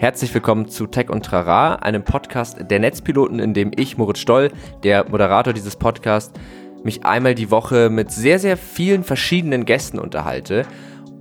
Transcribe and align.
Herzlich 0.00 0.32
willkommen 0.32 0.68
zu 0.68 0.86
Tech 0.86 1.10
und 1.10 1.26
Trara, 1.26 1.74
einem 1.74 2.04
Podcast 2.04 2.58
der 2.70 2.78
Netzpiloten, 2.78 3.40
in 3.40 3.52
dem 3.52 3.72
ich, 3.74 3.98
Moritz 3.98 4.20
Stoll, 4.20 4.52
der 4.84 5.10
Moderator 5.10 5.52
dieses 5.52 5.74
Podcasts, 5.74 6.38
mich 6.84 7.04
einmal 7.04 7.34
die 7.34 7.50
Woche 7.50 7.90
mit 7.90 8.12
sehr, 8.12 8.38
sehr 8.38 8.56
vielen 8.56 9.02
verschiedenen 9.02 9.64
Gästen 9.64 9.98
unterhalte. 9.98 10.64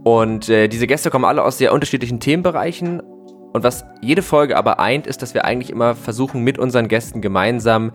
Und 0.03 0.47
äh, 0.49 0.67
diese 0.67 0.85
Gäste 0.85 1.09
kommen 1.09 1.25
alle 1.25 1.43
aus 1.43 1.57
sehr 1.57 1.73
unterschiedlichen 1.73 2.19
Themenbereichen. 2.19 2.99
Und 2.99 3.63
was 3.63 3.83
jede 4.03 4.21
Folge 4.21 4.55
aber 4.55 4.79
eint, 4.79 5.07
ist, 5.07 5.23
dass 5.23 5.33
wir 5.33 5.43
eigentlich 5.43 5.71
immer 5.71 5.95
versuchen, 5.95 6.43
mit 6.43 6.59
unseren 6.59 6.87
Gästen 6.87 7.19
gemeinsam 7.19 7.93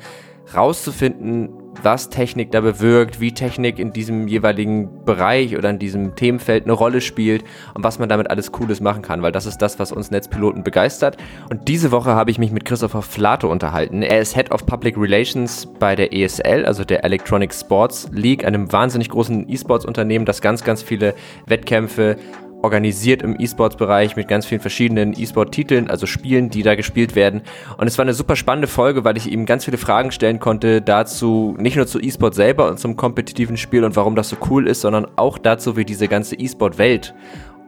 rauszufinden, 0.52 1.61
was 1.82 2.08
Technik 2.08 2.50
da 2.52 2.60
bewirkt, 2.60 3.20
wie 3.20 3.32
Technik 3.32 3.78
in 3.78 3.92
diesem 3.92 4.28
jeweiligen 4.28 5.04
Bereich 5.04 5.56
oder 5.56 5.70
in 5.70 5.78
diesem 5.78 6.14
Themenfeld 6.14 6.64
eine 6.64 6.72
Rolle 6.72 7.00
spielt 7.00 7.44
und 7.74 7.82
was 7.84 7.98
man 7.98 8.08
damit 8.08 8.30
alles 8.30 8.52
Cooles 8.52 8.80
machen 8.80 9.02
kann, 9.02 9.22
weil 9.22 9.32
das 9.32 9.46
ist 9.46 9.58
das, 9.58 9.78
was 9.78 9.92
uns 9.92 10.10
Netzpiloten 10.10 10.62
begeistert. 10.62 11.16
Und 11.50 11.68
diese 11.68 11.90
Woche 11.90 12.10
habe 12.10 12.30
ich 12.30 12.38
mich 12.38 12.52
mit 12.52 12.64
Christopher 12.64 13.02
Flato 13.02 13.50
unterhalten. 13.50 14.02
Er 14.02 14.20
ist 14.20 14.34
Head 14.34 14.50
of 14.50 14.66
Public 14.66 14.96
Relations 14.96 15.68
bei 15.78 15.96
der 15.96 16.12
ESL, 16.12 16.64
also 16.64 16.84
der 16.84 17.04
Electronic 17.04 17.52
Sports 17.54 18.08
League, 18.12 18.44
einem 18.44 18.72
wahnsinnig 18.72 19.08
großen 19.08 19.48
E-Sports-Unternehmen, 19.48 20.24
das 20.24 20.40
ganz, 20.40 20.64
ganz 20.64 20.82
viele 20.82 21.14
Wettkämpfe 21.46 22.16
organisiert 22.62 23.22
im 23.22 23.38
E-Sports-Bereich 23.38 24.16
mit 24.16 24.28
ganz 24.28 24.46
vielen 24.46 24.60
verschiedenen 24.60 25.12
E-Sport-Titeln, 25.18 25.90
also 25.90 26.06
Spielen, 26.06 26.48
die 26.48 26.62
da 26.62 26.74
gespielt 26.74 27.14
werden. 27.14 27.42
Und 27.76 27.86
es 27.86 27.98
war 27.98 28.04
eine 28.04 28.14
super 28.14 28.36
spannende 28.36 28.68
Folge, 28.68 29.04
weil 29.04 29.16
ich 29.16 29.30
ihm 29.30 29.46
ganz 29.46 29.64
viele 29.64 29.78
Fragen 29.78 30.12
stellen 30.12 30.40
konnte 30.40 30.80
dazu, 30.80 31.54
nicht 31.58 31.76
nur 31.76 31.86
zu 31.86 32.00
E-Sport 32.00 32.34
selber 32.34 32.68
und 32.68 32.78
zum 32.78 32.96
kompetitiven 32.96 33.56
Spiel 33.56 33.84
und 33.84 33.96
warum 33.96 34.16
das 34.16 34.28
so 34.28 34.36
cool 34.50 34.66
ist, 34.66 34.80
sondern 34.80 35.06
auch 35.16 35.38
dazu, 35.38 35.76
wie 35.76 35.84
diese 35.84 36.08
ganze 36.08 36.36
E-Sport-Welt 36.36 37.14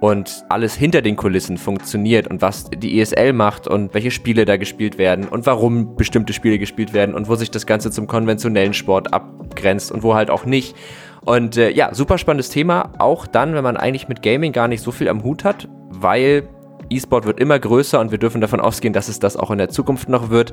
und 0.00 0.44
alles 0.50 0.74
hinter 0.74 1.00
den 1.00 1.16
Kulissen 1.16 1.56
funktioniert 1.56 2.26
und 2.26 2.42
was 2.42 2.68
die 2.70 3.00
ESL 3.00 3.32
macht 3.32 3.66
und 3.66 3.94
welche 3.94 4.10
Spiele 4.10 4.44
da 4.44 4.58
gespielt 4.58 4.98
werden 4.98 5.26
und 5.26 5.46
warum 5.46 5.96
bestimmte 5.96 6.34
Spiele 6.34 6.58
gespielt 6.58 6.92
werden 6.92 7.14
und 7.14 7.28
wo 7.28 7.36
sich 7.36 7.50
das 7.50 7.64
Ganze 7.64 7.90
zum 7.90 8.06
konventionellen 8.06 8.74
Sport 8.74 9.14
abgrenzt 9.14 9.90
und 9.90 10.02
wo 10.02 10.14
halt 10.14 10.28
auch 10.30 10.44
nicht. 10.44 10.76
Und 11.24 11.56
äh, 11.56 11.70
ja, 11.70 11.94
super 11.94 12.18
spannendes 12.18 12.50
Thema, 12.50 12.90
auch 12.98 13.26
dann, 13.26 13.54
wenn 13.54 13.64
man 13.64 13.76
eigentlich 13.76 14.08
mit 14.08 14.22
Gaming 14.22 14.52
gar 14.52 14.68
nicht 14.68 14.82
so 14.82 14.90
viel 14.90 15.08
am 15.08 15.22
Hut 15.24 15.44
hat, 15.44 15.68
weil 15.88 16.48
E-Sport 16.90 17.24
wird 17.26 17.40
immer 17.40 17.58
größer 17.58 17.98
und 17.98 18.10
wir 18.10 18.18
dürfen 18.18 18.40
davon 18.40 18.60
ausgehen, 18.60 18.92
dass 18.92 19.08
es 19.08 19.18
das 19.18 19.36
auch 19.36 19.50
in 19.50 19.58
der 19.58 19.68
Zukunft 19.68 20.08
noch 20.08 20.30
wird. 20.30 20.52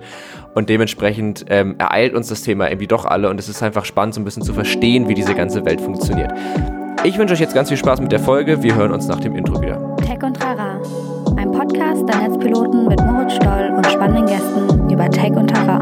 Und 0.56 0.70
dementsprechend 0.70 1.46
ähm, 1.50 1.76
ereilt 1.78 2.14
uns 2.14 2.30
das 2.30 2.42
Thema 2.42 2.70
irgendwie 2.70 2.88
doch 2.88 3.06
alle 3.06 3.30
und 3.30 3.40
es 3.40 3.50
ist 3.50 3.62
einfach 3.62 3.86
spannend, 3.86 4.16
so 4.16 4.22
ein 4.22 4.24
bisschen 4.24 4.44
zu 4.44 4.54
verstehen, 4.54 5.08
wie 5.10 5.14
diese 5.14 5.36
ganze 5.36 5.66
Welt 5.66 5.82
funktioniert. 5.82 6.32
Ich 7.04 7.18
wünsche 7.18 7.34
euch 7.34 7.40
jetzt 7.40 7.56
ganz 7.56 7.70
viel 7.70 7.78
Spaß 7.78 8.00
mit 8.00 8.12
der 8.12 8.20
Folge. 8.20 8.62
Wir 8.62 8.76
hören 8.76 8.92
uns 8.92 9.08
nach 9.08 9.20
dem 9.20 9.36
Intro 9.36 9.62
wieder. 9.62 9.96
Tech 9.98 10.22
und 10.24 10.40
Trara, 10.40 10.80
ein 11.36 11.52
Podcast 11.52 12.08
der 12.08 12.28
Netzpiloten 12.28 12.88
mit 12.88 13.04
Moritz 13.04 13.34
Stoll 13.34 13.74
und 13.76 13.86
spannenden 13.88 14.28
Gästen 14.28 14.90
über 14.90 15.10
Tech 15.10 15.32
und 15.32 15.50
Trara. 15.50 15.80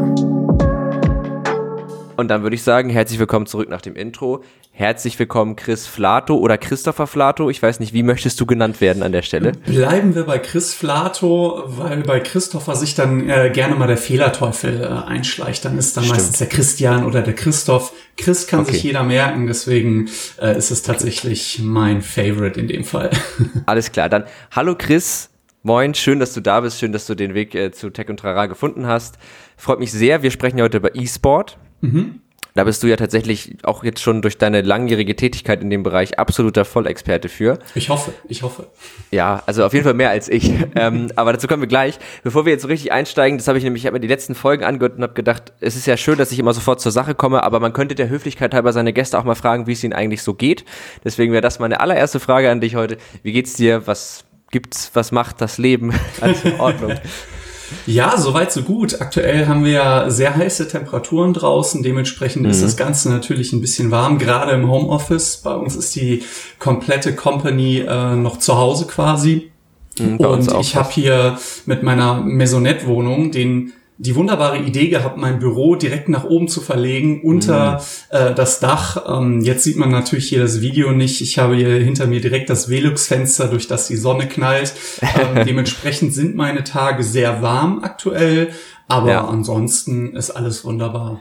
Und 2.20 2.28
dann 2.28 2.42
würde 2.42 2.54
ich 2.54 2.62
sagen, 2.62 2.90
herzlich 2.90 3.18
willkommen 3.18 3.46
zurück 3.46 3.70
nach 3.70 3.80
dem 3.80 3.96
Intro. 3.96 4.44
Herzlich 4.72 5.18
willkommen 5.18 5.56
Chris 5.56 5.86
Flato 5.86 6.36
oder 6.36 6.58
Christopher 6.58 7.06
Flato. 7.06 7.48
Ich 7.48 7.62
weiß 7.62 7.80
nicht, 7.80 7.94
wie 7.94 8.02
möchtest 8.02 8.38
du 8.38 8.44
genannt 8.44 8.82
werden 8.82 9.02
an 9.02 9.12
der 9.12 9.22
Stelle? 9.22 9.52
Bleiben 9.52 10.14
wir 10.14 10.24
bei 10.24 10.38
Chris 10.38 10.74
Flato, 10.74 11.62
weil 11.64 12.02
bei 12.02 12.20
Christopher 12.20 12.76
sich 12.76 12.94
dann 12.94 13.26
äh, 13.30 13.48
gerne 13.54 13.74
mal 13.74 13.86
der 13.86 13.96
Fehlerteufel 13.96 14.82
äh, 14.82 15.08
einschleicht. 15.08 15.64
Dann 15.64 15.78
ist 15.78 15.96
dann 15.96 16.04
Stimmt. 16.04 16.18
meistens 16.18 16.38
der 16.40 16.48
Christian 16.48 17.06
oder 17.06 17.22
der 17.22 17.32
Christoph. 17.32 17.94
Chris 18.18 18.46
kann 18.46 18.60
okay. 18.60 18.72
sich 18.72 18.82
jeder 18.82 19.02
merken, 19.02 19.46
deswegen 19.46 20.10
äh, 20.42 20.58
ist 20.58 20.70
es 20.70 20.82
tatsächlich 20.82 21.60
mein 21.62 22.02
Favorite 22.02 22.60
in 22.60 22.68
dem 22.68 22.84
Fall. 22.84 23.08
Alles 23.64 23.92
klar, 23.92 24.10
dann 24.10 24.24
hallo 24.50 24.74
Chris. 24.76 25.30
Moin, 25.62 25.94
schön, 25.94 26.20
dass 26.20 26.34
du 26.34 26.42
da 26.42 26.60
bist, 26.60 26.80
schön, 26.80 26.92
dass 26.92 27.06
du 27.06 27.14
den 27.14 27.32
Weg 27.32 27.54
äh, 27.54 27.70
zu 27.70 27.88
Tech 27.88 28.10
und 28.10 28.18
Trara 28.18 28.44
gefunden 28.44 28.86
hast. 28.86 29.16
Freut 29.56 29.78
mich 29.78 29.90
sehr. 29.90 30.22
Wir 30.22 30.30
sprechen 30.30 30.60
heute 30.60 30.76
über 30.76 30.94
E-Sport. 30.94 31.56
Mhm. 31.80 32.20
Da 32.54 32.64
bist 32.64 32.82
du 32.82 32.88
ja 32.88 32.96
tatsächlich 32.96 33.56
auch 33.62 33.84
jetzt 33.84 34.00
schon 34.00 34.22
durch 34.22 34.36
deine 34.36 34.62
langjährige 34.62 35.14
Tätigkeit 35.14 35.62
in 35.62 35.70
dem 35.70 35.82
Bereich 35.82 36.18
absoluter 36.18 36.64
Vollexperte 36.64 37.28
für. 37.28 37.58
Ich 37.74 37.88
hoffe, 37.88 38.12
ich 38.28 38.42
hoffe. 38.42 38.66
Ja, 39.10 39.42
also 39.46 39.64
auf 39.64 39.72
jeden 39.72 39.84
Fall 39.84 39.94
mehr 39.94 40.10
als 40.10 40.28
ich. 40.28 40.52
ähm, 40.74 41.12
aber 41.16 41.32
dazu 41.32 41.46
kommen 41.46 41.62
wir 41.62 41.68
gleich. 41.68 41.98
Bevor 42.24 42.44
wir 42.44 42.52
jetzt 42.52 42.62
so 42.62 42.68
richtig 42.68 42.92
einsteigen, 42.92 43.38
das 43.38 43.46
habe 43.46 43.58
ich 43.58 43.64
nämlich, 43.64 43.82
ich 43.82 43.86
habe 43.86 43.94
mir 43.94 44.00
die 44.00 44.08
letzten 44.08 44.34
Folgen 44.34 44.64
angehört 44.64 44.96
und 44.96 45.02
habe 45.02 45.14
gedacht, 45.14 45.52
es 45.60 45.76
ist 45.76 45.86
ja 45.86 45.96
schön, 45.96 46.18
dass 46.18 46.32
ich 46.32 46.38
immer 46.38 46.52
sofort 46.52 46.80
zur 46.80 46.92
Sache 46.92 47.14
komme, 47.14 47.44
aber 47.44 47.60
man 47.60 47.72
könnte 47.72 47.94
der 47.94 48.08
Höflichkeit 48.08 48.52
halber 48.52 48.72
seine 48.72 48.92
Gäste 48.92 49.18
auch 49.18 49.24
mal 49.24 49.36
fragen, 49.36 49.66
wie 49.66 49.72
es 49.72 49.84
ihnen 49.84 49.92
eigentlich 49.92 50.22
so 50.22 50.34
geht. 50.34 50.64
Deswegen 51.04 51.32
wäre 51.32 51.42
das 51.42 51.60
meine 51.60 51.80
allererste 51.80 52.18
Frage 52.18 52.50
an 52.50 52.60
dich 52.60 52.74
heute. 52.74 52.98
Wie 53.22 53.32
geht's 53.32 53.54
dir? 53.54 53.86
Was 53.86 54.24
gibt's? 54.50 54.90
Was 54.94 55.12
macht 55.12 55.40
das 55.40 55.58
Leben? 55.58 55.94
Alles 56.20 56.44
in 56.44 56.58
Ordnung. 56.58 56.94
Ja, 57.86 58.16
soweit 58.18 58.52
so 58.52 58.62
gut. 58.62 59.00
Aktuell 59.00 59.46
haben 59.46 59.64
wir 59.64 59.72
ja 59.72 60.10
sehr 60.10 60.36
heiße 60.36 60.68
Temperaturen 60.68 61.32
draußen. 61.32 61.82
Dementsprechend 61.82 62.42
mhm. 62.42 62.50
ist 62.50 62.62
das 62.62 62.76
Ganze 62.76 63.10
natürlich 63.10 63.52
ein 63.52 63.60
bisschen 63.60 63.90
warm, 63.90 64.18
gerade 64.18 64.52
im 64.52 64.70
Homeoffice. 64.70 65.38
Bei 65.38 65.54
uns 65.54 65.76
ist 65.76 65.94
die 65.96 66.22
komplette 66.58 67.14
Company 67.14 67.78
äh, 67.78 68.16
noch 68.16 68.38
zu 68.38 68.56
Hause 68.56 68.86
quasi. 68.86 69.50
Mhm, 69.98 70.16
und 70.16 70.52
ich 70.60 70.76
habe 70.76 70.90
hier 70.90 71.38
mit 71.66 71.82
meiner 71.82 72.20
Maisonette-Wohnung 72.20 73.32
den 73.32 73.72
die 74.02 74.16
wunderbare 74.16 74.56
Idee 74.56 74.88
gehabt, 74.88 75.18
mein 75.18 75.38
Büro 75.38 75.76
direkt 75.76 76.08
nach 76.08 76.24
oben 76.24 76.48
zu 76.48 76.62
verlegen 76.62 77.20
unter 77.22 77.82
mhm. 78.10 78.16
äh, 78.16 78.34
das 78.34 78.58
Dach. 78.58 79.04
Ähm, 79.06 79.42
jetzt 79.42 79.62
sieht 79.62 79.76
man 79.76 79.90
natürlich 79.90 80.26
hier 80.30 80.40
das 80.40 80.62
Video 80.62 80.92
nicht. 80.92 81.20
Ich 81.20 81.38
habe 81.38 81.54
hier 81.54 81.68
hinter 81.68 82.06
mir 82.06 82.22
direkt 82.22 82.48
das 82.48 82.70
Velux-Fenster, 82.70 83.48
durch 83.48 83.68
das 83.68 83.88
die 83.88 83.96
Sonne 83.96 84.26
knallt. 84.26 84.72
Ähm, 85.02 85.44
dementsprechend 85.46 86.14
sind 86.14 86.34
meine 86.34 86.64
Tage 86.64 87.02
sehr 87.02 87.42
warm 87.42 87.80
aktuell, 87.84 88.52
aber 88.88 89.10
ja. 89.10 89.28
ansonsten 89.28 90.16
ist 90.16 90.30
alles 90.30 90.64
wunderbar. 90.64 91.20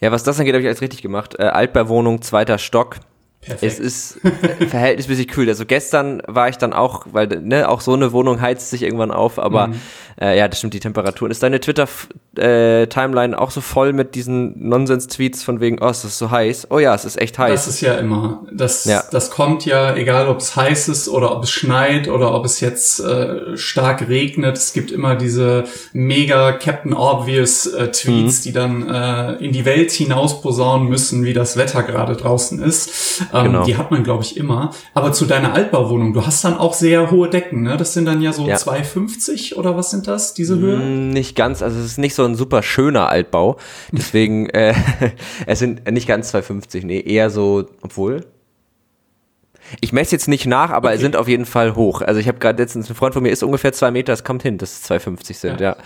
Ja, 0.00 0.10
was 0.10 0.24
das 0.24 0.40
angeht, 0.40 0.54
habe 0.54 0.62
ich 0.62 0.68
alles 0.68 0.80
richtig 0.80 1.02
gemacht. 1.02 1.36
Äh, 1.38 1.44
Altbauwohnung, 1.44 2.20
zweiter 2.22 2.58
Stock. 2.58 2.96
Perfekt. 3.40 3.72
Es 3.72 3.78
ist 3.78 4.20
verhältnismäßig 4.68 5.28
kühl. 5.28 5.48
Also 5.48 5.64
gestern 5.64 6.20
war 6.26 6.48
ich 6.48 6.58
dann 6.58 6.72
auch, 6.72 7.06
weil 7.12 7.28
ne, 7.28 7.68
auch 7.68 7.80
so 7.80 7.94
eine 7.94 8.12
Wohnung 8.12 8.40
heizt 8.40 8.70
sich 8.70 8.82
irgendwann 8.82 9.12
auf, 9.12 9.38
aber 9.38 9.68
mhm. 9.68 9.80
äh, 10.20 10.36
ja, 10.36 10.48
das 10.48 10.58
stimmt, 10.58 10.74
die 10.74 10.80
Temperaturen. 10.80 11.30
Ist 11.30 11.42
deine 11.42 11.60
Twitter-Timeline 11.60 13.36
äh, 13.36 13.38
auch 13.38 13.52
so 13.52 13.60
voll 13.60 13.92
mit 13.92 14.16
diesen 14.16 14.68
Nonsens-Tweets 14.68 15.44
von 15.44 15.60
wegen, 15.60 15.78
oh, 15.80 15.88
es 15.88 16.04
ist 16.04 16.18
so 16.18 16.32
heiß? 16.32 16.66
Oh 16.70 16.80
ja, 16.80 16.94
es 16.94 17.04
ist 17.04 17.18
echt 17.20 17.38
heiß. 17.38 17.52
Das 17.52 17.68
ist 17.68 17.80
ja 17.80 17.94
immer. 17.94 18.44
Das, 18.52 18.84
ja. 18.86 19.04
das 19.12 19.30
kommt 19.30 19.64
ja, 19.64 19.94
egal 19.94 20.28
ob 20.28 20.38
es 20.38 20.56
heiß 20.56 20.88
ist 20.88 21.08
oder 21.08 21.34
ob 21.34 21.44
es 21.44 21.50
schneit 21.50 22.08
oder 22.08 22.34
ob 22.34 22.44
es 22.44 22.58
jetzt 22.58 22.98
äh, 22.98 23.56
stark 23.56 24.08
regnet. 24.08 24.56
Es 24.56 24.72
gibt 24.72 24.90
immer 24.90 25.14
diese 25.14 25.64
mega 25.92 26.52
Captain 26.52 26.92
Obvious 26.92 27.66
äh, 27.66 27.92
mhm. 28.04 28.32
die 28.44 28.52
dann 28.52 28.88
äh, 28.88 29.32
in 29.34 29.52
die 29.52 29.64
Welt 29.64 29.92
hinaus 29.92 30.42
posaunen 30.42 30.88
müssen, 30.88 31.24
wie 31.24 31.32
das 31.32 31.56
Wetter 31.56 31.84
gerade 31.84 32.16
draußen 32.16 32.60
ist. 32.60 33.22
Ähm, 33.32 33.44
genau. 33.44 33.64
Die 33.64 33.76
hat 33.76 33.90
man, 33.90 34.04
glaube 34.04 34.24
ich, 34.24 34.36
immer. 34.36 34.70
Aber 34.94 35.12
zu 35.12 35.24
deiner 35.24 35.54
Altbauwohnung, 35.54 36.12
du 36.12 36.24
hast 36.24 36.44
dann 36.44 36.56
auch 36.56 36.74
sehr 36.74 37.10
hohe 37.10 37.28
Decken, 37.28 37.62
ne? 37.62 37.76
Das 37.76 37.94
sind 37.94 38.06
dann 38.06 38.20
ja 38.20 38.32
so 38.32 38.46
ja. 38.46 38.56
2,50 38.56 39.54
oder 39.54 39.76
was 39.76 39.90
sind 39.90 40.06
das, 40.06 40.34
diese 40.34 40.58
Höhe? 40.58 40.78
Mm, 40.78 41.10
nicht 41.10 41.36
ganz, 41.36 41.62
also 41.62 41.78
es 41.78 41.86
ist 41.86 41.98
nicht 41.98 42.14
so 42.14 42.24
ein 42.24 42.34
super 42.34 42.62
schöner 42.62 43.08
Altbau. 43.08 43.56
Deswegen, 43.92 44.48
äh, 44.50 44.74
es 45.46 45.58
sind 45.58 45.90
nicht 45.90 46.08
ganz 46.08 46.34
2,50, 46.34 46.84
nee, 46.84 47.00
eher 47.00 47.30
so, 47.30 47.66
obwohl, 47.82 48.24
ich 49.80 49.92
messe 49.92 50.12
jetzt 50.12 50.28
nicht 50.28 50.46
nach, 50.46 50.70
aber 50.70 50.88
okay. 50.88 50.98
sind 50.98 51.16
auf 51.16 51.28
jeden 51.28 51.44
Fall 51.44 51.74
hoch. 51.74 52.00
Also 52.02 52.20
ich 52.20 52.28
habe 52.28 52.38
gerade 52.38 52.62
letztens, 52.62 52.88
ein 52.88 52.94
Freund 52.94 53.14
von 53.14 53.22
mir 53.22 53.30
ist 53.30 53.42
ungefähr 53.42 53.72
zwei 53.72 53.90
Meter, 53.90 54.12
es 54.12 54.24
kommt 54.24 54.42
hin, 54.42 54.58
dass 54.58 54.80
es 54.80 54.90
2,50 54.90 55.34
sind, 55.34 55.60
ja. 55.60 55.70
ja. 55.70 55.76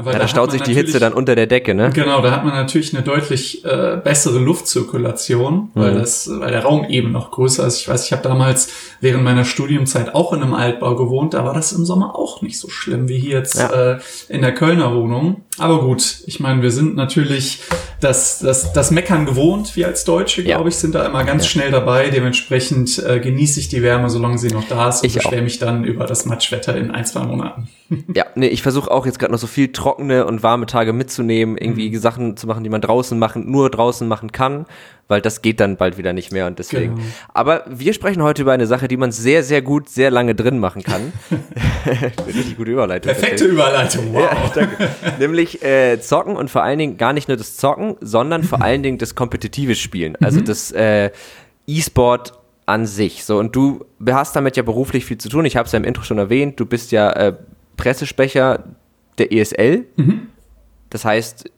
Weil 0.00 0.12
ja, 0.12 0.12
da, 0.12 0.18
da 0.20 0.28
staut 0.28 0.52
sich 0.52 0.62
die 0.62 0.74
Hitze 0.74 1.00
dann 1.00 1.12
unter 1.12 1.34
der 1.34 1.48
Decke, 1.48 1.74
ne? 1.74 1.90
Genau, 1.92 2.22
da 2.22 2.30
hat 2.30 2.44
man 2.44 2.54
natürlich 2.54 2.94
eine 2.94 3.02
deutlich 3.02 3.64
äh, 3.64 3.96
bessere 4.02 4.38
Luftzirkulation, 4.38 5.54
mhm. 5.54 5.70
weil 5.74 5.94
das, 5.94 6.30
weil 6.32 6.52
der 6.52 6.62
Raum 6.62 6.84
eben 6.84 7.10
noch 7.10 7.32
größer 7.32 7.66
ist. 7.66 7.80
Ich 7.80 7.88
weiß, 7.88 8.06
ich 8.06 8.12
habe 8.12 8.22
damals 8.22 8.70
während 9.00 9.24
meiner 9.24 9.44
Studiumzeit 9.44 10.14
auch 10.14 10.32
in 10.32 10.40
einem 10.40 10.54
Altbau 10.54 10.94
gewohnt, 10.94 11.34
da 11.34 11.44
war 11.44 11.52
das 11.52 11.72
im 11.72 11.84
Sommer 11.84 12.14
auch 12.14 12.42
nicht 12.42 12.60
so 12.60 12.68
schlimm 12.68 13.08
wie 13.08 13.18
hier 13.18 13.38
jetzt 13.38 13.58
ja. 13.58 13.94
äh, 13.94 13.98
in 14.28 14.42
der 14.42 14.54
Kölner 14.54 14.94
Wohnung. 14.94 15.42
Aber 15.58 15.80
gut, 15.80 16.22
ich 16.26 16.38
meine, 16.38 16.62
wir 16.62 16.70
sind 16.70 16.94
natürlich 16.94 17.62
das, 18.00 18.38
das, 18.38 18.72
das 18.72 18.92
Meckern 18.92 19.26
gewohnt, 19.26 19.74
wir 19.74 19.88
als 19.88 20.04
Deutsche, 20.04 20.44
glaube 20.44 20.62
ja. 20.62 20.68
ich, 20.68 20.76
sind 20.76 20.94
da 20.94 21.04
immer 21.04 21.24
ganz 21.24 21.42
ja. 21.42 21.50
schnell 21.50 21.70
dabei. 21.72 22.10
Dementsprechend 22.10 23.02
äh, 23.04 23.18
genieße 23.18 23.58
ich 23.58 23.68
die 23.68 23.82
Wärme, 23.82 24.10
solange 24.10 24.38
sie 24.38 24.48
noch 24.48 24.68
da 24.68 24.90
ist 24.90 25.02
und 25.02 25.12
beschwere 25.12 25.42
mich 25.42 25.58
dann 25.58 25.82
über 25.82 26.06
das 26.06 26.24
Matschwetter 26.24 26.76
in 26.76 26.92
ein, 26.92 27.04
zwei 27.04 27.24
Monaten. 27.24 27.68
Ja, 28.14 28.26
nee, 28.34 28.48
ich 28.48 28.62
versuche 28.62 28.90
auch 28.90 29.06
jetzt 29.06 29.18
gerade 29.18 29.32
noch 29.32 29.38
so 29.38 29.46
viel 29.46 29.72
trockene 29.88 30.26
und 30.26 30.42
warme 30.42 30.66
Tage 30.66 30.92
mitzunehmen, 30.92 31.56
irgendwie 31.56 31.90
mhm. 31.90 31.98
Sachen 31.98 32.36
zu 32.36 32.46
machen, 32.46 32.64
die 32.64 32.70
man 32.70 32.80
draußen 32.80 33.18
machen, 33.18 33.50
nur 33.50 33.70
draußen 33.70 34.06
machen 34.06 34.32
kann 34.32 34.66
weil 35.08 35.22
das 35.22 35.40
geht 35.40 35.58
dann 35.58 35.76
bald 35.76 35.96
wieder 35.96 36.12
nicht 36.12 36.32
mehr 36.32 36.46
und 36.46 36.58
deswegen. 36.58 36.96
Genau. 36.96 37.08
Aber 37.32 37.64
wir 37.66 37.94
sprechen 37.94 38.22
heute 38.22 38.42
über 38.42 38.52
eine 38.52 38.66
Sache, 38.66 38.88
die 38.88 38.98
man 38.98 39.10
sehr, 39.10 39.42
sehr 39.42 39.62
gut, 39.62 39.88
sehr 39.88 40.10
lange 40.10 40.34
drin 40.34 40.58
machen 40.58 40.82
kann. 40.82 41.14
Richtig 42.26 42.58
gute 42.58 42.72
Überleitung. 42.72 43.12
Perfekte 43.12 43.46
Überleitung, 43.46 44.12
wow. 44.12 44.30
Ja, 44.30 44.50
danke. 44.54 44.88
Nämlich 45.18 45.62
äh, 45.64 45.98
Zocken 45.98 46.36
und 46.36 46.50
vor 46.50 46.62
allen 46.62 46.78
Dingen 46.78 46.98
gar 46.98 47.14
nicht 47.14 47.26
nur 47.26 47.38
das 47.38 47.56
Zocken, 47.56 47.96
sondern 48.02 48.44
vor 48.44 48.60
allen 48.60 48.82
Dingen 48.82 48.98
das 48.98 49.14
kompetitive 49.14 49.74
Spielen. 49.74 50.14
Also 50.20 50.40
mhm. 50.40 50.44
das 50.44 50.72
äh, 50.72 51.10
E-Sport 51.66 52.34
an 52.66 52.84
sich. 52.84 53.24
So, 53.24 53.38
und 53.38 53.56
du 53.56 53.86
hast 54.06 54.36
damit 54.36 54.58
ja 54.58 54.62
beruflich 54.62 55.06
viel 55.06 55.16
zu 55.16 55.30
tun. 55.30 55.46
Ich 55.46 55.56
habe 55.56 55.64
es 55.64 55.72
ja 55.72 55.78
im 55.78 55.84
Intro 55.84 56.02
schon 56.02 56.18
erwähnt. 56.18 56.60
Du 56.60 56.66
bist 56.66 56.92
ja 56.92 57.10
äh, 57.12 57.34
Pressesprecher 57.78 58.64
der 59.18 59.32
ESL. 59.32 59.86
Mhm. 59.96 60.28
Das 60.90 61.04
heißt, 61.04 61.50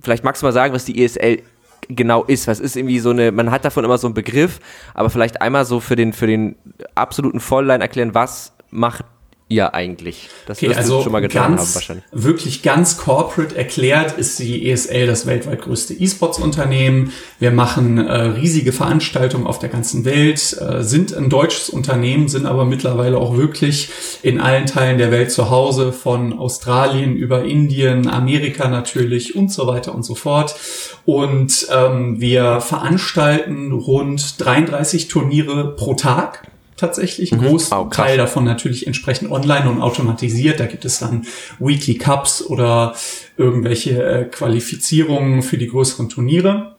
vielleicht 0.00 0.24
magst 0.24 0.42
du 0.42 0.46
mal 0.46 0.52
sagen, 0.52 0.74
was 0.74 0.84
die 0.84 1.02
ESL 1.02 1.42
genau 1.88 2.24
ist. 2.24 2.46
Was 2.48 2.60
ist 2.60 2.76
irgendwie 2.76 2.98
so 2.98 3.10
eine, 3.10 3.32
man 3.32 3.50
hat 3.50 3.64
davon 3.64 3.84
immer 3.84 3.98
so 3.98 4.06
einen 4.06 4.14
Begriff, 4.14 4.60
aber 4.94 5.10
vielleicht 5.10 5.40
einmal 5.40 5.64
so 5.64 5.80
für 5.80 5.96
den, 5.96 6.12
für 6.12 6.26
den 6.26 6.56
absoluten 6.94 7.40
Vollline 7.40 7.82
erklären, 7.82 8.14
was 8.14 8.52
macht 8.70 9.04
ihr 9.48 9.74
eigentlich? 9.74 10.28
Das 10.46 10.58
okay, 10.58 10.74
also 10.74 11.02
schon 11.02 11.12
mal 11.12 11.20
getan 11.20 11.56
ganz, 11.56 11.60
haben 11.60 11.74
wahrscheinlich. 11.74 12.04
Wirklich 12.12 12.62
ganz 12.62 12.98
corporate 12.98 13.56
erklärt 13.56 14.18
ist 14.18 14.38
die 14.38 14.70
ESL 14.70 15.06
das 15.06 15.26
weltweit 15.26 15.62
größte 15.62 15.94
E-Sports-Unternehmen. 15.94 17.12
Wir 17.38 17.50
machen 17.50 17.98
äh, 17.98 18.12
riesige 18.12 18.72
Veranstaltungen 18.72 19.46
auf 19.46 19.58
der 19.58 19.70
ganzen 19.70 20.04
Welt, 20.04 20.56
äh, 20.60 20.82
sind 20.82 21.14
ein 21.14 21.30
deutsches 21.30 21.70
Unternehmen, 21.70 22.28
sind 22.28 22.46
aber 22.46 22.64
mittlerweile 22.64 23.18
auch 23.18 23.36
wirklich 23.36 23.90
in 24.22 24.40
allen 24.40 24.66
Teilen 24.66 24.98
der 24.98 25.10
Welt 25.10 25.32
zu 25.32 25.50
Hause, 25.50 25.92
von 25.92 26.38
Australien 26.38 27.16
über 27.16 27.44
Indien, 27.44 28.08
Amerika 28.08 28.68
natürlich 28.68 29.34
und 29.34 29.50
so 29.50 29.66
weiter 29.66 29.94
und 29.94 30.04
so 30.04 30.14
fort. 30.14 30.56
Und 31.04 31.66
ähm, 31.74 32.20
wir 32.20 32.60
veranstalten 32.60 33.72
rund 33.72 34.40
33 34.40 35.08
Turniere 35.08 35.74
pro 35.74 35.94
Tag 35.94 36.46
tatsächlich. 36.78 37.32
Ein 37.32 37.40
mhm. 37.40 37.48
Großteil 37.48 38.14
oh, 38.14 38.16
davon 38.16 38.44
natürlich 38.44 38.86
entsprechend 38.86 39.30
online 39.30 39.68
und 39.68 39.82
automatisiert. 39.82 40.60
Da 40.60 40.66
gibt 40.66 40.84
es 40.84 40.98
dann 40.98 41.26
Weekly 41.58 41.96
Cups 41.96 42.42
oder 42.42 42.94
irgendwelche 43.36 44.02
äh, 44.02 44.24
Qualifizierungen 44.24 45.42
für 45.42 45.58
die 45.58 45.68
größeren 45.68 46.08
Turniere. 46.08 46.76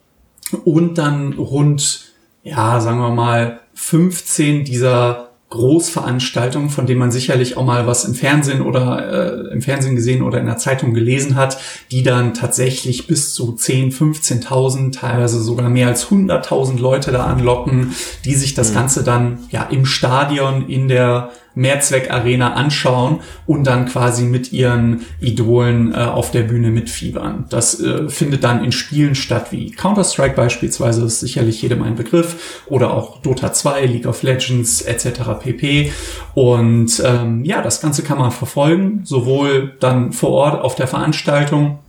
Und 0.66 0.98
dann 0.98 1.34
rund, 1.34 2.14
ja, 2.44 2.82
sagen 2.82 3.00
wir 3.00 3.12
mal, 3.12 3.60
15 3.76 4.66
dieser 4.66 5.29
Großveranstaltungen, 5.50 6.70
von 6.70 6.86
denen 6.86 7.00
man 7.00 7.12
sicherlich 7.12 7.58
auch 7.58 7.66
mal 7.66 7.88
was 7.88 8.06
im 8.06 8.14
Fernsehen 8.14 8.62
oder 8.62 9.48
äh, 9.50 9.54
im 9.54 9.62
Fernsehen 9.62 9.96
gesehen 9.96 10.22
oder 10.22 10.40
in 10.40 10.46
der 10.46 10.58
Zeitung 10.58 10.94
gelesen 10.94 11.36
hat, 11.36 11.58
die 11.92 12.04
dann 12.04 12.36
tatsächlich 12.36 13.08
bis 13.08 13.34
zu 13.34 13.54
10, 13.54 13.92
15.000, 13.92 14.94
teilweise 14.94 15.42
sogar 15.42 15.70
mehr 15.70 15.88
als 15.88 16.10
100.000 16.10 16.80
Leute 16.80 17.12
da 17.12 17.24
anlocken, 17.26 17.96
die 18.26 18.36
sich 18.36 18.54
das 18.54 18.72
mhm. 18.72 18.76
Ganze 18.76 19.04
dann 19.04 19.40
ja 19.50 19.64
im 19.64 19.86
Stadion 19.86 20.68
in 20.70 20.88
der 20.88 21.32
Mehrzweckarena 21.60 22.54
anschauen 22.54 23.20
und 23.46 23.66
dann 23.66 23.86
quasi 23.86 24.24
mit 24.24 24.54
ihren 24.54 25.06
Idolen 25.20 25.94
äh, 25.94 25.98
auf 25.98 26.32
der 26.32 26.44
Bühne 26.44 26.72
mitfiebern. 26.72 27.46
Das 27.50 27.80
äh, 27.80 28.10
findet 28.10 28.44
dann 28.44 28.64
in 28.64 28.72
Spielen 28.72 29.14
statt 29.16 29.52
wie 29.52 29.72
Counter-Strike 29.72 30.36
beispielsweise, 30.36 31.06
ist 31.06 31.20
sicherlich 31.20 31.62
jedem 31.62 31.84
ein 31.84 31.96
Begriff, 31.96 32.64
oder 32.68 32.94
auch 32.94 33.22
Dota 33.22 33.52
2, 33.52 33.86
League 33.86 34.08
of 34.08 34.24
Legends 34.24 34.82
etc. 34.82 35.22
pp. 35.42 35.92
Und 36.34 37.02
ähm, 37.06 37.44
ja, 37.44 37.62
das 37.62 37.82
Ganze 37.82 38.04
kann 38.04 38.18
man 38.18 38.32
verfolgen, 38.32 39.02
sowohl 39.04 39.74
dann 39.80 40.14
vor 40.14 40.30
Ort 40.30 40.62
auf 40.62 40.76
der 40.76 40.88
Veranstaltung 40.88 41.80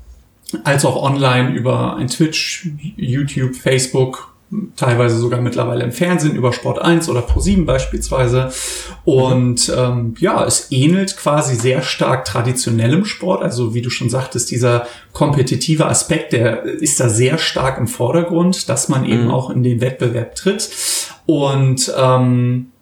als 0.65 0.85
auch 0.85 1.01
online 1.01 1.51
über 1.51 1.97
ein 1.97 2.09
Twitch, 2.09 2.69
YouTube, 2.97 3.55
Facebook 3.55 4.35
teilweise 4.75 5.17
sogar 5.17 5.41
mittlerweile 5.41 5.85
im 5.85 5.93
Fernsehen 5.93 6.35
über 6.35 6.53
Sport 6.53 6.81
1 6.81 7.09
oder 7.09 7.21
Pro7 7.21 7.65
beispielsweise. 7.65 8.51
Und 9.05 9.73
ähm, 9.77 10.15
ja, 10.19 10.45
es 10.45 10.73
ähnelt 10.73 11.17
quasi 11.17 11.55
sehr 11.55 11.83
stark 11.83 12.25
traditionellem 12.25 13.05
Sport. 13.05 13.43
Also 13.43 13.75
wie 13.75 13.83
du 13.83 13.91
schon 13.91 14.11
sagtest, 14.11 14.51
dieser 14.51 14.87
kompetitive 15.13 15.87
Aspekt, 15.87 16.33
der 16.33 16.65
ist 16.65 16.99
da 16.99 17.09
sehr 17.09 17.39
stark 17.39 17.79
im 17.79 17.87
Vordergrund, 17.87 18.69
dass 18.69 18.89
man 18.89 19.05
eben 19.05 19.25
mhm. 19.25 19.31
auch 19.31 19.51
in 19.51 19.63
den 19.63 19.81
Wettbewerb 19.81 20.35
tritt. 20.35 20.69
Und 21.27 21.93
ähm, 21.97 22.73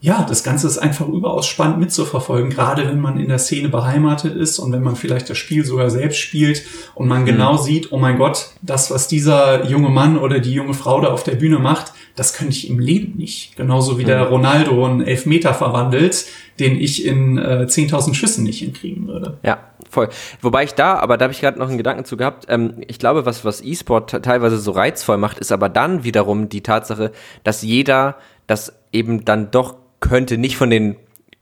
ja, 0.00 0.24
das 0.28 0.44
Ganze 0.44 0.68
ist 0.68 0.78
einfach 0.78 1.08
überaus 1.08 1.46
spannend 1.46 1.80
mitzuverfolgen, 1.80 2.50
gerade 2.50 2.86
wenn 2.86 3.00
man 3.00 3.18
in 3.18 3.28
der 3.28 3.38
Szene 3.38 3.68
beheimatet 3.68 4.36
ist 4.36 4.60
und 4.60 4.72
wenn 4.72 4.82
man 4.82 4.94
vielleicht 4.94 5.28
das 5.28 5.38
Spiel 5.38 5.64
sogar 5.64 5.90
selbst 5.90 6.18
spielt 6.18 6.62
und 6.94 7.08
man 7.08 7.26
genau 7.26 7.54
mhm. 7.54 7.58
sieht, 7.58 7.90
oh 7.90 7.98
mein 7.98 8.16
Gott, 8.16 8.50
das, 8.62 8.92
was 8.92 9.08
dieser 9.08 9.66
junge 9.66 9.88
Mann 9.88 10.16
oder 10.16 10.38
die 10.38 10.52
junge 10.52 10.74
Frau 10.74 11.00
da 11.00 11.08
auf 11.08 11.24
der 11.24 11.34
Bühne 11.34 11.58
macht, 11.58 11.92
das 12.14 12.32
könnte 12.32 12.52
ich 12.52 12.70
im 12.70 12.78
Leben 12.78 13.16
nicht. 13.16 13.56
Genauso 13.56 13.98
wie 13.98 14.02
mhm. 14.02 14.08
der 14.08 14.22
Ronaldo 14.28 14.84
einen 14.84 15.02
Elfmeter 15.02 15.52
verwandelt, 15.52 16.26
den 16.60 16.80
ich 16.80 17.04
in 17.04 17.36
äh, 17.36 17.66
10.000 17.68 18.14
Schüssen 18.14 18.44
nicht 18.44 18.60
hinkriegen 18.60 19.08
würde. 19.08 19.38
Ja, 19.42 19.58
voll. 19.90 20.08
Wobei 20.40 20.62
ich 20.62 20.74
da, 20.74 20.94
aber 20.94 21.16
da 21.16 21.24
habe 21.24 21.32
ich 21.32 21.40
gerade 21.40 21.58
noch 21.58 21.68
einen 21.68 21.78
Gedanken 21.78 22.04
zu 22.04 22.16
gehabt, 22.16 22.46
ähm, 22.48 22.74
ich 22.86 23.00
glaube, 23.00 23.26
was, 23.26 23.44
was 23.44 23.62
E-Sport 23.62 24.22
teilweise 24.22 24.58
so 24.58 24.70
reizvoll 24.70 25.18
macht, 25.18 25.40
ist 25.40 25.50
aber 25.50 25.68
dann 25.68 26.04
wiederum 26.04 26.48
die 26.48 26.62
Tatsache, 26.62 27.10
dass 27.42 27.62
jeder 27.62 28.16
das 28.46 28.72
eben 28.92 29.24
dann 29.24 29.50
doch 29.50 29.74
könnte 30.00 30.38
nicht 30.38 30.56
von 30.56 30.70
den 30.70 30.96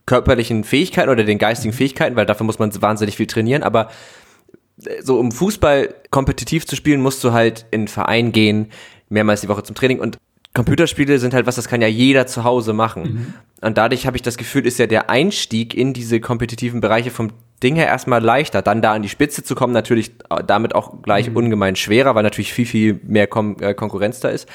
körperlichen 0.07 0.65
Fähigkeiten 0.65 1.11
oder 1.11 1.25
den 1.25 1.39
geistigen 1.39 1.73
Fähigkeiten, 1.73 2.17
weil 2.17 2.27
dafür 2.27 2.47
muss 2.47 2.59
man 2.59 2.71
wahnsinnig 2.81 3.17
viel 3.17 3.27
trainieren, 3.27 3.63
aber 3.63 3.91
äh, 4.85 5.03
so 5.03 5.19
um 5.19 5.33
Fußball 5.33 5.95
kompetitiv 6.11 6.67
zu 6.67 6.77
spielen, 6.77 7.01
musst 7.01 7.23
du 7.25 7.33
halt 7.33 7.67
in 7.71 7.81
einen 7.81 7.89
Verein 7.89 8.33
gehen, 8.33 8.71
mehrmals 9.09 9.41
die 9.41 9.49
Woche 9.49 9.63
zum 9.63 9.75
Training 9.75 10.01
und 10.01 10.19
Computerspiele 10.55 11.19
sind 11.19 11.35
halt 11.35 11.47
was, 11.47 11.57
das 11.57 11.69
kann 11.69 11.83
ja 11.83 11.89
jeder 11.89 12.27
zu 12.27 12.43
Hause 12.43 12.73
machen. 12.73 13.03
Mhm. 13.03 13.35
Und 13.61 13.77
dadurch 13.77 14.07
habe 14.07 14.17
ich 14.17 14.23
das 14.23 14.39
Gefühl, 14.39 14.67
ist 14.67 14.79
ja 14.79 14.87
der 14.87 15.11
Einstieg 15.11 15.75
in 15.75 15.93
diese 15.93 16.19
kompetitiven 16.19 16.81
Bereiche 16.81 17.11
vom 17.11 17.33
Ding 17.63 17.75
her 17.77 17.87
erstmal 17.87 18.23
leichter. 18.23 18.63
Dann 18.63 18.81
da 18.81 18.95
an 18.95 19.03
die 19.03 19.11
Spitze 19.11 19.43
zu 19.43 19.55
kommen, 19.55 19.75
natürlich 19.75 20.13
äh, 20.31 20.43
damit 20.47 20.75
auch 20.75 21.03
gleich 21.03 21.29
mhm. 21.29 21.37
ungemein 21.37 21.77
schwerer, 21.77 22.15
weil 22.15 22.23
natürlich 22.23 22.55
viel, 22.55 22.65
viel 22.65 23.01
mehr 23.03 23.27
Kom 23.27 23.57
äh, 23.61 23.75
Konkurrenz 23.75 24.21
da 24.21 24.31
ist. 24.31 24.49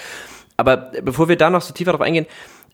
Aber 0.57 0.91
bevor 1.03 1.29
wir 1.29 1.35
da 1.35 1.51
noch 1.51 1.61
so 1.61 1.73
tiefer 1.73 1.91
drauf 1.91 2.01
eingehen, 2.01 2.25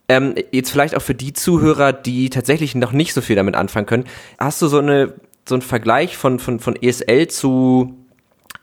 ähm, 0.08 0.34
jetzt 0.52 0.70
vielleicht 0.70 0.96
auch 0.96 1.02
für 1.02 1.14
die 1.14 1.32
Zuhörer, 1.32 1.92
die 1.92 2.30
tatsächlich 2.30 2.74
noch 2.74 2.92
nicht 2.92 3.12
so 3.12 3.20
viel 3.20 3.36
damit 3.36 3.54
anfangen 3.54 3.86
können. 3.86 4.04
Hast 4.38 4.62
du 4.62 4.68
so 4.68 4.78
eine 4.78 5.14
so 5.48 5.54
einen 5.54 5.62
Vergleich 5.62 6.16
von 6.16 6.38
von 6.38 6.60
von 6.60 6.76
ESL 6.76 7.28
zu 7.28 7.94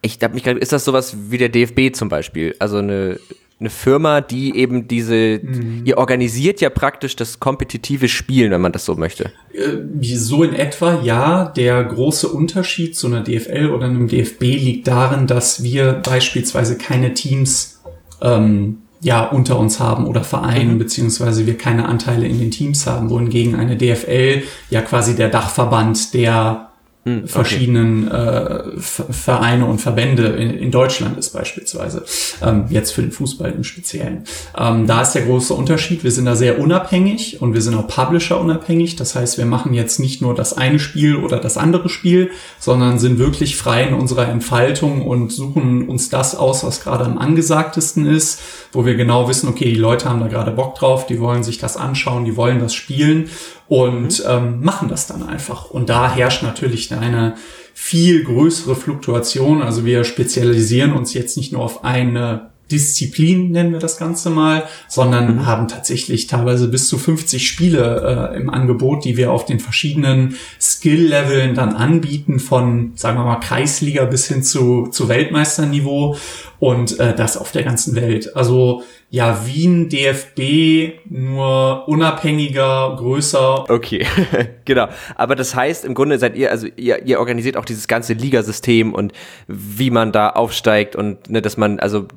ich 0.02 0.20
habe 0.22 0.36
mich 0.36 0.44
gerade 0.44 0.60
ist 0.60 0.72
das 0.72 0.86
sowas 0.86 1.16
wie 1.30 1.38
der 1.38 1.50
DFB 1.50 1.96
zum 1.96 2.10
Beispiel, 2.10 2.56
also 2.60 2.78
eine 2.78 3.20
eine 3.60 3.70
Firma, 3.70 4.20
die 4.20 4.58
eben 4.58 4.88
diese, 4.88 5.40
mhm. 5.42 5.84
ihr 5.86 5.98
organisiert 5.98 6.60
ja 6.60 6.70
praktisch 6.70 7.16
das 7.16 7.40
kompetitive 7.40 8.10
Spielen, 8.10 8.52
wenn 8.52 8.60
man 8.60 8.74
das 8.74 8.84
so 8.84 8.96
möchte. 8.96 9.32
Äh, 9.54 9.78
so 10.02 10.44
in 10.44 10.54
etwa, 10.54 11.02
ja. 11.02 11.46
Der 11.56 11.82
große 11.84 12.28
Unterschied 12.28 12.98
zu 12.98 13.08
einer 13.08 13.24
DFL 13.24 13.72
oder 13.74 13.86
einem 13.86 14.10
DFB 14.10 14.42
liegt 14.42 14.88
darin, 14.88 15.26
dass 15.26 15.64
wir 15.64 15.94
beispielsweise 15.94 16.78
keine 16.78 17.14
Teams 17.14 17.82
ähm, 18.22 18.80
ja 19.06 19.24
unter 19.24 19.60
uns 19.60 19.80
haben 19.80 20.08
oder 20.08 20.24
Vereinen, 20.24 20.74
mhm. 20.74 20.80
beziehungsweise 20.80 21.46
wir 21.46 21.60
keine 21.60 21.86
Anteile 21.86 22.28
in 22.28 22.40
den 22.40 22.50
Teams 22.50 22.88
haben, 22.88 23.12
wohingegen 23.12 23.54
eine 23.54 23.78
DFL 23.78 24.42
ja 24.72 24.82
quasi 24.82 25.16
der 25.16 25.30
Dachverband 25.30 26.16
der 26.16 26.65
hm, 27.06 27.20
okay. 27.20 27.28
verschiedenen 27.28 28.08
äh, 28.10 28.64
Vereine 28.80 29.68
und 29.68 29.80
Verbände 29.80 30.26
in, 30.26 30.50
in, 30.58 30.72
Deutschland 30.72 31.20
ist 31.20 31.34
beispielsweise. 31.34 32.04
Ähm, 32.42 32.66
jetzt 32.72 32.94
für 32.94 33.04
den 33.04 33.12
Fußball 33.12 33.52
im 33.52 33.64
Speziellen. 33.64 34.24
Ähm, 34.58 34.88
da 34.88 35.04
ist 35.04 35.12
der 35.12 35.22
große 35.22 35.54
Unterschied. 35.54 36.04
Wir 36.04 36.10
sind 36.10 36.26
da 36.26 36.36
sehr 36.36 36.58
unabhängig 36.60 37.44
und 37.44 37.54
wir 37.54 37.62
sind 37.62 37.76
auch 37.76 37.88
Publisher 37.88 38.42
unabhängig. 38.42 38.96
Das 38.96 39.14
heißt, 39.14 39.38
wir 39.38 39.46
machen 39.46 39.76
jetzt 39.76 40.00
nicht 40.00 40.24
nur 40.24 40.34
das 40.34 40.58
eine 40.58 40.80
Spiel 40.80 41.18
oder 41.18 41.38
das 41.38 41.58
andere 41.58 41.90
Spiel, 41.90 42.32
sondern 42.60 42.98
sind 42.98 43.20
wirklich 43.20 43.56
frei 43.56 43.84
in 43.84 43.94
unserer 43.94 44.28
Entfaltung 44.28 45.06
und 45.06 45.32
suchen 45.32 45.88
uns 45.88 46.10
das 46.10 46.34
aus, 46.34 46.64
was 46.64 46.82
gerade 46.82 47.06
am 47.06 47.20
angesagtesten 47.20 48.08
ist, 48.08 48.42
wo 48.72 48.84
wir 48.84 48.96
genau 48.96 49.30
wissen, 49.30 49.48
okay, 49.48 49.66
die 49.66 49.80
Leute 49.80 50.10
haben 50.10 50.22
da 50.22 50.28
gerade 50.28 50.50
Bock 50.50 50.74
drauf, 50.74 51.06
die 51.06 51.20
wollen 51.20 51.44
sich 51.44 51.60
das 51.60 51.78
anschauen, 51.78 52.26
die 52.26 52.36
wollen 52.36 52.60
das 52.60 52.74
spielen 52.74 53.30
und 53.68 54.20
mhm. 54.20 54.26
ähm, 54.28 54.64
machen 54.64 54.90
das 54.90 55.08
dann 55.08 55.24
einfach. 55.24 55.70
Und 55.70 55.90
da 55.90 56.14
herrscht 56.14 56.44
natürlich 56.44 56.94
eine 56.94 57.36
viel 57.74 58.24
größere 58.24 58.76
Fluktuation. 58.76 59.62
Also 59.62 59.86
wir 59.86 60.04
spezialisieren 60.04 60.94
uns 60.94 61.14
jetzt 61.14 61.38
nicht 61.38 61.52
nur 61.52 61.62
auf 61.62 61.84
eine 61.84 62.52
Disziplin, 62.72 63.52
nennen 63.52 63.74
wir 63.74 63.80
das 63.80 63.98
Ganze 63.98 64.30
mal, 64.30 64.64
sondern 64.88 65.36
mhm. 65.36 65.46
haben 65.46 65.68
tatsächlich 65.68 66.28
teilweise 66.28 66.68
bis 66.68 66.88
zu 66.88 66.98
50 66.98 67.48
Spiele 67.48 68.32
äh, 68.34 68.38
im 68.38 68.50
Angebot, 68.50 69.06
die 69.06 69.18
wir 69.18 69.32
auf 69.32 69.46
den 69.46 69.60
verschiedenen 69.60 70.36
Skill-Leveln 70.60 71.54
dann 71.54 71.76
anbieten, 71.76 72.40
von, 72.40 72.94
sagen 72.96 73.18
wir 73.18 73.26
mal, 73.26 73.40
Kreisliga 73.40 74.06
bis 74.06 74.28
hin 74.28 74.44
zu, 74.44 74.88
zu 74.88 75.10
Weltmeisterniveau 75.10 76.18
und 76.60 77.00
äh, 77.00 77.16
das 77.16 77.38
auf 77.38 77.52
der 77.52 77.64
ganzen 77.64 77.96
Welt. 77.96 78.36
Also 78.36 78.84
ja, 79.10 79.46
Wien, 79.46 79.88
DFB, 79.88 81.06
nur 81.10 81.88
unabhängiger, 81.88 82.96
größer. 82.98 83.70
Okay, 83.70 84.06
genau. 84.66 84.88
Aber 85.16 85.36
das 85.36 85.56
heißt, 85.56 85.86
im 85.86 85.94
Grunde 85.94 86.18
seid 86.18 86.36
ihr, 86.36 86.52
also 86.52 86.68
ihr, 86.76 87.06
ihr 87.06 87.20
organisiert 87.20 87.56
auch 87.56 87.66
dieses 87.66 87.88
ganze 87.88 88.14
Ligasystem 88.14 88.94
und 88.94 89.14
wie 89.48 89.92
man 89.92 90.12
da 90.12 90.32
aufsteigt 90.32 90.96
und 90.96 91.30
ne, 91.30 91.42
dass 91.42 91.56
man, 91.56 91.80
also 91.80 92.08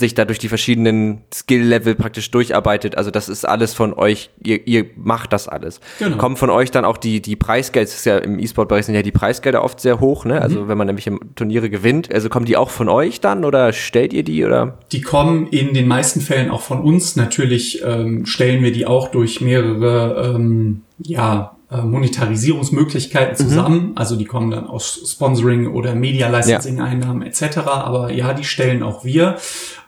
sich 0.00 0.14
da 0.14 0.24
durch 0.24 0.38
die 0.38 0.48
verschiedenen 0.48 1.22
Skill-Level 1.32 1.94
praktisch 1.94 2.30
durcharbeitet. 2.30 2.98
Also 2.98 3.10
das 3.10 3.28
ist 3.28 3.44
alles 3.44 3.74
von 3.74 3.94
euch, 3.94 4.30
ihr, 4.42 4.66
ihr 4.66 4.86
macht 4.96 5.32
das 5.32 5.46
alles. 5.46 5.80
Genau. 5.98 6.16
Kommen 6.16 6.36
von 6.36 6.50
euch 6.50 6.70
dann 6.70 6.84
auch 6.84 6.96
die, 6.96 7.22
die 7.22 7.36
Preisgelder, 7.36 7.84
es 7.84 7.94
ist 7.94 8.06
ja 8.06 8.18
im 8.18 8.38
E-Sport-Bereich 8.38 8.86
sind 8.86 8.94
ja 8.94 9.02
die 9.02 9.12
Preisgelder 9.12 9.62
oft 9.62 9.80
sehr 9.80 10.00
hoch, 10.00 10.24
ne? 10.24 10.42
Also 10.42 10.62
mhm. 10.62 10.68
wenn 10.68 10.78
man 10.78 10.86
nämlich 10.88 11.08
Turniere 11.36 11.70
gewinnt, 11.70 12.12
also 12.12 12.28
kommen 12.28 12.46
die 12.46 12.56
auch 12.56 12.70
von 12.70 12.88
euch 12.88 13.20
dann 13.20 13.44
oder 13.44 13.72
stellt 13.72 14.12
ihr 14.12 14.24
die 14.24 14.44
oder? 14.44 14.78
Die 14.90 15.00
kommen 15.00 15.46
in 15.48 15.74
den 15.74 15.86
meisten 15.86 16.20
Fällen 16.20 16.50
auch 16.50 16.62
von 16.62 16.80
uns. 16.80 17.14
Natürlich 17.14 17.82
ähm, 17.84 18.26
stellen 18.26 18.62
wir 18.62 18.72
die 18.72 18.86
auch 18.86 19.08
durch 19.08 19.40
mehrere 19.40 20.34
ähm, 20.34 20.82
ja, 20.98 21.56
Monetarisierungsmöglichkeiten 21.76 23.44
mhm. 23.44 23.48
zusammen. 23.48 23.80
Mhm. 23.90 23.92
Also 23.94 24.16
die 24.16 24.24
kommen 24.24 24.50
dann 24.50 24.66
aus 24.66 25.00
Sponsoring 25.06 25.68
oder 25.68 25.94
Media 25.94 26.28
Licensing 26.28 26.80
Einnahmen 26.80 27.22
etc. 27.22 27.58
Aber 27.58 28.12
ja, 28.12 28.34
die 28.34 28.44
stellen 28.44 28.82
auch 28.82 29.04
wir. 29.04 29.36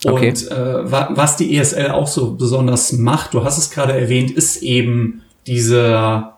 Okay. 0.05 0.29
Und 0.29 0.51
äh, 0.51 0.91
was 0.91 1.37
die 1.37 1.57
ESL 1.57 1.91
auch 1.91 2.07
so 2.07 2.35
besonders 2.35 2.93
macht, 2.93 3.35
du 3.35 3.45
hast 3.45 3.59
es 3.59 3.71
gerade 3.71 3.93
erwähnt, 3.93 4.31
ist 4.31 4.63
eben 4.63 5.23
diese 5.47 6.33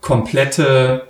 komplette 0.00 1.04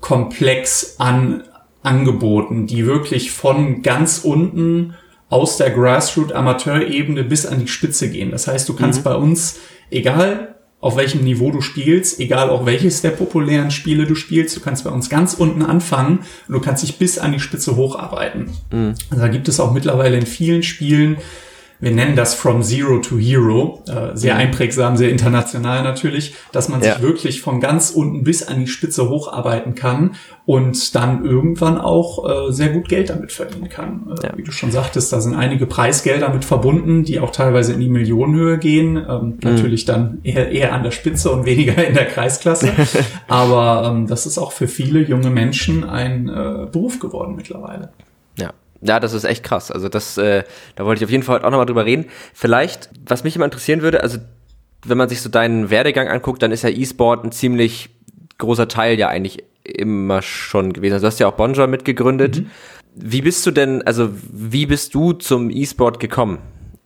Komplex 0.00 0.96
an 0.98 1.44
Angeboten, 1.82 2.66
die 2.66 2.86
wirklich 2.86 3.30
von 3.32 3.82
ganz 3.82 4.18
unten 4.18 4.94
aus 5.28 5.56
der 5.58 5.70
Grassroot-Amateurebene 5.70 7.24
bis 7.24 7.44
an 7.44 7.60
die 7.60 7.68
Spitze 7.68 8.10
gehen. 8.10 8.30
Das 8.30 8.46
heißt, 8.46 8.68
du 8.68 8.74
kannst 8.74 9.00
mhm. 9.00 9.04
bei 9.04 9.14
uns, 9.14 9.58
egal 9.90 10.53
auf 10.84 10.96
welchem 10.96 11.24
Niveau 11.24 11.50
du 11.50 11.62
spielst, 11.62 12.20
egal 12.20 12.50
auch 12.50 12.66
welches 12.66 13.00
der 13.00 13.08
populären 13.08 13.70
Spiele 13.70 14.04
du 14.04 14.14
spielst, 14.14 14.54
du 14.54 14.60
kannst 14.60 14.84
bei 14.84 14.90
uns 14.90 15.08
ganz 15.08 15.32
unten 15.32 15.62
anfangen 15.62 16.18
und 16.46 16.52
du 16.52 16.60
kannst 16.60 16.82
dich 16.82 16.98
bis 16.98 17.18
an 17.18 17.32
die 17.32 17.40
Spitze 17.40 17.76
hocharbeiten. 17.76 18.50
Mhm. 18.70 18.94
Also 19.08 19.22
da 19.22 19.28
gibt 19.28 19.48
es 19.48 19.60
auch 19.60 19.72
mittlerweile 19.72 20.18
in 20.18 20.26
vielen 20.26 20.62
Spielen 20.62 21.16
wir 21.80 21.90
nennen 21.90 22.16
das 22.16 22.34
From 22.34 22.62
Zero 22.62 22.98
to 22.98 23.18
Hero, 23.18 23.82
äh, 23.88 24.16
sehr 24.16 24.34
mhm. 24.34 24.40
einprägsam, 24.40 24.96
sehr 24.96 25.10
international 25.10 25.82
natürlich, 25.82 26.34
dass 26.52 26.68
man 26.68 26.82
ja. 26.82 26.94
sich 26.94 27.02
wirklich 27.02 27.42
von 27.42 27.60
ganz 27.60 27.90
unten 27.90 28.24
bis 28.24 28.42
an 28.42 28.60
die 28.60 28.66
Spitze 28.66 29.08
hocharbeiten 29.08 29.74
kann 29.74 30.14
und 30.46 30.94
dann 30.94 31.24
irgendwann 31.24 31.78
auch 31.78 32.48
äh, 32.48 32.52
sehr 32.52 32.68
gut 32.68 32.88
Geld 32.88 33.10
damit 33.10 33.32
verdienen 33.32 33.68
kann. 33.68 34.06
Äh, 34.10 34.26
ja. 34.26 34.32
Wie 34.36 34.42
du 34.42 34.52
schon 34.52 34.70
sagtest, 34.70 35.12
da 35.12 35.20
sind 35.20 35.34
einige 35.34 35.66
Preisgelder 35.66 36.32
mit 36.32 36.44
verbunden, 36.44 37.04
die 37.04 37.20
auch 37.20 37.30
teilweise 37.30 37.72
in 37.72 37.80
die 37.80 37.88
Millionenhöhe 37.88 38.58
gehen. 38.58 38.96
Ähm, 38.96 39.26
mhm. 39.26 39.38
Natürlich 39.42 39.84
dann 39.84 40.20
eher, 40.22 40.50
eher 40.50 40.72
an 40.72 40.82
der 40.82 40.90
Spitze 40.90 41.30
und 41.30 41.44
weniger 41.44 41.84
in 41.86 41.94
der 41.94 42.06
Kreisklasse. 42.06 42.72
Aber 43.28 43.90
ähm, 43.90 44.06
das 44.06 44.26
ist 44.26 44.38
auch 44.38 44.52
für 44.52 44.68
viele 44.68 45.00
junge 45.00 45.30
Menschen 45.30 45.84
ein 45.84 46.28
äh, 46.28 46.66
Beruf 46.70 46.98
geworden 46.98 47.34
mittlerweile. 47.36 47.90
Ja. 48.38 48.52
Ja, 48.84 49.00
das 49.00 49.14
ist 49.14 49.24
echt 49.24 49.42
krass. 49.42 49.70
Also 49.70 49.88
das, 49.88 50.18
äh, 50.18 50.44
da 50.76 50.84
wollte 50.84 51.00
ich 51.00 51.04
auf 51.06 51.10
jeden 51.10 51.22
Fall 51.22 51.38
auch 51.38 51.50
nochmal 51.50 51.66
drüber 51.66 51.86
reden. 51.86 52.06
Vielleicht, 52.34 52.90
was 53.06 53.24
mich 53.24 53.34
immer 53.34 53.46
interessieren 53.46 53.80
würde, 53.80 54.02
also 54.02 54.18
wenn 54.84 54.98
man 54.98 55.08
sich 55.08 55.22
so 55.22 55.30
deinen 55.30 55.70
Werdegang 55.70 56.08
anguckt, 56.08 56.42
dann 56.42 56.52
ist 56.52 56.62
ja 56.62 56.68
E-Sport 56.68 57.24
ein 57.24 57.32
ziemlich 57.32 57.88
großer 58.36 58.68
Teil 58.68 58.98
ja 58.98 59.08
eigentlich 59.08 59.42
immer 59.64 60.20
schon 60.20 60.74
gewesen. 60.74 60.94
Also 60.94 61.04
du 61.04 61.06
hast 61.06 61.18
ja 61.18 61.28
auch 61.28 61.32
Bonjour 61.32 61.66
mitgegründet. 61.66 62.40
Mhm. 62.40 62.50
Wie 62.94 63.22
bist 63.22 63.46
du 63.46 63.50
denn, 63.50 63.80
also 63.82 64.10
wie 64.12 64.66
bist 64.66 64.94
du 64.94 65.14
zum 65.14 65.48
E-Sport 65.48 65.98
gekommen? 65.98 66.38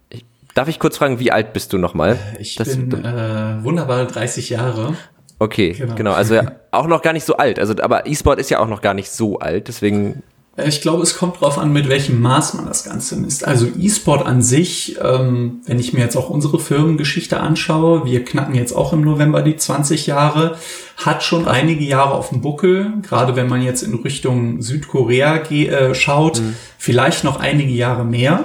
Ich, 0.08 0.24
darf 0.54 0.68
ich 0.68 0.78
kurz 0.78 0.96
fragen, 0.96 1.18
wie 1.18 1.32
alt 1.32 1.52
bist 1.52 1.72
du 1.72 1.78
nochmal? 1.78 2.16
Ich 2.38 2.54
das, 2.54 2.76
bin 2.76 3.04
äh, 3.04 3.62
wunderbare 3.64 4.06
30 4.06 4.50
Jahre. 4.50 4.94
Okay, 5.40 5.72
genau. 5.72 5.94
genau. 5.96 6.12
Also 6.12 6.36
ja, 6.36 6.52
auch 6.70 6.86
noch 6.86 7.02
gar 7.02 7.12
nicht 7.12 7.24
so 7.24 7.36
alt. 7.36 7.58
Also, 7.58 7.74
aber 7.82 8.06
E-Sport 8.06 8.38
ist 8.38 8.50
ja 8.50 8.60
auch 8.60 8.68
noch 8.68 8.82
gar 8.82 8.94
nicht 8.94 9.10
so 9.10 9.40
alt, 9.40 9.66
deswegen 9.66 10.22
ich 10.66 10.80
glaube, 10.80 11.02
es 11.02 11.16
kommt 11.16 11.36
darauf 11.36 11.58
an, 11.58 11.72
mit 11.72 11.88
welchem 11.88 12.20
Maß 12.20 12.54
man 12.54 12.66
das 12.66 12.84
Ganze 12.84 13.16
misst. 13.16 13.46
Also 13.46 13.66
E-Sport 13.78 14.26
an 14.26 14.42
sich, 14.42 14.96
ähm, 15.02 15.60
wenn 15.66 15.78
ich 15.78 15.92
mir 15.92 16.00
jetzt 16.00 16.16
auch 16.16 16.30
unsere 16.30 16.58
Firmengeschichte 16.58 17.38
anschaue, 17.38 18.04
wir 18.04 18.24
knacken 18.24 18.54
jetzt 18.54 18.72
auch 18.72 18.92
im 18.92 19.02
November 19.02 19.42
die 19.42 19.56
20 19.56 20.06
Jahre, 20.06 20.56
hat 20.96 21.22
schon 21.22 21.46
einige 21.46 21.84
Jahre 21.84 22.14
auf 22.14 22.30
dem 22.30 22.40
Buckel, 22.40 22.94
gerade 23.02 23.36
wenn 23.36 23.48
man 23.48 23.62
jetzt 23.62 23.82
in 23.82 23.94
Richtung 23.94 24.60
Südkorea 24.60 25.36
äh, 25.36 25.94
schaut, 25.94 26.40
mhm. 26.40 26.56
vielleicht 26.76 27.24
noch 27.24 27.38
einige 27.38 27.72
Jahre 27.72 28.04
mehr. 28.04 28.44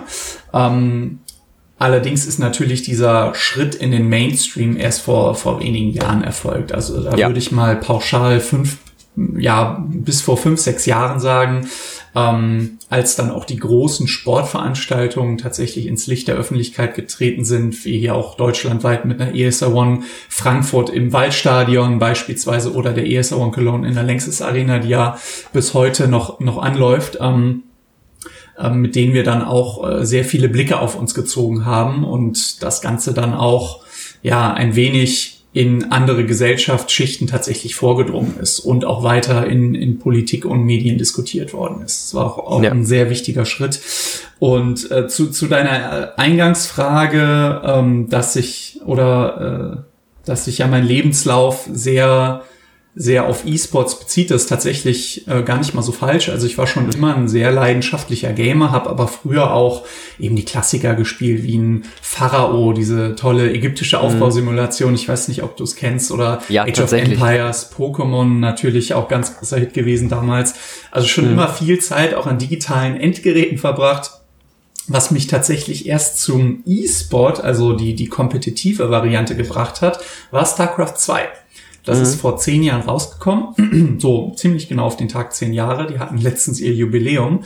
Ähm, 0.54 1.20
Allerdings 1.80 2.26
ist 2.26 2.40
natürlich 2.40 2.84
dieser 2.84 3.36
Schritt 3.36 3.76
in 3.76 3.92
den 3.92 4.08
Mainstream 4.08 4.78
erst 4.78 5.02
vor, 5.02 5.36
vor 5.36 5.60
wenigen 5.60 5.92
Jahren 5.92 6.24
erfolgt. 6.24 6.72
Also 6.72 7.04
da 7.04 7.18
ja. 7.18 7.28
würde 7.28 7.40
ich 7.40 7.52
mal 7.52 7.76
pauschal 7.76 8.40
fünf 8.40 8.78
ja, 9.38 9.86
bis 9.90 10.22
vor 10.22 10.38
fünf, 10.38 10.60
sechs 10.60 10.86
Jahren 10.86 11.20
sagen, 11.20 11.68
ähm, 12.16 12.78
als 12.90 13.16
dann 13.16 13.32
auch 13.32 13.46
die 13.46 13.58
großen 13.58 14.08
Sportveranstaltungen 14.08 15.38
tatsächlich 15.38 15.88
ins 15.88 16.08
Licht 16.08 16.28
der 16.28 16.36
Öffentlichkeit 16.36 16.96
getreten 16.96 17.44
sind, 17.44 17.86
wie 17.86 17.98
hier 17.98 18.16
auch 18.16 18.36
deutschlandweit 18.36 19.06
mit 19.06 19.20
einer 19.20 19.36
ESR 19.36 19.74
One 19.74 20.04
Frankfurt 20.30 20.90
im 20.90 21.12
Waldstadion 21.12 22.00
beispielsweise 22.00 22.74
oder 22.74 22.94
der 22.94 23.08
ESR 23.08 23.40
One 23.40 23.52
Cologne 23.52 23.88
in 23.88 23.96
der 23.96 24.04
Längstes 24.04 24.42
Arena, 24.42 24.80
die 24.80 24.90
ja 24.90 25.18
bis 25.54 25.74
heute 25.74 26.08
noch, 26.08 26.40
noch 26.40 26.60
anläuft. 26.60 27.18
Ähm, 27.20 27.64
ähm, 28.60 28.82
mit 28.82 28.96
denen 28.96 29.16
wir 29.16 29.24
dann 29.24 29.42
auch 29.42 29.90
äh, 29.90 30.06
sehr 30.06 30.24
viele 30.24 30.48
Blicke 30.48 30.80
auf 30.80 30.96
uns 30.96 31.16
gezogen 31.16 31.66
haben 31.66 32.04
und 32.04 32.62
das 32.62 32.82
Ganze 32.82 33.12
dann 33.12 33.34
auch 33.34 33.82
ja 34.22 34.54
ein 34.54 34.76
wenig 34.76 35.43
in 35.54 35.92
andere 35.92 36.26
Gesellschaftsschichten 36.26 37.28
tatsächlich 37.28 37.76
vorgedrungen 37.76 38.38
ist 38.42 38.60
und 38.60 38.86
auch 38.86 39.04
weiter 39.04 39.46
in, 39.46 39.76
in 39.76 40.00
Politik 40.00 40.46
und 40.46 40.64
Medien 40.64 40.98
diskutiert 40.98 41.54
worden 41.54 41.84
ist. 41.86 42.06
Das 42.06 42.16
war 42.16 42.26
auch, 42.26 42.38
auch 42.40 42.64
ja. 42.64 42.72
ein 42.72 42.86
sehr 42.86 43.12
wichtiger 43.12 43.46
Schritt. 43.46 43.80
Und 44.40 44.90
äh, 44.92 45.08
zu, 45.08 45.30
zu 45.30 45.48
deiner 45.48 46.18
Eingangsfrage, 46.18 47.62
ähm, 47.66 48.10
dass 48.10 48.36
ich 48.36 48.82
oder 48.86 49.86
äh, 49.86 49.94
dass 50.26 50.46
sich 50.46 50.60
ja 50.60 50.68
mein 50.68 50.86
Lebenslauf 50.86 51.70
sehr 51.72 52.44
sehr 52.96 53.28
auf 53.28 53.46
E-Sports 53.46 53.98
bezieht, 53.98 54.30
ist 54.30 54.46
tatsächlich 54.48 55.28
äh, 55.28 55.42
gar 55.42 55.58
nicht 55.58 55.74
mal 55.74 55.82
so 55.82 55.92
falsch. 55.92 56.30
Also 56.30 56.46
ich 56.46 56.60
war 56.60 56.68
schon 56.68 56.92
immer 56.92 57.16
ein 57.16 57.28
sehr 57.28 57.52
leidenschaftlicher 57.52 58.34
Gamer, 58.34 58.72
habe 58.72 58.90
aber 58.90 59.08
früher 59.08 59.52
auch 59.52 59.84
eben 60.20 60.36
die 60.36 60.46
Klassiker 60.46 60.94
gespielt, 60.94 61.42
wie 61.42 61.58
ein 61.58 61.86
Pharao, 62.02 62.72
diese 62.72 63.16
tolle 63.16 63.52
ägyptische 63.52 63.98
mhm. 63.98 64.04
Aufbausimulation. 64.04 64.94
Ich 64.94 65.10
weiß 65.10 65.28
nicht, 65.28 65.42
ob 65.42 65.58
du 65.58 65.64
es 65.64 65.76
kennst 65.76 66.12
oder 66.12 66.44
ja, 66.50 66.64
Age 66.66 66.82
of 66.82 66.92
Empires, 66.92 67.72
Pokémon 67.76 68.40
natürlich 68.40 68.94
auch 68.94 69.08
ganz 69.08 69.38
großer 69.38 69.58
Hit 69.58 69.74
gewesen 69.74 70.10
damals. 70.10 70.54
Also 70.92 71.08
schon 71.08 71.26
mhm. 71.26 71.34
immer 71.34 71.50
viel 71.50 71.80
Zeit 71.80 72.14
auch 72.14 72.28
an 72.28 72.38
digitalen 72.38 72.96
Endgeräten 72.96 73.58
verbracht. 73.58 74.12
Was 74.88 75.12
mich 75.12 75.28
tatsächlich 75.28 75.88
erst 75.88 76.20
zum 76.20 76.62
E-Sport, 76.66 77.42
also 77.42 77.72
die, 77.74 77.96
die 77.96 78.08
kompetitive 78.08 78.92
Variante 78.92 79.36
gebracht 79.36 79.82
hat, 79.82 80.00
war 80.30 80.46
StarCraft 80.46 80.98
2. 80.98 81.30
Das 81.84 81.98
mhm. 81.98 82.04
ist 82.04 82.16
vor 82.16 82.38
zehn 82.38 82.64
Jahren 82.64 82.82
rausgekommen, 82.82 83.98
so 84.00 84.32
ziemlich 84.36 84.70
genau 84.70 84.86
auf 84.86 84.98
den 84.98 85.10
Tag 85.10 85.34
zehn 85.34 85.54
Jahre. 85.54 85.88
Die 85.88 86.00
hatten 86.00 86.18
letztens 86.18 86.60
ihr 86.60 86.74
Jubiläum 86.74 87.44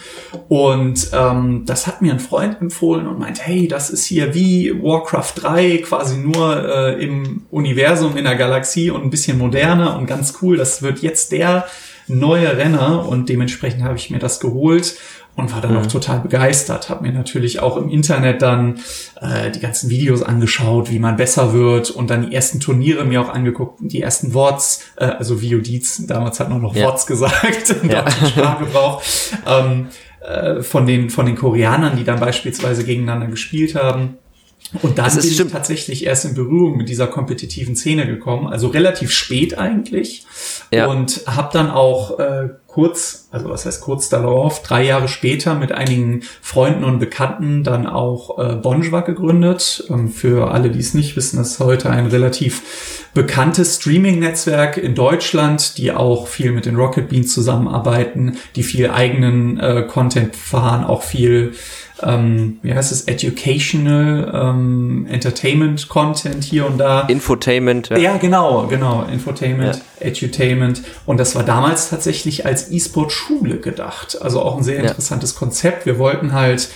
und 0.47 1.09
ähm, 1.13 1.63
das 1.65 1.87
hat 1.87 2.01
mir 2.01 2.13
ein 2.13 2.19
Freund 2.19 2.61
empfohlen 2.61 3.07
und 3.07 3.19
meint, 3.19 3.45
hey, 3.45 3.67
das 3.67 3.89
ist 3.89 4.05
hier 4.05 4.33
wie 4.35 4.71
Warcraft 4.81 5.33
3, 5.35 5.77
quasi 5.79 6.17
nur 6.17 6.63
äh, 6.67 7.03
im 7.03 7.45
Universum, 7.49 8.15
in 8.15 8.25
der 8.25 8.35
Galaxie 8.35 8.91
und 8.91 9.03
ein 9.03 9.09
bisschen 9.09 9.37
moderner 9.37 9.97
und 9.97 10.05
ganz 10.05 10.35
cool. 10.41 10.57
Das 10.57 10.81
wird 10.81 10.99
jetzt 10.99 11.31
der 11.31 11.65
neue 12.07 12.57
Renner 12.57 13.07
und 13.07 13.29
dementsprechend 13.29 13.83
habe 13.83 13.95
ich 13.95 14.09
mir 14.09 14.19
das 14.19 14.39
geholt 14.39 14.95
und 15.37 15.53
war 15.53 15.61
dann 15.61 15.73
mhm. 15.73 15.77
auch 15.79 15.85
total 15.85 16.19
begeistert. 16.19 16.89
Hab 16.89 17.01
mir 17.01 17.11
natürlich 17.11 17.59
auch 17.59 17.77
im 17.77 17.89
Internet 17.89 18.41
dann 18.41 18.79
äh, 19.21 19.51
die 19.51 19.59
ganzen 19.59 19.89
Videos 19.89 20.23
angeschaut, 20.23 20.89
wie 20.89 20.99
man 20.99 21.15
besser 21.15 21.53
wird 21.53 21.91
und 21.91 22.09
dann 22.09 22.27
die 22.27 22.35
ersten 22.35 22.59
Turniere 22.59 23.05
mir 23.05 23.21
auch 23.21 23.29
angeguckt, 23.29 23.79
die 23.79 24.01
ersten 24.01 24.33
Worts, 24.33 24.83
äh, 24.97 25.05
also 25.05 25.37
VODs, 25.37 26.07
damals 26.07 26.39
hat 26.39 26.49
man 26.49 26.61
noch 26.61 26.75
ja. 26.75 26.85
Worts 26.85 27.05
gesagt 27.05 27.69
im 27.83 27.89
ja. 27.89 28.01
deutschen 28.01 28.27
Sprachgebrauch, 28.27 29.01
ähm, 29.45 29.87
äh, 30.21 30.61
von 30.63 30.87
den 30.87 31.11
von 31.11 31.27
den 31.27 31.35
Koreanern, 31.35 31.95
die 31.95 32.03
dann 32.03 32.19
beispielsweise 32.19 32.83
gegeneinander 32.83 33.27
gespielt 33.27 33.75
haben. 33.75 34.17
Und 34.81 34.97
dann 34.97 35.13
bin 35.15 35.23
ich 35.23 35.37
tatsächlich 35.37 36.05
erst 36.05 36.25
in 36.25 36.33
Berührung 36.33 36.77
mit 36.77 36.89
dieser 36.89 37.07
kompetitiven 37.07 37.75
Szene 37.75 38.05
gekommen, 38.05 38.47
also 38.47 38.67
relativ 38.67 39.11
spät 39.11 39.57
eigentlich. 39.57 40.25
Ja. 40.71 40.87
Und 40.87 41.21
habe 41.25 41.49
dann 41.53 41.69
auch 41.69 42.19
äh, 42.19 42.49
kurz, 42.67 43.27
also 43.31 43.49
was 43.49 43.65
heißt 43.65 43.81
kurz 43.81 44.09
darauf, 44.09 44.61
drei 44.61 44.83
Jahre 44.83 45.07
später 45.07 45.55
mit 45.55 45.71
einigen 45.71 46.21
Freunden 46.41 46.83
und 46.83 46.99
Bekannten 46.99 47.63
dann 47.63 47.87
auch 47.87 48.37
äh, 48.37 48.55
Bonjwa 48.55 49.01
gegründet. 49.01 49.85
Ähm, 49.89 50.09
für 50.09 50.51
alle, 50.51 50.69
die 50.69 50.79
es 50.79 50.93
nicht 50.93 51.15
wissen, 51.15 51.39
ist 51.39 51.59
heute 51.59 51.89
ein 51.89 52.07
relativ 52.07 53.07
bekanntes 53.13 53.77
Streaming-Netzwerk 53.77 54.77
in 54.77 54.93
Deutschland, 54.93 55.79
die 55.79 55.91
auch 55.91 56.27
viel 56.27 56.51
mit 56.51 56.67
den 56.67 56.75
Rocket 56.75 57.09
Beans 57.09 57.33
zusammenarbeiten, 57.33 58.37
die 58.55 58.63
viel 58.63 58.91
eigenen 58.91 59.59
äh, 59.59 59.87
Content 59.87 60.35
fahren, 60.35 60.83
auch 60.83 61.01
viel 61.01 61.53
ähm, 62.03 62.59
wie 62.61 62.73
heißt 62.73 62.91
es, 62.91 63.07
Educational 63.07 64.31
ähm, 64.33 65.07
Entertainment 65.09 65.89
Content 65.89 66.43
hier 66.43 66.65
und 66.65 66.77
da. 66.77 67.01
Infotainment. 67.01 67.89
Ja, 67.89 67.97
ja 67.97 68.17
genau, 68.17 68.67
genau, 68.67 69.03
Infotainment, 69.11 69.81
ja. 69.99 70.07
Edutainment. 70.07 70.83
Und 71.05 71.19
das 71.19 71.35
war 71.35 71.43
damals 71.43 71.89
tatsächlich 71.89 72.45
als 72.45 72.71
E-Sport-Schule 72.71 73.57
gedacht. 73.57 74.21
Also 74.21 74.41
auch 74.41 74.57
ein 74.57 74.63
sehr 74.63 74.79
interessantes 74.79 75.33
ja. 75.33 75.39
Konzept. 75.39 75.85
Wir 75.85 75.97
wollten 75.97 76.33
halt 76.33 76.69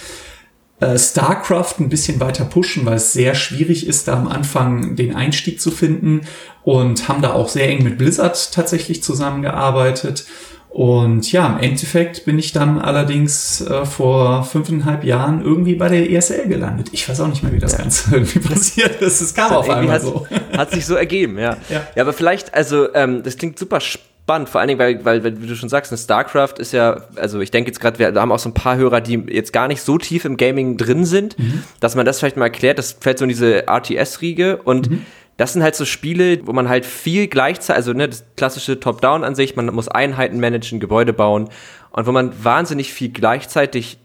äh, 0.82 0.98
StarCraft 0.98 1.76
ein 1.80 1.90
bisschen 1.90 2.20
weiter 2.20 2.46
pushen, 2.46 2.86
weil 2.86 2.96
es 2.96 3.14
sehr 3.14 3.36
schwierig 3.36 3.86
ist, 3.88 4.08
da 4.08 4.14
am 4.14 4.28
Anfang 4.28 4.96
den 4.96 5.16
Einstieg 5.16 5.62
zu 5.62 5.70
finden 5.70 6.22
und 6.64 7.08
haben 7.08 7.22
da 7.22 7.34
auch 7.34 7.50
sehr 7.50 7.70
eng 7.70 7.84
mit 7.84 7.98
Blizzard 7.98 8.52
tatsächlich 8.52 9.04
zusammengearbeitet 9.04 10.26
Und 10.72 11.30
ja, 11.34 11.48
im 11.48 11.60
Endeffekt 11.60 12.24
bin 12.24 12.40
ich 12.40 12.54
dann 12.54 12.80
allerdings 12.80 13.60
äh, 13.60 13.86
vor 13.86 14.46
fünfeinhalb 14.46 15.04
Jahren 15.04 15.42
irgendwie 15.44 15.76
bei 15.76 15.90
der 15.90 16.10
ESL 16.10 16.48
gelandet. 16.48 16.90
Ich 16.94 17.08
weiß 17.10 17.20
auch 17.20 17.28
nicht 17.28 17.44
mehr, 17.44 17.52
wie 17.52 17.60
das 17.60 17.74
ja. 17.74 17.80
Ganze 17.80 18.10
irgendwie 18.14 18.40
passiert 18.40 19.02
ist. 19.02 19.20
Es 19.20 19.34
kam 19.34 19.52
auf 19.52 19.70
einmal 19.70 20.00
so. 20.00 20.26
Hat 20.56 20.72
sich 20.72 20.86
so 20.86 20.96
ergeben, 20.96 21.38
ja. 21.38 21.58
ja. 21.70 21.82
Ja, 21.94 22.04
aber 22.04 22.14
vielleicht, 22.14 22.54
also 22.54 22.88
ähm, 22.94 23.22
das 23.22 23.36
klingt 23.36 23.60
super 23.60 23.82
spannend, 23.82 24.48
vor 24.48 24.62
allen 24.62 24.70
Dingen, 24.70 24.80
weil, 24.80 25.04
weil, 25.04 25.42
wie 25.42 25.48
du 25.48 25.56
schon 25.58 25.68
sagst, 25.68 25.92
eine 25.92 25.98
StarCraft 25.98 26.54
ist 26.60 26.72
ja, 26.72 27.02
also 27.18 27.42
ich 27.42 27.52
denke 27.52 27.70
jetzt 27.70 27.82
gerade, 27.82 28.00
wir 28.00 28.14
haben 28.14 28.32
auch 28.32 28.40
so 28.40 28.48
ein 28.48 28.54
paar 28.54 28.78
Hörer, 28.78 29.02
die 29.02 29.22
jetzt 29.28 29.52
gar 29.52 29.68
nicht 29.68 29.82
so 29.82 29.98
tief 29.98 30.24
im 30.24 30.38
Gaming 30.38 30.78
drin 30.78 31.04
sind, 31.04 31.38
mhm. 31.38 31.64
dass 31.82 31.96
man 31.96 32.06
das 32.06 32.20
vielleicht 32.20 32.38
mal 32.38 32.46
erklärt, 32.46 32.78
das 32.78 32.96
fällt 32.98 33.18
so 33.18 33.26
in 33.26 33.30
diese 33.30 33.68
RTS-Riege 33.68 34.62
und 34.64 34.90
mhm 34.90 35.06
das 35.42 35.54
sind 35.54 35.64
halt 35.64 35.76
so 35.76 35.86
Spiele, 35.86 36.46
wo 36.46 36.54
man 36.54 36.70
halt 36.70 36.86
viel 36.86 37.28
gleichzeitig, 37.28 37.76
also 37.76 37.94
ne, 37.94 38.08
das 38.08 38.24
klassische 38.38 38.80
Top-Down 38.80 39.24
an 39.24 39.34
sich, 39.34 39.56
man 39.56 39.74
muss 39.74 39.88
Einheiten 39.88 40.40
managen, 40.40 40.80
Gebäude 40.80 41.14
bauen 41.14 41.50
und 41.90 42.06
wo 42.06 42.12
man 42.12 42.32
wahnsinnig 42.44 42.94
viel 42.94 43.10
gleichzeitig 43.10 43.98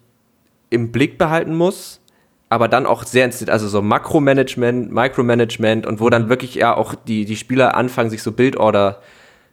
im 0.71 0.93
Blick 0.93 1.19
behalten 1.19 1.55
muss, 1.55 2.01
aber 2.49 2.69
dann 2.69 2.87
auch 2.87 3.05
sehr, 3.05 3.31
also 3.49 3.69
so 3.69 3.83
Makromanagement, 3.83 4.91
Micromanagement 4.91 5.87
und 5.87 6.01
wo 6.01 6.09
dann 6.09 6.31
wirklich 6.31 6.55
ja 6.55 6.75
auch 6.75 6.95
die, 6.95 7.27
die 7.27 7.37
Spieler 7.37 7.75
anfangen, 7.75 8.09
sich 8.09 8.23
so 8.23 8.33
Bildorder 8.33 9.03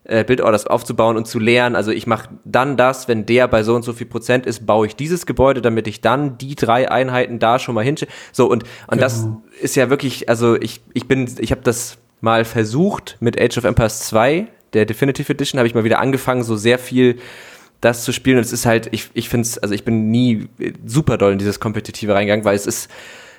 äh, 0.05 0.23
Bildorders 0.23 0.67
aufzubauen 0.67 1.17
und 1.17 1.27
zu 1.27 1.39
lernen. 1.39 1.75
Also 1.75 1.91
ich 1.91 2.07
mache 2.07 2.29
dann 2.43 2.77
das, 2.77 3.07
wenn 3.07 3.25
der 3.25 3.47
bei 3.47 3.63
so 3.63 3.75
und 3.75 3.83
so 3.83 3.93
viel 3.93 4.07
Prozent 4.07 4.45
ist, 4.45 4.65
baue 4.65 4.87
ich 4.87 4.95
dieses 4.95 5.25
Gebäude, 5.25 5.61
damit 5.61 5.87
ich 5.87 6.01
dann 6.01 6.37
die 6.37 6.55
drei 6.55 6.91
Einheiten 6.91 7.39
da 7.39 7.59
schon 7.59 7.75
mal 7.75 7.83
hinschiebe. 7.83 8.11
So 8.31 8.45
und 8.45 8.63
und 8.63 8.69
genau. 8.89 9.01
das 9.01 9.27
ist 9.61 9.75
ja 9.75 9.89
wirklich, 9.89 10.29
also 10.29 10.59
ich 10.59 10.81
ich 10.93 11.07
bin, 11.07 11.29
ich 11.39 11.51
habe 11.51 11.61
das 11.61 11.97
mal 12.21 12.45
versucht 12.45 13.17
mit 13.19 13.39
Age 13.39 13.57
of 13.57 13.63
Empires 13.63 13.99
2, 14.01 14.47
der 14.73 14.85
Definitive 14.85 15.31
Edition, 15.31 15.59
habe 15.59 15.67
ich 15.67 15.75
mal 15.75 15.83
wieder 15.83 15.99
angefangen, 15.99 16.43
so 16.43 16.55
sehr 16.55 16.79
viel 16.79 17.19
das 17.81 18.03
zu 18.03 18.11
spielen. 18.11 18.37
Und 18.37 18.43
es 18.43 18.53
ist 18.53 18.65
halt, 18.65 18.89
ich 18.91 19.09
ich 19.13 19.29
finde 19.29 19.47
es, 19.47 19.57
also 19.57 19.73
ich 19.73 19.83
bin 19.83 20.09
nie 20.09 20.47
super 20.85 21.17
doll 21.17 21.33
in 21.33 21.37
dieses 21.37 21.59
Kompetitive 21.59 22.13
reingegangen, 22.13 22.45
weil 22.45 22.55
es 22.55 22.65
ist, 22.65 22.89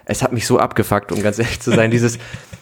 es 0.05 0.23
hat 0.23 0.33
mich 0.33 0.47
so 0.47 0.59
abgefuckt, 0.59 1.13
um 1.13 1.23
ganz 1.23 1.39
ehrlich 1.39 1.61
zu 1.61 1.71
sein, 1.71 1.91
dieses 1.91 2.19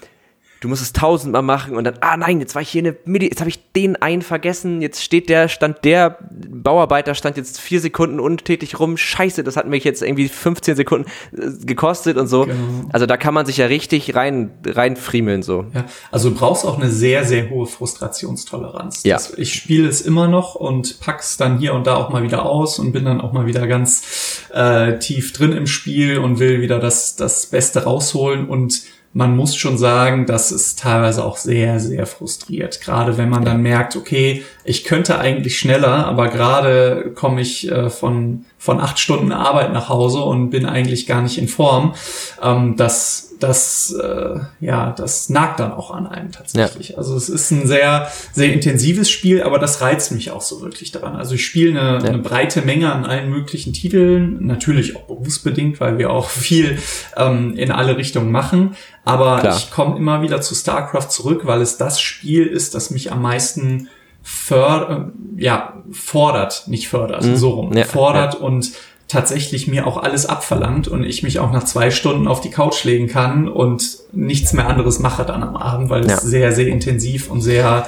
du 0.62 0.68
musst 0.68 0.80
es 0.80 0.92
tausendmal 0.92 1.42
machen 1.42 1.76
und 1.76 1.82
dann, 1.82 1.94
ah 2.00 2.16
nein, 2.16 2.38
jetzt 2.38 2.54
war 2.54 2.62
ich 2.62 2.68
hier 2.68 2.78
in 2.78 2.84
der 2.84 2.96
Mitte, 3.04 3.26
jetzt 3.26 3.40
habe 3.40 3.50
ich 3.50 3.72
den 3.72 3.96
einen 3.96 4.22
vergessen, 4.22 4.80
jetzt 4.80 5.02
steht 5.02 5.28
der, 5.28 5.48
stand 5.48 5.84
der 5.84 6.18
Bauarbeiter, 6.30 7.16
stand 7.16 7.36
jetzt 7.36 7.60
vier 7.60 7.80
Sekunden 7.80 8.20
untätig 8.20 8.78
rum, 8.78 8.96
scheiße, 8.96 9.42
das 9.42 9.56
hat 9.56 9.66
mich 9.66 9.82
jetzt 9.82 10.02
irgendwie 10.02 10.28
15 10.28 10.76
Sekunden 10.76 11.10
äh, 11.36 11.50
gekostet 11.66 12.16
und 12.16 12.28
so. 12.28 12.44
Genau. 12.44 12.54
Also 12.92 13.06
da 13.06 13.16
kann 13.16 13.34
man 13.34 13.44
sich 13.44 13.56
ja 13.56 13.66
richtig 13.66 14.14
rein, 14.14 14.52
reinfriemeln 14.64 15.42
so. 15.42 15.66
Ja, 15.74 15.84
also 16.12 16.30
du 16.30 16.36
brauchst 16.36 16.64
auch 16.64 16.78
eine 16.78 16.90
sehr, 16.90 17.24
sehr 17.24 17.50
hohe 17.50 17.66
Frustrationstoleranz. 17.66 19.02
Ja. 19.02 19.16
Das, 19.16 19.36
ich 19.36 19.54
spiele 19.54 19.88
es 19.88 20.00
immer 20.00 20.28
noch 20.28 20.54
und 20.54 21.00
pack's 21.00 21.36
dann 21.36 21.58
hier 21.58 21.74
und 21.74 21.88
da 21.88 21.96
auch 21.96 22.10
mal 22.10 22.22
wieder 22.22 22.46
aus 22.46 22.78
und 22.78 22.92
bin 22.92 23.04
dann 23.04 23.20
auch 23.20 23.32
mal 23.32 23.46
wieder 23.46 23.66
ganz 23.66 24.44
äh, 24.54 24.96
tief 25.00 25.32
drin 25.32 25.50
im 25.50 25.66
Spiel 25.66 26.18
und 26.18 26.38
will 26.38 26.60
wieder 26.60 26.78
das, 26.78 27.16
das 27.16 27.46
Beste 27.46 27.82
rausholen 27.82 28.48
und 28.48 28.82
man 29.14 29.36
muss 29.36 29.56
schon 29.56 29.76
sagen, 29.76 30.26
dass 30.26 30.50
es 30.50 30.74
teilweise 30.74 31.24
auch 31.24 31.36
sehr, 31.36 31.80
sehr 31.80 32.06
frustriert. 32.06 32.80
Gerade 32.80 33.18
wenn 33.18 33.28
man 33.28 33.44
dann 33.44 33.60
merkt, 33.60 33.94
okay, 33.94 34.42
ich 34.64 34.84
könnte 34.84 35.18
eigentlich 35.18 35.58
schneller, 35.58 36.06
aber 36.06 36.28
gerade 36.28 37.12
komme 37.14 37.42
ich 37.42 37.70
äh, 37.70 37.90
von, 37.90 38.46
von 38.58 38.80
acht 38.80 38.98
Stunden 38.98 39.32
Arbeit 39.32 39.72
nach 39.72 39.88
Hause 39.88 40.22
und 40.22 40.50
bin 40.50 40.64
eigentlich 40.64 41.06
gar 41.06 41.20
nicht 41.20 41.36
in 41.36 41.48
Form. 41.48 41.94
Ähm, 42.42 42.76
das 42.76 43.31
das, 43.42 43.92
äh, 43.92 44.38
ja, 44.60 44.92
das 44.92 45.28
nagt 45.28 45.58
dann 45.58 45.72
auch 45.72 45.90
an 45.90 46.06
einem 46.06 46.30
tatsächlich. 46.30 46.90
Ja. 46.90 46.98
Also 46.98 47.16
es 47.16 47.28
ist 47.28 47.50
ein 47.50 47.66
sehr, 47.66 48.10
sehr 48.32 48.52
intensives 48.52 49.10
Spiel, 49.10 49.42
aber 49.42 49.58
das 49.58 49.80
reizt 49.80 50.12
mich 50.12 50.30
auch 50.30 50.42
so 50.42 50.60
wirklich 50.60 50.92
daran. 50.92 51.16
Also 51.16 51.34
ich 51.34 51.44
spiele 51.44 51.80
eine, 51.80 52.04
ja. 52.04 52.08
eine 52.08 52.18
breite 52.18 52.62
Menge 52.62 52.92
an 52.92 53.04
allen 53.04 53.30
möglichen 53.30 53.72
Titeln, 53.72 54.46
natürlich 54.46 54.96
auch 54.96 55.02
berufsbedingt, 55.02 55.80
weil 55.80 55.98
wir 55.98 56.10
auch 56.10 56.28
viel 56.28 56.78
ähm, 57.16 57.56
in 57.56 57.72
alle 57.72 57.96
Richtungen 57.96 58.30
machen. 58.30 58.76
Aber 59.04 59.40
Klar. 59.40 59.56
ich 59.56 59.70
komme 59.70 59.96
immer 59.96 60.22
wieder 60.22 60.40
zu 60.40 60.54
StarCraft 60.54 61.08
zurück, 61.08 61.42
weil 61.44 61.60
es 61.60 61.76
das 61.76 62.00
Spiel 62.00 62.46
ist, 62.46 62.74
das 62.74 62.90
mich 62.90 63.10
am 63.10 63.22
meisten 63.22 63.88
för 64.22 65.10
ja, 65.36 65.82
fordert, 65.90 66.68
nicht 66.68 66.88
fördert, 66.88 67.24
mhm. 67.24 67.36
so 67.36 67.50
rum, 67.50 67.76
ja, 67.76 67.84
fordert 67.84 68.36
und 68.36 68.70
tatsächlich 69.12 69.68
mir 69.68 69.86
auch 69.86 70.02
alles 70.02 70.26
abverlangt 70.26 70.88
und 70.88 71.04
ich 71.04 71.22
mich 71.22 71.38
auch 71.38 71.52
nach 71.52 71.64
zwei 71.64 71.90
Stunden 71.90 72.26
auf 72.26 72.40
die 72.40 72.50
Couch 72.50 72.82
legen 72.84 73.08
kann 73.08 73.46
und 73.46 73.98
nichts 74.12 74.54
mehr 74.54 74.66
anderes 74.66 74.98
mache 74.98 75.24
dann 75.24 75.42
am 75.42 75.54
Abend, 75.56 75.90
weil 75.90 76.06
ja. 76.08 76.14
es 76.14 76.22
sehr, 76.22 76.52
sehr 76.52 76.66
intensiv 76.68 77.30
und 77.30 77.42
sehr 77.42 77.86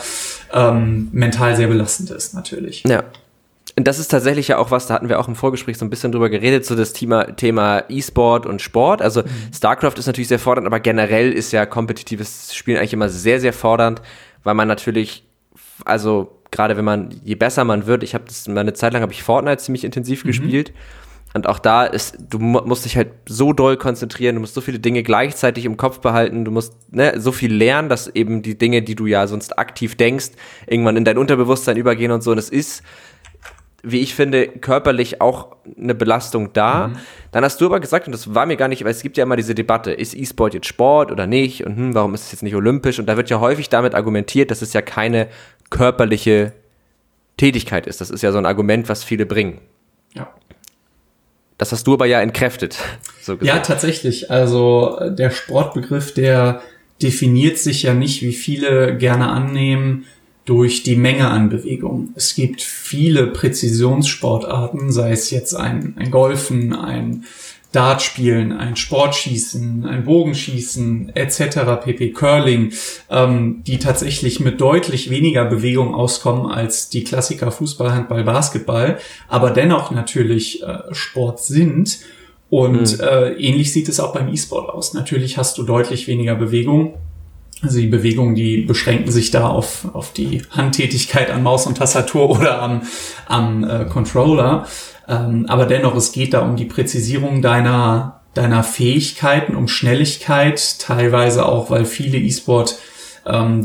ähm, 0.53 1.09
mental 1.13 1.57
sehr 1.57 1.69
belastend 1.69 2.11
ist, 2.11 2.35
natürlich. 2.35 2.85
Ja. 2.87 3.05
Und 3.77 3.89
das 3.89 3.99
ist 3.99 4.09
tatsächlich 4.09 4.49
ja 4.49 4.59
auch 4.59 4.71
was, 4.71 4.87
da 4.87 4.95
hatten 4.95 5.09
wir 5.09 5.19
auch 5.19 5.27
im 5.27 5.35
Vorgespräch 5.35 5.79
so 5.79 5.85
ein 5.85 5.91
bisschen 5.91 6.13
drüber 6.13 6.29
geredet, 6.29 6.65
so 6.65 6.77
das 6.77 6.93
Thema, 6.93 7.25
Thema 7.35 7.83
E-Sport 7.89 8.47
und 8.47 8.63
Sport. 8.63 9.03
Also 9.03 9.23
mhm. 9.23 9.53
StarCraft 9.53 9.95
ist 9.97 10.07
natürlich 10.07 10.29
sehr 10.29 10.39
fordernd, 10.39 10.67
aber 10.67 10.79
generell 10.79 11.33
ist 11.33 11.53
ja 11.53 11.67
kompetitives 11.67 12.55
Spielen 12.55 12.77
eigentlich 12.77 12.93
immer 12.93 13.09
sehr, 13.09 13.41
sehr 13.41 13.53
fordernd, 13.53 14.03
weil 14.45 14.55
man 14.55 14.69
natürlich, 14.69 15.25
also 15.87 16.39
gerade 16.51 16.77
wenn 16.77 16.85
man, 16.85 17.09
je 17.25 17.35
besser 17.35 17.65
man 17.65 17.87
wird, 17.87 18.03
ich 18.05 18.15
habe 18.15 18.25
das 18.29 18.47
mal 18.47 18.61
eine 18.61 18.75
Zeit 18.75 18.93
lang 18.93 19.03
habe 19.03 19.13
ich 19.13 19.23
Fortnite 19.23 19.57
ziemlich 19.57 19.85
intensiv 19.85 20.23
mhm. 20.23 20.29
gespielt 20.29 20.73
und 21.35 21.49
auch 21.49 21.59
da 21.59 21.85
ist, 21.85 22.17
du 22.31 22.39
musst 22.39 22.85
dich 22.85 22.97
halt 22.97 23.11
so 23.29 23.53
doll 23.53 23.77
konzentrieren, 23.77 24.37
du 24.37 24.41
musst 24.41 24.55
so 24.55 24.61
viele 24.61 24.79
Dinge 24.79 25.03
gleichzeitig 25.03 25.65
im 25.65 25.77
Kopf 25.77 25.99
behalten, 25.99 26.45
du 26.45 26.53
musst 26.53 26.75
ne, 26.95 27.21
so 27.21 27.33
viel 27.33 27.53
lernen, 27.53 27.89
dass 27.89 28.07
eben 28.07 28.43
die 28.43 28.57
Dinge, 28.57 28.83
die 28.83 28.95
du 28.95 29.07
ja 29.07 29.27
sonst 29.27 29.59
aktiv 29.59 29.97
denkst, 29.97 30.31
irgendwann 30.69 30.97
in 30.97 31.05
dein 31.05 31.19
Unterbewusstsein 31.19 31.77
übergehen 31.77 32.13
und 32.13 32.23
so. 32.23 32.31
Und 32.31 32.39
es 32.39 32.51
ist, 32.51 32.85
wie 33.83 33.99
ich 33.99 34.15
finde, 34.15 34.47
körperlich 34.47 35.21
auch 35.21 35.57
eine 35.77 35.97
Belastung 35.97 36.53
da. 36.53 36.89
Mhm. 36.89 36.97
Dann 37.33 37.43
hast 37.43 37.61
du 37.61 37.67
aber 37.67 37.81
gesagt, 37.81 38.07
und 38.07 38.13
das 38.13 38.33
war 38.33 38.47
mir 38.47 38.57
gar 38.57 38.69
nicht, 38.69 38.85
weil 38.85 38.93
es 38.93 39.03
gibt 39.03 39.17
ja 39.17 39.25
immer 39.25 39.37
diese 39.37 39.57
Debatte, 39.57 39.91
ist 39.91 40.15
E-Sport 40.15 40.55
jetzt 40.55 40.69
Sport 40.69 41.11
oder 41.11 41.27
nicht? 41.27 41.67
Und 41.67 41.77
hm, 41.77 41.95
warum 41.97 42.15
ist 42.15 42.27
es 42.27 42.33
jetzt 42.33 42.43
nicht 42.43 42.55
olympisch? 42.55 43.01
Und 43.01 43.07
da 43.07 43.17
wird 43.17 43.29
ja 43.29 43.41
häufig 43.41 43.69
damit 43.69 43.97
argumentiert, 43.97 44.53
dass 44.53 44.63
es 44.63 44.73
ja 44.73 44.83
keine 44.83 45.27
körperliche 45.69 46.53
Tätigkeit 47.37 47.89
ist. 47.89 48.01
Das 48.01 48.11
ist 48.11 48.23
ja 48.23 48.31
so 48.31 48.39
ein 48.39 48.47
Argument, 48.47 48.89
was 48.89 49.03
viele 49.03 49.27
bringen. 49.27 49.59
Das 51.65 51.73
hast 51.73 51.87
du 51.87 51.95
aber 51.95 52.05
ja 52.05 52.21
entkräftet. 52.21 52.77
So 53.23 53.39
ja, 53.41 53.59
tatsächlich. 53.61 54.31
Also 54.31 54.99
der 55.09 55.31
Sportbegriff, 55.31 56.13
der 56.13 56.61
definiert 57.01 57.57
sich 57.57 57.85
ja 57.85 57.95
nicht, 57.95 58.21
wie 58.21 58.35
viele 58.35 58.99
gerne 58.99 59.31
annehmen, 59.31 60.05
durch 60.45 60.83
die 60.83 60.95
Menge 60.95 61.29
an 61.29 61.49
Bewegung. 61.49 62.11
Es 62.17 62.35
gibt 62.35 62.61
viele 62.61 63.29
Präzisionssportarten, 63.29 64.93
sei 64.93 65.13
es 65.13 65.31
jetzt 65.31 65.55
ein, 65.55 65.95
ein 65.97 66.11
Golfen, 66.11 66.75
ein 66.75 67.25
Dart 67.75 68.03
spielen, 68.03 68.53
ein 68.53 68.77
Sportschießen, 68.77 69.85
ein 69.85 70.05
Bogenschießen 70.05 71.15
etc. 71.15 71.83
pp. 71.83 72.13
Curling, 72.13 72.73
ähm, 73.11 73.63
die 73.67 73.79
tatsächlich 73.79 74.41
mit 74.41 74.61
deutlich 74.61 75.11
weniger 75.11 75.45
Bewegung 75.45 75.95
auskommen 75.95 76.51
als 76.51 76.89
die 76.89 77.05
Klassiker 77.05 77.51
Fußball, 77.51 77.93
Handball, 77.93 78.25
Basketball, 78.25 78.99
aber 79.29 79.51
dennoch 79.51 79.91
natürlich 79.91 80.63
äh, 80.63 80.79
Sport 80.93 81.41
sind. 81.41 81.99
Und 82.51 82.99
mhm. 82.99 83.05
äh, 83.05 83.33
ähnlich 83.33 83.73
sieht 83.73 83.89
es 83.89 83.99
auch 83.99 84.13
beim 84.13 84.33
E-Sport 84.33 84.71
aus. 84.71 84.95
Natürlich 84.95 85.39
hast 85.39 85.59
du 85.59 85.65
deutlich 85.65 86.07
weniger 86.07 86.37
Bewegung. 86.37 86.95
Also 87.65 87.81
die 87.81 87.87
Bewegungen, 87.87 88.35
die 88.35 88.59
beschränken 88.59 89.11
sich 89.11 89.31
da 89.31 89.49
auf, 89.49 89.89
auf 89.95 90.13
die 90.13 90.43
Handtätigkeit 90.51 91.31
an 91.31 91.43
Maus 91.43 91.67
und 91.67 91.79
Tastatur 91.79 92.31
oder 92.31 92.61
am, 92.61 92.83
am 93.27 93.65
äh, 93.65 93.85
Controller. 93.87 94.67
Ähm, 95.09 95.47
aber 95.49 95.67
dennoch, 95.67 95.97
es 95.97 96.13
geht 96.13 96.35
da 96.35 96.41
um 96.41 96.57
die 96.57 96.67
Präzisierung 96.67 97.43
deiner, 97.43 98.21
deiner 98.35 98.63
Fähigkeiten, 98.63 99.57
um 99.57 99.69
Schnelligkeit, 99.69 100.79
teilweise 100.79 101.47
auch, 101.47 101.71
weil 101.71 101.85
viele 101.87 102.19
E-Sport 102.19 102.79
ähm, 103.27 103.63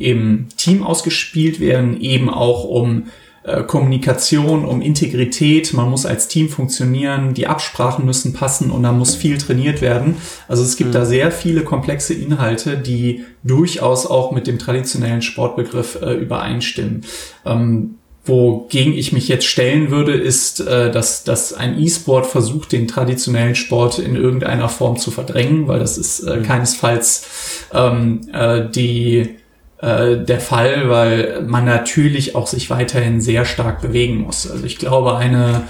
im 0.00 0.48
Team 0.56 0.82
ausgespielt 0.82 1.60
werden, 1.60 2.00
eben 2.00 2.30
auch 2.30 2.64
um 2.64 3.08
äh, 3.42 3.62
Kommunikation, 3.62 4.64
um 4.64 4.82
Integrität. 4.82 5.72
Man 5.72 5.90
muss 5.90 6.06
als 6.06 6.28
Team 6.28 6.48
funktionieren, 6.48 7.34
die 7.34 7.46
Absprachen 7.46 8.04
müssen 8.04 8.32
passen 8.32 8.70
und 8.70 8.82
da 8.82 8.92
muss 8.92 9.14
viel 9.14 9.38
trainiert 9.38 9.80
werden. 9.80 10.16
Also 10.48 10.62
es 10.62 10.76
gibt 10.76 10.90
mhm. 10.90 10.94
da 10.94 11.04
sehr 11.06 11.32
viele 11.32 11.62
komplexe 11.62 12.14
Inhalte, 12.14 12.76
die 12.76 13.24
durchaus 13.42 14.06
auch 14.06 14.32
mit 14.32 14.46
dem 14.46 14.58
traditionellen 14.58 15.22
Sportbegriff 15.22 15.98
äh, 16.02 16.12
übereinstimmen. 16.12 17.04
Ähm, 17.46 17.96
Wogegen 18.26 18.92
ich 18.92 19.12
mich 19.12 19.28
jetzt 19.28 19.46
stellen 19.46 19.90
würde, 19.90 20.12
ist, 20.12 20.60
äh, 20.60 20.90
dass, 20.90 21.24
dass 21.24 21.54
ein 21.54 21.80
E-Sport 21.80 22.26
versucht, 22.26 22.70
den 22.70 22.86
traditionellen 22.86 23.54
Sport 23.54 23.98
in 23.98 24.14
irgendeiner 24.14 24.68
Form 24.68 24.98
zu 24.98 25.10
verdrängen, 25.10 25.68
weil 25.68 25.78
das 25.78 25.96
ist 25.96 26.20
äh, 26.20 26.36
mhm. 26.36 26.42
keinesfalls 26.42 27.66
ähm, 27.72 28.20
äh, 28.32 28.68
die, 28.68 29.36
äh, 29.80 30.18
der 30.18 30.40
Fall, 30.40 30.88
weil 30.88 31.42
man 31.42 31.64
natürlich 31.64 32.34
auch 32.34 32.46
sich 32.46 32.70
weiterhin 32.70 33.20
sehr 33.20 33.44
stark 33.44 33.80
bewegen 33.80 34.18
muss. 34.18 34.50
Also 34.50 34.64
ich 34.64 34.78
glaube, 34.78 35.16
eine, 35.16 35.62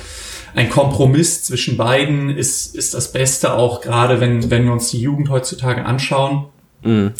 ein 0.55 0.71
Kompromiss 0.71 1.45
zwischen 1.45 1.77
beiden 1.77 2.31
ist, 2.31 2.75
ist 2.75 2.95
das 2.95 3.13
Beste, 3.13 3.55
auch 3.55 3.81
gerade 3.81 4.21
wenn, 4.21 4.51
wenn 4.51 4.65
wir 4.65 4.73
uns 4.73 4.91
die 4.91 5.01
Jugend 5.01 5.31
heutzutage 5.31 5.85
anschauen. 5.85 6.47
Mhm 6.83 7.13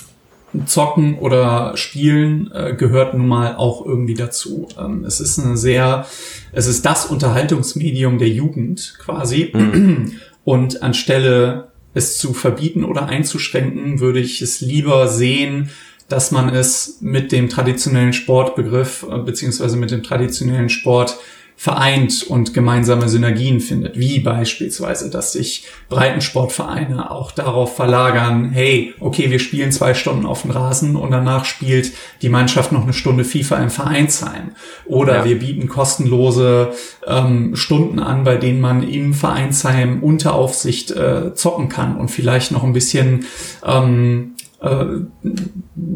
Zocken 0.67 1.17
oder 1.19 1.77
Spielen 1.77 2.51
äh, 2.53 2.75
gehört 2.75 3.15
nun 3.15 3.29
mal 3.29 3.55
auch 3.57 3.85
irgendwie 3.87 4.15
dazu. 4.15 4.69
Ähm, 4.79 5.05
es 5.05 5.21
ist 5.21 5.39
eine 5.39 5.57
sehr, 5.57 6.07
es 6.53 6.67
ist 6.67 6.85
das 6.85 7.07
Unterhaltungsmedium 7.07 8.19
der 8.19 8.29
Jugend 8.29 8.97
quasi. 8.99 9.51
Mhm. 9.53 10.13
Und 10.45 10.83
anstelle 10.83 11.69
es 11.95 12.19
zu 12.19 12.33
verbieten 12.33 12.85
oder 12.85 13.07
einzuschränken, 13.07 14.01
würde 14.01 14.21
ich 14.21 14.43
es 14.43 14.61
lieber 14.61 15.07
sehen, 15.07 15.71
dass 16.11 16.33
man 16.33 16.55
es 16.55 16.99
mit 17.01 17.33
dem 17.33 17.49
traditionellen 17.49 18.13
Sportbegriff 18.13 19.07
äh, 19.11 19.19
beziehungsweise 19.19 19.77
mit 19.77 19.91
dem 19.91 20.03
traditionellen 20.03 20.69
Sport 20.69 21.19
vereint 21.61 22.23
und 22.23 22.55
gemeinsame 22.55 23.07
Synergien 23.11 23.61
findet, 23.61 23.99
wie 23.99 24.21
beispielsweise, 24.21 25.11
dass 25.11 25.33
sich 25.33 25.67
Breitensportvereine 25.91 27.11
auch 27.11 27.33
darauf 27.33 27.77
verlagern, 27.77 28.49
hey, 28.51 28.95
okay, 28.99 29.31
wir 29.31 29.39
spielen 29.39 29.71
zwei 29.71 29.93
Stunden 29.93 30.25
auf 30.25 30.41
dem 30.41 30.53
Rasen 30.53 30.97
und 30.97 31.11
danach 31.11 31.45
spielt 31.45 31.93
die 32.23 32.31
Mannschaft 32.31 32.73
noch 32.73 32.85
eine 32.85 32.95
Stunde 32.95 33.25
FIFA 33.25 33.57
im 33.57 33.69
Vereinsheim. 33.69 34.53
Oder 34.87 35.17
ja. 35.17 35.25
wir 35.27 35.39
bieten 35.39 35.69
kostenlose 35.69 36.73
ähm, 37.07 37.55
Stunden 37.55 37.99
an, 37.99 38.25
bei 38.25 38.37
denen 38.37 38.63
man 38.63 38.83
im 38.83 39.13
Vereinsheim 39.13 40.03
unter 40.03 40.35
Aufsicht 40.35 40.93
äh, 40.93 41.35
zocken 41.35 41.69
kann 41.69 41.99
und 41.99 42.11
vielleicht 42.11 42.53
noch 42.53 42.65
ein 42.65 42.73
bisschen 42.73 43.27
ähm, 43.67 44.33
äh, 44.61 44.85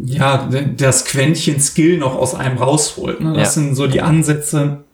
ja, 0.05 0.48
das 0.77 1.05
Quäntchen 1.05 1.61
Skill 1.61 1.98
noch 1.98 2.16
aus 2.16 2.35
einem 2.35 2.59
rausholt. 2.59 3.20
Ne? 3.20 3.35
Das 3.35 3.57
ja. 3.57 3.62
sind 3.62 3.74
so 3.74 3.87
die 3.87 4.00
Ansätze, 4.00 4.85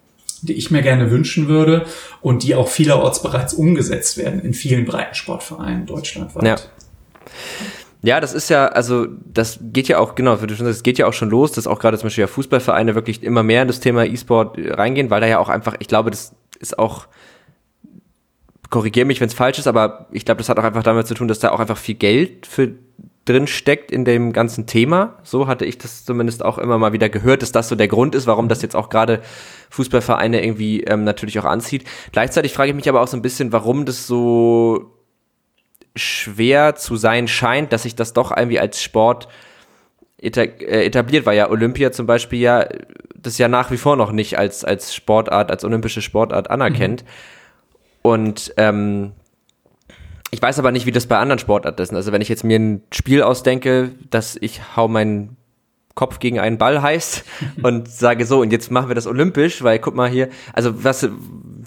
die 0.42 0.54
ich 0.54 0.70
mir 0.70 0.82
gerne 0.82 1.10
wünschen 1.10 1.48
würde 1.48 1.86
und 2.20 2.42
die 2.42 2.54
auch 2.54 2.68
vielerorts 2.68 3.22
bereits 3.22 3.54
umgesetzt 3.54 4.16
werden 4.16 4.40
in 4.40 4.54
vielen 4.54 4.84
Breitensportvereinen 4.84 5.86
deutschlandweit. 5.86 6.44
Ja. 6.44 6.56
Ja, 8.02 8.18
das 8.18 8.32
ist 8.32 8.48
ja, 8.48 8.68
also 8.68 9.08
das 9.26 9.58
geht 9.60 9.88
ja 9.88 9.98
auch, 9.98 10.14
genau, 10.14 10.36
das 10.36 10.82
geht 10.82 10.96
ja 10.96 11.06
auch 11.06 11.12
schon 11.12 11.28
los, 11.28 11.52
dass 11.52 11.66
auch 11.66 11.78
gerade 11.78 11.98
zum 11.98 12.06
Beispiel 12.06 12.22
ja 12.22 12.28
Fußballvereine 12.28 12.94
wirklich 12.94 13.22
immer 13.22 13.42
mehr 13.42 13.62
in 13.62 13.68
das 13.68 13.80
Thema 13.80 14.06
E-Sport 14.06 14.56
reingehen, 14.58 15.10
weil 15.10 15.20
da 15.20 15.26
ja 15.26 15.38
auch 15.38 15.50
einfach, 15.50 15.76
ich 15.80 15.86
glaube, 15.86 16.10
das 16.10 16.32
ist 16.58 16.78
auch, 16.78 17.06
korrigiere 18.70 19.04
mich, 19.04 19.20
wenn 19.20 19.28
es 19.28 19.34
falsch 19.34 19.58
ist, 19.58 19.66
aber 19.66 20.06
ich 20.12 20.24
glaube, 20.24 20.38
das 20.38 20.48
hat 20.48 20.58
auch 20.58 20.64
einfach 20.64 20.82
damit 20.82 21.08
zu 21.08 21.14
tun, 21.14 21.28
dass 21.28 21.40
da 21.40 21.50
auch 21.50 21.60
einfach 21.60 21.76
viel 21.76 21.96
Geld 21.96 22.46
für 22.46 22.72
drin 23.24 23.46
steckt 23.46 23.90
in 23.90 24.04
dem 24.04 24.32
ganzen 24.32 24.66
Thema. 24.66 25.18
So 25.22 25.46
hatte 25.46 25.64
ich 25.64 25.78
das 25.78 26.04
zumindest 26.04 26.44
auch 26.44 26.58
immer 26.58 26.78
mal 26.78 26.92
wieder 26.92 27.08
gehört, 27.08 27.42
dass 27.42 27.52
das 27.52 27.68
so 27.68 27.76
der 27.76 27.88
Grund 27.88 28.14
ist, 28.14 28.26
warum 28.26 28.48
das 28.48 28.62
jetzt 28.62 28.74
auch 28.74 28.88
gerade 28.88 29.20
Fußballvereine 29.70 30.42
irgendwie 30.42 30.82
ähm, 30.84 31.04
natürlich 31.04 31.38
auch 31.38 31.44
anzieht. 31.44 31.84
Gleichzeitig 32.12 32.52
frage 32.52 32.70
ich 32.70 32.76
mich 32.76 32.88
aber 32.88 33.02
auch 33.02 33.08
so 33.08 33.16
ein 33.16 33.22
bisschen, 33.22 33.52
warum 33.52 33.84
das 33.84 34.06
so 34.06 34.96
schwer 35.94 36.76
zu 36.76 36.96
sein 36.96 37.28
scheint, 37.28 37.72
dass 37.72 37.82
sich 37.82 37.94
das 37.94 38.12
doch 38.12 38.34
irgendwie 38.34 38.60
als 38.60 38.82
Sport 38.82 39.28
äh, 40.22 40.30
etabliert, 40.84 41.26
weil 41.26 41.36
ja 41.36 41.50
Olympia 41.50 41.92
zum 41.92 42.06
Beispiel 42.06 42.40
ja 42.40 42.66
das 43.14 43.38
ja 43.38 43.48
nach 43.48 43.70
wie 43.70 43.76
vor 43.76 43.96
noch 43.96 44.12
nicht 44.12 44.38
als, 44.38 44.64
als 44.64 44.94
Sportart, 44.94 45.50
als 45.50 45.64
olympische 45.64 46.02
Sportart 46.02 46.50
anerkennt. 46.50 47.02
Mhm. 47.02 47.08
Und 48.02 48.54
ähm, 48.56 49.12
ich 50.30 50.40
weiß 50.40 50.58
aber 50.58 50.72
nicht, 50.72 50.86
wie 50.86 50.92
das 50.92 51.06
bei 51.06 51.18
anderen 51.18 51.38
Sportarten 51.38 51.82
ist. 51.82 51.92
Also 51.92 52.12
wenn 52.12 52.22
ich 52.22 52.28
jetzt 52.28 52.44
mir 52.44 52.58
ein 52.58 52.82
Spiel 52.92 53.22
ausdenke, 53.22 53.90
dass 54.10 54.36
ich 54.40 54.76
hau 54.76 54.88
meinen 54.88 55.36
Kopf 55.94 56.20
gegen 56.20 56.38
einen 56.38 56.56
Ball 56.56 56.82
heißt 56.82 57.24
und 57.62 57.88
sage 57.88 58.24
so, 58.26 58.40
und 58.40 58.52
jetzt 58.52 58.70
machen 58.70 58.88
wir 58.88 58.94
das 58.94 59.06
olympisch, 59.06 59.62
weil 59.62 59.78
guck 59.78 59.94
mal 59.94 60.08
hier, 60.08 60.28
also 60.52 60.84
was, 60.84 61.08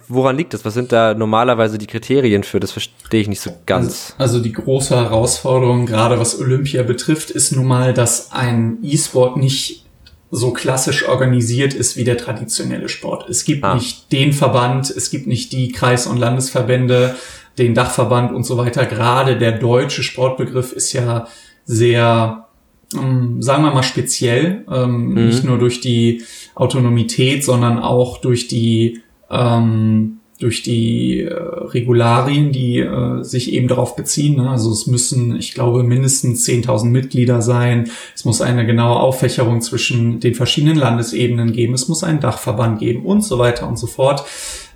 woran 0.08 0.38
liegt 0.38 0.54
das? 0.54 0.64
Was 0.66 0.74
sind 0.74 0.92
da 0.92 1.14
normalerweise 1.14 1.78
die 1.78 1.88
Kriterien 1.88 2.44
für? 2.44 2.60
Das 2.60 2.72
verstehe 2.72 3.22
ich 3.22 3.28
nicht 3.28 3.42
so 3.42 3.52
ganz. 3.66 4.14
Also, 4.18 4.38
also 4.38 4.44
die 4.44 4.54
große 4.54 4.96
Herausforderung, 4.96 5.86
gerade 5.86 6.20
was 6.20 6.40
Olympia 6.40 6.84
betrifft, 6.84 7.32
ist 7.32 7.52
nun 7.52 7.68
mal, 7.68 7.94
dass 7.94 8.32
ein 8.32 8.78
E-Sport 8.82 9.38
nicht 9.38 9.84
so 10.32 10.52
klassisch 10.52 11.08
organisiert 11.08 11.76
ist 11.76 11.96
wie 11.96 12.04
der 12.04 12.18
traditionelle 12.18 12.90
Sport. 12.90 13.30
Es 13.30 13.46
gibt 13.46 13.64
ah. 13.64 13.76
nicht 13.76 14.12
den 14.12 14.34
Verband, 14.34 14.90
es 14.90 15.12
gibt 15.12 15.28
nicht 15.28 15.52
die 15.52 15.72
Kreis- 15.72 16.08
und 16.08 16.18
Landesverbände, 16.18 17.16
den 17.58 17.74
Dachverband 17.74 18.34
und 18.34 18.44
so 18.44 18.58
weiter. 18.58 18.86
Gerade 18.86 19.38
der 19.38 19.54
deutsche 19.54 20.04
Sportbegriff 20.04 20.72
ist 20.74 20.94
ja 20.94 21.28
sehr, 21.66 22.48
ähm, 22.96 23.42
sagen 23.42 23.64
wir 23.64 23.74
mal, 23.74 23.84
speziell. 23.84 24.66
Ähm, 24.72 25.10
mhm. 25.10 25.26
Nicht 25.28 25.44
nur 25.44 25.58
durch 25.58 25.82
die 25.82 26.24
Autonomität, 26.56 27.44
sondern 27.44 27.80
auch 27.80 28.20
durch 28.20 28.48
die 28.48 29.02
ähm, 29.30 30.20
durch 30.44 30.62
die 30.62 31.22
äh, 31.22 31.34
Regularien, 31.34 32.52
die 32.52 32.80
äh, 32.80 33.24
sich 33.24 33.54
eben 33.54 33.70
darauf 33.70 33.96
beziehen. 33.96 34.36
Ne? 34.36 34.50
Also 34.50 34.72
es 34.72 34.88
müssen, 34.88 35.38
ich 35.38 35.54
glaube, 35.54 35.84
mindestens 35.84 36.46
10.000 36.46 36.86
Mitglieder 36.86 37.42
sein. 37.42 37.90
Es 38.14 38.26
muss 38.26 38.42
eine 38.42 38.66
genaue 38.66 39.00
Auffächerung 39.00 39.62
zwischen 39.62 40.20
den 40.20 40.36
verschiedenen 40.36 40.76
Landesebenen 40.76 41.54
geben. 41.54 41.74
Es 41.74 41.88
muss 41.88 42.04
einen 42.04 42.20
Dachverband 42.20 42.80
geben 42.80 43.06
und 43.06 43.24
so 43.24 43.40
weiter 43.40 43.68
und 43.68 43.80
so 43.80 43.88
fort 43.88 44.26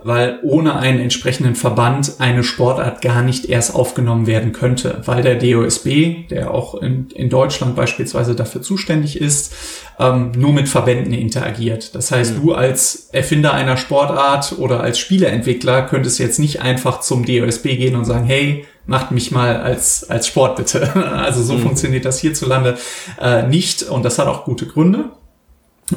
weil 0.04 0.40
ohne 0.44 0.76
einen 0.78 1.00
entsprechenden 1.00 1.56
Verband 1.56 2.14
eine 2.20 2.44
Sportart 2.44 3.02
gar 3.02 3.22
nicht 3.24 3.46
erst 3.46 3.76
aufgenommen 3.76 4.28
werden 4.28 4.52
könnte, 4.52 5.02
weil 5.06 5.22
der 5.22 5.36
DOSB, 5.36 6.28
der 6.30 6.52
auch 6.52 6.76
in, 6.76 7.10
in 7.12 7.30
Deutschland 7.30 7.76
beispielsweise 7.76 8.36
dafür 8.36 8.62
zuständig 8.62 9.20
ist, 9.20 9.54
ähm, 10.00 10.32
nur 10.38 10.54
mit 10.54 10.70
Verbänden 10.70 11.14
interagiert. 11.14 11.96
Das 11.96 12.12
heißt, 12.12 12.38
mhm. 12.38 12.42
du 12.42 12.54
als 12.54 13.10
Erfinder 13.12 13.54
einer 13.54 13.78
Sportart 13.78 14.56
oder 14.58 14.82
als 14.82 15.00
Spieleentwickler 15.00 15.84
könntest 15.84 16.20
jetzt 16.20 16.40
nicht 16.40 16.62
einfach 16.62 17.02
zum 17.02 17.26
DOSB 17.26 17.64
gehen 17.78 17.96
und 17.96 18.06
sagen, 18.06 18.26
hey, 18.26 18.66
macht 18.86 19.12
mich 19.12 19.32
mal 19.32 19.58
als, 19.58 20.10
als 20.10 20.28
Sport 20.28 20.56
bitte. 20.56 20.88
Also 21.18 21.44
so 21.44 21.54
mhm. 21.54 21.62
funktioniert 21.62 22.06
das 22.06 22.20
hierzulande 22.20 22.78
äh, 23.20 23.44
nicht 23.48 23.84
und 23.84 24.04
das 24.06 24.20
hat 24.20 24.28
auch 24.28 24.46
gute 24.46 24.66
Gründe. 24.66 25.12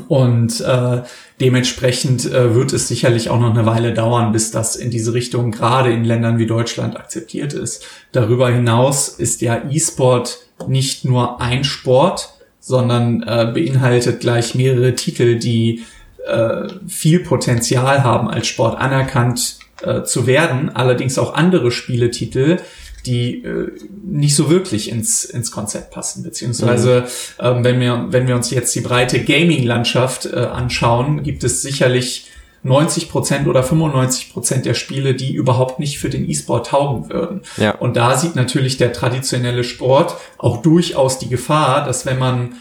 Und 0.09 0.61
äh, 0.61 1.03
dementsprechend 1.40 2.24
äh, 2.24 2.55
wird 2.55 2.72
es 2.72 2.87
sicherlich 2.87 3.29
auch 3.29 3.40
noch 3.40 3.50
eine 3.50 3.66
Weile 3.66 3.92
dauern, 3.92 4.31
bis 4.31 4.50
das 4.50 4.76
in 4.76 4.90
diese 4.90 5.14
Richtung 5.14 5.50
gerade 5.50 5.90
in 5.92 6.05
Ländern 6.05 6.38
wie 6.38 6.46
Deutschland 6.46 6.96
akzeptiert 6.96 7.55
ist. 7.55 7.85
Darüber 8.12 8.50
hinaus 8.50 9.09
ist 9.09 9.40
ja 9.40 9.62
E-Sport 9.68 10.38
nicht 10.68 11.05
nur 11.05 11.40
ein 11.40 11.64
Sport, 11.64 12.35
sondern 12.61 13.22
äh, 13.22 13.50
beinhaltet 13.53 14.20
gleich 14.20 14.55
mehrere 14.55 14.94
Titel, 14.94 15.38
die 15.38 15.85
äh, 16.26 16.68
viel 16.87 17.20
Potenzial 17.20 18.05
haben, 18.05 18.29
als 18.29 18.46
Sport 18.46 18.79
anerkannt 18.79 19.59
äh, 19.83 20.03
zu 20.03 20.26
werden. 20.26 20.68
Allerdings 20.68 21.18
auch 21.18 21.35
andere 21.35 21.70
Spieletitel, 21.70 22.59
die 23.06 23.42
äh, 23.44 23.72
nicht 24.04 24.34
so 24.34 24.50
wirklich 24.50 24.90
ins, 24.90 25.24
ins 25.24 25.50
Konzept 25.50 25.90
passen. 25.90 26.22
Beziehungsweise, 26.22 27.02
mhm. 27.38 27.44
ähm, 27.44 27.64
wenn, 27.64 27.80
wir, 27.80 28.06
wenn 28.10 28.26
wir 28.26 28.36
uns 28.36 28.50
jetzt 28.50 28.74
die 28.74 28.80
breite 28.80 29.22
Gaming-Landschaft 29.22 30.26
äh, 30.26 30.36
anschauen, 30.36 31.22
gibt 31.22 31.44
es 31.44 31.62
sicherlich 31.62 32.30
90 32.62 33.08
Prozent 33.08 33.48
oder 33.48 33.62
95 33.62 34.32
Prozent 34.32 34.66
der 34.66 34.74
Spiele, 34.74 35.14
die 35.14 35.32
überhaupt 35.32 35.78
nicht 35.78 35.98
für 35.98 36.10
den 36.10 36.28
E-Sport 36.28 36.68
taugen 36.68 37.10
würden. 37.10 37.42
Ja. 37.56 37.72
Und 37.76 37.96
da 37.96 38.18
sieht 38.18 38.36
natürlich 38.36 38.76
der 38.76 38.92
traditionelle 38.92 39.64
Sport 39.64 40.16
auch 40.36 40.58
durchaus 40.58 41.18
die 41.18 41.28
Gefahr, 41.28 41.86
dass 41.86 42.04
wenn 42.04 42.18
man 42.18 42.54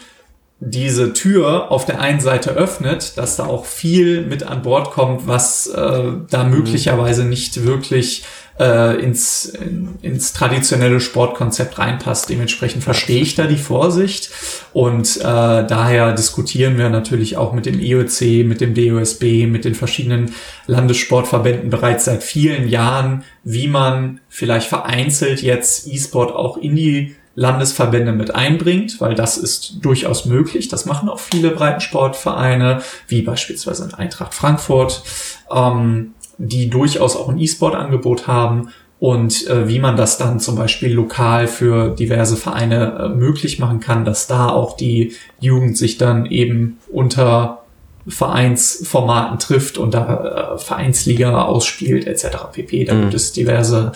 diese 0.60 1.14
Tür 1.14 1.70
auf 1.70 1.86
der 1.86 2.00
einen 2.00 2.20
Seite 2.20 2.50
öffnet, 2.50 3.16
dass 3.16 3.36
da 3.36 3.46
auch 3.46 3.64
viel 3.64 4.26
mit 4.26 4.42
an 4.42 4.60
Bord 4.62 4.90
kommt, 4.90 5.26
was 5.26 5.66
äh, 5.66 6.02
da 6.28 6.44
mhm. 6.44 6.50
möglicherweise 6.50 7.24
nicht 7.24 7.64
wirklich 7.64 8.24
äh, 8.60 9.02
ins, 9.02 9.46
in, 9.46 9.96
ins 10.02 10.34
traditionelle 10.34 11.00
Sportkonzept 11.00 11.78
reinpasst. 11.78 12.28
Dementsprechend 12.28 12.84
verstehe 12.84 13.22
ich 13.22 13.34
da 13.34 13.46
die 13.46 13.56
Vorsicht 13.56 14.30
und 14.74 15.16
äh, 15.16 15.22
daher 15.22 16.12
diskutieren 16.12 16.76
wir 16.76 16.90
natürlich 16.90 17.38
auch 17.38 17.54
mit 17.54 17.64
dem 17.64 17.80
IOC, 17.80 18.44
mit 18.46 18.60
dem 18.60 18.74
DOSB, 18.74 19.46
mit 19.46 19.64
den 19.64 19.74
verschiedenen 19.74 20.34
Landessportverbänden 20.66 21.70
bereits 21.70 22.04
seit 22.04 22.22
vielen 22.22 22.68
Jahren, 22.68 23.24
wie 23.44 23.66
man 23.66 24.20
vielleicht 24.28 24.68
vereinzelt 24.68 25.40
jetzt 25.40 25.86
E-Sport 25.88 26.32
auch 26.32 26.58
in 26.58 26.76
die 26.76 27.16
Landesverbände 27.36 28.12
mit 28.12 28.34
einbringt, 28.34 29.00
weil 29.00 29.14
das 29.14 29.38
ist 29.38 29.76
durchaus 29.80 30.26
möglich. 30.26 30.68
Das 30.68 30.84
machen 30.84 31.08
auch 31.08 31.20
viele 31.20 31.50
Breitensportvereine, 31.52 32.82
wie 33.08 33.22
beispielsweise 33.22 33.84
in 33.84 33.94
Eintracht 33.94 34.34
Frankfurt. 34.34 35.02
Ähm, 35.50 36.12
die 36.40 36.70
durchaus 36.70 37.16
auch 37.16 37.28
ein 37.28 37.38
E-Sport-Angebot 37.38 38.26
haben 38.26 38.70
und 38.98 39.46
äh, 39.46 39.68
wie 39.68 39.78
man 39.78 39.96
das 39.96 40.18
dann 40.18 40.40
zum 40.40 40.56
Beispiel 40.56 40.92
lokal 40.92 41.46
für 41.46 41.94
diverse 41.94 42.36
Vereine 42.36 42.98
äh, 42.98 43.08
möglich 43.08 43.58
machen 43.58 43.80
kann, 43.80 44.04
dass 44.04 44.26
da 44.26 44.48
auch 44.48 44.76
die 44.76 45.14
Jugend 45.38 45.76
sich 45.76 45.98
dann 45.98 46.26
eben 46.26 46.78
unter 46.88 47.62
Vereinsformaten 48.08 49.38
trifft 49.38 49.76
und 49.76 49.92
da 49.92 50.54
äh, 50.54 50.58
Vereinsliga 50.58 51.44
ausspielt 51.44 52.06
etc. 52.06 52.52
pp. 52.52 52.84
Da 52.84 52.94
mhm. 52.94 53.00
gibt 53.02 53.14
es 53.14 53.32
diverse 53.32 53.92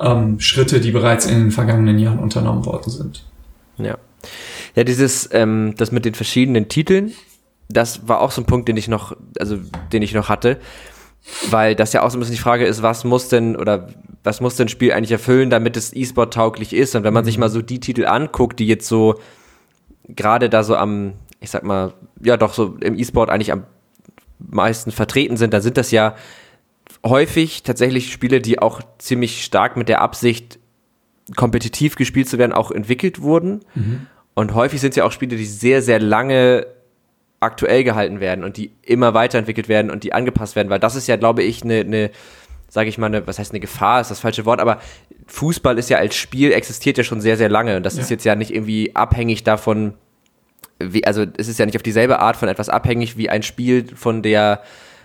ähm, 0.00 0.38
Schritte, 0.38 0.80
die 0.80 0.92
bereits 0.92 1.26
in 1.26 1.38
den 1.38 1.50
vergangenen 1.50 1.98
Jahren 1.98 2.20
unternommen 2.20 2.64
worden 2.64 2.90
sind. 2.90 3.24
Ja. 3.76 3.96
Ja, 4.74 4.84
dieses, 4.84 5.28
ähm, 5.32 5.74
das 5.76 5.90
mit 5.90 6.04
den 6.04 6.14
verschiedenen 6.14 6.68
Titeln, 6.68 7.12
das 7.68 8.06
war 8.06 8.20
auch 8.20 8.30
so 8.30 8.42
ein 8.42 8.46
Punkt, 8.46 8.68
den 8.68 8.76
ich 8.76 8.86
noch, 8.86 9.16
also 9.40 9.56
den 9.92 10.02
ich 10.02 10.14
noch 10.14 10.28
hatte 10.28 10.58
weil 11.50 11.74
das 11.74 11.92
ja 11.92 12.02
auch 12.02 12.10
so 12.10 12.16
ein 12.16 12.20
bisschen 12.20 12.36
die 12.36 12.40
Frage 12.40 12.64
ist, 12.64 12.82
was 12.82 13.04
muss 13.04 13.28
denn 13.28 13.56
oder 13.56 13.88
was 14.24 14.40
muss 14.40 14.56
denn 14.56 14.66
ein 14.66 14.70
Spiel 14.70 14.92
eigentlich 14.92 15.12
erfüllen, 15.12 15.50
damit 15.50 15.76
es 15.76 15.94
E-Sport 15.94 16.34
tauglich 16.34 16.72
ist? 16.72 16.94
Und 16.94 17.04
wenn 17.04 17.14
man 17.14 17.24
sich 17.24 17.36
mhm. 17.36 17.40
mal 17.42 17.48
so 17.48 17.62
die 17.62 17.80
Titel 17.80 18.06
anguckt, 18.06 18.58
die 18.58 18.66
jetzt 18.66 18.88
so 18.88 19.16
gerade 20.08 20.48
da 20.48 20.64
so 20.64 20.76
am, 20.76 21.14
ich 21.40 21.50
sag 21.50 21.64
mal, 21.64 21.92
ja 22.22 22.36
doch 22.36 22.54
so 22.54 22.76
im 22.80 22.98
E-Sport 22.98 23.30
eigentlich 23.30 23.52
am 23.52 23.64
meisten 24.38 24.90
vertreten 24.90 25.36
sind, 25.36 25.52
dann 25.52 25.62
sind 25.62 25.76
das 25.76 25.90
ja 25.90 26.14
häufig 27.04 27.62
tatsächlich 27.62 28.12
Spiele, 28.12 28.40
die 28.40 28.58
auch 28.58 28.80
ziemlich 28.98 29.44
stark 29.44 29.76
mit 29.76 29.88
der 29.88 30.00
Absicht, 30.00 30.58
kompetitiv 31.36 31.96
gespielt 31.96 32.28
zu 32.28 32.38
werden, 32.38 32.52
auch 32.52 32.70
entwickelt 32.70 33.20
wurden. 33.20 33.60
Mhm. 33.74 34.06
Und 34.34 34.54
häufig 34.54 34.80
sind 34.80 34.90
es 34.90 34.96
ja 34.96 35.04
auch 35.04 35.12
Spiele, 35.12 35.36
die 35.36 35.44
sehr, 35.44 35.82
sehr 35.82 36.00
lange 36.00 36.66
aktuell 37.40 37.84
gehalten 37.84 38.20
werden 38.20 38.44
und 38.44 38.56
die 38.56 38.72
immer 38.82 39.14
weiterentwickelt 39.14 39.68
werden 39.68 39.90
und 39.90 40.04
die 40.04 40.12
angepasst 40.12 40.56
werden, 40.56 40.70
weil 40.70 40.80
das 40.80 40.96
ist 40.96 41.06
ja, 41.06 41.16
glaube 41.16 41.42
ich, 41.42 41.62
eine, 41.62 41.80
eine 41.80 42.10
sage 42.68 42.88
ich 42.88 42.98
mal, 42.98 43.06
eine, 43.06 43.26
was 43.26 43.38
heißt 43.38 43.52
eine 43.52 43.60
Gefahr, 43.60 44.00
ist 44.00 44.10
das 44.10 44.20
falsche 44.20 44.44
Wort, 44.44 44.60
aber 44.60 44.80
Fußball 45.26 45.78
ist 45.78 45.90
ja 45.90 45.98
als 45.98 46.16
Spiel 46.16 46.52
existiert 46.52 46.98
ja 46.98 47.04
schon 47.04 47.20
sehr, 47.20 47.36
sehr 47.36 47.48
lange 47.48 47.76
und 47.76 47.84
das 47.84 47.96
ja. 47.96 48.02
ist 48.02 48.10
jetzt 48.10 48.24
ja 48.24 48.34
nicht 48.34 48.52
irgendwie 48.52 48.94
abhängig 48.94 49.44
davon, 49.44 49.94
wie, 50.78 51.04
also 51.06 51.24
es 51.36 51.48
ist 51.48 51.58
ja 51.58 51.66
nicht 51.66 51.76
auf 51.76 51.82
dieselbe 51.82 52.20
Art 52.20 52.36
von 52.36 52.48
etwas 52.48 52.68
abhängig 52.68 53.16
wie 53.16 53.30
ein 53.30 53.42
Spiel 53.42 53.96
von 53.96 54.22
der, 54.22 54.62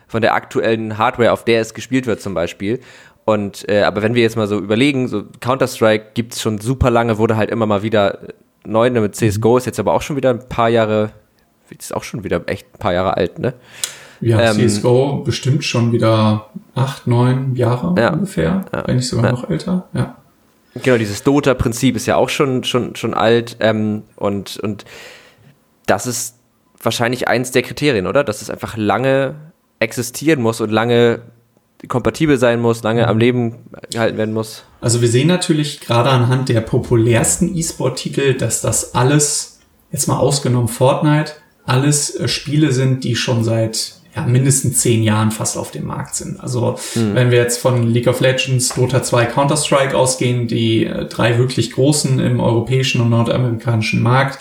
von 0.08 0.22
der 0.22 0.34
aktuellen 0.34 0.98
Hardware, 0.98 1.32
auf 1.32 1.46
der 1.46 1.62
es 1.62 1.74
gespielt 1.74 2.06
wird 2.06 2.22
zum 2.22 2.34
Beispiel. 2.34 2.80
Und, 3.26 3.68
äh, 3.70 3.84
aber 3.84 4.02
wenn 4.02 4.16
wir 4.16 4.22
jetzt 4.22 4.36
mal 4.36 4.48
so 4.48 4.60
überlegen, 4.60 5.08
so 5.08 5.24
Counter-Strike 5.40 6.08
gibt's 6.14 6.42
schon 6.42 6.60
super 6.60 6.92
lange, 6.92 7.18
wurde 7.18 7.38
halt 7.38 7.50
immer 7.50 7.66
mal 7.66 7.82
wieder 7.82 8.20
neu, 8.66 8.90
ne, 8.90 9.02
mit 9.02 9.16
CSGO 9.16 9.58
ist 9.58 9.66
jetzt 9.66 9.80
aber 9.80 9.94
auch 9.94 10.02
schon 10.02 10.18
wieder 10.18 10.30
ein 10.30 10.48
paar 10.50 10.70
Jahre, 10.70 11.12
ist 11.70 11.96
auch 11.96 12.04
schon 12.04 12.24
wieder 12.24 12.42
echt 12.48 12.68
ein 12.74 12.80
paar 12.80 12.94
Jahre 12.94 13.18
alt, 13.18 13.40
ne? 13.40 13.54
Ja, 14.22 14.52
ähm, 14.52 14.58
CSGO 14.58 15.24
bestimmt 15.26 15.66
schon 15.66 15.92
wieder 15.92 16.50
acht, 16.76 17.08
neun 17.08 17.56
Jahre 17.56 18.00
ja, 18.00 18.14
ungefähr, 18.14 18.66
ja, 18.72 18.84
wenn 18.88 18.96
nicht 18.96 19.08
sogar 19.08 19.26
ja. 19.26 19.32
noch 19.32 19.50
älter, 19.50 19.88
ja. 19.94 20.16
Genau, 20.82 20.98
dieses 20.98 21.24
Dota-Prinzip 21.24 21.96
ist 21.96 22.08
ja 22.08 22.16
auch 22.16 22.30
schon, 22.30 22.64
schon, 22.64 22.96
schon 22.96 23.14
alt 23.14 23.58
ähm, 23.60 24.04
und, 24.16 24.58
und 24.58 24.86
das 25.86 26.08
ist 26.08 26.36
wahrscheinlich 26.82 27.28
eins 27.28 27.52
der 27.52 27.62
Kriterien, 27.62 28.08
oder? 28.08 28.24
Dass 28.24 28.42
es 28.42 28.50
einfach 28.50 28.76
lange 28.78 29.36
existieren 29.80 30.42
muss 30.42 30.62
und 30.62 30.72
lange 30.72 31.22
kompatibel 31.88 32.38
sein 32.38 32.62
muss, 32.62 32.82
lange 32.82 33.08
am 33.08 33.18
Leben 33.18 33.66
gehalten 33.92 34.18
werden 34.18 34.34
muss. 34.34 34.64
Also 34.82 35.02
wir 35.02 35.10
sehen 35.10 35.28
natürlich 35.28 35.82
gerade 35.82 36.10
anhand 36.10 36.50
der 36.50 36.62
populärsten 36.62 37.56
E-Sport-Titel, 37.56 38.36
dass 38.36 38.62
das 38.62 38.96
alles, 38.96 39.60
jetzt 39.92 40.08
mal 40.08 40.18
ausgenommen 40.18 40.70
Fortnite, 40.70 41.34
alles 41.66 42.16
äh, 42.16 42.28
Spiele 42.28 42.72
sind, 42.72 43.04
die 43.04 43.16
schon 43.16 43.44
seit 43.44 43.96
ja, 44.16 44.26
mindestens 44.26 44.80
zehn 44.80 45.02
Jahren 45.02 45.32
fast 45.32 45.58
auf 45.58 45.72
dem 45.72 45.88
Markt 45.88 46.16
sind. 46.16 46.40
Also 46.40 46.78
hm. 46.94 47.16
wenn 47.16 47.32
wir 47.32 47.40
jetzt 47.40 47.60
von 47.60 47.88
League 47.88 48.08
of 48.08 48.20
Legends, 48.20 48.70
Dota 48.76 49.02
2, 49.02 49.26
Counter-Strike 49.26 49.98
ausgehen, 49.98 50.48
die 50.48 50.86
äh, 50.86 51.06
drei 51.06 51.38
wirklich 51.38 51.72
großen 51.72 52.20
im 52.20 52.40
europäischen 52.40 53.02
und 53.02 53.10
nordamerikanischen 53.10 54.02
Markt, 54.04 54.40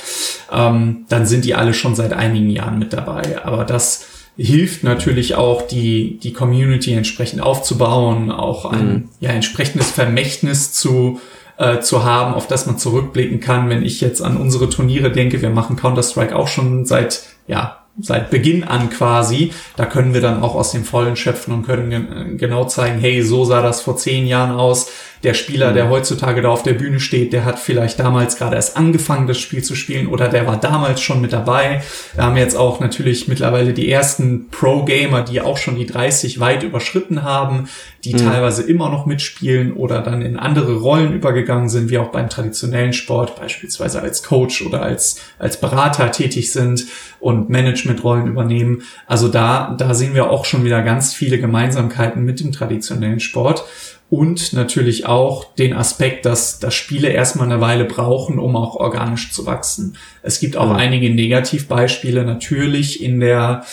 ähm, 0.53 1.07
dann 1.09 1.27
sind 1.27 1.45
die 1.45 1.55
alle 1.55 1.73
schon 1.73 1.95
seit 1.95 2.13
einigen 2.13 2.51
Jahren 2.51 2.79
mit 2.79 2.93
dabei. 2.93 3.45
Aber 3.45 3.65
das 3.65 4.07
hilft 4.37 4.83
natürlich 4.83 5.35
auch, 5.35 5.63
die, 5.63 6.19
die 6.19 6.33
Community 6.33 6.93
entsprechend 6.93 7.43
aufzubauen, 7.43 8.31
auch 8.31 8.67
ein 8.67 8.89
mhm. 8.89 9.09
ja, 9.21 9.31
entsprechendes 9.31 9.91
Vermächtnis 9.91 10.73
zu, 10.73 11.21
äh, 11.59 11.81
zu 11.81 12.05
haben, 12.05 12.35
auf 12.35 12.47
das 12.47 12.67
man 12.67 12.79
zurückblicken 12.79 13.41
kann. 13.41 13.69
Wenn 13.69 13.85
ich 13.85 14.01
jetzt 14.01 14.23
an 14.23 14.37
unsere 14.37 14.69
Turniere 14.69 15.11
denke, 15.11 15.43
wir 15.43 15.51
machen 15.51 15.77
Counter-Strike 15.77 16.37
auch 16.37 16.49
schon 16.49 16.85
seit 16.85 17.23
ja, 17.47 17.83
seit 18.01 18.31
Beginn 18.31 18.65
an 18.65 18.91
quasi. 18.91 19.53
Da 19.77 19.87
können 19.87 20.15
wir 20.15 20.21
dann 20.21 20.43
auch 20.43 20.55
aus 20.55 20.73
dem 20.73 20.85
Vollen 20.85 21.17
schöpfen 21.17 21.53
und 21.53 21.67
können 21.67 22.39
genau 22.39 22.65
zeigen, 22.65 22.99
hey, 22.99 23.23
so 23.23 23.45
sah 23.45 23.63
das 23.63 23.83
vor 23.83 23.97
zehn 23.97 24.27
Jahren 24.27 24.53
aus 24.53 24.91
der 25.23 25.35
Spieler, 25.35 25.73
der 25.73 25.85
mhm. 25.85 25.91
heutzutage 25.91 26.43
da 26.43 26.49
auf 26.49 26.63
der 26.63 26.73
Bühne 26.73 26.99
steht, 26.99 27.33
der 27.33 27.45
hat 27.45 27.59
vielleicht 27.59 28.01
damals 28.01 28.37
gerade 28.37 28.57
erst 28.57 28.77
angefangen, 28.77 29.29
das 29.29 29.39
Spiel 29.39 29.63
zu 29.63 29.77
spielen 29.77 30.09
oder 30.09 30.29
der 30.29 30.47
war 30.47 30.57
damals 30.57 31.01
schon 31.01 31.21
mit 31.21 31.33
dabei. 31.33 31.83
Wir 32.15 32.25
haben 32.25 32.37
jetzt 32.37 32.57
auch 32.57 32.81
natürlich 32.81 33.29
mittlerweile 33.29 33.73
die 33.73 33.89
ersten 33.89 34.49
Pro-Gamer, 34.51 35.23
die 35.23 35.41
auch 35.41 35.59
schon 35.59 35.77
die 35.77 35.87
30 35.87 36.41
weit 36.41 36.65
überschritten 36.65 37.23
haben, 37.23 37.69
die 38.05 38.15
mhm. 38.15 38.19
teilweise 38.19 38.63
immer 38.63 38.89
noch 38.89 39.07
mitspielen 39.07 39.73
oder 39.73 40.01
dann 40.01 40.23
in 40.23 40.37
andere 40.37 40.75
Rollen 40.75 41.13
übergegangen 41.13 41.69
sind, 41.69 41.91
wie 41.91 41.99
auch 41.99 42.09
beim 42.09 42.29
traditionellen 42.29 42.93
Sport, 42.93 43.37
beispielsweise 43.37 44.03
als 44.03 44.23
Coach 44.23 44.67
oder 44.67 44.83
als, 44.83 45.21
als 45.39 45.61
Berater 45.61 46.11
tätig 46.11 46.53
sind 46.53 46.87
und 47.21 47.49
Managementrollen 47.49 48.27
übernehmen. 48.27 48.83
Also 49.07 49.29
da, 49.29 49.77
da 49.79 49.95
sehen 49.95 50.15
wir 50.15 50.31
auch 50.31 50.45
schon 50.45 50.65
wieder 50.65 50.83
ganz 50.83 51.15
viele 51.15 51.39
Gemeinsamkeiten 51.39 52.25
mit 52.25 52.41
dem 52.41 52.51
traditionellen 52.51 53.21
Sport 53.21 53.65
und 54.13 54.53
natürlich 54.53 55.07
auch 55.07 55.55
den 55.55 55.73
Aspekt, 55.73 56.27
dass, 56.27 56.59
dass 56.59 56.75
Spiele 56.75 57.09
erstmal 57.09 57.51
eine 57.51 57.63
Weile 57.63 57.87
brauchen, 57.87 58.39
um 58.39 58.57
auch 58.57 58.75
organisch 58.75 59.33
zu 59.33 59.47
wachsen. 59.47 59.97
Es 60.23 60.39
gibt 60.39 60.59
auch 60.59 60.69
ja. 60.69 60.77
einige 60.77 61.09
Negativbeispiele 61.09 62.23
natürlich 62.25 63.03
in 63.03 63.21
der 63.21 63.65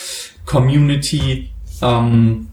Community, 0.46 1.50
ähm, 1.82 2.48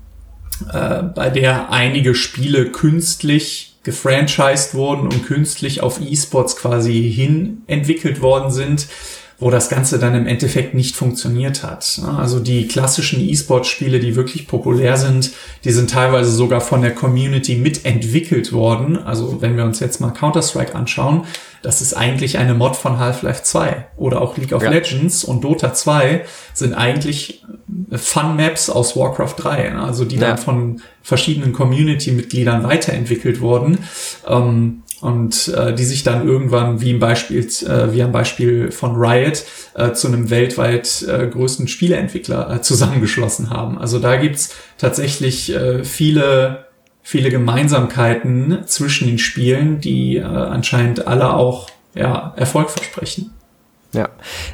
äh, 0.72 1.02
bei 1.02 1.30
der 1.30 1.70
einige 1.70 2.14
Spiele 2.14 2.70
künstlich 2.70 3.76
gefranchised 3.82 4.74
wurden 4.74 5.02
und 5.02 5.24
künstlich 5.26 5.80
auf 5.80 6.00
E-Sports 6.00 6.56
quasi 6.56 7.10
hin 7.12 7.62
entwickelt 7.66 8.20
worden 8.20 8.50
sind 8.50 8.88
wo 9.38 9.50
das 9.50 9.68
Ganze 9.68 9.98
dann 9.98 10.14
im 10.14 10.26
Endeffekt 10.26 10.74
nicht 10.74 10.96
funktioniert 10.96 11.62
hat. 11.62 12.00
Also 12.16 12.40
die 12.40 12.68
klassischen 12.68 13.20
E-Sport-Spiele, 13.20 14.00
die 14.00 14.16
wirklich 14.16 14.48
populär 14.48 14.96
sind, 14.96 15.32
die 15.64 15.72
sind 15.72 15.90
teilweise 15.90 16.30
sogar 16.30 16.62
von 16.62 16.80
der 16.80 16.94
Community 16.94 17.56
mitentwickelt 17.56 18.52
worden. 18.52 18.96
Also 18.96 19.42
wenn 19.42 19.56
wir 19.56 19.64
uns 19.64 19.80
jetzt 19.80 20.00
mal 20.00 20.10
Counter-Strike 20.10 20.74
anschauen, 20.74 21.24
das 21.62 21.82
ist 21.82 21.94
eigentlich 21.94 22.38
eine 22.38 22.54
Mod 22.54 22.76
von 22.76 22.98
Half-Life 22.98 23.42
2 23.42 23.86
oder 23.96 24.22
auch 24.22 24.36
League 24.38 24.52
of 24.52 24.62
ja. 24.62 24.70
Legends 24.70 25.24
und 25.24 25.42
Dota 25.42 25.74
2 25.74 26.24
sind 26.54 26.74
eigentlich 26.74 27.44
Fun-Maps 27.90 28.70
aus 28.70 28.96
Warcraft 28.96 29.34
3, 29.36 29.74
also 29.74 30.04
die 30.04 30.16
ja. 30.16 30.28
dann 30.28 30.38
von 30.38 30.80
verschiedenen 31.02 31.52
Community-Mitgliedern 31.52 32.62
weiterentwickelt 32.62 33.40
wurden. 33.40 33.78
Ähm, 34.26 34.82
und 35.00 35.48
äh, 35.48 35.74
die 35.74 35.84
sich 35.84 36.02
dann 36.02 36.26
irgendwann 36.26 36.80
wie 36.80 36.90
im 36.90 36.98
Beispiel 36.98 37.40
äh, 37.40 37.92
wie 37.92 38.02
am 38.02 38.12
Beispiel 38.12 38.70
von 38.70 38.96
Riot 38.96 39.44
äh, 39.74 39.92
zu 39.92 40.08
einem 40.08 40.30
weltweit 40.30 41.02
äh, 41.08 41.26
größten 41.26 41.68
Spieleentwickler 41.68 42.50
äh, 42.50 42.62
zusammengeschlossen 42.62 43.50
haben. 43.50 43.78
Also 43.78 43.98
da 43.98 44.16
gibt's 44.16 44.54
tatsächlich 44.78 45.54
äh, 45.54 45.84
viele 45.84 46.66
viele 47.02 47.30
Gemeinsamkeiten 47.30 48.64
zwischen 48.66 49.06
den 49.06 49.18
Spielen, 49.18 49.80
die 49.80 50.16
äh, 50.16 50.24
anscheinend 50.24 51.06
alle 51.06 51.34
auch 51.34 51.70
ja 51.94 52.34
Erfolg 52.36 52.70
versprechen. 52.70 53.30
Ja, 53.92 54.08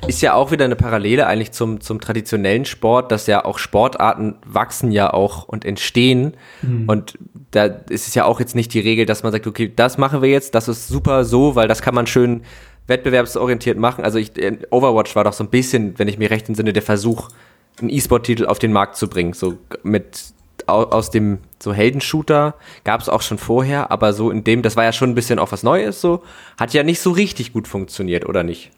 ist 0.07 0.23
ja 0.23 0.35
auch 0.35 0.53
wieder 0.53 0.65
eine 0.65 0.77
Parallele 0.77 1.27
eigentlich 1.27 1.53
zum, 1.53 1.81
zum 1.81 2.01
traditionellen 2.01 2.65
Sport, 2.65 3.11
dass 3.11 3.27
ja 3.27 3.45
auch 3.45 3.59
Sportarten 3.59 4.37
wachsen 4.45 4.93
ja 4.93 5.13
auch 5.13 5.49
und 5.49 5.65
entstehen. 5.65 6.35
Mhm. 6.63 6.89
Und 6.89 7.19
da 7.51 7.65
ist 7.65 8.09
es 8.09 8.15
ja 8.15 8.25
auch 8.25 8.41
jetzt 8.41 8.55
nicht 8.55 8.73
die 8.75 8.81
Regel, 8.81 9.07
dass 9.07 9.23
man 9.23 9.33
sagt, 9.33 9.47
okay, 9.47 9.73
das 9.75 9.99
machen 9.99 10.23
wir 10.23 10.29
jetzt, 10.29 10.55
das 10.55 10.69
ist 10.69 10.89
super 10.89 11.25
so, 11.25 11.57
weil 11.57 11.69
das 11.69 11.83
kann 11.83 11.95
man 11.95 12.07
schön 12.07 12.43
wettbewerbsorientiert 12.87 13.79
machen. 13.79 14.05
Also 14.05 14.19
ich, 14.19 14.33
Overwatch 14.71 15.17
war 15.17 15.25
doch 15.25 15.33
so 15.33 15.45
ein 15.45 15.51
bisschen, 15.51 15.99
wenn 15.99 16.09
ich 16.09 16.19
mir 16.19 16.31
recht 16.31 16.49
entsinne, 16.49 16.73
der 16.73 16.83
Versuch, 16.83 17.29
einen 17.81 17.91
E-Sport-Titel 17.91 18.47
auf 18.47 18.59
den 18.59 18.73
Markt 18.73 18.97
zu 18.97 19.09
bringen. 19.09 19.33
So 19.33 19.59
mit 19.83 20.33
aus 20.67 21.11
dem 21.11 21.39
so 21.61 21.73
Heldenshooter 21.73 22.55
gab 22.85 23.01
es 23.01 23.09
auch 23.09 23.23
schon 23.23 23.39
vorher, 23.39 23.91
aber 23.91 24.13
so 24.13 24.31
in 24.31 24.45
dem, 24.45 24.63
das 24.63 24.77
war 24.77 24.85
ja 24.85 24.93
schon 24.93 25.11
ein 25.11 25.15
bisschen 25.15 25.39
auch 25.39 25.51
was 25.51 25.63
Neues, 25.63 26.01
so 26.01 26.23
hat 26.59 26.73
ja 26.73 26.83
nicht 26.83 27.01
so 27.01 27.11
richtig 27.11 27.53
gut 27.53 27.67
funktioniert, 27.67 28.27
oder 28.29 28.43
nicht? 28.43 28.71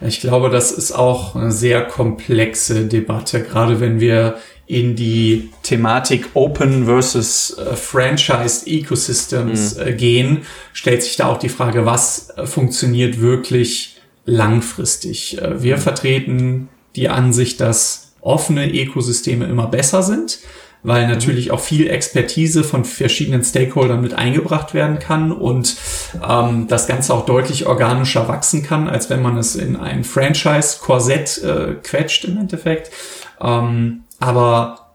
Ich 0.00 0.20
glaube, 0.20 0.50
das 0.50 0.72
ist 0.72 0.92
auch 0.92 1.36
eine 1.36 1.52
sehr 1.52 1.84
komplexe 1.84 2.86
Debatte, 2.86 3.42
gerade 3.42 3.80
wenn 3.80 4.00
wir 4.00 4.36
in 4.66 4.96
die 4.96 5.50
Thematik 5.62 6.30
Open 6.34 6.86
versus 6.86 7.56
äh, 7.58 7.76
Franchised 7.76 8.66
Ecosystems 8.66 9.76
mhm. 9.76 9.82
äh, 9.86 9.92
gehen, 9.92 10.38
stellt 10.72 11.02
sich 11.02 11.16
da 11.16 11.26
auch 11.26 11.38
die 11.38 11.50
Frage, 11.50 11.84
was 11.84 12.30
äh, 12.30 12.46
funktioniert 12.46 13.20
wirklich 13.20 14.00
langfristig. 14.24 15.40
Äh, 15.40 15.62
wir 15.62 15.76
vertreten 15.78 16.68
die 16.96 17.10
Ansicht, 17.10 17.60
dass 17.60 18.14
offene 18.22 18.72
Ökosysteme 18.72 19.44
immer 19.44 19.66
besser 19.66 20.02
sind 20.02 20.38
weil 20.84 21.08
natürlich 21.08 21.50
auch 21.50 21.60
viel 21.60 21.88
Expertise 21.88 22.62
von 22.62 22.84
verschiedenen 22.84 23.42
Stakeholdern 23.42 24.00
mit 24.00 24.14
eingebracht 24.14 24.74
werden 24.74 25.00
kann 25.00 25.32
und 25.32 25.76
ähm, 26.26 26.68
das 26.68 26.86
Ganze 26.86 27.14
auch 27.14 27.24
deutlich 27.24 27.66
organischer 27.66 28.28
wachsen 28.28 28.62
kann, 28.62 28.86
als 28.88 29.10
wenn 29.10 29.22
man 29.22 29.36
es 29.38 29.56
in 29.56 29.76
ein 29.76 30.04
Franchise-Korsett 30.04 31.42
äh, 31.42 31.74
quetscht 31.82 32.26
im 32.26 32.36
Endeffekt. 32.36 32.92
Ähm, 33.40 34.04
aber 34.20 34.92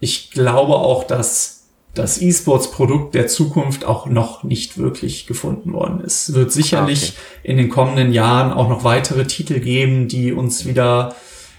ich 0.00 0.30
glaube 0.30 0.74
auch, 0.74 1.04
dass 1.04 1.66
das 1.92 2.20
E-Sports-Produkt 2.20 3.14
der 3.14 3.26
Zukunft 3.26 3.84
auch 3.84 4.06
noch 4.06 4.42
nicht 4.42 4.78
wirklich 4.78 5.26
gefunden 5.26 5.72
worden 5.72 6.00
ist. 6.00 6.28
Es 6.28 6.34
wird 6.34 6.52
sicherlich 6.52 7.10
okay. 7.10 7.50
in 7.50 7.56
den 7.58 7.68
kommenden 7.68 8.12
Jahren 8.12 8.52
auch 8.52 8.68
noch 8.68 8.84
weitere 8.84 9.26
Titel 9.26 9.60
geben, 9.60 10.08
die 10.08 10.32
uns 10.32 10.66
wieder 10.66 11.14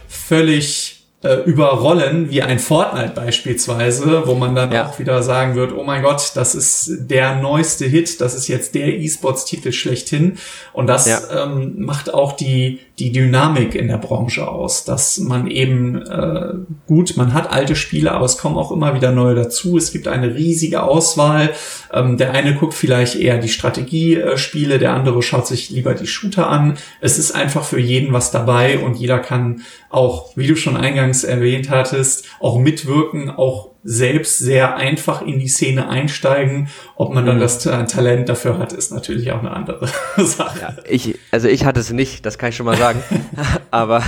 völlig 0.07 0.96
äh, 1.23 1.35
überrollen, 1.45 2.29
wie 2.29 2.43
ein 2.43 2.59
Fortnite 2.59 3.13
beispielsweise, 3.15 4.27
wo 4.27 4.35
man 4.35 4.53
dann 4.53 4.71
ja. 4.71 4.87
auch 4.87 4.99
wieder 4.99 5.23
sagen 5.23 5.55
wird, 5.55 5.73
oh 5.75 5.83
mein 5.83 6.03
Gott, 6.03 6.31
das 6.35 6.53
ist 6.53 7.09
der 7.09 7.35
neueste 7.35 7.85
Hit, 7.85 8.21
das 8.21 8.35
ist 8.35 8.47
jetzt 8.47 8.75
der 8.75 8.87
E-Sports-Titel 8.87 9.71
schlechthin. 9.71 10.37
Und 10.73 10.87
das 10.87 11.07
ja. 11.07 11.45
ähm, 11.45 11.73
macht 11.77 12.13
auch 12.13 12.33
die, 12.33 12.81
die 12.99 13.11
Dynamik 13.11 13.75
in 13.75 13.89
der 13.89 13.97
Branche 13.97 14.47
aus, 14.47 14.83
dass 14.83 15.19
man 15.19 15.45
eben 15.47 16.01
äh, 16.01 16.53
gut, 16.87 17.15
man 17.15 17.33
hat 17.33 17.51
alte 17.51 17.75
Spiele, 17.75 18.11
aber 18.11 18.25
es 18.25 18.39
kommen 18.39 18.57
auch 18.57 18.71
immer 18.71 18.95
wieder 18.95 19.11
neue 19.11 19.35
dazu. 19.35 19.77
Es 19.77 19.91
gibt 19.91 20.07
eine 20.07 20.33
riesige 20.33 20.81
Auswahl. 20.81 21.51
Ähm, 21.93 22.17
der 22.17 22.31
eine 22.31 22.55
guckt 22.55 22.73
vielleicht 22.73 23.15
eher 23.15 23.37
die 23.37 23.49
Strategiespiele, 23.49 24.79
der 24.79 24.93
andere 24.93 25.21
schaut 25.21 25.45
sich 25.45 25.69
lieber 25.69 25.93
die 25.93 26.07
Shooter 26.07 26.49
an. 26.49 26.77
Es 26.99 27.19
ist 27.19 27.33
einfach 27.33 27.63
für 27.63 27.79
jeden 27.79 28.13
was 28.13 28.31
dabei 28.31 28.79
und 28.79 28.97
jeder 28.97 29.19
kann 29.19 29.61
auch, 29.91 30.35
wie 30.35 30.47
du 30.47 30.55
schon 30.55 30.75
eingangs 30.75 31.23
erwähnt 31.23 31.69
hattest, 31.69 32.25
auch 32.39 32.57
mitwirken, 32.57 33.29
auch 33.29 33.69
selbst 33.89 34.39
sehr 34.39 34.75
einfach 34.75 35.21
in 35.21 35.39
die 35.39 35.47
Szene 35.47 35.87
einsteigen. 35.87 36.67
Ob 36.97 37.13
man 37.13 37.25
dann 37.25 37.37
mhm. 37.37 37.41
das 37.41 37.59
Talent 37.59 38.27
dafür 38.27 38.59
hat, 38.59 38.73
ist 38.73 38.91
natürlich 38.91 39.31
auch 39.31 39.39
eine 39.39 39.51
andere 39.51 39.87
Sache. 40.17 40.59
Ja, 40.59 40.75
ich, 40.89 41.17
also 41.31 41.47
ich 41.47 41.63
hatte 41.63 41.79
es 41.79 41.89
nicht, 41.93 42.25
das 42.25 42.37
kann 42.37 42.49
ich 42.49 42.57
schon 42.57 42.65
mal 42.65 42.75
sagen. 42.75 43.01
aber 43.71 44.03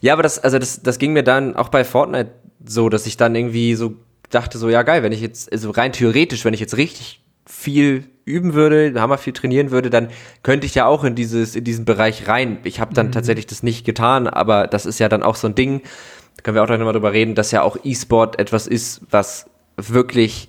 ja, 0.00 0.14
aber 0.14 0.24
das, 0.24 0.40
also 0.40 0.58
das, 0.58 0.82
das 0.82 0.98
ging 0.98 1.12
mir 1.12 1.22
dann 1.22 1.54
auch 1.54 1.68
bei 1.68 1.84
Fortnite 1.84 2.32
so, 2.66 2.88
dass 2.88 3.06
ich 3.06 3.16
dann 3.16 3.36
irgendwie 3.36 3.76
so 3.76 3.94
dachte, 4.30 4.58
so 4.58 4.68
ja 4.68 4.82
geil, 4.82 5.04
wenn 5.04 5.12
ich 5.12 5.20
jetzt, 5.20 5.52
also 5.52 5.70
rein 5.70 5.92
theoretisch, 5.92 6.44
wenn 6.44 6.52
ich 6.52 6.60
jetzt 6.60 6.76
richtig 6.76 7.22
viel 7.46 8.04
üben 8.24 8.54
würde, 8.54 9.00
hammer 9.00 9.16
viel 9.16 9.32
trainieren 9.32 9.70
würde, 9.70 9.90
dann 9.90 10.08
könnte 10.42 10.66
ich 10.66 10.74
ja 10.74 10.86
auch 10.86 11.04
in 11.04 11.14
dieses 11.14 11.54
in 11.54 11.62
diesen 11.62 11.84
Bereich 11.84 12.26
rein. 12.26 12.58
Ich 12.64 12.80
habe 12.80 12.94
dann 12.94 13.06
mhm. 13.08 13.12
tatsächlich 13.12 13.46
das 13.46 13.62
nicht 13.62 13.86
getan, 13.86 14.26
aber 14.26 14.66
das 14.66 14.86
ist 14.86 14.98
ja 14.98 15.08
dann 15.08 15.22
auch 15.22 15.36
so 15.36 15.46
ein 15.46 15.54
Ding. 15.54 15.82
Da 16.36 16.42
können 16.42 16.54
wir 16.54 16.62
auch 16.62 16.68
noch 16.68 16.78
mal 16.78 16.92
drüber 16.92 17.12
reden, 17.12 17.34
dass 17.34 17.50
ja 17.50 17.62
auch 17.62 17.76
E-Sport 17.82 18.38
etwas 18.38 18.66
ist, 18.66 19.02
was 19.10 19.46
wirklich 19.76 20.48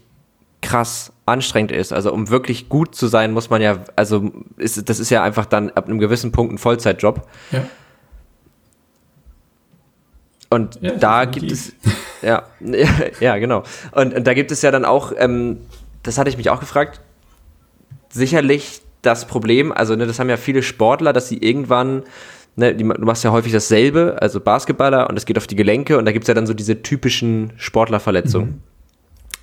krass 0.62 1.12
anstrengend 1.26 1.72
ist. 1.72 1.92
Also 1.92 2.14
um 2.14 2.30
wirklich 2.30 2.70
gut 2.70 2.96
zu 2.96 3.08
sein, 3.08 3.32
muss 3.32 3.50
man 3.50 3.62
ja, 3.62 3.80
also 3.96 4.32
ist, 4.58 4.90
das 4.90 5.00
ist 5.00 5.10
ja 5.10 5.24
einfach 5.24 5.46
dann 5.46 5.72
ab 5.72 5.88
einem 5.88 6.00
gewissen 6.00 6.32
Punkt 6.32 6.54
ein 6.54 6.58
Vollzeitjob. 6.58 7.28
Ja. 7.52 7.64
Und 10.50 10.80
ja, 10.82 10.92
da 10.92 11.26
gibt 11.26 11.52
es, 11.52 11.74
ja, 12.22 12.44
ja, 13.20 13.38
genau. 13.38 13.64
Und, 13.94 14.14
und, 14.14 14.28
da 14.28 14.34
gibt 14.34 14.52
es 14.52 14.62
ja 14.62 14.70
dann 14.70 14.86
auch, 14.86 15.14
ähm, 15.18 15.60
das 16.04 16.18
hatte 16.18 16.30
ich 16.30 16.38
mich 16.38 16.50
auch 16.50 16.60
gefragt, 16.60 17.00
sicherlich 18.10 18.82
das 19.02 19.26
Problem, 19.26 19.72
also 19.72 19.96
ne, 19.96 20.06
das 20.06 20.20
haben 20.20 20.30
ja 20.30 20.38
viele 20.38 20.62
Sportler, 20.62 21.14
dass 21.14 21.30
sie 21.30 21.38
irgendwann, 21.38 22.04
ne, 22.56 22.76
die, 22.76 22.84
du 22.84 23.06
machst 23.06 23.24
ja 23.24 23.32
häufig 23.32 23.52
dasselbe, 23.52 24.18
also 24.20 24.40
Basketballer 24.40 25.10
und 25.10 25.18
es 25.18 25.26
geht 25.26 25.38
auf 25.38 25.48
die 25.48 25.56
Gelenke 25.56 25.98
und 25.98 26.06
da 26.06 26.12
gibt 26.12 26.24
es 26.24 26.28
ja 26.28 26.34
dann 26.34 26.48
so 26.48 26.54
diese 26.54 26.82
typischen 26.82 27.54
Sportlerverletzungen. 27.58 28.50
Mhm. 28.50 28.62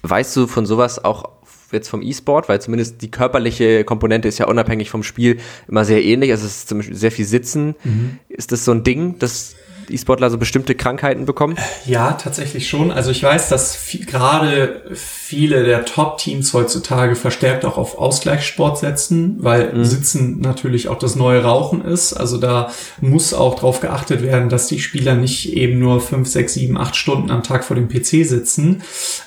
Weißt 0.02 0.36
du 0.36 0.46
von 0.46 0.66
sowas 0.66 1.04
auch 1.04 1.30
jetzt 1.72 1.88
vom 1.88 2.02
E-Sport, 2.02 2.48
weil 2.48 2.60
zumindest 2.60 3.02
die 3.02 3.10
körperliche 3.10 3.84
Komponente 3.84 4.28
ist 4.28 4.38
ja 4.38 4.46
unabhängig 4.46 4.90
vom 4.90 5.02
Spiel 5.02 5.38
immer 5.68 5.84
sehr 5.84 6.02
ähnlich, 6.02 6.30
also 6.30 6.46
es 6.46 6.58
ist 6.58 6.68
zum 6.68 6.78
Beispiel 6.78 6.96
sehr 6.96 7.12
viel 7.12 7.24
Sitzen. 7.24 7.74
Mhm. 7.84 8.18
Ist 8.28 8.52
das 8.52 8.64
so 8.64 8.72
ein 8.72 8.84
Ding, 8.84 9.18
dass 9.18 9.54
E-Sportler 9.90 10.30
so 10.30 10.38
bestimmte 10.38 10.74
Krankheiten 10.74 11.24
bekommen? 11.24 11.56
Ja, 11.86 12.12
tatsächlich 12.12 12.68
schon. 12.68 12.90
Also 12.90 13.10
ich 13.10 13.22
weiß, 13.22 13.48
dass 13.48 13.76
viel, 13.76 14.06
gerade 14.06 14.82
viele 14.92 15.64
der 15.64 15.84
Top-Teams 15.84 16.52
heutzutage 16.54 17.16
verstärkt 17.16 17.64
auch 17.64 17.76
auf 17.76 17.98
Ausgleichssport 17.98 18.78
setzen, 18.78 19.36
weil 19.40 19.72
mhm. 19.72 19.84
Sitzen 19.84 20.40
natürlich 20.40 20.88
auch 20.88 20.98
das 20.98 21.16
neue 21.16 21.42
Rauchen 21.42 21.84
ist. 21.84 22.12
Also 22.12 22.38
da 22.38 22.70
muss 23.00 23.34
auch 23.34 23.56
darauf 23.56 23.80
geachtet 23.80 24.22
werden, 24.22 24.48
dass 24.48 24.68
die 24.68 24.80
Spieler 24.80 25.14
nicht 25.14 25.52
eben 25.52 25.78
nur 25.78 26.00
fünf, 26.00 26.28
sechs, 26.28 26.54
sieben, 26.54 26.76
acht 26.78 26.96
Stunden 26.96 27.30
am 27.30 27.42
Tag 27.42 27.64
vor 27.64 27.76
dem 27.76 27.88
PC 27.88 28.26
sitzen, 28.26 28.68
mhm. 28.68 28.82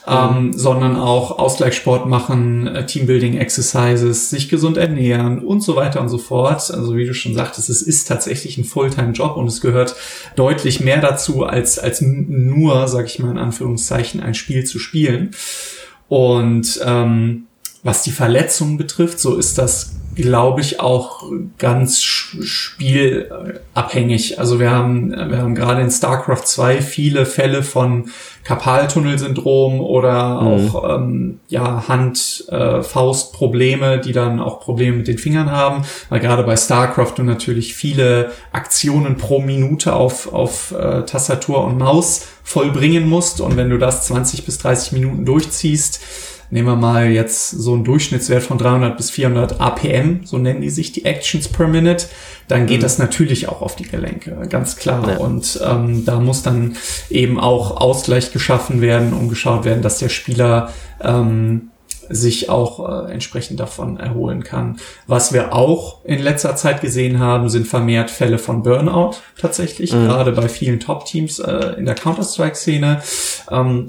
ähm, 0.08 0.54
sondern 0.54 0.96
auch 0.96 1.38
Ausgleichssport 1.38 2.08
machen, 2.08 2.68
äh, 2.68 2.86
Teambuilding-Exercises, 2.86 4.30
sich 4.30 4.50
gesund 4.50 4.78
ernähren 4.78 5.40
und 5.40 5.62
so 5.62 5.76
weiter 5.76 6.02
und 6.02 6.10
so 6.10 6.18
fort. 6.18 6.72
Also 6.72 6.96
wie 6.96 7.06
du 7.06 7.14
schon 7.14 7.34
sagtest, 7.34 7.70
es 7.70 7.82
ist 7.82 8.08
tatsächlich 8.08 8.58
ein 8.58 8.64
Fulltime-Job 8.64 9.38
und 9.38 9.48
es 9.48 9.62
gehört 9.62 9.96
deutlich 10.36 10.51
deutlich 10.52 10.82
mehr 10.82 11.00
dazu, 11.00 11.44
als, 11.44 11.80
als 11.80 12.02
nur, 12.02 12.88
sag 12.88 13.06
ich 13.06 13.20
mal 13.20 13.32
in 13.32 13.38
Anführungszeichen, 13.38 14.22
ein 14.22 14.34
Spiel 14.34 14.66
zu 14.66 14.80
spielen. 14.80 15.32
Und 16.08 16.80
ähm, 16.86 17.48
was 17.84 18.04
die 18.04 18.12
Verletzungen 18.12 18.78
betrifft, 18.78 19.20
so 19.20 19.38
ist 19.38 19.58
das 19.58 19.94
glaube 20.16 20.62
ich, 20.62 20.80
auch 20.80 21.24
ganz 21.58 22.02
spielabhängig. 22.04 24.40
Also 24.40 24.60
wir 24.60 24.72
haben, 24.72 25.12
wir 25.12 25.38
haben 25.38 25.56
gerade 25.56 25.82
in 25.82 25.90
StarCraft 25.90 26.46
2 26.46 26.82
viele 26.82 27.26
Fälle 27.26 27.64
von 27.64 28.12
Karpaltunnelsyndrom 28.44 29.80
oder 29.80 30.42
mhm. 30.42 30.48
auch 30.48 30.98
ähm, 30.98 31.40
ja, 31.48 31.88
Hand-Faust-Probleme, 31.88 33.96
äh, 33.96 34.02
die 34.02 34.12
dann 34.12 34.40
auch 34.40 34.60
Probleme 34.60 34.98
mit 34.98 35.08
den 35.08 35.18
Fingern 35.18 35.50
haben. 35.52 35.84
Weil 36.10 36.20
gerade 36.20 36.44
bei 36.44 36.58
StarCraft 36.58 37.14
du 37.18 37.24
natürlich 37.24 37.74
viele 37.76 38.32
Aktionen 38.52 39.18
pro 39.18 39.40
Minute 39.40 39.94
auf, 39.94 40.34
auf 40.34 40.72
äh, 40.72 41.06
Tastatur 41.06 41.64
und 41.64 41.78
Maus 41.78 42.28
vollbringen 42.44 43.08
musst. 43.08 43.40
Und 43.42 43.58
wenn 43.58 43.70
du 43.70 43.78
das 43.78 44.08
20 44.08 44.44
bis 44.46 44.58
30 44.58 44.94
Minuten 44.94 45.26
durchziehst, 45.26 46.00
nehmen 46.52 46.68
wir 46.68 46.76
mal 46.76 47.10
jetzt 47.10 47.50
so 47.50 47.74
einen 47.74 47.84
Durchschnittswert 47.84 48.44
von 48.44 48.58
300 48.58 48.96
bis 48.96 49.10
400 49.10 49.60
APM, 49.60 50.26
so 50.26 50.38
nennen 50.38 50.62
die 50.62 50.70
sich 50.70 50.92
die 50.92 51.06
Actions 51.06 51.48
per 51.48 51.68
Minute, 51.68 52.06
dann 52.48 52.68
geht 52.68 52.80
mhm. 52.80 52.84
das 52.84 52.98
natürlich 52.98 53.48
auch 53.48 53.62
auf 53.62 53.76
die 53.76 53.88
Gelenke, 53.88 54.38
ganz 54.50 54.76
klar. 54.76 55.10
Ja. 55.10 55.18
Und 55.18 55.60
ähm, 55.66 56.06
da 56.06 56.20
muss 56.20 56.44
dann 56.44 56.76
eben 57.10 57.40
auch 57.40 57.78
Ausgleich 57.78 58.32
geschaffen 58.34 58.82
werden 58.82 59.14
und 59.14 59.30
geschaut 59.30 59.64
werden, 59.66 59.82
dass 59.82 60.00
der 60.00 60.10
Spieler 60.10 60.72
ähm, 61.02 61.72
sich 62.10 62.50
auch 62.50 63.06
äh, 63.08 63.12
entsprechend 63.12 63.60
davon 63.60 63.98
erholen 63.98 64.44
kann. 64.44 64.78
Was 65.08 65.32
wir 65.32 65.54
auch 65.54 66.04
in 66.04 66.20
letzter 66.20 66.56
Zeit 66.58 66.82
gesehen 66.82 67.20
haben, 67.20 67.50
sind 67.50 67.68
vermehrt 67.68 68.12
Fälle 68.12 68.38
von 68.38 68.64
Burnout 68.64 69.16
tatsächlich, 69.40 69.94
mhm. 69.94 70.08
gerade 70.08 70.34
bei 70.34 70.50
vielen 70.50 70.80
Top-Teams 70.80 71.40
äh, 71.40 71.76
in 71.78 71.86
der 71.86 71.96
Counter-Strike-Szene. 71.96 73.02
Ähm, 73.50 73.88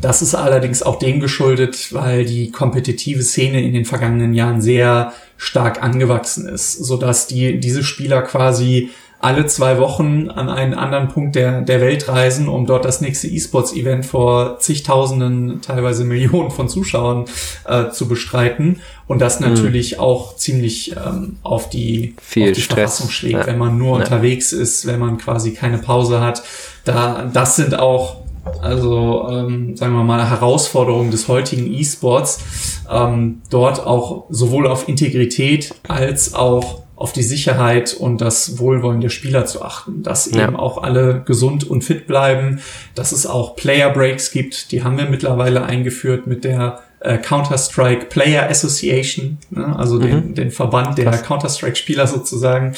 das 0.00 0.22
ist 0.22 0.34
allerdings 0.34 0.82
auch 0.82 0.98
dem 0.98 1.20
geschuldet, 1.20 1.92
weil 1.92 2.24
die 2.24 2.50
kompetitive 2.50 3.22
Szene 3.22 3.62
in 3.62 3.72
den 3.72 3.84
vergangenen 3.84 4.34
Jahren 4.34 4.60
sehr 4.60 5.12
stark 5.36 5.82
angewachsen 5.82 6.48
ist, 6.48 6.72
so 6.72 6.96
dass 6.96 7.26
die, 7.26 7.60
diese 7.60 7.82
Spieler 7.82 8.22
quasi 8.22 8.90
alle 9.20 9.44
zwei 9.44 9.78
Wochen 9.78 10.30
an 10.30 10.48
einen 10.48 10.72
anderen 10.72 11.08
Punkt 11.08 11.36
der, 11.36 11.60
der 11.60 11.82
Welt 11.82 12.08
reisen, 12.08 12.48
um 12.48 12.64
dort 12.64 12.86
das 12.86 13.02
nächste 13.02 13.28
E-Sports-Event 13.28 14.06
vor 14.06 14.58
zigtausenden, 14.58 15.60
teilweise 15.60 16.04
Millionen 16.04 16.50
von 16.50 16.70
Zuschauern 16.70 17.26
äh, 17.66 17.90
zu 17.90 18.08
bestreiten. 18.08 18.80
Und 19.06 19.20
das 19.20 19.38
mhm. 19.38 19.50
natürlich 19.50 19.96
mhm. 19.96 20.00
auch 20.00 20.36
ziemlich 20.36 20.96
ähm, 20.96 21.36
auf 21.42 21.68
die, 21.68 22.14
Viel 22.22 22.48
auf 22.48 22.54
die 22.54 22.62
Stress. 22.62 22.78
Verfassung 22.78 23.10
schlägt, 23.10 23.40
ja. 23.40 23.46
wenn 23.46 23.58
man 23.58 23.76
nur 23.76 23.98
ja. 23.98 24.04
unterwegs 24.04 24.54
ist, 24.54 24.86
wenn 24.86 24.98
man 24.98 25.18
quasi 25.18 25.52
keine 25.52 25.76
Pause 25.76 26.22
hat. 26.22 26.42
Da, 26.86 27.28
das 27.30 27.56
sind 27.56 27.78
auch 27.78 28.22
also 28.60 29.28
ähm, 29.30 29.76
sagen 29.76 29.94
wir 29.94 30.04
mal 30.04 30.28
Herausforderung 30.28 31.10
des 31.10 31.28
heutigen 31.28 31.72
E-Sports, 31.72 32.84
ähm, 32.90 33.42
dort 33.50 33.84
auch 33.84 34.26
sowohl 34.30 34.66
auf 34.66 34.88
Integrität 34.88 35.74
als 35.88 36.34
auch 36.34 36.82
auf 36.96 37.12
die 37.14 37.22
Sicherheit 37.22 37.94
und 37.94 38.20
das 38.20 38.58
Wohlwollen 38.58 39.00
der 39.00 39.08
Spieler 39.08 39.46
zu 39.46 39.62
achten, 39.62 40.02
dass 40.02 40.30
ja. 40.30 40.44
eben 40.44 40.56
auch 40.56 40.82
alle 40.82 41.22
gesund 41.24 41.64
und 41.64 41.82
fit 41.82 42.06
bleiben, 42.06 42.60
dass 42.94 43.12
es 43.12 43.26
auch 43.26 43.56
Player 43.56 43.90
Breaks 43.90 44.30
gibt, 44.30 44.70
die 44.70 44.84
haben 44.84 44.98
wir 44.98 45.06
mittlerweile 45.06 45.64
eingeführt 45.64 46.26
mit 46.26 46.44
der 46.44 46.80
äh, 47.00 47.18
Counter-Strike 47.18 48.06
Player 48.06 48.48
Association, 48.48 49.38
ne? 49.50 49.74
also 49.76 49.96
mhm. 49.96 50.02
den, 50.02 50.34
den 50.34 50.50
Verband 50.50 50.98
der 50.98 51.10
Counter-Strike-Spieler 51.10 52.06
sozusagen. 52.06 52.74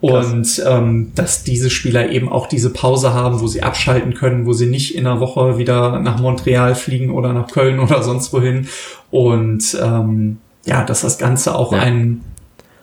Und 0.00 0.62
ähm, 0.66 1.12
dass 1.14 1.44
diese 1.44 1.68
Spieler 1.68 2.10
eben 2.10 2.30
auch 2.30 2.46
diese 2.46 2.72
Pause 2.72 3.12
haben, 3.12 3.40
wo 3.40 3.46
sie 3.46 3.62
abschalten 3.62 4.14
können, 4.14 4.46
wo 4.46 4.54
sie 4.54 4.66
nicht 4.66 4.94
in 4.94 5.06
einer 5.06 5.20
Woche 5.20 5.58
wieder 5.58 6.00
nach 6.00 6.18
Montreal 6.18 6.74
fliegen 6.74 7.10
oder 7.10 7.32
nach 7.32 7.50
Köln 7.50 7.78
oder 7.80 8.02
sonst 8.02 8.32
wohin. 8.32 8.68
Und 9.10 9.76
ähm, 9.80 10.38
ja, 10.64 10.84
dass 10.84 11.02
das 11.02 11.18
Ganze 11.18 11.54
auch 11.54 11.72
ja. 11.72 11.78
einen, 11.78 12.24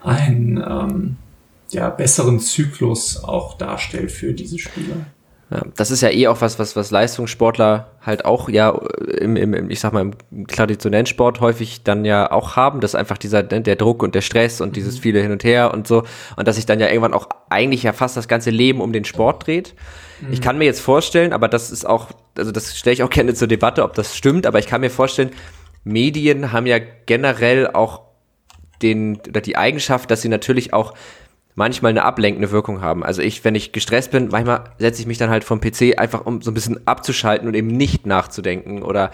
einen 0.03 0.58
ähm, 0.58 1.15
ja, 1.71 1.89
besseren 1.89 2.39
Zyklus 2.39 3.23
auch 3.23 3.58
darstellt 3.58 4.12
für 4.12 4.34
diese 4.34 4.60
Spieler. 4.60 5.08
Das 5.76 5.92
ist 5.92 6.02
ja 6.02 6.10
eh 6.10 6.28
auch 6.28 6.42
was, 6.42 6.58
was, 6.58 6.76
was 6.76 6.89
Leistungssportler 6.89 7.92
halt 8.02 8.26
auch 8.26 8.50
ja 8.50 8.70
im, 9.20 9.36
im, 9.36 9.70
ich 9.70 9.80
sag 9.80 9.94
mal, 9.94 10.02
im 10.32 10.48
traditionellen 10.48 11.06
Sport 11.06 11.42
häufig 11.42 11.84
dann 11.84 12.06
ja 12.06 12.32
auch 12.32 12.56
haben, 12.56 12.80
dass 12.80 12.96
einfach 12.96 13.18
dieser, 13.18 13.44
ne, 13.44 13.62
der 13.62 13.76
Druck 13.76 14.04
und 14.04 14.16
der 14.16 14.22
Stress 14.22 14.62
und 14.62 14.76
dieses 14.76 14.98
mhm. 14.98 15.02
viele 15.02 15.22
hin 15.22 15.32
und 15.32 15.44
her 15.44 15.74
und 15.74 15.88
so 15.88 16.04
und 16.38 16.48
dass 16.48 16.56
sich 16.56 16.66
dann 16.66 16.80
ja 16.80 16.88
irgendwann 16.88 17.14
auch 17.14 17.28
eigentlich 17.49 17.84
ja 17.84 17.93
fast 17.93 18.18
das 18.18 18.28
ganze 18.28 18.49
Leben 18.49 18.82
um 18.82 18.93
den 18.93 19.06
Sport 19.06 19.45
dreht. 19.45 19.76
Mhm. 20.22 20.34
Ich 20.34 20.41
kann 20.41 20.58
mir 20.58 20.66
jetzt 20.66 20.82
vorstellen, 20.82 21.34
aber 21.34 21.47
das 21.47 21.72
ist 21.72 21.86
auch, 21.86 22.08
also 22.38 22.51
das 22.51 22.78
stelle 22.78 22.93
ich 22.93 23.04
auch 23.04 23.10
gerne 23.10 23.34
zur 23.34 23.47
Debatte, 23.47 23.84
ob 23.84 23.93
das 23.93 24.16
stimmt, 24.16 24.45
aber 24.47 24.60
ich 24.60 24.68
kann 24.68 24.82
mir 24.82 24.89
vorstellen, 24.89 25.32
Medien 25.84 26.51
haben 26.51 26.66
ja 26.66 26.80
generell 27.06 27.68
auch 27.68 28.01
den, 28.82 29.20
oder 29.28 29.41
die 29.41 29.58
Eigenschaft, 29.58 30.10
dass 30.12 30.22
sie 30.22 30.30
natürlich 30.30 30.74
auch 30.74 30.93
manchmal 31.56 31.91
eine 31.91 32.04
ablenkende 32.04 32.51
Wirkung 32.51 32.82
haben. 32.82 33.04
Also 33.04 33.22
ich, 33.22 33.43
wenn 33.43 33.56
ich 33.56 33.72
gestresst 33.72 34.12
bin, 34.12 34.30
manchmal 34.32 34.66
setze 34.80 35.01
ich 35.01 35.08
mich 35.08 35.18
dann 35.18 35.30
halt 35.30 35.43
vom 35.43 35.62
PC 35.62 35.97
einfach, 35.97 36.26
um 36.26 36.41
so 36.41 36.51
ein 36.51 36.54
bisschen 36.54 36.88
abzuschalten 36.88 37.47
und 37.47 37.54
eben 37.54 37.68
nicht 37.68 38.06
nachzudenken 38.06 38.82
oder 38.82 39.12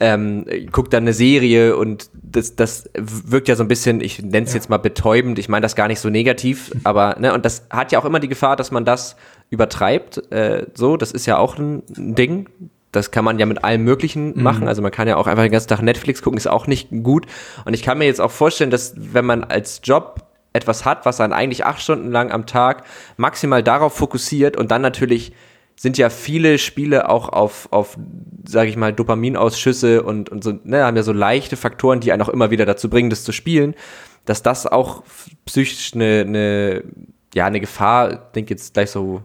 ähm, 0.00 0.44
guckt 0.70 0.92
dann 0.92 1.04
eine 1.04 1.12
Serie 1.12 1.76
und 1.76 2.10
das, 2.14 2.54
das 2.54 2.88
wirkt 2.94 3.48
ja 3.48 3.56
so 3.56 3.64
ein 3.64 3.68
bisschen, 3.68 4.00
ich 4.00 4.22
nenne 4.22 4.46
es 4.46 4.52
ja. 4.52 4.56
jetzt 4.56 4.70
mal 4.70 4.76
betäubend, 4.76 5.38
ich 5.38 5.48
meine 5.48 5.62
das 5.62 5.74
gar 5.74 5.88
nicht 5.88 5.98
so 5.98 6.08
negativ, 6.08 6.70
aber 6.84 7.16
ne, 7.18 7.34
und 7.34 7.44
das 7.44 7.66
hat 7.70 7.90
ja 7.90 7.98
auch 7.98 8.04
immer 8.04 8.20
die 8.20 8.28
Gefahr, 8.28 8.54
dass 8.54 8.70
man 8.70 8.84
das 8.84 9.16
übertreibt. 9.50 10.30
Äh, 10.30 10.66
so, 10.74 10.96
das 10.96 11.10
ist 11.10 11.26
ja 11.26 11.38
auch 11.38 11.58
ein, 11.58 11.82
ein 11.96 12.14
Ding. 12.14 12.48
Das 12.92 13.10
kann 13.10 13.24
man 13.24 13.38
ja 13.38 13.46
mit 13.46 13.64
allem 13.64 13.84
Möglichen 13.84 14.34
mhm. 14.34 14.42
machen. 14.42 14.68
Also 14.68 14.82
man 14.82 14.90
kann 14.90 15.08
ja 15.08 15.16
auch 15.16 15.26
einfach 15.26 15.42
den 15.42 15.52
ganzen 15.52 15.68
Tag 15.68 15.82
Netflix 15.82 16.22
gucken, 16.22 16.38
ist 16.38 16.46
auch 16.46 16.66
nicht 16.66 16.88
gut. 17.02 17.26
Und 17.64 17.74
ich 17.74 17.82
kann 17.82 17.98
mir 17.98 18.06
jetzt 18.06 18.20
auch 18.20 18.30
vorstellen, 18.30 18.70
dass 18.70 18.94
wenn 18.96 19.26
man 19.26 19.44
als 19.44 19.80
Job 19.84 20.27
etwas 20.58 20.84
hat, 20.84 21.06
was 21.06 21.16
dann 21.16 21.32
eigentlich 21.32 21.64
acht 21.64 21.80
Stunden 21.80 22.10
lang 22.10 22.30
am 22.30 22.46
Tag 22.46 22.84
maximal 23.16 23.62
darauf 23.62 23.94
fokussiert 23.94 24.56
und 24.56 24.70
dann 24.70 24.82
natürlich 24.82 25.32
sind 25.76 25.96
ja 25.96 26.10
viele 26.10 26.58
Spiele 26.58 27.08
auch 27.08 27.28
auf, 27.28 27.68
auf 27.70 27.96
sage 28.44 28.68
ich 28.68 28.76
mal, 28.76 28.92
Dopaminausschüsse 28.92 30.02
und, 30.02 30.28
und 30.28 30.42
so, 30.42 30.58
ne, 30.64 30.84
haben 30.84 30.96
ja 30.96 31.04
so 31.04 31.12
leichte 31.12 31.56
Faktoren, 31.56 32.00
die 32.00 32.10
einen 32.10 32.22
auch 32.22 32.28
immer 32.28 32.50
wieder 32.50 32.66
dazu 32.66 32.90
bringen, 32.90 33.10
das 33.10 33.22
zu 33.22 33.30
spielen, 33.30 33.74
dass 34.24 34.42
das 34.42 34.66
auch 34.66 35.04
psychisch 35.46 35.94
eine, 35.94 36.24
eine 36.26 36.82
ja, 37.34 37.46
eine 37.46 37.60
Gefahr, 37.60 38.30
denke 38.34 38.54
jetzt 38.54 38.74
gleich 38.74 38.90
so 38.90 39.22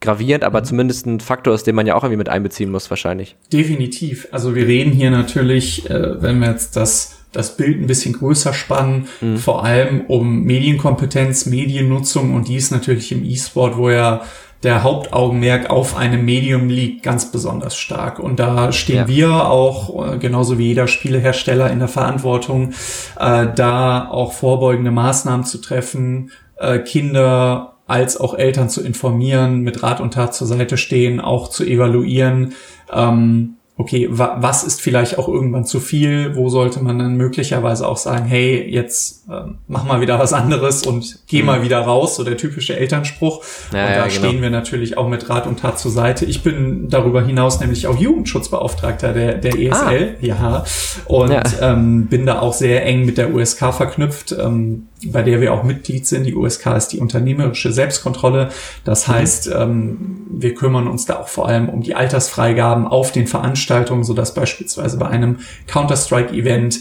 gravierend, 0.00 0.44
aber 0.44 0.60
mhm. 0.60 0.64
zumindest 0.64 1.06
ein 1.06 1.20
Faktor 1.20 1.54
ist, 1.54 1.66
den 1.66 1.74
man 1.74 1.86
ja 1.86 1.94
auch 1.94 2.02
irgendwie 2.02 2.18
mit 2.18 2.28
einbeziehen 2.28 2.70
muss, 2.70 2.90
wahrscheinlich. 2.90 3.36
Definitiv. 3.52 4.28
Also 4.30 4.54
wir 4.54 4.66
reden 4.66 4.92
hier 4.92 5.10
natürlich, 5.10 5.88
äh, 5.88 6.22
wenn 6.22 6.40
wir 6.40 6.50
jetzt 6.50 6.76
das 6.76 7.23
das 7.34 7.56
Bild 7.56 7.80
ein 7.80 7.86
bisschen 7.86 8.14
größer 8.14 8.54
spannen, 8.54 9.08
mhm. 9.20 9.36
vor 9.36 9.64
allem 9.64 10.02
um 10.06 10.42
Medienkompetenz, 10.44 11.46
Mediennutzung 11.46 12.34
und 12.34 12.48
die 12.48 12.56
ist 12.56 12.70
natürlich 12.70 13.12
im 13.12 13.24
E-Sport, 13.24 13.76
wo 13.76 13.90
ja 13.90 14.22
der 14.64 14.82
Hauptaugenmerk 14.82 15.70
auf 15.70 15.96
einem 15.96 16.24
Medium 16.24 16.68
liegt, 16.68 17.02
ganz 17.02 17.30
besonders 17.30 17.76
stark. 17.76 18.18
Und 18.18 18.40
da 18.40 18.72
stehen 18.72 18.96
ja. 18.96 19.08
wir 19.08 19.50
auch, 19.50 20.14
äh, 20.14 20.18
genauso 20.18 20.58
wie 20.58 20.68
jeder 20.68 20.88
Spielehersteller, 20.88 21.70
in 21.70 21.78
der 21.78 21.88
Verantwortung, 21.88 22.72
äh, 23.18 23.46
da 23.54 24.08
auch 24.08 24.32
vorbeugende 24.32 24.90
Maßnahmen 24.90 25.44
zu 25.44 25.58
treffen, 25.60 26.30
äh, 26.56 26.78
Kinder 26.78 27.74
als 27.86 28.18
auch 28.18 28.34
Eltern 28.34 28.70
zu 28.70 28.82
informieren, 28.82 29.60
mit 29.60 29.82
Rat 29.82 30.00
und 30.00 30.14
Tat 30.14 30.34
zur 30.34 30.46
Seite 30.46 30.78
stehen, 30.78 31.20
auch 31.20 31.48
zu 31.48 31.64
evaluieren, 31.64 32.54
ähm, 32.90 33.56
okay, 33.76 34.08
wa 34.08 34.36
was 34.38 34.62
ist 34.62 34.80
vielleicht 34.80 35.18
auch 35.18 35.26
irgendwann 35.26 35.64
zu 35.64 35.80
viel? 35.80 36.36
Wo 36.36 36.48
sollte 36.48 36.80
man 36.80 36.98
dann 36.98 37.16
möglicherweise 37.16 37.88
auch 37.88 37.96
sagen, 37.96 38.24
hey, 38.24 38.64
jetzt 38.70 39.28
äh, 39.28 39.50
mach 39.66 39.84
mal 39.84 40.00
wieder 40.00 40.18
was 40.18 40.32
anderes 40.32 40.86
und 40.86 41.18
geh 41.26 41.40
mhm. 41.40 41.46
mal 41.46 41.62
wieder 41.62 41.80
raus, 41.80 42.14
so 42.14 42.22
der 42.22 42.36
typische 42.36 42.76
Elternspruch. 42.76 43.42
Ja, 43.72 43.82
und 43.82 43.90
da 43.90 43.96
ja, 43.96 44.06
genau. 44.06 44.28
stehen 44.28 44.42
wir 44.42 44.50
natürlich 44.50 44.96
auch 44.96 45.08
mit 45.08 45.28
Rat 45.28 45.48
und 45.48 45.58
Tat 45.58 45.78
zur 45.78 45.90
Seite. 45.90 46.24
Ich 46.24 46.44
bin 46.44 46.88
darüber 46.88 47.24
hinaus 47.24 47.58
nämlich 47.58 47.88
auch 47.88 47.98
Jugendschutzbeauftragter 47.98 49.12
der, 49.12 49.34
der 49.34 49.58
ESL, 49.58 50.16
ah. 50.20 50.24
ja, 50.24 50.64
und 51.06 51.30
ja. 51.32 51.42
Ähm, 51.60 52.06
bin 52.06 52.26
da 52.26 52.40
auch 52.40 52.52
sehr 52.52 52.86
eng 52.86 53.04
mit 53.04 53.18
der 53.18 53.34
USK 53.34 53.74
verknüpft. 53.74 54.36
Ähm, 54.38 54.86
bei 55.06 55.22
der 55.22 55.40
wir 55.40 55.52
auch 55.52 55.62
Mitglied 55.62 56.06
sind. 56.06 56.24
Die 56.24 56.34
USK 56.34 56.66
ist 56.76 56.88
die 56.88 56.98
unternehmerische 56.98 57.72
Selbstkontrolle. 57.72 58.50
Das 58.84 59.08
mhm. 59.08 59.12
heißt, 59.12 59.50
ähm, 59.54 60.26
wir 60.30 60.54
kümmern 60.54 60.88
uns 60.88 61.06
da 61.06 61.20
auch 61.20 61.28
vor 61.28 61.48
allem 61.48 61.68
um 61.68 61.82
die 61.82 61.94
Altersfreigaben 61.94 62.86
auf 62.86 63.12
den 63.12 63.26
Veranstaltungen, 63.26 64.04
so 64.04 64.14
dass 64.14 64.34
beispielsweise 64.34 64.98
bei 64.98 65.08
einem 65.08 65.38
Counter-Strike-Event 65.66 66.80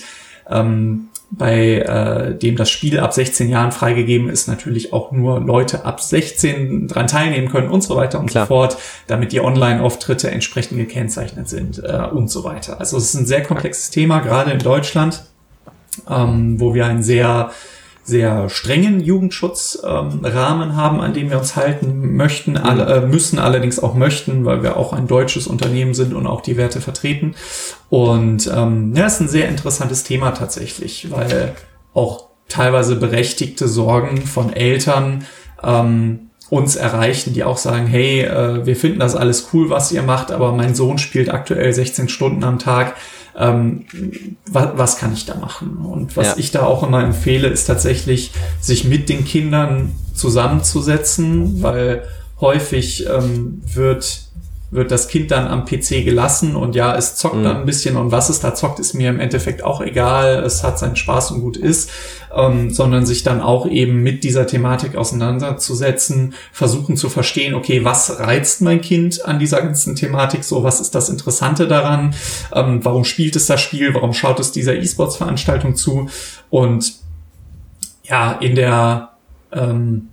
ähm, 0.49 1.09
bei 1.37 1.79
äh, 1.79 2.37
dem 2.37 2.55
das 2.55 2.69
Spiel 2.69 2.99
ab 2.99 3.13
16 3.13 3.49
Jahren 3.49 3.71
freigegeben 3.71 4.29
ist, 4.29 4.47
natürlich 4.47 4.93
auch 4.93 5.11
nur 5.11 5.39
Leute 5.39 5.83
ab 5.83 5.99
16 5.99 6.87
dran 6.87 7.07
teilnehmen 7.07 7.49
können 7.49 7.69
und 7.69 7.81
so 7.81 7.95
weiter 7.95 8.19
und 8.19 8.27
Klar. 8.27 8.45
so 8.45 8.49
fort, 8.49 8.77
damit 9.07 9.31
die 9.31 9.41
Online-Auftritte 9.41 10.29
entsprechend 10.29 10.77
gekennzeichnet 10.77 11.49
sind 11.49 11.83
äh, 11.83 12.07
und 12.11 12.29
so 12.29 12.43
weiter. 12.43 12.79
Also 12.79 12.97
es 12.97 13.05
ist 13.05 13.15
ein 13.15 13.25
sehr 13.25 13.41
komplexes 13.41 13.89
Thema, 13.89 14.19
gerade 14.19 14.51
in 14.51 14.59
Deutschland, 14.59 15.23
ähm, 16.07 16.59
wo 16.59 16.75
wir 16.75 16.85
ein 16.85 17.01
sehr 17.01 17.51
sehr 18.03 18.49
strengen 18.49 18.99
Jugendschutzrahmen 18.99 20.69
ähm, 20.69 20.75
haben, 20.75 20.99
an 20.99 21.13
dem 21.13 21.29
wir 21.29 21.39
uns 21.39 21.55
halten 21.55 22.15
möchten, 22.15 22.57
alle, 22.57 22.85
äh, 22.85 23.01
müssen 23.07 23.39
allerdings 23.39 23.79
auch 23.79 23.95
möchten, 23.95 24.43
weil 24.43 24.61
wir 24.61 24.75
auch 24.75 24.91
ein 24.91 25.07
deutsches 25.07 25.47
Unternehmen 25.47 25.93
sind 25.93 26.13
und 26.13 26.27
auch 26.27 26.41
die 26.41 26.57
Werte 26.57 26.81
vertreten. 26.81 27.35
Und 27.89 28.51
ähm, 28.53 28.93
ja, 28.95 29.05
ist 29.05 29.21
ein 29.21 29.29
sehr 29.29 29.47
interessantes 29.47 30.03
Thema 30.03 30.31
tatsächlich, 30.31 31.11
weil 31.11 31.55
auch 31.93 32.27
teilweise 32.49 32.97
berechtigte 32.97 33.67
Sorgen 33.67 34.21
von 34.21 34.51
Eltern 34.51 35.25
ähm, 35.63 36.29
uns 36.49 36.75
erreichen, 36.75 37.33
die 37.33 37.43
auch 37.43 37.57
sagen, 37.57 37.87
hey, 37.87 38.21
äh, 38.21 38.65
wir 38.65 38.75
finden 38.75 38.99
das 38.99 39.15
alles 39.15 39.49
cool, 39.53 39.69
was 39.69 39.91
ihr 39.91 40.03
macht, 40.03 40.31
aber 40.31 40.51
mein 40.51 40.75
Sohn 40.75 40.97
spielt 40.97 41.29
aktuell 41.29 41.73
16 41.73 42.09
Stunden 42.09 42.43
am 42.43 42.59
Tag 42.59 42.95
ähm, 43.37 43.85
was, 44.49 44.69
was 44.75 44.97
kann 44.97 45.13
ich 45.13 45.25
da 45.25 45.35
machen? 45.35 45.77
Und 45.77 46.15
was 46.17 46.27
ja. 46.27 46.33
ich 46.37 46.51
da 46.51 46.63
auch 46.63 46.83
immer 46.83 47.03
empfehle, 47.03 47.47
ist 47.47 47.65
tatsächlich, 47.65 48.31
sich 48.59 48.83
mit 48.85 49.09
den 49.09 49.25
Kindern 49.25 49.93
zusammenzusetzen, 50.13 51.61
weil 51.63 52.03
häufig 52.39 53.07
ähm, 53.07 53.61
wird 53.65 54.27
wird 54.73 54.91
das 54.91 55.07
Kind 55.07 55.31
dann 55.31 55.47
am 55.47 55.65
PC 55.65 56.03
gelassen 56.03 56.55
und 56.55 56.75
ja, 56.75 56.95
es 56.95 57.15
zockt 57.15 57.35
mhm. 57.35 57.43
dann 57.43 57.57
ein 57.57 57.65
bisschen 57.65 57.95
und 57.95 58.11
was 58.11 58.29
es 58.29 58.39
da 58.39 58.55
zockt, 58.55 58.79
ist 58.79 58.93
mir 58.93 59.09
im 59.09 59.19
Endeffekt 59.19 59.63
auch 59.63 59.81
egal. 59.81 60.43
Es 60.43 60.63
hat 60.63 60.79
seinen 60.79 60.95
Spaß 60.95 61.31
und 61.31 61.41
gut 61.41 61.57
ist, 61.57 61.91
ähm, 62.35 62.71
sondern 62.71 63.05
sich 63.05 63.23
dann 63.23 63.41
auch 63.41 63.67
eben 63.67 64.01
mit 64.01 64.23
dieser 64.23 64.47
Thematik 64.47 64.95
auseinanderzusetzen, 64.95 66.33
versuchen 66.51 66.97
zu 66.97 67.09
verstehen, 67.09 67.53
okay, 67.53 67.85
was 67.85 68.19
reizt 68.19 68.61
mein 68.61 68.81
Kind 68.81 69.25
an 69.25 69.39
dieser 69.39 69.61
ganzen 69.61 69.95
Thematik 69.95 70.43
so, 70.43 70.63
was 70.63 70.79
ist 70.79 70.95
das 70.95 71.09
Interessante 71.09 71.67
daran, 71.67 72.15
ähm, 72.53 72.83
warum 72.83 73.03
spielt 73.03 73.35
es 73.35 73.45
das 73.45 73.61
Spiel, 73.61 73.93
warum 73.93 74.13
schaut 74.13 74.39
es 74.39 74.51
dieser 74.51 74.75
E-Sports-Veranstaltung 74.75 75.75
zu 75.75 76.09
und 76.49 76.93
ja, 78.03 78.33
in 78.33 78.55
der 78.55 79.11
ähm, 79.51 80.09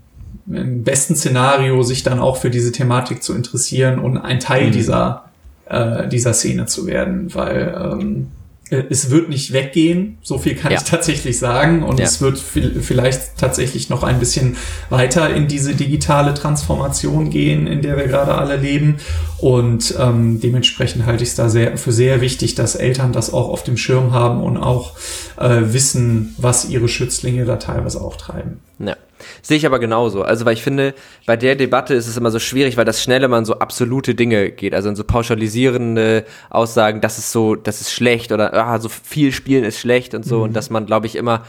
im 0.47 0.85
besten 0.85 1.17
Szenario 1.17 1.83
sich 1.83 2.03
dann 2.03 2.19
auch 2.19 2.37
für 2.37 2.51
diese 2.51 2.73
Thematik 2.73 3.23
zu 3.23 3.35
interessieren 3.35 3.99
und 3.99 4.19
ein 4.19 4.41
Teil 4.41 4.69
mhm. 4.69 4.73
dieser, 4.73 5.25
äh, 5.67 6.09
dieser 6.09 6.33
Szene 6.35 6.67
zu 6.67 6.87
werden, 6.87 7.35
weil 7.35 7.75
ähm, 7.77 8.29
äh, 8.71 8.85
es 8.89 9.11
wird 9.11 9.29
nicht 9.29 9.53
weggehen, 9.53 10.19
so 10.23 10.39
viel 10.39 10.55
kann 10.55 10.73
ja. 10.73 10.79
ich 10.79 10.85
tatsächlich 10.85 11.39
sagen. 11.39 11.83
Und 11.83 11.99
ja. 11.99 12.07
es 12.07 12.21
wird 12.21 12.39
vielleicht 12.39 13.37
tatsächlich 13.37 13.91
noch 13.91 14.03
ein 14.03 14.19
bisschen 14.19 14.57
weiter 14.89 15.35
in 15.35 15.49
diese 15.49 15.75
digitale 15.75 16.35
Transformation 16.35 17.31
gehen, 17.31 17.67
in 17.67 17.83
der 17.83 17.97
wir 17.97 18.07
gerade 18.07 18.35
alle 18.35 18.57
leben. 18.57 18.97
Und 19.39 19.95
ähm, 19.99 20.41
dementsprechend 20.41 21.07
halte 21.07 21.23
ich 21.23 21.31
es 21.31 21.35
da 21.35 21.49
sehr, 21.49 21.77
für 21.77 21.93
sehr 21.93 22.21
wichtig, 22.21 22.55
dass 22.55 22.75
Eltern 22.75 23.13
das 23.13 23.33
auch 23.33 23.49
auf 23.49 23.63
dem 23.63 23.77
Schirm 23.77 24.13
haben 24.13 24.43
und 24.43 24.57
auch 24.57 24.97
äh, 25.39 25.61
wissen, 25.73 26.35
was 26.39 26.69
ihre 26.69 26.89
Schützlinge 26.89 27.45
da 27.45 27.57
teilweise 27.57 28.01
auch 28.01 28.17
treiben. 28.17 28.61
Ja. 28.79 28.97
Sehe 29.43 29.57
ich 29.57 29.67
aber 29.67 29.79
genauso. 29.79 30.23
Also, 30.23 30.45
weil 30.45 30.55
ich 30.55 30.63
finde, 30.63 30.95
bei 31.27 31.37
der 31.37 31.57
Debatte 31.57 31.95
ist 31.95 32.07
es 32.07 32.17
immer 32.17 32.31
so 32.31 32.39
schwierig, 32.39 32.77
weil 32.77 32.85
das 32.85 33.03
schnell 33.03 33.23
immer 33.23 33.39
in 33.39 33.45
so 33.45 33.59
absolute 33.59 34.15
Dinge 34.15 34.51
geht. 34.51 34.75
Also 34.75 34.89
in 34.89 34.97
so 34.97 35.05
pauschalisierende 35.05 36.25
Aussagen, 36.51 37.01
das 37.01 37.19
ist 37.19 37.33
so, 37.33 37.55
das 37.55 37.81
ist 37.81 37.93
schlecht 37.93 38.33
oder 38.33 38.55
ah, 38.55 38.79
so 38.79 38.89
viel 38.89 39.33
spielen 39.33 39.65
ist 39.65 39.79
schlecht 39.79 40.15
und 40.15 40.25
so. 40.25 40.39
Mhm. 40.39 40.43
Und 40.43 40.57
dass 40.57 40.71
man, 40.71 40.87
glaube 40.87 41.07
ich, 41.07 41.17
immer 41.17 41.45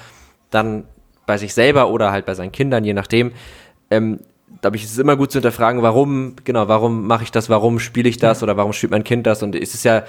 dann 0.50 0.86
bei 1.26 1.38
sich 1.38 1.54
selber 1.54 1.90
oder 1.90 2.12
halt 2.12 2.26
bei 2.26 2.34
seinen 2.34 2.52
Kindern, 2.52 2.84
je 2.84 2.94
nachdem, 2.94 3.32
ähm, 3.90 4.20
glaube 4.62 4.76
ich, 4.76 4.84
ist 4.84 4.92
es 4.92 4.98
immer 4.98 5.16
gut 5.16 5.32
zu 5.32 5.38
hinterfragen, 5.38 5.82
warum, 5.82 6.36
genau, 6.44 6.68
warum 6.68 7.08
mache 7.08 7.24
ich 7.24 7.32
das, 7.32 7.50
warum 7.50 7.80
spiele 7.80 8.10
ich 8.10 8.18
das 8.18 8.44
oder 8.44 8.58
warum 8.58 8.74
spielt 8.74 8.92
mein 8.92 9.04
Kind 9.04 9.26
das? 9.26 9.42
Und 9.44 9.56
es 9.56 9.74
ist 9.74 9.86
ja 9.86 10.04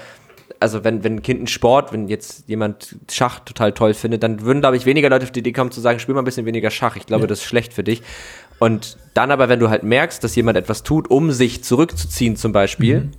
also 0.59 0.83
wenn, 0.83 1.03
wenn 1.03 1.15
ein 1.15 1.21
Kind 1.21 1.39
einen 1.39 1.47
Sport, 1.47 1.91
wenn 1.93 2.07
jetzt 2.07 2.47
jemand 2.47 2.95
Schach 3.11 3.39
total 3.39 3.73
toll 3.73 3.93
findet, 3.93 4.23
dann 4.23 4.41
würden, 4.41 4.61
glaube 4.61 4.77
ich, 4.77 4.85
weniger 4.85 5.09
Leute 5.09 5.25
auf 5.25 5.31
die 5.31 5.39
Idee 5.39 5.51
kommen 5.51 5.71
zu 5.71 5.81
sagen, 5.81 5.99
spiel 5.99 6.15
mal 6.15 6.21
ein 6.21 6.25
bisschen 6.25 6.45
weniger 6.45 6.69
Schach. 6.69 6.95
Ich 6.95 7.05
glaube, 7.05 7.23
ja. 7.23 7.27
das 7.27 7.39
ist 7.39 7.45
schlecht 7.45 7.73
für 7.73 7.83
dich. 7.83 8.01
Und 8.59 8.97
dann 9.13 9.31
aber, 9.31 9.49
wenn 9.49 9.59
du 9.59 9.69
halt 9.69 9.83
merkst, 9.83 10.23
dass 10.23 10.35
jemand 10.35 10.57
etwas 10.57 10.83
tut, 10.83 11.09
um 11.09 11.31
sich 11.31 11.63
zurückzuziehen 11.63 12.35
zum 12.35 12.51
Beispiel, 12.51 13.01
mhm. 13.01 13.11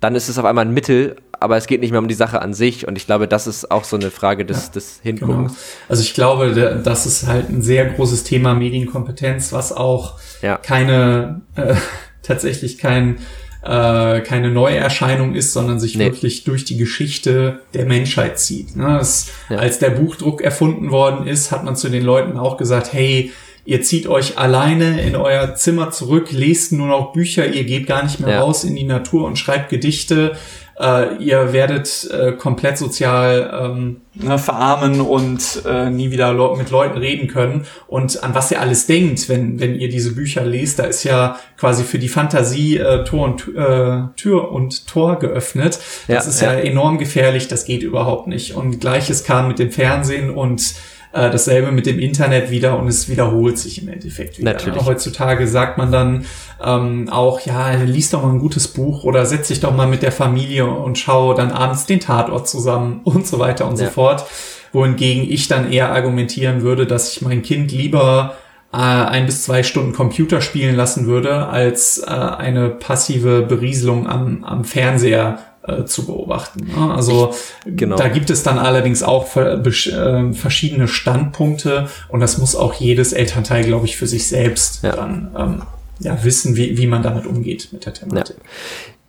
dann 0.00 0.14
ist 0.14 0.28
es 0.28 0.38
auf 0.38 0.44
einmal 0.44 0.64
ein 0.64 0.72
Mittel, 0.72 1.16
aber 1.40 1.56
es 1.56 1.66
geht 1.66 1.80
nicht 1.80 1.90
mehr 1.90 2.00
um 2.00 2.08
die 2.08 2.14
Sache 2.14 2.40
an 2.42 2.54
sich. 2.54 2.88
Und 2.88 2.96
ich 2.96 3.06
glaube, 3.06 3.28
das 3.28 3.46
ist 3.46 3.70
auch 3.70 3.84
so 3.84 3.96
eine 3.96 4.10
Frage 4.10 4.44
des, 4.44 4.66
ja, 4.66 4.72
des 4.72 5.00
Hinguckens. 5.02 5.52
Genau. 5.52 5.62
Also 5.88 6.02
ich 6.02 6.14
glaube, 6.14 6.80
das 6.82 7.06
ist 7.06 7.26
halt 7.26 7.48
ein 7.48 7.62
sehr 7.62 7.86
großes 7.86 8.24
Thema 8.24 8.54
Medienkompetenz, 8.54 9.52
was 9.52 9.72
auch 9.72 10.18
ja. 10.42 10.56
keine, 10.56 11.42
äh, 11.54 11.74
tatsächlich 12.22 12.78
kein 12.78 13.18
äh, 13.62 14.20
keine 14.20 14.50
Neuerscheinung 14.50 15.34
ist, 15.34 15.52
sondern 15.52 15.80
sich 15.80 15.96
nee. 15.96 16.04
wirklich 16.04 16.44
durch 16.44 16.64
die 16.64 16.76
Geschichte 16.76 17.60
der 17.74 17.86
Menschheit 17.86 18.38
zieht. 18.38 18.76
Ne? 18.76 18.98
Es, 19.00 19.30
ja. 19.48 19.56
Als 19.56 19.78
der 19.78 19.90
Buchdruck 19.90 20.40
erfunden 20.40 20.90
worden 20.90 21.26
ist, 21.26 21.50
hat 21.50 21.64
man 21.64 21.76
zu 21.76 21.88
den 21.88 22.04
Leuten 22.04 22.38
auch 22.38 22.56
gesagt, 22.56 22.92
hey, 22.92 23.32
ihr 23.64 23.82
zieht 23.82 24.06
euch 24.06 24.38
alleine 24.38 25.02
in 25.02 25.14
euer 25.16 25.54
Zimmer 25.54 25.90
zurück, 25.90 26.28
lest 26.30 26.72
nur 26.72 26.86
noch 26.86 27.12
Bücher, 27.12 27.46
ihr 27.46 27.64
geht 27.64 27.86
gar 27.86 28.02
nicht 28.02 28.20
mehr 28.20 28.30
ja. 28.30 28.40
raus 28.40 28.64
in 28.64 28.74
die 28.76 28.84
Natur 28.84 29.26
und 29.26 29.38
schreibt 29.38 29.68
Gedichte. 29.68 30.36
Äh, 30.80 31.16
ihr 31.16 31.52
werdet 31.52 32.08
äh, 32.10 32.32
komplett 32.32 32.78
sozial 32.78 33.50
ähm, 33.52 34.00
ne, 34.14 34.38
verarmen 34.38 35.00
und 35.00 35.62
äh, 35.66 35.90
nie 35.90 36.10
wieder 36.10 36.32
le 36.32 36.56
mit 36.56 36.70
Leuten 36.70 36.98
reden 36.98 37.28
können. 37.28 37.66
Und 37.86 38.22
an 38.22 38.34
was 38.34 38.50
ihr 38.50 38.60
alles 38.60 38.86
denkt, 38.86 39.28
wenn, 39.28 39.60
wenn 39.60 39.74
ihr 39.74 39.88
diese 39.88 40.14
Bücher 40.14 40.44
lest, 40.44 40.78
da 40.78 40.84
ist 40.84 41.04
ja 41.04 41.38
quasi 41.56 41.84
für 41.84 41.98
die 41.98 42.08
Fantasie 42.08 42.78
äh, 42.78 43.04
Tor 43.04 43.24
und, 43.24 43.48
äh, 43.56 44.02
Tür 44.16 44.52
und 44.52 44.86
Tor 44.86 45.18
geöffnet. 45.18 45.78
Das 46.06 46.24
ja, 46.24 46.30
ist 46.30 46.40
ja, 46.40 46.52
ja 46.52 46.58
enorm 46.60 46.98
gefährlich, 46.98 47.48
das 47.48 47.64
geht 47.64 47.82
überhaupt 47.82 48.26
nicht. 48.26 48.54
Und 48.54 48.80
gleiches 48.80 49.24
kam 49.24 49.48
mit 49.48 49.58
dem 49.58 49.72
Fernsehen 49.72 50.30
und 50.30 50.74
äh, 51.12 51.30
dasselbe 51.30 51.72
mit 51.72 51.86
dem 51.86 51.98
Internet 51.98 52.50
wieder 52.50 52.78
und 52.78 52.88
es 52.88 53.08
wiederholt 53.08 53.58
sich 53.58 53.82
im 53.82 53.88
Endeffekt 53.88 54.38
wieder. 54.38 54.52
Natürlich. 54.52 54.84
Heutzutage 54.84 55.46
sagt 55.46 55.78
man 55.78 55.90
dann 55.90 56.26
ähm, 56.62 57.08
auch, 57.08 57.40
ja, 57.40 57.70
liest 57.72 58.12
doch 58.12 58.22
mal 58.22 58.30
ein 58.30 58.38
gutes 58.38 58.68
Buch 58.68 59.04
oder 59.04 59.24
setz 59.26 59.48
dich 59.48 59.60
doch 59.60 59.74
mal 59.74 59.86
mit 59.86 60.02
der 60.02 60.12
Familie 60.12 60.66
und 60.66 60.98
schau 60.98 61.34
dann 61.34 61.50
abends 61.50 61.86
den 61.86 62.00
Tatort 62.00 62.48
zusammen 62.48 63.00
und 63.04 63.26
so 63.26 63.38
weiter 63.38 63.66
und 63.66 63.78
ja. 63.78 63.86
so 63.86 63.92
fort. 63.92 64.26
Wohingegen 64.72 65.30
ich 65.30 65.48
dann 65.48 65.72
eher 65.72 65.92
argumentieren 65.92 66.60
würde, 66.60 66.86
dass 66.86 67.12
ich 67.12 67.22
mein 67.22 67.40
Kind 67.42 67.72
lieber 67.72 68.34
äh, 68.70 68.76
ein 68.76 69.24
bis 69.24 69.44
zwei 69.44 69.62
Stunden 69.62 69.94
Computer 69.94 70.42
spielen 70.42 70.76
lassen 70.76 71.06
würde, 71.06 71.46
als 71.46 71.98
äh, 71.98 72.10
eine 72.10 72.68
passive 72.68 73.42
Berieselung 73.42 74.06
am, 74.06 74.44
am 74.44 74.64
Fernseher 74.64 75.38
äh, 75.68 75.84
zu 75.84 76.06
beobachten. 76.06 76.66
Ne? 76.66 76.94
Also 76.94 77.34
genau. 77.64 77.96
da 77.96 78.08
gibt 78.08 78.30
es 78.30 78.42
dann 78.42 78.58
allerdings 78.58 79.02
auch 79.02 79.36
äh, 79.36 80.32
verschiedene 80.32 80.88
Standpunkte 80.88 81.88
und 82.08 82.20
das 82.20 82.38
muss 82.38 82.56
auch 82.56 82.74
jedes 82.74 83.12
Elternteil, 83.12 83.64
glaube 83.64 83.86
ich, 83.86 83.96
für 83.96 84.06
sich 84.06 84.28
selbst 84.28 84.82
ja. 84.82 84.96
dann 84.96 85.30
ähm, 85.36 85.62
ja, 86.00 86.24
wissen, 86.24 86.56
wie, 86.56 86.76
wie 86.78 86.86
man 86.86 87.02
damit 87.02 87.26
umgeht 87.26 87.68
mit 87.72 87.86
der 87.86 87.94
Thematik. 87.94 88.36
Ja. 88.38 88.44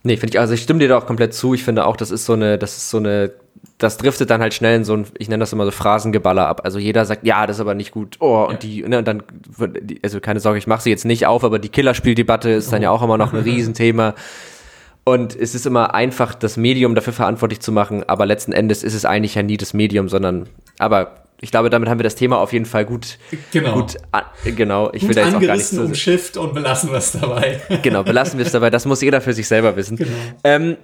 Nee, 0.04 0.18
finde 0.18 0.36
ich, 0.36 0.40
also 0.40 0.54
ich 0.54 0.62
stimme 0.62 0.80
dir 0.80 0.88
da 0.88 0.98
auch 0.98 1.06
komplett 1.06 1.34
zu. 1.34 1.54
Ich 1.54 1.64
finde 1.64 1.86
auch, 1.86 1.98
das 1.98 2.10
ist 2.10 2.26
so 2.26 2.34
eine, 2.34 2.58
das 2.58 2.78
ist 2.78 2.90
so 2.90 2.98
eine, 2.98 3.32
das 3.78 3.98
driftet 3.98 4.30
dann 4.30 4.42
halt 4.42 4.54
schnell 4.54 4.78
in 4.78 4.84
so 4.86 4.94
ein, 4.94 5.06
ich 5.18 5.28
nenne 5.28 5.42
das 5.42 5.52
immer 5.52 5.66
so 5.66 5.72
Phrasengeballer 5.72 6.48
ab. 6.48 6.62
Also 6.64 6.80
jeder 6.80 7.06
sagt, 7.06 7.26
ja, 7.26 7.46
das 7.46 7.58
ist 7.58 7.62
aber 7.62 7.76
nicht 7.76 7.92
gut. 7.92 8.16
Oh, 8.20 8.46
und 8.50 8.64
die, 8.64 8.84
ne, 8.84 9.00
und 9.00 9.08
dann, 9.08 9.24
also 10.02 10.22
keine 10.22 10.40
Sorge, 10.40 10.58
ich 10.58 10.68
mache 10.68 10.84
sie 10.84 10.90
jetzt 10.90 11.06
nicht 11.06 11.26
auf, 11.26 11.44
aber 11.44 11.60
die 11.60 11.70
Killerspieldebatte 11.70 12.50
ist 12.50 12.72
dann 12.72 12.82
ja 12.82 12.92
auch 12.92 13.02
immer 13.02 13.18
noch 13.18 13.34
ein 13.34 13.40
Riesenthema. 13.44 14.16
Und 15.10 15.36
es 15.36 15.56
ist 15.56 15.66
immer 15.66 15.96
einfach, 15.96 16.36
das 16.36 16.56
Medium 16.56 16.94
dafür 16.94 17.14
verantwortlich 17.14 17.62
zu 17.62 17.72
machen, 17.72 18.04
aber 18.08 18.28
letzten 18.28 18.52
Endes 18.52 18.84
ist 18.84 18.94
es 18.94 19.06
eigentlich 19.06 19.34
ja 19.34 19.42
nie 19.42 19.58
das 19.58 19.74
Medium, 19.74 20.08
sondern, 20.08 20.48
aber 20.78 21.26
ich 21.42 21.50
glaube, 21.50 21.72
damit 21.72 21.90
haben 21.90 21.98
wir 21.98 22.04
das 22.04 22.14
Thema 22.14 22.38
auf 22.38 22.54
jeden 22.54 22.66
Fall 22.66 22.86
gut, 22.86 23.18
genau. 23.52 23.74
gut, 23.74 23.96
genau. 24.44 24.92
Ich 24.94 25.02
gut 25.02 25.10
will 25.10 25.16
da 25.16 25.26
jetzt 25.26 25.36
auch 25.36 25.42
gar 25.42 25.56
nicht 25.56 25.66
so. 25.66 25.82
umschifft 25.82 26.38
und 26.38 26.54
belassen 26.54 26.92
wir 26.92 27.00
es 27.00 27.14
dabei. 27.14 27.60
genau, 27.82 28.04
belassen 28.04 28.38
wir 28.38 28.46
es 28.46 28.52
dabei. 28.52 28.70
Das 28.70 28.86
muss 28.86 29.02
jeder 29.02 29.20
für 29.20 29.34
sich 29.34 29.48
selber 29.48 29.76
wissen. 29.76 29.98
Genau. 29.98 30.12
Ähm, 30.44 30.78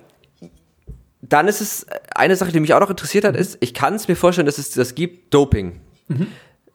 dann 1.22 1.48
ist 1.48 1.62
es 1.62 1.86
eine 2.16 2.36
Sache, 2.36 2.52
die 2.52 2.60
mich 2.60 2.74
auch 2.74 2.80
noch 2.80 2.90
interessiert 2.90 3.26
hat, 3.26 3.36
ist, 3.36 3.60
ich 3.60 3.76
kann 3.76 3.94
es 3.94 4.08
mir 4.08 4.16
vorstellen, 4.16 4.48
dass 4.48 4.58
es 4.58 4.72
das 4.72 4.96
gibt, 4.96 5.36
Doping. 5.36 5.82
Mhm. 6.08 6.26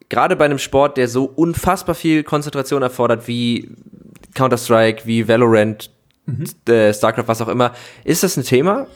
Gerade 0.08 0.36
bei 0.36 0.44
einem 0.44 0.58
Sport, 0.58 0.98
der 0.98 1.08
so 1.08 1.24
unfassbar 1.24 1.96
viel 1.96 2.22
Konzentration 2.22 2.82
erfordert, 2.82 3.26
wie 3.26 3.72
Counter-Strike, 4.34 5.04
wie 5.04 5.26
Valorant, 5.26 5.90
mhm. 6.38 6.72
äh, 6.72 6.92
StarCraft, 6.92 7.26
was 7.26 7.42
auch 7.42 7.48
immer. 7.48 7.72
Ist 8.04 8.22
das 8.22 8.36
ein 8.36 8.44
Thema? 8.44 8.86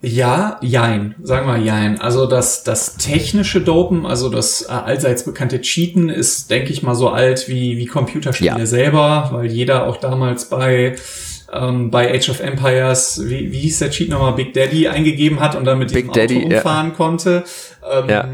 Ja, 0.00 0.58
jein, 0.62 1.16
sagen 1.22 1.48
wir 1.48 1.56
jein. 1.56 2.00
Also 2.00 2.26
das, 2.26 2.62
das 2.62 2.96
technische 2.96 3.60
Dopen, 3.60 4.06
also 4.06 4.28
das 4.28 4.62
äh, 4.62 4.70
allseits 4.70 5.24
bekannte 5.24 5.60
Cheaten 5.60 6.08
ist, 6.08 6.50
denke 6.50 6.72
ich 6.72 6.84
mal, 6.84 6.94
so 6.94 7.08
alt 7.08 7.48
wie, 7.48 7.78
wie 7.78 7.86
Computerspiele 7.86 8.60
ja. 8.60 8.66
selber, 8.66 9.30
weil 9.32 9.46
jeder 9.46 9.86
auch 9.86 9.96
damals 9.96 10.48
bei 10.48 10.94
ähm, 11.52 11.90
bei 11.90 12.14
Age 12.14 12.28
of 12.28 12.40
Empires, 12.40 13.22
wie, 13.24 13.50
wie 13.50 13.58
hieß 13.60 13.78
der 13.80 13.90
Cheat 13.90 14.10
nochmal, 14.10 14.34
Big 14.34 14.52
Daddy 14.52 14.86
eingegeben 14.86 15.40
hat 15.40 15.56
und 15.56 15.64
dann 15.64 15.78
mit 15.78 15.92
Big 15.92 16.12
dem 16.12 16.36
Auto 16.36 16.46
umfahren 16.46 16.88
ja. 16.90 16.94
konnte. 16.94 17.44
Ähm, 17.90 18.08
ja 18.08 18.28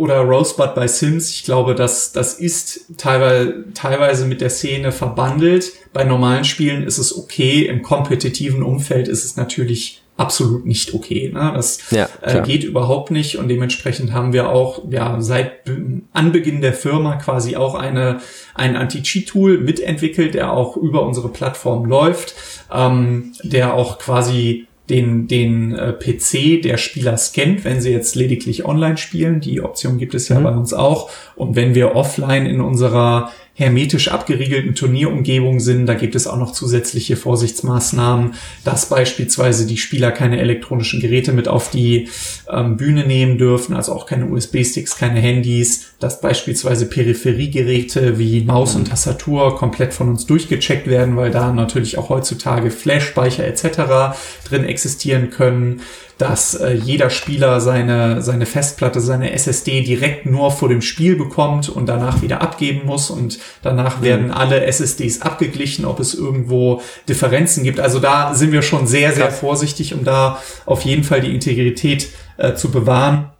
oder 0.00 0.20
Rosebud 0.20 0.74
bei 0.74 0.88
Sims, 0.88 1.28
ich 1.28 1.44
glaube, 1.44 1.74
das, 1.74 2.12
das 2.12 2.32
ist 2.32 2.86
teilweise, 2.96 3.66
teilweise 3.74 4.24
mit 4.24 4.40
der 4.40 4.48
Szene 4.48 4.92
verbandelt. 4.92 5.72
Bei 5.92 6.04
normalen 6.04 6.44
Spielen 6.44 6.84
ist 6.84 6.96
es 6.96 7.14
okay, 7.14 7.66
im 7.66 7.82
kompetitiven 7.82 8.62
Umfeld 8.62 9.08
ist 9.08 9.26
es 9.26 9.36
natürlich 9.36 10.00
absolut 10.16 10.64
nicht 10.64 10.94
okay. 10.94 11.30
Ne? 11.30 11.52
Das 11.54 11.90
ja, 11.90 12.08
äh, 12.22 12.40
geht 12.40 12.64
überhaupt 12.64 13.10
nicht 13.10 13.36
und 13.36 13.48
dementsprechend 13.48 14.14
haben 14.14 14.32
wir 14.32 14.48
auch 14.48 14.90
ja 14.90 15.20
seit 15.20 15.70
Anbeginn 16.14 16.62
der 16.62 16.72
Firma 16.72 17.16
quasi 17.16 17.56
auch 17.56 17.74
eine 17.74 18.20
ein 18.54 18.76
Anti-Cheat-Tool 18.76 19.58
mitentwickelt, 19.58 20.32
der 20.32 20.50
auch 20.50 20.78
über 20.78 21.02
unsere 21.02 21.28
Plattform 21.28 21.84
läuft, 21.84 22.34
ähm, 22.72 23.34
der 23.42 23.74
auch 23.74 23.98
quasi 23.98 24.66
den, 24.90 25.28
den 25.28 25.74
äh, 25.74 25.92
PC 25.92 26.62
der 26.62 26.76
Spieler 26.76 27.16
scannt, 27.16 27.64
wenn 27.64 27.80
sie 27.80 27.90
jetzt 27.90 28.16
lediglich 28.16 28.64
online 28.64 28.98
spielen. 28.98 29.40
Die 29.40 29.62
Option 29.62 29.98
gibt 29.98 30.14
es 30.14 30.28
ja 30.28 30.38
mhm. 30.38 30.44
bei 30.44 30.50
uns 30.50 30.74
auch. 30.74 31.10
Und 31.36 31.56
wenn 31.56 31.74
wir 31.74 31.94
offline 31.94 32.46
in 32.46 32.60
unserer 32.60 33.30
hermetisch 33.54 34.08
abgeriegelten 34.08 34.74
Turnierumgebung 34.74 35.60
sind. 35.60 35.86
Da 35.86 35.94
gibt 35.94 36.14
es 36.14 36.26
auch 36.26 36.38
noch 36.38 36.52
zusätzliche 36.52 37.16
Vorsichtsmaßnahmen, 37.16 38.34
dass 38.64 38.88
beispielsweise 38.88 39.66
die 39.66 39.76
Spieler 39.76 40.12
keine 40.12 40.40
elektronischen 40.40 41.00
Geräte 41.00 41.32
mit 41.32 41.48
auf 41.48 41.70
die 41.70 42.08
ähm, 42.50 42.76
Bühne 42.76 43.06
nehmen 43.06 43.38
dürfen, 43.38 43.74
also 43.76 43.92
auch 43.92 44.06
keine 44.06 44.26
USB-Sticks, 44.26 44.96
keine 44.96 45.20
Handys, 45.20 45.92
dass 45.98 46.20
beispielsweise 46.20 46.86
Peripheriegeräte 46.86 48.18
wie 48.18 48.42
Maus 48.42 48.76
und 48.76 48.88
Tastatur 48.88 49.56
komplett 49.56 49.92
von 49.92 50.08
uns 50.08 50.26
durchgecheckt 50.26 50.86
werden, 50.86 51.16
weil 51.16 51.30
da 51.30 51.52
natürlich 51.52 51.98
auch 51.98 52.08
heutzutage 52.08 52.70
Flash-Speicher 52.70 53.44
etc. 53.46 54.16
drin 54.48 54.64
existieren 54.64 55.30
können 55.30 55.82
dass 56.20 56.54
äh, 56.54 56.74
jeder 56.74 57.08
Spieler 57.08 57.60
seine, 57.60 58.20
seine 58.20 58.44
Festplatte, 58.44 59.00
seine 59.00 59.32
SSD 59.32 59.82
direkt 59.82 60.26
nur 60.26 60.50
vor 60.50 60.68
dem 60.68 60.82
Spiel 60.82 61.16
bekommt 61.16 61.70
und 61.70 61.86
danach 61.86 62.20
wieder 62.20 62.42
abgeben 62.42 62.82
muss 62.84 63.10
und 63.10 63.38
danach 63.62 64.00
mhm. 64.00 64.04
werden 64.04 64.30
alle 64.30 64.64
SSDs 64.64 65.22
abgeglichen, 65.22 65.86
ob 65.86 65.98
es 65.98 66.14
irgendwo 66.14 66.82
Differenzen 67.08 67.64
gibt. 67.64 67.80
Also 67.80 68.00
da 68.00 68.34
sind 68.34 68.52
wir 68.52 68.60
schon 68.60 68.86
sehr, 68.86 69.12
sehr 69.12 69.30
vorsichtig, 69.30 69.94
um 69.94 70.04
da 70.04 70.42
auf 70.66 70.82
jeden 70.82 71.04
Fall 71.04 71.22
die 71.22 71.34
Integrität 71.34 72.08
äh, 72.36 72.54
zu 72.54 72.70
bewahren. 72.70 73.30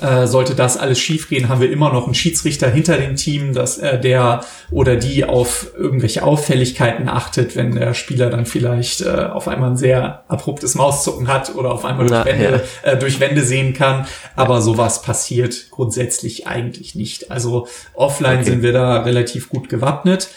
Äh, 0.00 0.26
sollte 0.26 0.54
das 0.54 0.78
alles 0.78 0.98
schiefgehen, 0.98 1.50
haben 1.50 1.60
wir 1.60 1.70
immer 1.70 1.92
noch 1.92 2.06
einen 2.06 2.14
Schiedsrichter 2.14 2.70
hinter 2.70 2.96
dem 2.96 3.16
Team, 3.16 3.52
dass 3.52 3.76
äh, 3.76 4.00
der 4.00 4.42
oder 4.70 4.96
die 4.96 5.26
auf 5.26 5.72
irgendwelche 5.76 6.22
Auffälligkeiten 6.22 7.06
achtet, 7.06 7.54
wenn 7.54 7.74
der 7.74 7.92
Spieler 7.92 8.30
dann 8.30 8.46
vielleicht 8.46 9.02
äh, 9.02 9.28
auf 9.30 9.46
einmal 9.46 9.72
ein 9.72 9.76
sehr 9.76 10.24
abruptes 10.28 10.74
Mauszucken 10.74 11.28
hat 11.28 11.54
oder 11.54 11.70
auf 11.70 11.84
einmal 11.84 12.06
Na, 12.08 12.24
durch, 12.24 12.34
Wände, 12.34 12.64
ja. 12.82 12.92
äh, 12.92 12.98
durch 12.98 13.20
Wände 13.20 13.42
sehen 13.42 13.74
kann. 13.74 14.06
Aber 14.36 14.62
sowas 14.62 15.02
passiert 15.02 15.70
grundsätzlich 15.70 16.46
eigentlich 16.46 16.94
nicht. 16.94 17.30
Also 17.30 17.68
offline 17.92 18.36
okay. 18.40 18.44
sind 18.44 18.62
wir 18.62 18.72
da 18.72 19.02
relativ 19.02 19.50
gut 19.50 19.68
gewappnet. 19.68 20.28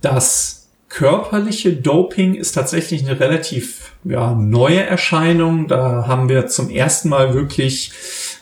Das 0.00 0.62
körperliche 0.88 1.72
Doping 1.72 2.34
ist 2.34 2.52
tatsächlich 2.52 3.08
eine 3.08 3.18
relativ 3.18 3.92
ja, 4.04 4.34
neue 4.34 4.82
Erscheinung. 4.82 5.68
Da 5.68 6.06
haben 6.06 6.28
wir 6.28 6.48
zum 6.48 6.68
ersten 6.68 7.08
Mal 7.08 7.32
wirklich 7.32 7.92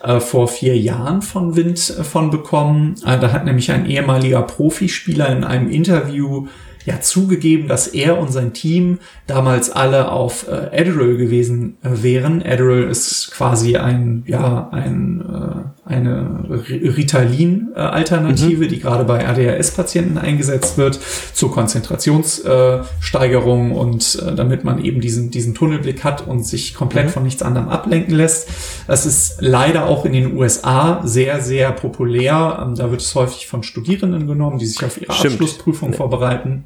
äh, 0.03 0.21
vor 0.21 0.49
vier 0.49 0.77
Jahren 0.77 1.23
von 1.23 1.57
Wind 1.57 1.91
äh, 1.91 2.05
von 2.05 2.31
bekommen. 2.31 2.95
Äh, 3.05 3.19
da 3.19 3.33
hat 3.33 3.45
nämlich 3.45 3.71
ein 3.71 3.87
ehemaliger 3.87 4.43
Profispieler 4.43 5.29
in 5.29 5.45
einem 5.45 5.71
Interview 5.71 6.47
ja 6.87 7.01
zugegeben, 7.01 7.69
dass 7.69 7.89
er 7.89 8.19
und 8.19 8.33
sein 8.33 8.53
Team 8.53 8.99
damals 9.27 9.71
alle 9.71 10.11
auf 10.11 10.49
äh, 10.49 10.71
Adderall 10.73 11.17
gewesen 11.17 11.77
äh, 11.83 12.03
wären. 12.03 12.43
Adderall 12.43 12.85
ist 12.85 13.31
quasi 13.33 13.77
ein 13.77 14.25
ja 14.27 14.69
ein 14.71 15.21
äh, 15.21 15.80
eine 15.91 16.45
Ritalin-Alternative, 16.49 18.65
mhm. 18.65 18.69
die 18.69 18.81
gerade 18.81 19.05
bei 19.05 19.29
ADHS-Patienten 19.29 20.17
eingesetzt 20.17 20.79
wird 20.79 20.99
zur 21.35 21.53
Konzentrationssteigerung 21.53 23.73
und 23.73 24.23
äh, 24.27 24.35
damit 24.35 24.65
man 24.65 24.83
eben 24.85 25.01
diesen 25.01 25.31
diesen 25.31 25.55
Tunnelblick 25.55 26.05
hat 26.05 26.27
und 26.27 26.47
sich 26.47 26.75
komplett 26.75 27.07
mhm. 27.07 27.11
von 27.11 27.23
nichts 27.25 27.43
anderem 27.43 27.69
ablenken 27.69 28.15
lässt. 28.15 28.49
Das 28.87 29.05
ist 29.05 29.39
leider 29.41 29.87
auch 29.87 30.05
in 30.05 30.13
den 30.13 30.37
USA 30.37 31.01
sehr 31.05 31.41
sehr 31.41 31.73
populär. 31.73 32.63
Ähm, 32.63 32.77
da 32.77 32.91
wird 32.91 33.03
es 33.03 33.15
häufig 33.15 33.49
von 33.49 33.63
Studierenden 33.63 34.27
genommen, 34.27 34.59
die 34.59 34.67
sich 34.67 34.85
auf 34.85 35.01
ihre 35.01 35.13
Stimmt. 35.13 35.35
Abschlussprüfung 35.35 35.93
vorbereiten. 35.93 36.65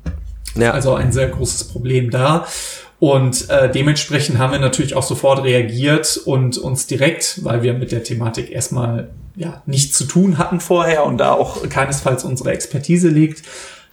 Ja. 0.57 0.72
Also 0.72 0.95
ein 0.95 1.12
sehr 1.12 1.29
großes 1.29 1.64
Problem 1.64 2.11
da. 2.11 2.47
Und 3.01 3.51
äh, 3.51 3.70
dementsprechend 3.70 4.38
haben 4.38 4.53
wir 4.53 4.59
natürlich 4.59 4.95
auch 4.95 5.03
sofort 5.03 5.42
reagiert 5.45 6.16
und 6.24 6.59
uns 6.59 6.86
direkt, 6.86 7.45
weil 7.45 7.62
wir 7.62 7.74
mit 7.74 7.92
der 7.92 8.03
Thematik 8.03 8.51
erstmal 8.51 9.11
ja 9.36 9.62
nichts 9.66 9.99
zu 9.99 10.05
tun 10.05 10.38
hatten 10.38 10.61
vorher 10.61 11.05
und 11.05 11.18
da 11.18 11.32
auch 11.32 11.68
keinesfalls 11.68 12.24
unsere 12.24 12.53
Expertise 12.53 13.09
liegt, 13.09 13.42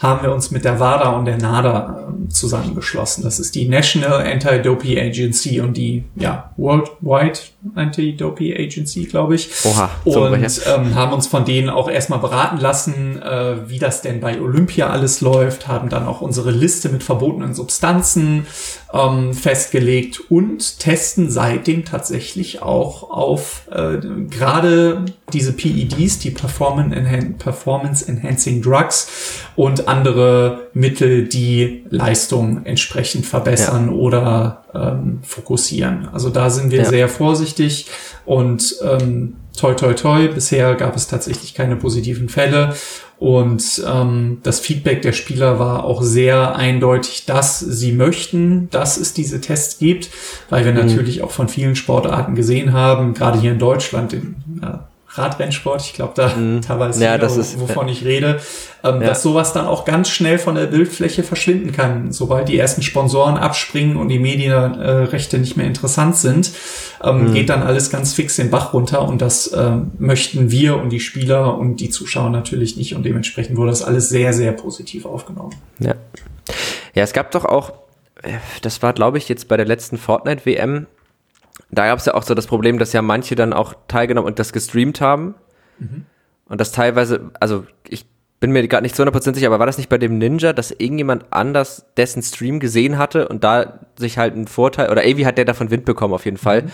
haben 0.02 0.24
wir 0.24 0.34
uns 0.34 0.50
mit 0.50 0.66
der 0.66 0.80
WADA 0.80 1.10
und 1.12 1.26
der 1.26 1.38
NADA 1.38 2.08
äh, 2.10 2.30
zusammengeschlossen. 2.30 3.24
Das 3.24 3.40
ist 3.40 3.54
die 3.54 3.68
National 3.68 4.26
Anti-Doping 4.26 4.98
Agency 4.98 5.62
und 5.62 5.78
die 5.78 6.06
ja, 6.16 6.52
Worldwide 6.58 7.40
Anti-Doping 7.76 8.54
Agency, 8.58 9.06
glaube 9.06 9.36
ich. 9.36 9.52
Oha, 9.64 9.92
und 10.04 10.34
ähm, 10.66 10.96
haben 10.96 11.14
uns 11.14 11.28
von 11.28 11.46
denen 11.46 11.70
auch 11.70 11.88
erstmal 11.88 12.18
beraten 12.18 12.58
lassen, 12.58 13.22
äh, 13.22 13.70
wie 13.70 13.78
das 13.78 14.02
denn 14.02 14.20
bei 14.20 14.42
Olympia 14.42 14.90
alles 14.90 15.22
läuft, 15.22 15.68
haben 15.68 15.90
dann 15.90 16.08
auch 16.08 16.22
unsere 16.22 16.50
Liste 16.50 16.90
mit 16.90 17.04
verbotenen 17.04 17.54
Substanzen 17.54 18.48
ähm, 18.94 19.36
festgelegt 19.36 20.20
und 20.32 20.80
testen 20.80 21.30
seitdem 21.30 21.86
tatsächlich 21.86 22.64
auch 22.64 23.12
auf 23.12 23.68
äh, 23.72 23.98
gerade 24.30 25.06
diese 25.32 25.54
PEDs, 25.54 26.20
die 26.20 26.32
Performance, 26.32 26.96
Enhan 26.96 27.38
Performance 27.38 28.08
Enhancing 28.08 28.62
Drugs 28.62 29.46
und 29.56 29.88
andere 29.92 30.68
Mittel, 30.74 31.28
die 31.28 31.86
Leistung 31.90 32.66
entsprechend 32.66 33.26
verbessern 33.26 33.88
ja. 33.88 33.94
oder 33.94 34.64
ähm, 34.74 35.20
fokussieren. 35.24 36.08
Also 36.14 36.30
da 36.30 36.50
sind 36.50 36.72
wir 36.72 36.80
ja. 36.80 36.86
sehr 36.86 37.10
vorsichtig 37.10 37.88
und 38.26 38.76
ähm, 38.84 39.36
toi 39.58 39.74
toi 39.74 39.94
toi, 39.94 40.28
bisher 40.28 40.76
gab 40.76 40.96
es 40.96 41.08
tatsächlich 41.08 41.54
keine 41.54 41.76
positiven 41.76 42.30
Fälle 42.30 42.74
und 43.22 43.84
ähm, 43.88 44.40
das 44.42 44.60
Feedback 44.60 45.04
der 45.04 45.12
Spieler 45.12 45.60
war 45.60 45.84
auch 45.84 46.02
sehr 46.02 46.56
eindeutig, 46.56 47.26
dass 47.28 47.60
sie 47.60 47.92
möchten, 47.92 48.68
dass 48.72 48.98
es 48.98 49.14
diese 49.14 49.40
Tests 49.40 49.78
gibt, 49.78 50.10
weil 50.50 50.66
wir 50.66 50.72
mhm. 50.72 50.88
natürlich 50.88 51.22
auch 51.22 51.30
von 51.30 51.48
vielen 51.48 51.76
Sportarten 51.76 52.34
gesehen 52.34 52.74
haben, 52.74 53.14
gerade 53.14 53.40
hier 53.40 53.52
in 53.52 53.60
Deutschland, 53.60 54.14
in, 54.14 54.38
ja, 54.60 54.88
Radrennsport, 55.14 55.82
ich 55.82 55.94
glaube, 55.94 56.14
da 56.16 56.30
mhm. 56.30 56.62
teilweise, 56.62 57.04
ja, 57.04 57.18
das 57.18 57.36
ist, 57.36 57.60
wovon 57.60 57.90
ich 57.90 58.06
rede, 58.06 58.40
ähm, 58.84 59.02
ja. 59.02 59.10
dass 59.10 59.22
sowas 59.22 59.52
dann 59.52 59.66
auch 59.66 59.84
ganz 59.84 60.10
schnell 60.10 60.40
von 60.40 60.56
der 60.56 60.68
Bildfläche 60.68 61.24
verschwinden 61.24 61.74
kann, 61.74 62.14
sobald 62.14 62.48
die 62.48 62.58
ersten 62.58 62.82
Sponsoren 62.82 63.38
abspringen 63.38 63.98
und 63.98 64.08
die 64.08 64.20
Medienrechte 64.20 65.38
nicht 65.38 65.58
mehr 65.58 65.68
interessant 65.68 66.16
sind, 66.16 66.52
ähm, 67.04 67.28
mhm. 67.28 67.34
geht 67.34 67.50
dann 67.50 67.62
alles 67.62 67.90
ganz 67.90 68.14
fix 68.14 68.38
den 68.38 68.50
Bach 68.50 68.74
runter 68.74 69.08
und 69.08 69.22
das 69.22 69.52
ähm, 69.54 69.92
möchten 70.00 70.50
wir 70.50 70.78
und 70.78 70.90
die 70.90 71.02
Spieler 71.02 71.58
und 71.58 71.78
die 71.78 71.90
Zuschauer 71.90 72.30
natürlich 72.30 72.78
nicht 72.78 72.96
und 72.96 73.04
dementsprechend 73.04 73.58
wurde 73.58 73.72
das 73.72 73.84
alles 73.84 74.08
sehr, 74.08 74.32
sehr 74.32 74.54
positiv 74.54 75.06
aufgenommen. 75.06 75.56
Ja, 75.80 75.96
ja 76.94 77.04
es 77.04 77.12
gab 77.12 77.32
doch 77.32 77.44
auch, 77.44 77.74
äh, 78.24 78.38
das 78.62 78.82
war 78.82 78.94
glaube 78.94 79.18
ich 79.18 79.28
jetzt 79.28 79.50
bei 79.50 79.58
der 79.58 79.66
letzten 79.66 79.98
Fortnite-WM, 79.98 80.88
da 81.72 81.88
gab 81.88 82.00
es 82.00 82.06
ja 82.06 82.14
auch 82.14 82.24
so 82.24 82.34
das 82.34 82.48
Problem, 82.48 82.80
dass 82.80 82.94
ja 82.94 83.02
manche 83.02 83.36
dann 83.36 83.54
auch 83.54 83.74
teilgenommen 83.88 84.28
und 84.28 84.40
das 84.40 84.54
gestreamt 84.54 85.02
haben. 85.02 85.36
Mhm. 85.80 86.06
Und 86.46 86.60
das 86.60 86.72
teilweise, 86.72 87.32
also 87.40 87.66
ich 87.88 88.06
bin 88.42 88.52
mir 88.52 88.68
gerade 88.68 88.84
nicht 88.84 88.96
zu 88.96 89.04
100% 89.04 89.36
sicher, 89.36 89.48
aber 89.48 89.60
war 89.60 89.68
das 89.68 89.78
nicht 89.78 89.90
bei 89.90 89.98
dem 89.98 90.18
Ninja, 90.18 90.52
dass 90.52 90.72
irgendjemand 90.72 91.26
anders 91.30 91.86
dessen 91.96 92.24
Stream 92.24 92.60
gesehen 92.60 92.98
hatte 92.98 93.28
und 93.28 93.44
da 93.44 93.80
sich 93.98 94.18
halt 94.18 94.34
einen 94.34 94.48
Vorteil, 94.48 94.92
oder 94.92 95.06
irgendwie 95.06 95.26
hat 95.26 95.38
der 95.38 95.46
davon 95.46 95.70
Wind 95.70 95.86
bekommen 95.86 96.14
auf 96.14 96.26
jeden 96.26 96.38
Fall. 96.38 96.64
Mhm. 96.64 96.72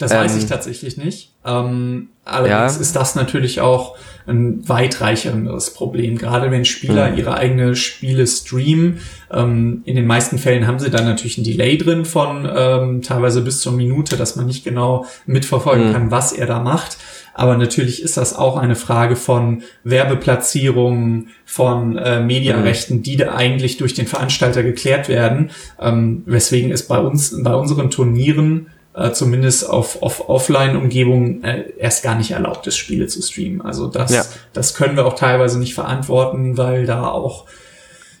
Das 0.00 0.12
ähm, 0.12 0.18
weiß 0.18 0.36
ich 0.36 0.46
tatsächlich 0.46 0.96
nicht. 0.96 1.34
Ähm, 1.44 2.08
allerdings 2.24 2.74
ja. 2.74 2.80
ist 2.80 2.96
das 2.96 3.14
natürlich 3.14 3.60
auch 3.60 3.96
ein 4.26 4.66
weitreicheres 4.66 5.74
Problem. 5.74 6.16
Gerade 6.16 6.50
wenn 6.50 6.64
Spieler 6.64 7.10
mhm. 7.10 7.18
ihre 7.18 7.34
eigene 7.34 7.76
Spiele 7.76 8.26
streamen. 8.26 8.98
Ähm, 9.30 9.82
in 9.84 9.96
den 9.96 10.06
meisten 10.06 10.38
Fällen 10.38 10.66
haben 10.66 10.78
sie 10.78 10.90
dann 10.90 11.04
natürlich 11.04 11.36
ein 11.36 11.44
Delay 11.44 11.76
drin 11.76 12.06
von 12.06 12.48
ähm, 12.52 13.02
teilweise 13.02 13.42
bis 13.42 13.60
zur 13.60 13.74
Minute, 13.74 14.16
dass 14.16 14.36
man 14.36 14.46
nicht 14.46 14.64
genau 14.64 15.04
mitverfolgen 15.26 15.88
mhm. 15.88 15.92
kann, 15.92 16.10
was 16.10 16.32
er 16.32 16.46
da 16.46 16.60
macht. 16.60 16.96
Aber 17.34 17.56
natürlich 17.56 18.02
ist 18.02 18.16
das 18.16 18.34
auch 18.34 18.56
eine 18.56 18.76
Frage 18.76 19.16
von 19.16 19.62
Werbeplatzierungen, 19.84 21.28
von 21.44 21.98
äh, 21.98 22.20
Medienrechten, 22.20 22.98
mhm. 22.98 23.02
die 23.02 23.16
da 23.16 23.34
eigentlich 23.34 23.76
durch 23.76 23.92
den 23.92 24.06
Veranstalter 24.06 24.62
geklärt 24.62 25.10
werden. 25.10 25.50
Ähm, 25.78 26.22
weswegen 26.24 26.72
es 26.72 26.88
bei 26.88 26.98
uns, 26.98 27.42
bei 27.42 27.54
unseren 27.54 27.90
Turnieren 27.90 28.68
äh, 28.94 29.12
zumindest 29.12 29.68
auf, 29.68 30.02
auf 30.02 30.28
Offline-Umgebungen 30.28 31.44
äh, 31.44 31.64
erst 31.78 32.02
gar 32.02 32.16
nicht 32.16 32.32
erlaubt 32.32 32.66
ist, 32.66 32.76
Spiele 32.76 33.06
zu 33.06 33.22
streamen. 33.22 33.62
Also 33.62 33.86
das, 33.86 34.12
ja. 34.12 34.24
das 34.52 34.74
können 34.74 34.96
wir 34.96 35.06
auch 35.06 35.14
teilweise 35.14 35.58
nicht 35.58 35.74
verantworten, 35.74 36.56
weil 36.56 36.86
da 36.86 37.06
auch 37.06 37.46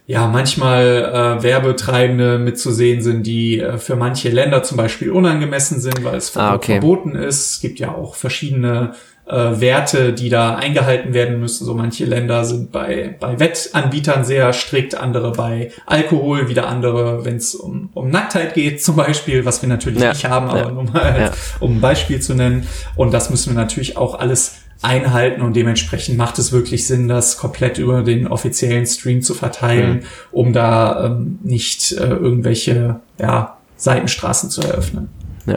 ja 0.06 0.26
manchmal 0.26 1.38
äh, 1.38 1.42
Werbetreibende 1.42 2.38
mitzusehen 2.38 3.00
sind, 3.02 3.26
die 3.26 3.60
äh, 3.60 3.78
für 3.78 3.96
manche 3.96 4.28
Länder 4.28 4.62
zum 4.62 4.76
Beispiel 4.76 5.10
unangemessen 5.10 5.80
sind, 5.80 6.02
weil 6.04 6.16
es 6.16 6.36
ah, 6.36 6.54
okay. 6.54 6.80
verboten 6.80 7.14
ist. 7.14 7.54
Es 7.54 7.60
gibt 7.60 7.78
ja 7.78 7.94
auch 7.94 8.14
verschiedene 8.14 8.94
äh, 9.30 9.60
Werte, 9.60 10.12
die 10.12 10.28
da 10.28 10.56
eingehalten 10.56 11.14
werden 11.14 11.38
müssen. 11.38 11.64
So 11.64 11.74
manche 11.74 12.04
Länder 12.04 12.44
sind 12.44 12.72
bei, 12.72 13.16
bei 13.20 13.38
Wettanbietern 13.38 14.24
sehr 14.24 14.52
strikt, 14.52 14.94
andere 14.94 15.32
bei 15.32 15.70
Alkohol, 15.86 16.48
wieder 16.48 16.68
andere, 16.68 17.24
wenn 17.24 17.36
es 17.36 17.54
um, 17.54 17.90
um 17.94 18.10
Nacktheit 18.10 18.54
geht 18.54 18.82
zum 18.82 18.96
Beispiel, 18.96 19.44
was 19.44 19.62
wir 19.62 19.68
natürlich 19.68 20.02
ja. 20.02 20.10
nicht 20.10 20.24
haben, 20.24 20.48
aber 20.48 20.62
ja. 20.62 20.70
nur 20.70 20.84
mal, 20.84 21.16
ja. 21.18 21.30
um 21.60 21.76
ein 21.76 21.80
Beispiel 21.80 22.20
zu 22.20 22.34
nennen. 22.34 22.66
Und 22.96 23.14
das 23.14 23.30
müssen 23.30 23.54
wir 23.54 23.60
natürlich 23.60 23.96
auch 23.96 24.18
alles 24.18 24.56
einhalten 24.82 25.42
und 25.42 25.54
dementsprechend 25.54 26.16
macht 26.16 26.38
es 26.38 26.52
wirklich 26.52 26.86
Sinn, 26.86 27.06
das 27.06 27.36
komplett 27.36 27.78
über 27.78 28.02
den 28.02 28.26
offiziellen 28.26 28.86
Stream 28.86 29.20
zu 29.20 29.34
verteilen, 29.34 29.96
mhm. 29.96 30.02
um 30.32 30.52
da 30.52 31.04
ähm, 31.04 31.38
nicht 31.42 31.92
äh, 31.92 32.06
irgendwelche 32.06 33.00
ja, 33.18 33.58
Seitenstraßen 33.76 34.50
zu 34.50 34.62
eröffnen. 34.62 35.08
Ja, 35.46 35.56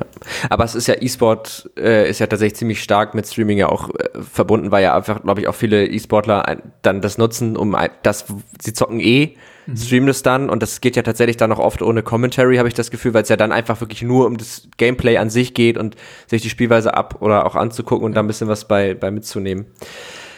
aber 0.49 0.63
es 0.63 0.75
ist 0.75 0.87
ja 0.87 0.95
E-Sport 0.99 1.69
äh, 1.77 2.09
ist 2.09 2.19
ja 2.19 2.27
tatsächlich 2.27 2.55
ziemlich 2.55 2.81
stark 2.81 3.13
mit 3.13 3.27
Streaming 3.27 3.57
ja 3.57 3.69
auch 3.69 3.89
äh, 3.89 4.09
verbunden, 4.21 4.71
weil 4.71 4.83
ja 4.83 4.95
einfach, 4.95 5.23
glaube 5.23 5.41
ich, 5.41 5.47
auch 5.47 5.55
viele 5.55 5.85
E-Sportler 5.87 6.57
dann 6.81 7.01
das 7.01 7.17
nutzen, 7.17 7.57
um 7.57 7.75
das 8.01 8.25
sie 8.61 8.73
zocken 8.73 8.99
eh, 8.99 9.35
mhm. 9.65 9.77
streamen 9.77 10.09
es 10.09 10.23
dann 10.23 10.49
und 10.49 10.63
das 10.63 10.81
geht 10.81 10.95
ja 10.95 11.03
tatsächlich 11.03 11.37
dann 11.37 11.51
auch 11.51 11.59
oft 11.59 11.81
ohne 11.81 12.01
Commentary, 12.01 12.57
habe 12.57 12.67
ich 12.67 12.73
das 12.73 12.91
Gefühl, 12.91 13.13
weil 13.13 13.23
es 13.23 13.29
ja 13.29 13.37
dann 13.37 13.51
einfach 13.51 13.81
wirklich 13.81 14.01
nur 14.01 14.25
um 14.25 14.37
das 14.37 14.67
Gameplay 14.77 15.17
an 15.17 15.29
sich 15.29 15.53
geht 15.53 15.77
und 15.77 15.95
sich 16.27 16.41
die 16.41 16.49
Spielweise 16.49 16.93
ab 16.93 17.17
oder 17.19 17.45
auch 17.45 17.55
anzugucken 17.55 18.05
und 18.05 18.13
da 18.13 18.21
ein 18.21 18.27
bisschen 18.27 18.47
was 18.47 18.67
bei 18.67 18.93
bei 18.93 19.11
mitzunehmen. 19.11 19.65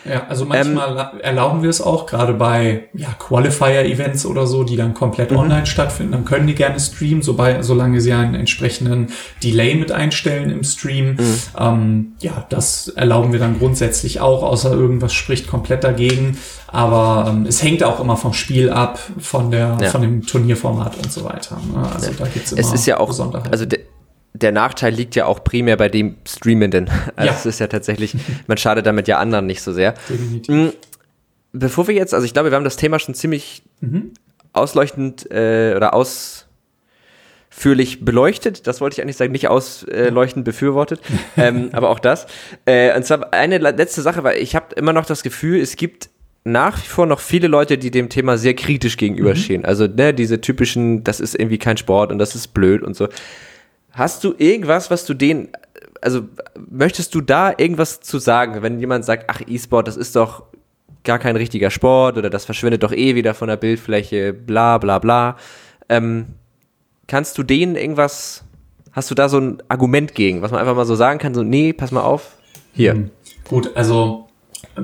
Ja, 0.07 0.27
also 0.29 0.45
manchmal 0.45 1.09
ähm, 1.13 1.19
erlauben 1.21 1.63
wir 1.63 1.69
es 1.69 1.81
auch, 1.81 2.05
gerade 2.05 2.33
bei 2.33 2.89
ja, 2.93 3.07
Qualifier-Events 3.17 4.25
oder 4.25 4.45
so, 4.45 4.63
die 4.63 4.75
dann 4.75 4.93
komplett 4.93 5.31
mhm. 5.31 5.37
online 5.37 5.65
stattfinden, 5.65 6.11
dann 6.11 6.25
können 6.25 6.47
die 6.47 6.55
gerne 6.55 6.79
streamen, 6.79 7.23
sobald, 7.23 7.65
solange 7.65 7.99
sie 8.01 8.13
einen 8.13 8.35
entsprechenden 8.35 9.07
Delay 9.43 9.75
mit 9.75 9.91
einstellen 9.91 10.51
im 10.51 10.63
Stream. 10.63 11.13
Mhm. 11.13 11.39
Ähm, 11.59 12.13
ja, 12.19 12.45
das 12.49 12.87
erlauben 12.89 13.31
wir 13.31 13.39
dann 13.39 13.57
grundsätzlich 13.57 14.21
auch, 14.21 14.43
außer 14.43 14.71
irgendwas 14.71 15.13
spricht 15.13 15.47
komplett 15.47 15.83
dagegen. 15.83 16.37
Aber 16.67 17.29
ähm, 17.29 17.45
es 17.47 17.63
hängt 17.63 17.83
auch 17.83 17.99
immer 17.99 18.17
vom 18.17 18.33
Spiel 18.33 18.69
ab, 18.69 18.99
von 19.17 19.49
der, 19.49 19.77
ja. 19.81 19.89
von 19.89 20.01
dem 20.01 20.25
Turnierformat 20.25 20.97
und 20.97 21.11
so 21.11 21.23
weiter. 21.23 21.57
Ne? 21.73 21.89
Also 21.93 22.11
ja. 22.11 22.17
da 22.19 22.27
gibt's 22.27 22.51
immer 22.51 22.61
es 22.61 22.73
ist 22.73 22.85
ja 22.85 22.99
auch, 22.99 23.07
Besonderheiten. 23.07 23.51
Also 23.51 23.65
der 24.41 24.51
Nachteil 24.51 24.93
liegt 24.93 25.15
ja 25.15 25.25
auch 25.25 25.43
primär 25.43 25.77
bei 25.77 25.89
dem 25.89 26.17
Streamenden. 26.27 26.89
Also 27.15 27.15
ja. 27.31 27.37
es 27.37 27.45
ist 27.45 27.59
ja 27.59 27.67
tatsächlich, 27.67 28.15
man 28.47 28.57
schadet 28.57 28.85
damit 28.85 29.07
ja 29.07 29.17
anderen 29.17 29.45
nicht 29.45 29.61
so 29.61 29.71
sehr. 29.71 29.93
Definitiv. 30.09 30.53
Hm, 30.53 30.73
bevor 31.53 31.87
wir 31.87 31.95
jetzt, 31.95 32.13
also 32.13 32.25
ich 32.25 32.33
glaube, 32.33 32.51
wir 32.51 32.55
haben 32.55 32.65
das 32.65 32.75
Thema 32.75 32.99
schon 32.99 33.15
ziemlich 33.15 33.63
mhm. 33.79 34.11
ausleuchtend 34.51 35.31
äh, 35.31 35.73
oder 35.75 35.93
ausführlich 35.93 38.03
beleuchtet. 38.03 38.67
Das 38.67 38.81
wollte 38.81 38.95
ich 38.95 39.01
eigentlich 39.01 39.17
sagen, 39.17 39.31
nicht 39.31 39.47
ausleuchtend 39.47 40.43
befürwortet, 40.43 40.99
ähm, 41.37 41.69
aber 41.71 41.89
auch 41.89 41.99
das. 41.99 42.27
Äh, 42.65 42.95
und 42.95 43.05
zwar 43.05 43.33
eine 43.33 43.57
letzte 43.57 44.01
Sache, 44.01 44.23
weil 44.23 44.41
ich 44.41 44.55
habe 44.55 44.75
immer 44.75 44.91
noch 44.91 45.05
das 45.05 45.23
Gefühl, 45.23 45.61
es 45.61 45.77
gibt 45.77 46.09
nach 46.43 46.77
wie 46.77 46.87
vor 46.87 47.07
noch 47.07 47.21
viele 47.21 47.47
Leute, 47.47 47.77
die 47.77 47.89
dem 47.89 48.09
Thema 48.09 48.37
sehr 48.37 48.53
kritisch 48.53 48.97
gegenüberstehen. 48.97 49.61
Mhm. 49.61 49.67
Also 49.67 49.87
ne, 49.87 50.13
diese 50.13 50.41
typischen, 50.41 51.03
das 51.03 51.19
ist 51.19 51.35
irgendwie 51.35 51.57
kein 51.57 51.77
Sport 51.77 52.11
und 52.11 52.19
das 52.19 52.35
ist 52.35 52.49
blöd 52.49 52.83
und 52.83 52.95
so. 52.95 53.07
Hast 53.95 54.25
du 54.25 54.35
irgendwas, 54.37 54.91
was 54.91 55.05
du 55.05 55.13
denen, 55.13 55.47
also 56.01 56.23
möchtest 56.69 57.15
du 57.15 57.21
da 57.21 57.53
irgendwas 57.57 58.01
zu 58.01 58.19
sagen, 58.19 58.61
wenn 58.61 58.77
jemand 58.77 59.05
sagt, 59.05 59.25
ach, 59.29 59.39
E-Sport, 59.47 59.87
das 59.87 59.95
ist 59.95 60.17
doch 60.17 60.43
gar 61.05 61.17
kein 61.17 61.37
richtiger 61.37 61.71
Sport 61.71 62.17
oder 62.17 62.29
das 62.29 62.43
verschwindet 62.43 62.83
doch 62.83 62.91
eh 62.91 63.15
wieder 63.15 63.33
von 63.33 63.47
der 63.47 63.55
Bildfläche, 63.55 64.33
bla 64.33 64.79
bla 64.79 64.99
bla. 64.99 65.37
Ähm, 65.87 66.25
kannst 67.07 67.37
du 67.37 67.43
denen 67.43 67.77
irgendwas, 67.77 68.43
hast 68.91 69.11
du 69.11 69.15
da 69.15 69.29
so 69.29 69.39
ein 69.39 69.63
Argument 69.69 70.13
gegen, 70.13 70.41
was 70.41 70.51
man 70.51 70.59
einfach 70.59 70.75
mal 70.75 70.85
so 70.85 70.95
sagen 70.95 71.17
kann, 71.17 71.33
so, 71.33 71.43
nee, 71.43 71.71
pass 71.71 71.91
mal 71.91 72.01
auf, 72.01 72.33
hier. 72.73 72.95
Mhm. 72.95 73.11
Gut, 73.47 73.77
also 73.77 74.24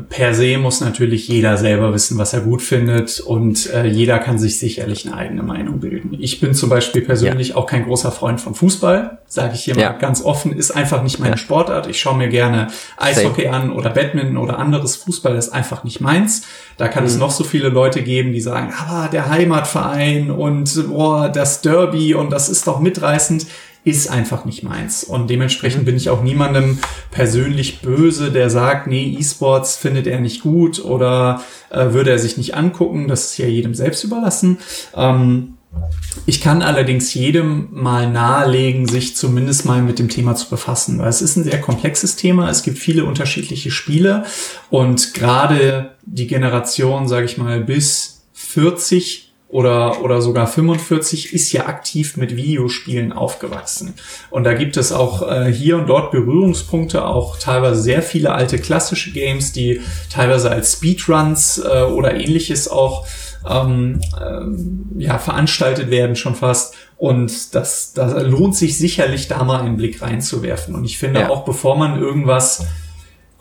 per 0.10 0.34
se 0.34 0.58
muss 0.58 0.80
natürlich 0.80 1.28
jeder 1.28 1.58
selber 1.58 1.94
wissen, 1.94 2.18
was 2.18 2.32
er 2.34 2.42
gut 2.42 2.62
findet 2.62 3.20
und 3.20 3.70
äh, 3.72 3.88
jeder 3.88 4.20
kann 4.20 4.40
sich 4.40 4.58
sicherlich 4.58 5.06
eine 5.06 5.18
eigene 5.18 5.44
Meinung 5.44 5.82
bilden. 5.82 6.16
Ich 6.18 6.40
bin 6.40 6.54
zum 6.54 6.70
Beispiel 6.70 7.02
persönlich 7.02 7.50
ja. 7.50 7.56
auch 7.56 7.66
kein 7.66 7.84
großer 7.84 8.12
Freund 8.12 8.40
von 8.40 8.56
Fußball, 8.56 9.20
sage 9.28 9.54
ich 9.54 9.66
hier 9.66 9.76
ja. 9.76 9.92
mal 9.92 9.98
ganz 9.98 10.24
offen, 10.24 10.54
ist 10.54 10.72
einfach 10.72 11.04
nicht 11.04 11.20
meine 11.20 11.32
ja. 11.32 11.38
Sportart. 11.38 11.88
Ich 11.88 12.00
schaue 12.00 12.18
mir 12.18 12.30
gerne 12.30 12.68
Eishockey 12.96 13.44
Same. 13.44 13.56
an 13.56 13.72
oder 13.74 13.90
Badminton 13.90 14.38
oder 14.38 14.60
anderes 14.60 14.96
Fußball, 14.96 15.36
ist 15.36 15.50
einfach 15.50 15.84
nicht 15.84 16.00
meins. 16.00 16.44
Da 16.78 16.88
kann 16.88 17.04
mhm. 17.04 17.10
es 17.10 17.18
noch 17.18 17.32
so 17.32 17.44
viele 17.44 17.68
Leute 17.68 18.02
geben, 18.02 18.32
die 18.32 18.42
sagen, 18.42 18.74
aber 18.88 19.10
der 19.10 19.30
Heimatverein 19.30 20.32
und 20.32 20.88
boah, 20.88 21.28
das 21.28 21.62
Derby 21.62 22.14
und 22.14 22.30
das 22.30 22.48
ist 22.48 22.66
doch 22.66 22.80
mitreißend 22.80 23.46
ist 23.84 24.10
einfach 24.10 24.46
nicht 24.46 24.64
meins. 24.64 25.04
Und 25.04 25.30
dementsprechend 25.30 25.82
mhm. 25.82 25.86
bin 25.86 25.98
ich 25.98 26.10
auch 26.10 26.24
niemandem 26.24 26.80
persönlich 27.10 27.82
böse, 27.82 28.32
der 28.32 28.50
sagt, 28.50 28.88
nee, 28.88 29.16
E-Sports 29.20 29.78
findet 29.78 30.08
er 30.08 30.20
nicht 30.20 30.42
gut 30.42 30.84
oder 30.84 31.44
äh, 31.70 31.92
würde 31.92 32.12
er 32.12 32.20
sich 32.20 32.38
nicht 32.38 32.56
angucken. 32.56 33.08
Das 33.08 33.32
ist 33.32 33.38
ja 33.38 33.48
jedem 33.48 33.74
selbst 33.74 34.04
überlassen. 34.04 34.60
Ähm, 34.96 35.56
ich 36.26 36.42
kann 36.42 36.62
allerdings 36.62 37.14
jedem 37.14 37.70
mal 37.72 38.10
nahelegen, 38.10 38.88
sich 38.88 39.16
zumindest 39.16 39.66
mal 39.66 39.82
mit 39.82 40.00
dem 40.00 40.10
Thema 40.10 40.36
zu 40.36 40.50
befassen, 40.50 41.00
weil 41.00 41.08
es 41.08 41.22
ist 41.22 41.38
ein 41.38 41.46
sehr 41.46 41.62
komplexes 41.62 42.18
Thema. 42.18 42.50
Es 42.50 42.64
gibt 42.64 42.78
viele 42.78 43.06
unterschiedliche 43.06 43.72
Spiele 43.72 44.26
und 44.70 45.14
gerade 45.14 45.96
die 46.04 46.28
Generation, 46.28 47.08
sage 47.08 47.26
ich 47.26 47.38
mal, 47.38 47.62
bis 47.62 48.24
40 48.34 49.31
oder, 49.52 50.02
oder 50.02 50.22
sogar 50.22 50.48
45 50.48 51.34
ist 51.34 51.52
ja 51.52 51.66
aktiv 51.66 52.16
mit 52.16 52.36
Videospielen 52.38 53.12
aufgewachsen. 53.12 53.94
Und 54.30 54.46
da 54.46 54.54
gibt 54.54 54.78
es 54.78 54.94
auch 54.94 55.30
äh, 55.30 55.52
hier 55.52 55.78
und 55.78 55.88
dort 55.88 56.12
Berührungspunkte, 56.12 57.06
auch 57.06 57.38
teilweise 57.38 57.82
sehr 57.82 58.02
viele 58.02 58.32
alte 58.32 58.58
klassische 58.58 59.12
Games, 59.12 59.52
die 59.52 59.82
teilweise 60.10 60.50
als 60.50 60.74
Speedruns 60.74 61.60
äh, 61.60 61.84
oder 61.84 62.16
ähnliches 62.16 62.70
auch 62.70 63.06
ähm, 63.48 64.00
äh, 64.18 65.04
ja, 65.04 65.18
veranstaltet 65.18 65.90
werden 65.90 66.16
schon 66.16 66.36
fast. 66.36 66.76
Und 66.96 67.54
das, 67.54 67.92
das 67.94 68.24
lohnt 68.24 68.56
sich 68.56 68.78
sicherlich, 68.78 69.28
da 69.28 69.44
mal 69.44 69.60
einen 69.60 69.76
Blick 69.76 70.02
reinzuwerfen. 70.02 70.76
Und 70.76 70.86
ich 70.86 70.98
finde 70.98 71.22
ja. 71.22 71.30
auch, 71.30 71.44
bevor 71.44 71.76
man 71.76 72.00
irgendwas 72.00 72.66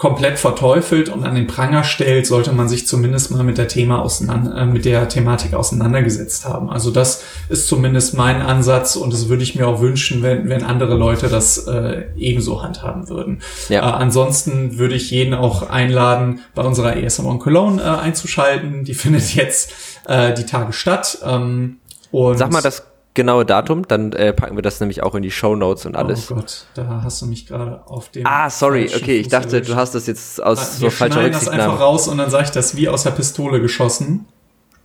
komplett 0.01 0.39
verteufelt 0.39 1.11
und 1.11 1.25
an 1.25 1.35
den 1.35 1.47
Pranger 1.47 1.85
stellt, 1.85 2.27
sollte 2.27 2.53
man 2.53 2.71
sich 2.71 2.87
zumindest 2.87 3.31
mal 3.33 3.45
mit 3.45 3.59
der 3.59 3.69
Thema 3.69 4.01
auseinander, 4.01 4.57
äh, 4.57 4.65
mit 4.65 4.87
der 4.87 5.11
Thematik 5.11 5.53
auseinandergesetzt 5.53 6.47
haben. 6.47 6.71
Also 6.71 6.91
das 6.91 7.23
ist 7.51 7.69
zumindest 7.69 8.15
mein 8.15 8.41
Ansatz 8.41 8.97
und 8.97 9.13
das 9.13 9.29
würde 9.29 9.43
ich 9.43 9.57
mir 9.57 9.69
auch 9.69 9.83
wünschen, 9.83 10.23
wenn, 10.23 10.49
wenn 10.49 10.63
andere 10.63 10.95
Leute 10.95 11.29
das 11.29 11.67
äh, 11.67 12.07
ebenso 12.17 12.63
handhaben 12.63 13.11
würden. 13.11 13.43
Ja. 13.69 13.81
Äh, 13.81 13.93
ansonsten 13.93 14.79
würde 14.79 14.95
ich 14.95 15.11
jeden 15.11 15.35
auch 15.35 15.69
einladen, 15.69 16.41
bei 16.55 16.63
unserer 16.63 16.97
ESM 16.97 17.27
on 17.27 17.39
Cologne 17.39 17.83
äh, 17.83 17.85
einzuschalten. 17.85 18.85
Die 18.85 18.95
findet 18.95 19.35
jetzt 19.35 19.75
äh, 20.07 20.33
die 20.33 20.47
Tage 20.47 20.73
statt. 20.73 21.19
Ähm, 21.23 21.77
und 22.11 22.39
Sag 22.39 22.51
mal 22.51 22.63
das 22.63 22.90
genaue 23.21 23.45
Datum, 23.45 23.87
dann 23.87 24.13
äh, 24.13 24.33
packen 24.33 24.57
wir 24.57 24.63
das 24.63 24.81
nämlich 24.81 25.03
auch 25.03 25.15
in 25.15 25.23
die 25.23 25.31
Show 25.31 25.55
Notes 25.55 25.85
und 25.85 25.95
alles. 25.95 26.31
Oh 26.31 26.37
Gott, 26.37 26.65
da 26.75 27.03
hast 27.05 27.21
du 27.21 27.27
mich 27.27 27.47
gerade 27.47 27.87
auf 27.87 28.09
dem. 28.09 28.27
Ah, 28.27 28.49
sorry, 28.49 28.91
okay, 28.95 29.19
ich 29.19 29.29
dachte, 29.29 29.57
erwischt. 29.57 29.71
du 29.71 29.77
hast 29.77 29.95
das 29.95 30.07
jetzt 30.07 30.43
aus 30.43 30.59
ah, 30.59 30.65
so 30.65 30.91
falscher 30.91 31.23
Rücksicht. 31.23 31.47
das 31.47 31.53
einfach 31.53 31.81
raus 31.81 32.09
und 32.09 32.17
dann 32.19 32.31
sage 32.31 32.45
ich 32.45 32.51
das 32.51 32.77
wie 32.77 32.89
aus 32.89 33.03
der 33.03 33.11
Pistole 33.11 33.61
geschossen. 33.61 34.27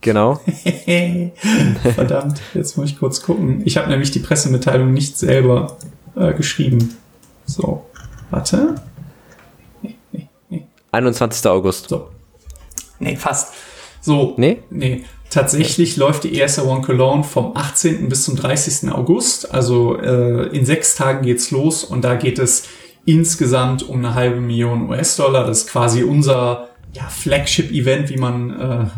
Genau. 0.02 0.34
Verdammt, 1.94 2.40
jetzt 2.52 2.76
muss 2.76 2.90
ich 2.90 2.98
kurz 2.98 3.22
gucken. 3.22 3.62
Ich 3.64 3.78
habe 3.78 3.88
nämlich 3.88 4.10
die 4.10 4.20
Pressemitteilung 4.20 4.92
nicht 4.92 5.16
selber 5.16 5.78
äh, 6.14 6.34
geschrieben. 6.34 6.96
So, 7.46 7.86
warte. 8.30 8.74
21. 10.92 11.50
August. 11.50 11.88
So. 11.88 12.10
Nee, 12.98 13.16
fast. 13.16 13.54
So. 14.02 14.34
Nee? 14.36 14.62
Nee. 14.70 15.04
Tatsächlich 15.36 15.98
läuft 15.98 16.24
die 16.24 16.40
ESA 16.40 16.62
One 16.62 16.80
Cologne 16.80 17.22
vom 17.22 17.54
18. 17.54 18.08
bis 18.08 18.24
zum 18.24 18.36
30. 18.36 18.90
August. 18.90 19.52
Also 19.52 20.00
äh, 20.00 20.46
in 20.46 20.64
sechs 20.64 20.94
Tagen 20.94 21.26
geht's 21.26 21.50
los 21.50 21.84
und 21.84 22.06
da 22.06 22.14
geht 22.14 22.38
es 22.38 22.66
insgesamt 23.04 23.86
um 23.86 23.98
eine 23.98 24.14
halbe 24.14 24.40
Million 24.40 24.88
US-Dollar. 24.88 25.46
Das 25.46 25.58
ist 25.58 25.68
quasi 25.68 26.04
unser 26.04 26.68
ja, 26.94 27.02
Flagship-Event, 27.10 28.08
wie 28.08 28.16
man 28.16 28.90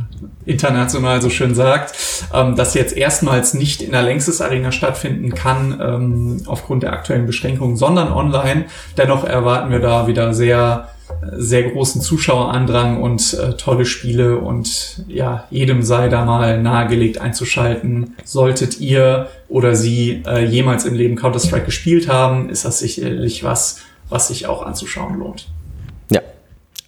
äh, 0.46 0.48
international 0.48 1.20
so 1.20 1.28
schön 1.28 1.56
sagt, 1.56 1.96
ähm, 2.32 2.54
das 2.54 2.74
jetzt 2.74 2.96
erstmals 2.96 3.54
nicht 3.54 3.82
in 3.82 3.90
der 3.90 4.02
Längstes 4.02 4.40
Arena 4.40 4.70
stattfinden 4.70 5.34
kann, 5.34 5.80
ähm, 5.82 6.42
aufgrund 6.46 6.84
der 6.84 6.92
aktuellen 6.92 7.26
Beschränkungen, 7.26 7.76
sondern 7.76 8.12
online. 8.12 8.66
Dennoch 8.96 9.24
erwarten 9.24 9.72
wir 9.72 9.80
da 9.80 10.06
wieder 10.06 10.32
sehr 10.32 10.88
sehr 11.32 11.70
großen 11.70 12.00
Zuschauerandrang 12.00 13.02
und 13.02 13.34
äh, 13.34 13.54
tolle 13.54 13.84
Spiele 13.84 14.38
und 14.38 15.04
ja, 15.08 15.46
jedem 15.50 15.82
sei 15.82 16.08
da 16.08 16.24
mal 16.24 16.62
nahegelegt 16.62 17.20
einzuschalten. 17.20 18.14
Solltet 18.24 18.80
ihr 18.80 19.28
oder 19.48 19.74
sie 19.74 20.22
äh, 20.26 20.44
jemals 20.44 20.84
im 20.84 20.94
Leben 20.94 21.16
Counter-Strike 21.16 21.66
gespielt 21.66 22.08
haben, 22.08 22.50
ist 22.50 22.64
das 22.64 22.78
sicherlich 22.78 23.44
was, 23.44 23.80
was 24.08 24.28
sich 24.28 24.46
auch 24.46 24.62
anzuschauen 24.62 25.18
lohnt. 25.18 25.48
Ja. 26.10 26.20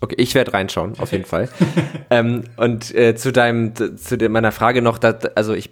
Okay, 0.00 0.16
ich 0.18 0.34
werde 0.34 0.52
reinschauen, 0.52 0.94
auf 0.98 1.12
jeden 1.12 1.26
Fall. 1.26 1.48
ähm, 2.10 2.44
und 2.56 2.94
äh, 2.94 3.14
zu 3.16 3.32
deinem, 3.32 3.74
zu 3.74 4.16
meiner 4.28 4.52
Frage 4.52 4.82
noch, 4.82 4.98
dass, 4.98 5.24
also 5.36 5.54
ich 5.54 5.70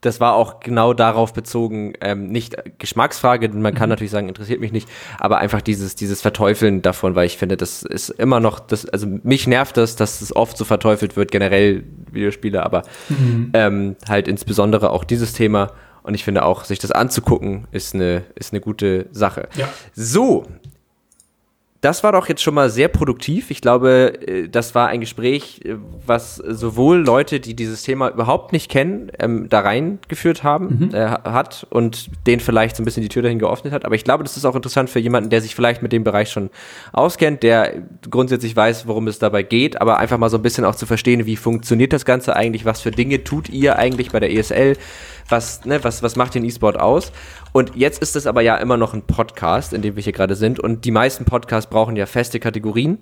das 0.00 0.20
war 0.20 0.34
auch 0.34 0.60
genau 0.60 0.94
darauf 0.94 1.32
bezogen, 1.32 1.92
ähm, 2.00 2.28
nicht 2.28 2.56
Geschmacksfrage, 2.78 3.48
man 3.50 3.74
kann 3.74 3.88
mhm. 3.88 3.90
natürlich 3.90 4.10
sagen, 4.10 4.28
interessiert 4.28 4.60
mich 4.60 4.72
nicht, 4.72 4.88
aber 5.18 5.38
einfach 5.38 5.60
dieses, 5.60 5.94
dieses 5.94 6.22
Verteufeln 6.22 6.82
davon, 6.82 7.14
weil 7.14 7.26
ich 7.26 7.36
finde, 7.36 7.56
das 7.56 7.82
ist 7.82 8.08
immer 8.10 8.40
noch, 8.40 8.60
das, 8.60 8.86
also 8.86 9.06
mich 9.22 9.46
nervt 9.46 9.76
das, 9.76 9.96
dass 9.96 10.22
es 10.22 10.34
oft 10.34 10.56
so 10.56 10.64
verteufelt 10.64 11.16
wird, 11.16 11.30
generell 11.30 11.84
Videospiele, 12.10 12.62
aber 12.62 12.82
mhm. 13.08 13.50
ähm, 13.52 13.96
halt 14.08 14.26
insbesondere 14.28 14.90
auch 14.90 15.04
dieses 15.04 15.32
Thema. 15.32 15.72
Und 16.02 16.14
ich 16.14 16.24
finde 16.24 16.44
auch, 16.44 16.64
sich 16.64 16.78
das 16.78 16.92
anzugucken, 16.92 17.66
ist 17.72 17.94
eine, 17.94 18.24
ist 18.34 18.54
eine 18.54 18.62
gute 18.62 19.06
Sache. 19.12 19.48
Ja. 19.56 19.68
So, 19.94 20.46
das 21.80 22.04
war 22.04 22.12
doch 22.12 22.28
jetzt 22.28 22.42
schon 22.42 22.54
mal 22.54 22.68
sehr 22.68 22.88
produktiv. 22.88 23.50
Ich 23.50 23.62
glaube, 23.62 24.18
äh, 24.26 24.48
das 24.48 24.74
war 24.74 24.88
ein 24.88 25.00
Gespräch, 25.00 25.60
äh, 25.64 25.76
was 26.04 26.36
sowohl 26.36 26.98
Leute, 26.98 27.40
die 27.40 27.54
dieses 27.54 27.82
Thema 27.82 28.10
überhaupt 28.10 28.52
nicht 28.52 28.70
kennen, 28.70 29.10
ähm, 29.18 29.48
da 29.48 29.60
reingeführt 29.60 30.42
haben, 30.42 30.88
mhm. 30.90 30.94
äh, 30.94 31.06
hat 31.08 31.66
und 31.70 32.10
denen 32.26 32.40
vielleicht 32.40 32.76
so 32.76 32.82
ein 32.82 32.84
bisschen 32.84 33.02
die 33.02 33.08
Tür 33.08 33.22
dahin 33.22 33.38
geöffnet 33.38 33.72
hat. 33.72 33.86
Aber 33.86 33.94
ich 33.94 34.04
glaube, 34.04 34.24
das 34.24 34.36
ist 34.36 34.44
auch 34.44 34.54
interessant 34.54 34.90
für 34.90 34.98
jemanden, 34.98 35.30
der 35.30 35.40
sich 35.40 35.54
vielleicht 35.54 35.80
mit 35.80 35.92
dem 35.92 36.04
Bereich 36.04 36.30
schon 36.30 36.50
auskennt, 36.92 37.42
der 37.42 37.72
grundsätzlich 38.10 38.54
weiß, 38.54 38.86
worum 38.86 39.08
es 39.08 39.18
dabei 39.18 39.42
geht, 39.42 39.80
aber 39.80 39.98
einfach 39.98 40.18
mal 40.18 40.28
so 40.28 40.36
ein 40.36 40.42
bisschen 40.42 40.66
auch 40.66 40.74
zu 40.74 40.84
verstehen, 40.84 41.24
wie 41.24 41.36
funktioniert 41.36 41.94
das 41.94 42.04
Ganze 42.04 42.36
eigentlich, 42.36 42.66
was 42.66 42.82
für 42.82 42.90
Dinge 42.90 43.24
tut 43.24 43.48
ihr 43.48 43.78
eigentlich 43.78 44.10
bei 44.10 44.20
der 44.20 44.32
ESL, 44.32 44.76
was, 45.30 45.64
ne, 45.64 45.82
was, 45.82 46.02
was 46.02 46.16
macht 46.16 46.34
den 46.34 46.44
E-Sport 46.44 46.78
aus? 46.78 47.12
Und 47.52 47.76
jetzt 47.76 48.02
ist 48.02 48.16
es 48.16 48.26
aber 48.26 48.42
ja 48.42 48.56
immer 48.56 48.76
noch 48.76 48.94
ein 48.94 49.02
Podcast, 49.02 49.72
in 49.72 49.82
dem 49.82 49.96
wir 49.96 50.02
hier 50.02 50.12
gerade 50.12 50.34
sind. 50.34 50.60
Und 50.60 50.84
die 50.84 50.90
meisten 50.90 51.24
Podcasts 51.24 51.70
brauchen 51.70 51.96
ja 51.96 52.06
feste 52.06 52.40
Kategorien. 52.40 52.98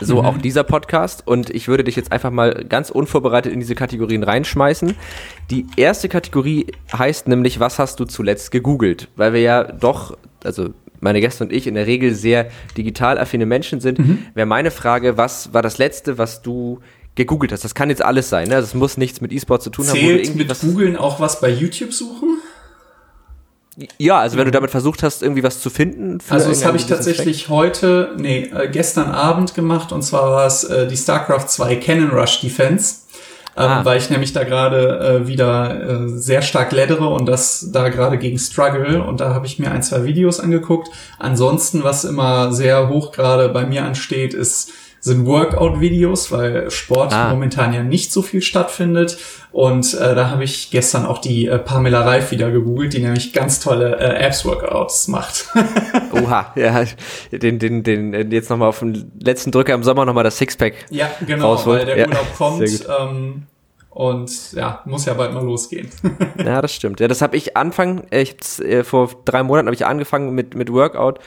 So 0.00 0.20
mhm. 0.20 0.26
auch 0.26 0.38
dieser 0.38 0.64
Podcast. 0.64 1.26
Und 1.26 1.50
ich 1.50 1.68
würde 1.68 1.84
dich 1.84 1.96
jetzt 1.96 2.12
einfach 2.12 2.30
mal 2.30 2.64
ganz 2.68 2.90
unvorbereitet 2.90 3.52
in 3.52 3.60
diese 3.60 3.74
Kategorien 3.74 4.22
reinschmeißen. 4.22 4.94
Die 5.50 5.66
erste 5.76 6.08
Kategorie 6.08 6.66
heißt 6.96 7.28
nämlich, 7.28 7.60
was 7.60 7.78
hast 7.78 8.00
du 8.00 8.04
zuletzt 8.04 8.50
gegoogelt? 8.50 9.08
Weil 9.16 9.32
wir 9.32 9.40
ja 9.40 9.64
doch, 9.64 10.16
also 10.44 10.70
meine 11.00 11.20
Gäste 11.20 11.44
und 11.44 11.52
ich 11.52 11.66
in 11.66 11.74
der 11.74 11.86
Regel 11.86 12.14
sehr 12.14 12.48
digital 12.76 13.18
affine 13.18 13.46
Menschen 13.46 13.80
sind, 13.80 13.98
mhm. 13.98 14.26
wäre 14.34 14.46
meine 14.46 14.70
Frage, 14.70 15.16
was 15.16 15.52
war 15.52 15.62
das 15.62 15.78
letzte, 15.78 16.16
was 16.16 16.42
du 16.42 16.80
gegoogelt 17.14 17.52
hast? 17.52 17.64
Das 17.64 17.74
kann 17.74 17.90
jetzt 17.90 18.02
alles 18.02 18.28
sein, 18.28 18.48
ne? 18.48 18.56
Das 18.56 18.74
muss 18.74 18.96
nichts 18.96 19.20
mit 19.20 19.32
E-Sport 19.32 19.62
zu 19.62 19.70
tun 19.70 19.84
Zählt 19.84 20.26
haben. 20.26 20.36
Zählt 20.36 20.48
mit 20.48 20.60
Googeln 20.60 20.96
auch 20.96 21.20
was 21.20 21.40
bei 21.40 21.50
YouTube 21.50 21.92
suchen? 21.92 22.38
Ja, 23.96 24.18
also 24.18 24.36
wenn 24.36 24.44
du 24.44 24.50
damit 24.50 24.70
versucht 24.70 25.02
hast, 25.02 25.22
irgendwie 25.22 25.42
was 25.42 25.60
zu 25.60 25.70
finden. 25.70 26.18
also 26.28 26.50
das 26.50 26.64
habe 26.64 26.76
ich 26.76 26.86
tatsächlich 26.86 27.36
Effekt. 27.36 27.50
heute, 27.50 28.14
nee, 28.18 28.50
äh, 28.54 28.68
gestern 28.68 29.10
Abend 29.10 29.54
gemacht 29.54 29.92
und 29.92 30.02
zwar 30.02 30.30
war 30.30 30.46
es 30.46 30.64
äh, 30.64 30.86
die 30.86 30.96
StarCraft 30.96 31.46
2 31.48 31.76
Cannon 31.76 32.10
Rush 32.10 32.40
Defense. 32.40 32.96
Ähm, 33.54 33.64
ah. 33.64 33.84
weil 33.84 33.98
ich 33.98 34.08
nämlich 34.08 34.32
da 34.32 34.44
gerade 34.44 34.98
äh, 34.98 35.26
wieder 35.26 36.06
äh, 36.06 36.08
sehr 36.08 36.40
stark 36.40 36.72
leddere 36.72 37.08
und 37.08 37.26
das 37.26 37.68
da 37.70 37.90
gerade 37.90 38.16
gegen 38.16 38.38
Struggle 38.38 39.02
und 39.02 39.20
da 39.20 39.34
habe 39.34 39.44
ich 39.44 39.58
mir 39.58 39.70
ein, 39.70 39.82
zwei 39.82 40.04
Videos 40.04 40.40
angeguckt. 40.40 40.88
Ansonsten, 41.18 41.84
was 41.84 42.06
immer 42.06 42.54
sehr 42.54 42.88
hoch 42.88 43.12
gerade 43.12 43.50
bei 43.50 43.66
mir 43.66 43.84
ansteht, 43.84 44.32
ist 44.32 44.72
sind 45.02 45.26
Workout-Videos, 45.26 46.30
weil 46.30 46.70
Sport 46.70 47.12
ah. 47.12 47.30
momentan 47.30 47.74
ja 47.74 47.82
nicht 47.82 48.12
so 48.12 48.22
viel 48.22 48.40
stattfindet. 48.40 49.18
Und 49.50 49.94
äh, 49.94 50.14
da 50.14 50.30
habe 50.30 50.44
ich 50.44 50.70
gestern 50.70 51.06
auch 51.06 51.18
die 51.18 51.48
äh, 51.48 51.58
Pamela 51.58 52.02
Reif 52.02 52.30
wieder 52.30 52.52
gegoogelt, 52.52 52.92
die 52.92 53.00
nämlich 53.00 53.32
ganz 53.32 53.58
tolle 53.58 53.98
äh, 53.98 54.24
Abs-Workouts 54.24 55.08
macht. 55.08 55.46
Oha, 56.12 56.52
ja, 56.54 56.84
den, 57.32 57.58
den, 57.58 57.82
den, 57.82 58.30
jetzt 58.30 58.48
nochmal 58.48 58.68
auf 58.68 58.78
den 58.78 59.10
letzten 59.18 59.50
Drücker 59.50 59.74
im 59.74 59.82
Sommer 59.82 60.04
nochmal 60.04 60.22
das 60.22 60.38
Sixpack 60.38 60.74
Ja, 60.90 61.10
genau, 61.26 61.50
rausholt. 61.50 61.80
weil 61.80 61.86
der 61.86 61.98
ja, 61.98 62.06
Urlaub 62.06 62.34
kommt. 62.38 62.86
Ähm, 63.00 63.42
und 63.90 64.52
ja, 64.52 64.82
muss 64.84 65.04
ja 65.04 65.14
bald 65.14 65.34
mal 65.34 65.44
losgehen. 65.44 65.90
ja, 66.38 66.62
das 66.62 66.72
stimmt. 66.72 67.00
Ja, 67.00 67.08
das 67.08 67.22
habe 67.22 67.36
ich 67.36 67.56
Anfang, 67.56 68.04
ich, 68.12 68.36
äh, 68.60 68.84
vor 68.84 69.10
drei 69.24 69.42
Monaten 69.42 69.66
habe 69.66 69.74
ich 69.74 69.84
angefangen 69.84 70.32
mit, 70.32 70.54
mit 70.54 70.72
Workout 70.72 71.18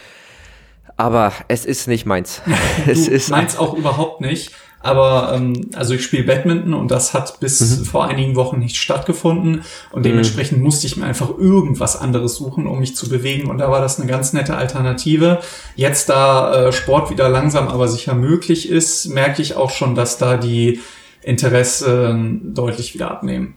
aber 0.97 1.33
es 1.47 1.65
ist 1.65 1.87
nicht 1.87 2.05
meins. 2.05 2.41
es 2.87 3.07
ist 3.07 3.29
meins 3.29 3.57
auch 3.57 3.75
überhaupt 3.75 4.21
nicht. 4.21 4.51
Aber 4.85 5.33
ähm, 5.33 5.71
also 5.73 5.95
ich 5.95 6.03
spiele 6.03 6.25
Badminton 6.25 6.75
und 6.75 6.91
das 6.91 7.15
hat 7.15 7.39
bis 7.39 7.59
mhm. 7.79 7.85
vor 7.85 8.05
einigen 8.05 8.35
Wochen 8.35 8.59
nicht 8.59 8.75
stattgefunden 8.75 9.63
und 9.91 10.01
mhm. 10.01 10.03
dementsprechend 10.03 10.59
mhm. 10.59 10.63
musste 10.63 10.85
ich 10.85 10.95
mir 10.95 11.05
einfach 11.05 11.35
irgendwas 11.35 11.99
anderes 11.99 12.35
suchen, 12.35 12.67
um 12.67 12.79
mich 12.79 12.95
zu 12.95 13.09
bewegen 13.09 13.49
und 13.49 13.57
da 13.57 13.71
war 13.71 13.81
das 13.81 13.99
eine 13.99 14.07
ganz 14.07 14.31
nette 14.33 14.55
Alternative. 14.55 15.39
Jetzt 15.75 16.09
da 16.09 16.67
äh, 16.67 16.71
Sport 16.71 17.09
wieder 17.09 17.29
langsam 17.29 17.67
aber 17.67 17.87
sicher 17.87 18.13
möglich 18.13 18.69
ist, 18.69 19.07
merke 19.07 19.41
ich 19.41 19.55
auch 19.55 19.71
schon, 19.71 19.95
dass 19.95 20.19
da 20.19 20.37
die 20.37 20.79
Interessen 21.23 22.53
deutlich 22.53 22.93
wieder 22.93 23.09
abnehmen. 23.09 23.55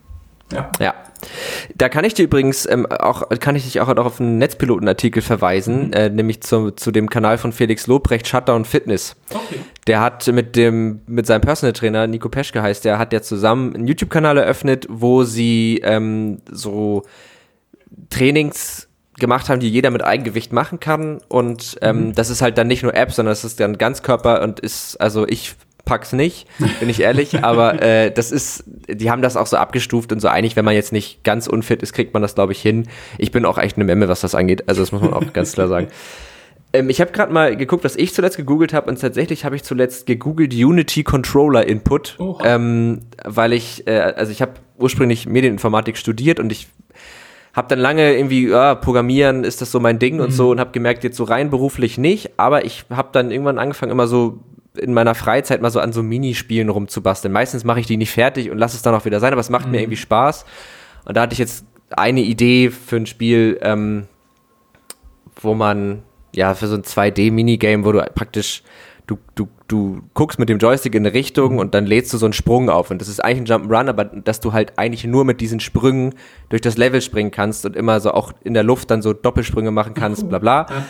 Ja. 0.51 0.71
Ja, 0.81 0.95
Da 1.77 1.89
kann 1.89 2.05
ich 2.05 2.15
dir 2.15 2.25
übrigens 2.25 2.67
ähm, 2.67 2.87
auch, 2.87 3.29
kann 3.41 3.57
ich 3.57 3.65
dich 3.65 3.81
auch 3.81 3.95
noch 3.95 4.07
auf 4.07 4.21
einen 4.21 4.39
Netzpilotenartikel 4.39 5.23
verweisen, 5.23 5.89
mhm. 5.89 5.93
äh, 5.93 6.09
nämlich 6.11 6.43
zu, 6.43 6.71
zu 6.71 6.91
dem 6.91 7.11
Kanal 7.11 7.39
von 7.39 7.53
Felix 7.53 7.87
Lobrecht, 7.87 8.27
Shutdown 8.29 8.65
Fitness. 8.65 9.17
Okay. 9.31 9.61
Der 9.87 10.01
hat 10.01 10.27
mit 10.29 10.57
dem, 10.57 11.01
mit 11.07 11.27
seinem 11.27 11.41
Personal 11.41 11.73
Trainer, 11.73 12.07
Nico 12.07 12.29
Peschke 12.29 12.63
heißt 12.63 12.85
der, 12.85 12.99
hat 12.99 13.13
ja 13.13 13.23
zusammen 13.23 13.75
einen 13.75 13.87
YouTube-Kanal 13.87 14.39
eröffnet, 14.39 14.87
wo 14.89 15.25
sie 15.25 15.81
ähm, 15.83 16.41
so 16.51 17.03
Trainings 18.11 18.89
gemacht 19.19 19.49
haben, 19.49 19.61
die 19.61 19.69
jeder 19.69 19.91
mit 19.91 20.03
Eigengewicht 20.03 20.53
machen 20.53 20.81
kann. 20.81 21.21
Und 21.29 21.79
ähm, 21.83 22.09
mhm. 22.09 22.15
das 22.15 22.31
ist 22.31 22.43
halt 22.43 22.59
dann 22.59 22.69
nicht 22.69 22.83
nur 22.83 22.95
App, 22.95 23.13
sondern 23.13 23.33
das 23.33 23.45
ist 23.45 23.61
dann 23.61 23.79
Ganzkörper 23.79 24.43
und 24.43 24.61
ist, 24.61 25.01
also 25.01 25.27
ich 25.27 25.57
pack's 25.89 26.13
nicht, 26.13 26.47
bin 26.79 26.89
ich 26.89 27.01
ehrlich, 27.01 27.43
aber 27.45 27.83
äh, 27.83 28.13
das 28.13 28.31
ist, 28.31 28.65
die 28.89 29.11
haben 29.11 29.23
das 29.23 29.37
auch 29.37 29.47
so 29.47 29.57
abgestuft 29.57 30.13
und 30.13 30.21
so 30.21 30.29
einig, 30.29 30.55
wenn 30.55 30.65
man 30.65 30.75
jetzt 30.75 30.93
nicht 30.93 31.25
ganz 31.25 31.47
unfit 31.47 31.83
ist, 31.83 31.95
kriegt 31.95 32.13
man 32.13 32.23
das, 32.23 32.35
glaube 32.35 32.53
ich, 32.53 32.61
hin. 32.61 32.87
Ich 33.17 33.33
bin 33.33 33.45
auch 33.45 33.59
echt 33.59 33.77
eine 33.77 33.85
Memme, 33.85 34.09
was 34.09 34.21
das 34.21 34.35
angeht, 34.35 34.69
also 34.69 34.83
das 34.83 34.93
muss 34.93 35.01
man 35.01 35.15
auch 35.15 35.25
ganz 35.33 35.53
klar 35.53 35.67
sagen. 35.67 35.89
Ähm, 36.75 36.91
ich 36.91 37.01
habe 37.01 37.11
gerade 37.13 37.33
mal 37.33 37.57
geguckt, 37.57 37.85
was 37.85 37.97
ich 37.97 38.13
zuletzt 38.13 38.37
gegoogelt 38.37 38.75
habe 38.75 38.91
und 38.91 39.01
tatsächlich 39.01 39.45
habe 39.47 39.57
ich 39.57 39.65
zuletzt 39.65 40.07
gegoogelt 40.07 40.53
Unity 40.53 41.03
Controller 41.03 41.67
Input, 41.67 42.19
ähm, 42.45 43.01
weil 43.25 43.55
ich, 43.55 43.87
äh, 43.87 43.99
also 43.99 44.31
ich 44.31 44.43
habe 44.43 44.53
ursprünglich 44.77 45.27
Medieninformatik 45.27 45.97
studiert 45.97 46.39
und 46.39 46.53
ich 46.53 46.69
habe 47.55 47.69
dann 47.69 47.79
lange 47.79 48.15
irgendwie, 48.15 48.49
ja, 48.49 48.75
Programmieren 48.75 49.45
ist 49.45 49.63
das 49.63 49.73
so 49.73 49.81
mein 49.81 49.99
Ding 49.99 50.17
mhm. 50.17 50.21
und 50.21 50.31
so 50.33 50.51
und 50.51 50.61
habe 50.61 50.71
gemerkt, 50.73 51.03
jetzt 51.03 51.17
so 51.17 51.25
rein 51.25 51.49
beruflich 51.49 51.97
nicht, 51.97 52.33
aber 52.37 52.67
ich 52.67 52.85
habe 52.91 53.09
dann 53.13 53.31
irgendwann 53.31 53.59
angefangen, 53.59 53.91
immer 53.91 54.07
so 54.07 54.39
in 54.79 54.95
meiner 54.95 55.15
Freizeit 55.15 55.63
mal 55.63 55.71
so 55.71 55.81
an 55.81 55.93
so 55.93 56.03
Minispielen 56.03 56.69
rumzubasteln. 56.69 57.33
Meistens 57.33 57.65
mache 57.65 57.81
ich 57.81 57.87
die 57.87 57.97
nicht 57.97 58.13
fertig 58.13 58.51
und 58.51 58.59
lasse 58.59 58.77
es 58.77 58.83
dann 58.83 58.95
auch 58.95 59.05
wieder 59.05 59.21
sein, 59.21 59.33
aber 59.33 59.41
es 59.41 59.51
macht 59.51 59.67
mhm. 59.67 59.73
mir 59.73 59.81
irgendwie 59.81 59.97
Spaß. 59.97 60.45
Und 61.05 61.17
da 61.17 61.23
hatte 61.23 61.33
ich 61.33 61.39
jetzt 61.39 61.65
eine 61.91 62.21
Idee 62.21 62.71
für 62.71 62.97
ein 62.97 63.07
Spiel, 63.07 63.59
ähm, 63.63 64.07
wo 65.41 65.55
man, 65.55 66.03
ja, 66.35 66.55
für 66.55 66.67
so 66.67 66.75
ein 66.75 66.83
2D-Minigame, 66.83 67.85
wo 67.85 67.93
du 67.93 68.05
praktisch, 68.15 68.63
du, 69.07 69.19
du, 69.35 69.49
du 69.69 70.03
guckst 70.15 70.39
mit 70.39 70.49
dem 70.49 70.59
Joystick 70.59 70.95
in 70.95 71.07
eine 71.07 71.15
Richtung 71.15 71.59
und 71.59 71.75
dann 71.75 71.87
lädst 71.87 72.13
du 72.13 72.19
so 72.19 72.27
einen 72.27 72.33
Sprung 72.33 72.69
auf. 72.69 72.91
Und 72.91 73.01
das 73.01 73.09
ist 73.09 73.25
eigentlich 73.25 73.51
ein 73.51 73.63
Jump'n'Run, 73.63 73.89
aber 73.89 74.05
dass 74.05 74.41
du 74.41 74.53
halt 74.53 74.79
eigentlich 74.79 75.05
nur 75.05 75.25
mit 75.25 75.41
diesen 75.41 75.61
Sprüngen 75.61 76.15
durch 76.49 76.63
das 76.63 76.77
Level 76.77 77.01
springen 77.01 77.31
kannst 77.31 77.65
und 77.65 77.77
immer 77.77 78.01
so 78.01 78.13
auch 78.13 78.33
in 78.45 78.55
der 78.55 78.65
Luft 78.65 78.91
dann 78.91 79.03
so 79.03 79.13
Doppelsprünge 79.13 79.71
machen 79.71 79.95
kannst, 79.95 80.29
bla 80.29 80.39
bla. 80.39 80.67
Ja. 80.69 80.85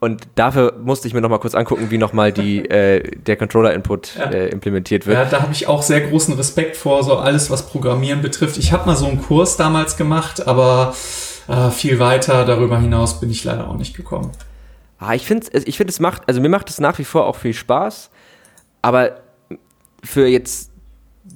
Und 0.00 0.26
dafür 0.34 0.78
musste 0.82 1.06
ich 1.06 1.14
mir 1.14 1.20
noch 1.20 1.28
mal 1.28 1.38
kurz 1.38 1.54
angucken, 1.54 1.90
wie 1.90 1.98
noch 1.98 2.14
mal 2.14 2.32
die, 2.32 2.64
äh, 2.70 3.02
der 3.18 3.36
Controller-Input 3.36 4.16
ja. 4.16 4.30
äh, 4.30 4.48
implementiert 4.48 5.06
wird. 5.06 5.18
Ja, 5.18 5.24
da 5.26 5.42
habe 5.42 5.52
ich 5.52 5.68
auch 5.68 5.82
sehr 5.82 6.00
großen 6.00 6.32
Respekt 6.34 6.78
vor, 6.78 7.04
so 7.04 7.18
alles, 7.18 7.50
was 7.50 7.66
Programmieren 7.66 8.22
betrifft. 8.22 8.56
Ich 8.56 8.72
habe 8.72 8.86
mal 8.86 8.96
so 8.96 9.06
einen 9.06 9.20
Kurs 9.20 9.58
damals 9.58 9.98
gemacht, 9.98 10.46
aber 10.46 10.94
äh, 11.48 11.68
viel 11.70 11.98
weiter 11.98 12.46
darüber 12.46 12.80
hinaus 12.80 13.20
bin 13.20 13.30
ich 13.30 13.44
leider 13.44 13.68
auch 13.68 13.76
nicht 13.76 13.94
gekommen. 13.94 14.32
Ah, 14.98 15.12
ich 15.12 15.26
finde, 15.26 15.46
ich 15.52 15.76
finde, 15.76 15.90
es 15.90 16.00
macht, 16.00 16.22
also 16.26 16.40
mir 16.40 16.48
macht 16.48 16.70
es 16.70 16.80
nach 16.80 16.98
wie 16.98 17.04
vor 17.04 17.26
auch 17.26 17.36
viel 17.36 17.54
Spaß, 17.54 18.10
aber 18.80 19.20
für 20.02 20.26
jetzt 20.26 20.70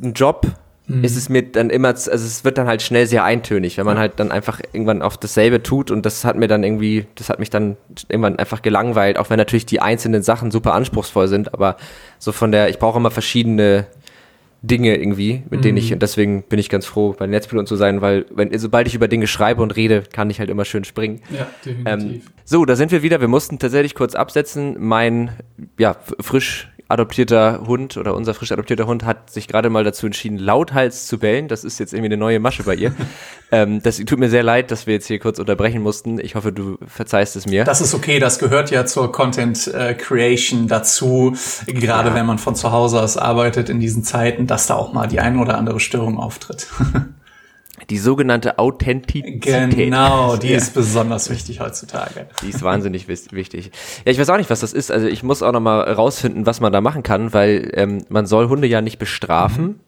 einen 0.03 0.15
Job 0.15 0.47
mhm. 0.87 1.05
ist 1.05 1.16
es 1.16 1.28
mir 1.28 1.43
dann 1.43 1.70
immer, 1.70 1.89
also 1.89 2.11
es 2.11 2.45
wird 2.45 2.59
dann 2.59 2.66
halt 2.66 2.82
schnell 2.82 3.07
sehr 3.07 3.24
eintönig, 3.24 3.78
wenn 3.78 3.87
man 3.87 3.99
halt 3.99 4.14
dann 4.16 4.30
einfach 4.30 4.61
irgendwann 4.72 5.03
auf 5.03 5.16
dasselbe 5.16 5.62
tut 5.62 5.91
und 5.91 6.05
das 6.05 6.24
hat 6.24 6.37
mir 6.37 6.49
dann 6.49 6.62
irgendwie, 6.62 7.07
das 7.14 7.28
hat 7.28 7.39
mich 7.39 7.51
dann 7.51 7.76
irgendwann 8.09 8.39
einfach 8.39 8.62
gelangweilt, 8.62 9.18
auch 9.18 9.30
wenn 9.30 9.39
natürlich 9.39 9.66
die 9.66 9.80
einzelnen 9.80 10.22
Sachen 10.22 10.51
super 10.51 10.74
anspruchsvoll 10.74 11.28
sind, 11.28 11.55
aber 11.55 11.76
so 12.18 12.32
von 12.32 12.53
der, 12.53 12.68
ich 12.68 12.78
brauche 12.78 12.99
immer 12.99 13.11
verschiedene 13.11 13.87
Dinge 14.62 14.97
irgendwie, 14.97 15.43
mit 15.51 15.61
mhm. 15.61 15.62
denen 15.62 15.78
ich, 15.78 15.91
mhm. 15.91 15.95
und 15.95 16.03
deswegen 16.03 16.43
bin 16.43 16.59
ich 16.59 16.70
ganz 16.70 16.87
froh, 16.87 17.14
bei 17.18 17.26
Netzpiloten 17.26 17.66
zu 17.66 17.76
sein, 17.76 18.01
weil 18.01 18.24
wenn, 18.35 18.57
sobald 18.59 18.87
ich 18.87 18.95
über 18.95 19.09
Dinge 19.09 19.26
schreibe 19.26 19.62
und 19.62 19.76
rede, 19.76 20.05
kann 20.11 20.30
ich 20.30 20.41
halt 20.41 20.49
immer 20.49 20.64
schön 20.64 20.85
springen. 20.85 21.20
Ja, 21.30 21.47
definitiv. 21.64 21.87
Ähm, 21.87 22.22
so, 22.45 22.64
da 22.64 22.74
sind 22.74 22.91
wir 22.91 23.03
wieder. 23.03 23.20
Wir 23.20 23.28
mussten 23.28 23.59
tatsächlich 23.59 23.95
kurz 23.95 24.14
absetzen. 24.14 24.76
Mein, 24.78 25.32
ja, 25.78 25.97
frisch 26.20 26.70
adoptierter 26.89 27.62
Hund 27.66 27.97
oder 27.97 28.14
unser 28.14 28.35
frisch 28.35 28.53
adoptierter 28.53 28.87
Hund 28.87 29.05
hat 29.05 29.30
sich 29.30 29.49
gerade 29.49 29.70
mal 29.70 29.85
dazu 29.85 30.07
entschieden, 30.07 30.39
lauthals 30.39 31.07
zu 31.07 31.18
bellen. 31.18 31.49
Das 31.49 31.64
ist 31.64 31.78
jetzt 31.78 31.93
irgendwie 31.93 32.09
eine 32.09 32.16
neue 32.16 32.41
Masche 32.41 32.62
bei 32.62 32.74
ihr. 32.74 32.93
ähm, 33.53 33.82
das 33.82 33.97
tut 33.99 34.18
mir 34.18 34.28
sehr 34.28 34.43
leid, 34.43 34.70
dass 34.70 34.87
wir 34.87 34.95
jetzt 34.95 35.07
hier 35.07 35.18
kurz 35.18 35.39
unterbrechen 35.39 35.82
mussten. 35.82 36.18
Ich 36.18 36.35
hoffe, 36.35 36.53
du 36.53 36.78
verzeihst 36.87 37.37
es 37.37 37.47
mir. 37.47 37.64
Das 37.64 37.80
ist 37.80 37.95
okay, 37.95 38.18
das 38.18 38.39
gehört 38.39 38.70
ja 38.70 38.85
zur 38.87 39.12
Content 39.12 39.66
äh, 39.68 39.95
Creation 39.95 40.68
dazu, 40.68 41.35
gerade 41.66 42.11
ja. 42.11 42.14
wenn 42.14 42.26
man 42.26 42.39
von 42.39 42.55
zu 42.55 42.70
Hause 42.72 43.01
aus 43.01 43.16
arbeitet 43.16 43.68
in 43.70 43.80
diesen 43.80 44.05
Zeiten, 44.05 44.47
dass 44.47 44.66
da 44.66 44.74
auch 44.74 44.93
mal 44.93 45.07
die 45.07 45.20
ein 45.20 45.39
oder 45.39 45.57
andere 45.57 45.80
Störung 45.80 46.18
auftritt. 46.18 46.68
Die 47.91 47.99
sogenannte 47.99 48.59
Authentizität. 48.59 49.70
Genau, 49.77 50.37
die 50.37 50.51
ja. 50.51 50.57
ist 50.57 50.75
besonders 50.75 51.29
wichtig 51.29 51.59
heutzutage. 51.61 52.29
Die 52.43 52.51
ist 52.51 52.62
wahnsinnig 52.62 53.09
wichtig. 53.09 53.72
Ja, 54.05 54.12
ich 54.12 54.18
weiß 54.18 54.31
auch 54.31 54.37
nicht, 54.37 54.49
was 54.49 54.61
das 54.61 54.72
ist. 54.72 54.93
Also 54.93 55.09
ich 55.09 55.25
muss 55.25 55.43
auch 55.43 55.53
noch 55.53 55.61
mal 55.61 55.81
rausfinden, 55.83 56.47
was 56.47 56.61
man 56.61 56.72
da 56.72 56.81
machen 56.81 57.03
kann, 57.03 57.33
weil 57.33 57.72
ähm, 57.75 58.05
man 58.09 58.27
soll 58.27 58.49
Hunde 58.49 58.68
ja 58.68 58.81
nicht 58.81 58.99
bestrafen. 58.99 59.64
Mhm. 59.64 59.81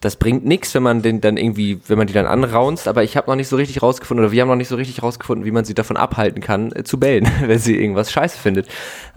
Das 0.00 0.16
bringt 0.16 0.46
nichts, 0.46 0.74
wenn 0.74 0.82
man 0.82 1.02
den 1.02 1.20
dann 1.20 1.36
irgendwie, 1.36 1.78
wenn 1.86 1.98
man 1.98 2.06
die 2.06 2.14
dann 2.14 2.26
anraunst, 2.26 2.88
aber 2.88 3.04
ich 3.04 3.18
habe 3.18 3.28
noch 3.30 3.36
nicht 3.36 3.48
so 3.48 3.56
richtig 3.56 3.82
rausgefunden, 3.82 4.24
oder 4.24 4.32
wir 4.32 4.40
haben 4.40 4.48
noch 4.48 4.56
nicht 4.56 4.68
so 4.68 4.76
richtig 4.76 5.02
rausgefunden, 5.02 5.44
wie 5.44 5.50
man 5.50 5.66
sie 5.66 5.74
davon 5.74 5.98
abhalten 5.98 6.40
kann, 6.40 6.72
äh, 6.72 6.84
zu 6.84 6.98
bellen, 6.98 7.28
wenn 7.46 7.58
sie 7.58 7.76
irgendwas 7.76 8.10
scheiße 8.10 8.38
findet. 8.38 8.66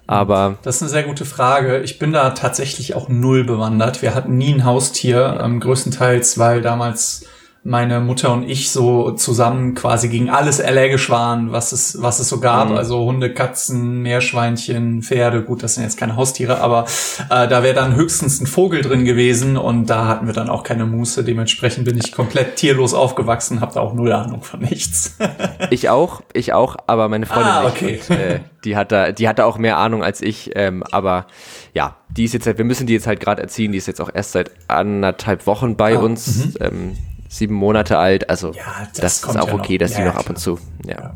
Aber. 0.06 0.58
Das 0.64 0.76
ist 0.76 0.82
eine 0.82 0.92
sehr 0.92 1.04
gute 1.04 1.24
Frage. 1.24 1.80
Ich 1.80 2.00
bin 2.00 2.12
da 2.12 2.32
tatsächlich 2.32 2.96
auch 2.96 3.08
null 3.08 3.46
bewandert. 3.46 4.02
Wir 4.02 4.14
hatten 4.14 4.38
nie 4.38 4.54
ein 4.54 4.66
Haustier, 4.66 5.40
ähm, 5.42 5.62
größtenteils, 5.62 6.38
weil 6.38 6.62
damals 6.62 7.26
meine 7.66 8.02
Mutter 8.02 8.34
und 8.34 8.50
ich 8.50 8.72
so 8.72 9.12
zusammen 9.12 9.74
quasi 9.74 10.10
gegen 10.10 10.30
alles 10.30 10.60
allergisch 10.60 11.10
waren, 11.10 11.54
was 11.54 11.72
es, 11.72 12.02
was 12.02 12.20
es 12.20 12.28
so 12.28 12.42
gab. 12.42 12.70
Mhm. 12.70 12.76
Also 12.76 13.06
Hunde, 13.06 13.34
Katzen, 13.34 14.02
Meerschweinchen, 14.02 15.02
Pferde. 15.02 15.44
Gut, 15.44 15.64
das 15.64 15.76
sind 15.76 15.84
jetzt 15.84 15.98
keine 15.98 16.18
Haustiere, 16.18 16.60
aber 16.60 16.86
äh, 17.30 17.48
da 17.48 17.64
wäre 17.64 17.74
dann 17.74 17.96
höchstens 17.96 18.42
ein 18.42 18.48
Vogel 18.48 18.82
drin 18.82 19.06
gewesen 19.06 19.56
und 19.56 19.90
da 19.90 20.08
hatten 20.08 20.28
wir 20.28 20.34
dann 20.34 20.50
auch 20.50 20.64
keine 20.64 20.86
Muße. 20.86 21.24
Dementsprechend 21.24 21.86
bin 21.86 21.98
ich 21.98 22.12
komplett 22.12 22.58
tierlos 22.58 22.94
aufgewachsen, 22.94 23.62
habe 23.62 23.74
da 23.74 23.80
auch 23.80 23.94
null 23.94 24.12
Ahnung 24.12 24.42
von 24.42 24.60
nichts. 24.60 25.18
ich 25.70 25.88
auch, 25.88 26.22
ich 26.34 26.52
auch, 26.52 26.76
aber 26.88 27.08
meine 27.08 27.26
Freundin 27.26 27.48
ah, 27.48 27.66
okay. 27.66 27.94
nicht. 27.94 28.10
Und, 28.10 28.18
äh, 28.18 28.40
die 28.66 28.76
hat 28.76 28.92
da, 28.92 29.14
die 29.14 29.30
hatte 29.30 29.46
auch 29.46 29.58
mehr 29.58 29.78
Ahnung 29.78 30.04
als 30.04 30.22
ich, 30.22 30.52
ähm, 30.56 30.84
aber 30.92 31.28
ja, 31.74 31.96
die 32.10 32.26
ist 32.26 32.34
jetzt 32.34 32.46
halt, 32.46 32.58
wir 32.58 32.66
müssen 32.66 32.88
die 32.88 32.94
jetzt 32.94 33.08
halt 33.08 33.22
gerade 33.22 33.42
erziehen, 33.42 33.72
die 33.72 33.78
ist 33.78 33.88
jetzt 33.88 34.02
auch 34.02 34.10
erst 34.14 34.34
seit 34.34 34.52
anderthalb 34.68 35.48
Wochen 35.48 35.78
bei 35.78 35.96
ah, 35.96 36.00
uns. 36.00 36.46
Mhm. 36.46 36.54
Ähm, 36.60 36.98
sieben 37.34 37.56
Monate 37.56 37.98
alt. 37.98 38.30
Also 38.30 38.52
ja, 38.52 38.88
das, 38.94 39.22
das 39.22 39.36
ist 39.36 39.38
auch 39.38 39.48
ja 39.48 39.54
okay, 39.54 39.74
noch. 39.74 39.80
dass 39.80 39.94
ja, 39.94 40.00
die 40.00 40.06
noch 40.06 40.16
ab 40.16 40.30
und 40.30 40.38
zu. 40.38 40.60
Ja. 40.86 41.14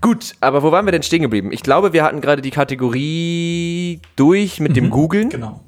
Gut, 0.00 0.34
aber 0.40 0.62
wo 0.62 0.72
waren 0.72 0.84
wir 0.84 0.92
denn 0.92 1.02
stehen 1.02 1.22
geblieben? 1.22 1.52
Ich 1.52 1.62
glaube, 1.62 1.92
wir 1.92 2.04
hatten 2.04 2.20
gerade 2.20 2.42
die 2.42 2.50
Kategorie 2.50 4.00
durch 4.16 4.60
mit 4.60 4.70
mhm, 4.70 4.74
dem 4.74 4.90
Googlen. 4.90 5.30
Genau. 5.30 5.60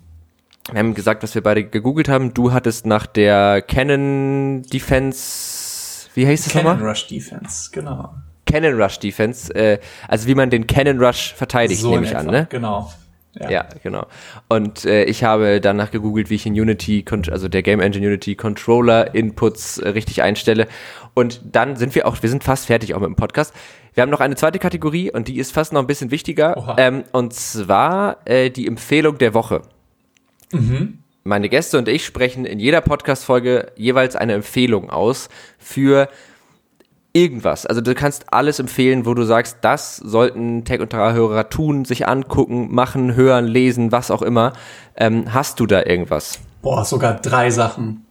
Wir 0.71 0.81
haben 0.81 0.95
gesagt, 0.95 1.23
was 1.23 1.35
wir 1.35 1.43
beide 1.43 1.65
gegoogelt 1.65 2.09
haben. 2.09 2.35
Du 2.35 2.53
hattest 2.53 2.85
nach 2.85 3.07
der 3.07 3.63
Canon 3.63 4.63
Defense, 4.63 6.09
wie 6.15 6.27
heißt 6.27 6.47
das 6.47 6.55
nochmal? 6.55 6.75
Canon 6.75 6.89
Rush 6.89 7.07
Defense, 7.07 7.71
genau. 7.73 8.15
Canon 8.45 8.81
Rush 8.81 8.99
Defense, 8.99 9.55
äh, 9.55 9.79
also 10.09 10.27
wie 10.27 10.35
man 10.35 10.51
den 10.51 10.67
Canon 10.67 11.03
Rush 11.03 11.35
verteidigt, 11.35 11.81
so 11.81 11.91
nehme 11.91 12.05
ich 12.05 12.11
etwa, 12.11 12.21
an, 12.21 12.27
ne? 12.27 12.47
Genau. 12.51 12.91
Ja. 13.41 13.51
ja, 13.51 13.69
genau. 13.83 14.07
Und 14.49 14.85
äh, 14.85 15.05
ich 15.05 15.25
habe 15.25 15.61
danach 15.61 15.91
gegoogelt, 15.91 16.31
wie 16.31 16.35
ich 16.35 16.47
in 16.47 16.55
Unity, 16.55 17.05
also 17.31 17.49
der 17.49 17.63
Game 17.63 17.81
Engine 17.81 18.07
Unity 18.07 18.35
Controller 18.35 19.15
Inputs 19.15 19.79
äh, 19.79 19.91
richtig 19.91 20.23
einstelle. 20.23 20.67
Und 21.15 21.41
dann 21.45 21.77
sind 21.77 21.95
wir 21.95 22.07
auch, 22.07 22.21
wir 22.23 22.31
sind 22.31 22.45
fast 22.45 22.67
fertig 22.67 22.95
auch 22.95 23.01
mit 23.01 23.09
dem 23.09 23.17
Podcast. 23.17 23.55
Wir 23.95 24.03
haben 24.03 24.11
noch 24.11 24.21
eine 24.21 24.37
zweite 24.37 24.59
Kategorie 24.59 25.11
und 25.11 25.29
die 25.29 25.39
ist 25.39 25.53
fast 25.53 25.73
noch 25.73 25.81
ein 25.81 25.87
bisschen 25.87 26.11
wichtiger. 26.11 26.77
Ähm, 26.79 27.05
und 27.13 27.33
zwar 27.35 28.19
äh, 28.25 28.51
die 28.51 28.67
Empfehlung 28.67 29.19
der 29.19 29.35
Woche. 29.35 29.63
Mhm. 30.53 30.99
Meine 31.25 31.49
Gäste 31.49 31.79
und 31.79 31.89
ich 31.89 32.07
sprechen 32.07 32.45
in 32.45 32.59
jeder 32.59 32.81
Podcast-Folge 32.81 33.73
jeweils 33.77 34.17
eine 34.17 34.35
Empfehlung 34.35 34.89
aus 34.89 35.29
für 35.59 36.09
irgendwas. 37.13 37.67
Also 37.67 37.81
du 37.81 37.95
kannst 37.95 38.33
alles 38.33 38.59
empfehlen, 38.59 39.07
wo 39.07 39.15
du 39.15 39.25
sagst, 39.25 39.59
das 39.63 39.97
sollten 39.97 40.65
Tech- 40.65 40.81
und 40.81 40.93
Hörer 40.95 41.49
tun, 41.49 41.85
sich 41.85 42.07
angucken, 42.07 42.75
machen, 42.75 43.15
hören, 43.15 43.47
lesen, 43.47 43.93
was 43.93 44.11
auch 44.11 44.23
immer. 44.23 44.53
Ähm, 44.97 45.33
hast 45.33 45.61
du 45.61 45.67
da 45.67 45.85
irgendwas? 45.85 46.39
Boah, 46.63 46.85
sogar 46.85 47.15
drei 47.15 47.51
Sachen. 47.51 48.05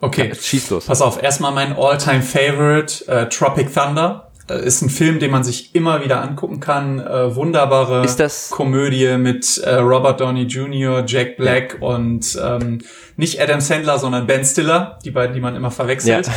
Okay. 0.00 0.28
Ja, 0.28 0.34
schieß 0.34 0.70
los. 0.70 0.86
Pass 0.86 1.00
auf, 1.00 1.22
erstmal 1.22 1.52
mein 1.52 1.76
All-Time-Favorite, 1.76 3.06
äh, 3.06 3.28
Tropic 3.28 3.72
Thunder. 3.72 4.31
Äh, 4.52 4.66
ist 4.66 4.82
ein 4.82 4.90
Film, 4.90 5.18
den 5.18 5.30
man 5.30 5.44
sich 5.44 5.74
immer 5.74 6.04
wieder 6.04 6.22
angucken 6.22 6.60
kann. 6.60 6.98
Äh, 6.98 7.34
wunderbare 7.34 8.06
Komödie 8.50 9.16
mit 9.18 9.58
äh, 9.58 9.76
Robert 9.76 10.20
Downey 10.20 10.42
Jr., 10.42 11.04
Jack 11.06 11.36
Black 11.36 11.78
ja. 11.80 11.86
und 11.86 12.38
ähm, 12.42 12.78
nicht 13.16 13.40
Adam 13.40 13.60
Sandler, 13.60 13.98
sondern 13.98 14.26
Ben 14.26 14.44
Stiller, 14.44 14.98
die 15.04 15.10
beiden, 15.10 15.34
die 15.34 15.40
man 15.40 15.54
immer 15.56 15.70
verwechselt. 15.70 16.28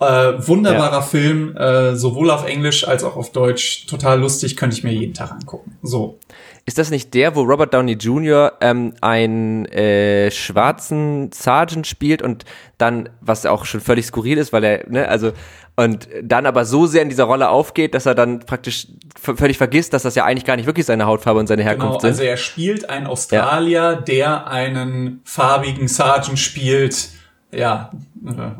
Ja. 0.00 0.30
Äh, 0.34 0.46
wunderbarer 0.46 0.96
ja. 0.96 1.02
Film, 1.02 1.56
äh, 1.56 1.94
sowohl 1.96 2.30
auf 2.30 2.46
Englisch 2.46 2.86
als 2.86 3.04
auch 3.04 3.16
auf 3.16 3.32
Deutsch. 3.32 3.86
Total 3.86 4.18
lustig, 4.20 4.56
könnte 4.56 4.76
ich 4.76 4.84
mir 4.84 4.92
jeden 4.92 5.14
Tag 5.14 5.32
angucken. 5.32 5.78
So. 5.82 6.18
Ist 6.66 6.78
das 6.78 6.90
nicht 6.90 7.12
der, 7.12 7.36
wo 7.36 7.42
Robert 7.42 7.74
Downey 7.74 7.92
Jr. 7.92 8.54
Ähm, 8.62 8.94
einen 9.02 9.66
äh, 9.66 10.30
schwarzen 10.30 11.30
Sergeant 11.30 11.86
spielt 11.86 12.22
und 12.22 12.46
dann, 12.78 13.10
was 13.20 13.44
auch 13.44 13.66
schon 13.66 13.80
völlig 13.80 14.06
skurril 14.06 14.38
ist, 14.38 14.52
weil 14.52 14.64
er, 14.64 14.88
ne, 14.88 15.06
also 15.06 15.32
und 15.76 16.08
dann 16.22 16.46
aber 16.46 16.64
so 16.64 16.86
sehr 16.86 17.02
in 17.02 17.08
dieser 17.08 17.24
Rolle 17.24 17.48
aufgeht, 17.48 17.94
dass 17.94 18.06
er 18.06 18.14
dann 18.14 18.40
praktisch 18.40 18.86
völlig 19.20 19.58
vergisst, 19.58 19.92
dass 19.92 20.02
das 20.02 20.14
ja 20.14 20.24
eigentlich 20.24 20.44
gar 20.44 20.56
nicht 20.56 20.66
wirklich 20.66 20.86
seine 20.86 21.06
Hautfarbe 21.06 21.40
und 21.40 21.48
seine 21.48 21.64
Herkunft 21.64 22.00
genau, 22.00 22.00
sind. 22.00 22.10
Also 22.10 22.22
er 22.22 22.36
spielt 22.36 22.88
einen 22.88 23.06
Australier, 23.06 23.82
ja. 23.82 23.94
der 24.00 24.46
einen 24.46 25.20
farbigen 25.24 25.88
Sergeant 25.88 26.38
spielt, 26.38 27.08
ja, 27.50 27.90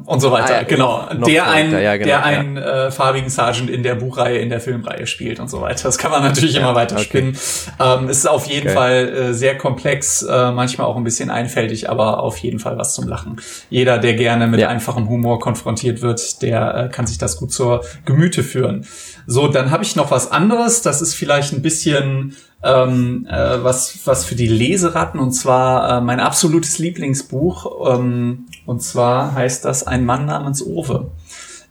und 0.05 0.21
so 0.21 0.31
weiter. 0.31 0.57
Ah, 0.57 0.59
ja, 0.59 0.63
genau. 0.65 1.09
Der 1.27 1.49
einen, 1.49 1.73
ja, 1.73 1.97
genau, 1.97 2.07
der 2.07 2.25
einen 2.25 2.57
ja. 2.57 2.87
äh, 2.87 2.91
farbigen 2.91 3.31
Sergeant 3.31 3.71
in 3.71 3.83
der 3.83 3.95
Buchreihe, 3.95 4.39
in 4.39 4.51
der 4.51 4.61
Filmreihe 4.61 5.07
spielt 5.07 5.41
und 5.41 5.49
so 5.49 5.63
weiter. 5.63 5.85
Das 5.85 5.97
kann 5.97 6.11
man 6.11 6.23
natürlich 6.23 6.55
immer 6.57 6.75
weiter 6.75 6.97
okay. 6.97 7.05
spinnen. 7.05 7.39
Ähm, 7.81 8.09
es 8.11 8.19
ist 8.19 8.29
auf 8.29 8.47
jeden 8.47 8.67
okay. 8.67 8.77
Fall 8.77 9.09
äh, 9.09 9.35
sehr 9.35 9.57
komplex, 9.57 10.23
äh, 10.23 10.53
manchmal 10.53 10.87
auch 10.87 10.97
ein 10.97 11.05
bisschen 11.05 11.31
einfältig, 11.31 11.89
aber 11.89 12.23
auf 12.23 12.37
jeden 12.39 12.59
Fall 12.59 12.77
was 12.77 12.95
zum 12.95 13.09
Lachen. 13.09 13.41
Jeder, 13.71 13.97
der 13.99 14.15
gerne 14.15 14.47
mit 14.47 14.63
einfachem 14.63 15.09
Humor 15.09 15.41
konfrontiert 15.41 16.03
wird, 16.03 16.43
der 16.43 16.75
äh, 16.75 16.89
kann 16.91 17.07
sich 17.07 17.17
das 17.17 17.39
gut 17.39 17.51
zur 17.51 17.85
Gemüte 18.05 18.43
führen. 18.43 18.87
So, 19.27 19.49
dann 19.49 19.71
habe 19.71 19.83
ich 19.83 19.97
noch 19.97 20.11
was 20.11 20.31
anderes. 20.31 20.83
Das 20.83 21.01
ist 21.01 21.15
vielleicht 21.15 21.55
ein 21.55 21.63
bisschen 21.63 22.37
ähm, 22.65 23.27
äh, 23.29 23.63
was, 23.63 23.99
was 24.07 24.25
für 24.25 24.35
die 24.35 24.47
Leseratten 24.47 25.21
und 25.21 25.33
zwar 25.33 25.99
äh, 25.99 26.01
mein 26.01 26.19
absolutes 26.19 26.79
Lieblingsbuch. 26.79 27.95
Ähm, 27.95 28.47
und 28.65 28.83
zwar 28.83 29.35
heißt 29.35 29.54
das 29.61 29.87
Ein 29.87 30.05
Mann 30.05 30.27
namens 30.27 30.65
Owe. 30.65 31.11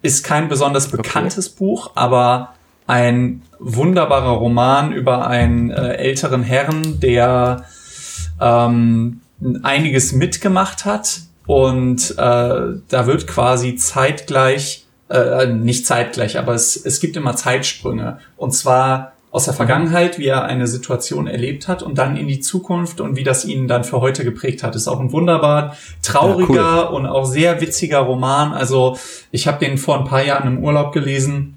Ist 0.02 0.24
kein 0.24 0.50
besonders 0.50 0.88
bekanntes 0.88 1.48
okay. 1.48 1.56
Buch, 1.60 1.92
aber 1.96 2.54
ein 2.88 3.42
wunderbarer 3.60 4.34
Roman 4.34 4.92
über 4.92 5.28
einen 5.28 5.72
äh, 5.72 5.94
älteren 5.94 6.44
Herrn, 6.44 7.00
der 7.00 7.66
ähm, 8.42 9.22
einiges 9.64 10.12
mitgemacht 10.12 10.86
hat 10.86 11.22
und 11.46 12.12
äh, 12.12 12.16
da 12.18 13.08
wird 13.08 13.28
quasi 13.28 13.76
zeitgleich, 13.76 14.86
äh, 15.10 15.48
nicht 15.48 15.86
zeitgleich, 15.86 16.38
aber 16.38 16.54
es, 16.54 16.76
es 16.76 17.00
gibt 17.00 17.18
immer 17.18 17.36
Zeitsprünge. 17.36 18.20
Und 18.38 18.52
zwar 18.54 19.13
aus 19.34 19.46
der 19.46 19.56
Vergangenheit, 19.56 20.20
wie 20.20 20.28
er 20.28 20.44
eine 20.44 20.68
Situation 20.68 21.26
erlebt 21.26 21.68
hat 21.68 21.82
und 21.82 21.98
dann 21.98 22.16
in 22.16 22.28
die 22.28 22.40
Zukunft 22.40 23.02
und 23.02 23.16
wie 23.16 23.24
das 23.24 23.46
ihn 23.46 23.68
dann 23.68 23.84
für 23.84 24.00
heute 24.00 24.24
geprägt 24.24 24.62
hat. 24.62 24.76
Ist 24.76 24.88
auch 24.88 25.00
ein 25.00 25.12
wunderbar 25.12 25.76
trauriger 26.04 26.54
ja, 26.54 26.90
cool. 26.90 26.96
und 26.96 27.08
auch 27.08 27.26
sehr 27.26 27.60
witziger 27.60 27.98
Roman. 27.98 28.54
Also 28.54 28.96
ich 29.32 29.48
habe 29.48 29.58
den 29.58 29.80
vor 29.80 29.98
ein 29.98 30.06
paar 30.06 30.24
Jahren 30.24 30.48
im 30.48 30.64
Urlaub 30.64 30.94
gelesen 30.94 31.56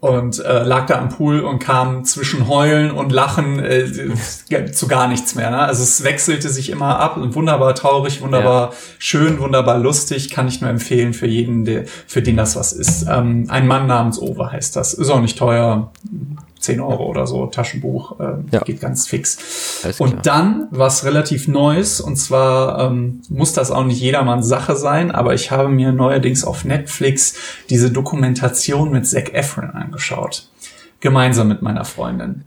und 0.00 0.44
äh, 0.44 0.64
lag 0.64 0.86
da 0.86 0.98
am 0.98 1.08
Pool 1.08 1.38
und 1.40 1.60
kam 1.60 2.04
zwischen 2.04 2.48
Heulen 2.48 2.90
und 2.90 3.12
Lachen 3.12 3.60
äh, 3.60 4.72
zu 4.72 4.88
gar 4.88 5.06
nichts 5.06 5.36
mehr. 5.36 5.52
Ne? 5.52 5.58
Also 5.58 5.84
es 5.84 6.02
wechselte 6.02 6.48
sich 6.48 6.68
immer 6.68 6.98
ab 6.98 7.16
und 7.16 7.36
wunderbar 7.36 7.76
traurig, 7.76 8.22
wunderbar 8.22 8.70
ja. 8.70 8.76
schön, 8.98 9.38
wunderbar 9.38 9.78
lustig, 9.78 10.30
kann 10.30 10.48
ich 10.48 10.60
nur 10.60 10.70
empfehlen 10.70 11.14
für 11.14 11.28
jeden, 11.28 11.64
der, 11.64 11.84
für 11.86 12.22
den 12.22 12.36
das 12.36 12.56
was 12.56 12.72
ist. 12.72 13.06
Ähm, 13.08 13.46
ein 13.50 13.68
Mann 13.68 13.86
namens 13.86 14.20
Owe 14.20 14.50
heißt 14.50 14.74
das. 14.74 14.94
Ist 14.94 15.10
auch 15.10 15.20
nicht 15.20 15.38
teuer, 15.38 15.92
10 16.64 16.80
Euro 16.80 17.06
oder 17.06 17.26
so, 17.26 17.46
Taschenbuch, 17.46 18.18
äh, 18.18 18.24
ja. 18.50 18.60
geht 18.60 18.80
ganz 18.80 19.06
fix. 19.06 19.84
Und 19.98 20.10
klar. 20.10 20.22
dann 20.22 20.68
was 20.70 21.04
relativ 21.04 21.48
Neues, 21.48 22.00
und 22.00 22.16
zwar 22.16 22.80
ähm, 22.80 23.22
muss 23.28 23.52
das 23.52 23.70
auch 23.70 23.84
nicht 23.84 24.00
jedermanns 24.00 24.46
Sache 24.46 24.76
sein, 24.76 25.10
aber 25.10 25.34
ich 25.34 25.50
habe 25.50 25.68
mir 25.68 25.92
neuerdings 25.92 26.44
auf 26.44 26.64
Netflix 26.64 27.34
diese 27.70 27.90
Dokumentation 27.90 28.90
mit 28.90 29.06
Zac 29.06 29.32
Efron 29.32 29.70
angeschaut. 29.70 30.48
Gemeinsam 31.00 31.48
mit 31.48 31.62
meiner 31.62 31.84
Freundin. 31.84 32.44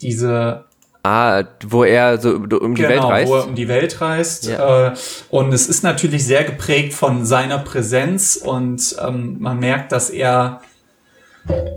Diese 0.00 0.64
Ah, 1.04 1.44
wo 1.66 1.84
er 1.84 2.20
so 2.20 2.34
um 2.34 2.74
die 2.74 2.82
genau, 2.82 2.88
Welt 2.88 3.04
reist. 3.04 3.30
Wo 3.30 3.36
er 3.36 3.46
um 3.46 3.54
die 3.54 3.68
Welt 3.68 4.00
reist. 4.00 4.46
Ja. 4.46 4.88
Äh, 4.88 4.94
und 5.30 5.54
es 5.54 5.68
ist 5.68 5.82
natürlich 5.82 6.26
sehr 6.26 6.44
geprägt 6.44 6.92
von 6.92 7.24
seiner 7.24 7.58
Präsenz 7.58 8.36
und 8.36 8.96
ähm, 9.00 9.36
man 9.38 9.58
merkt, 9.58 9.92
dass 9.92 10.10
er 10.10 10.60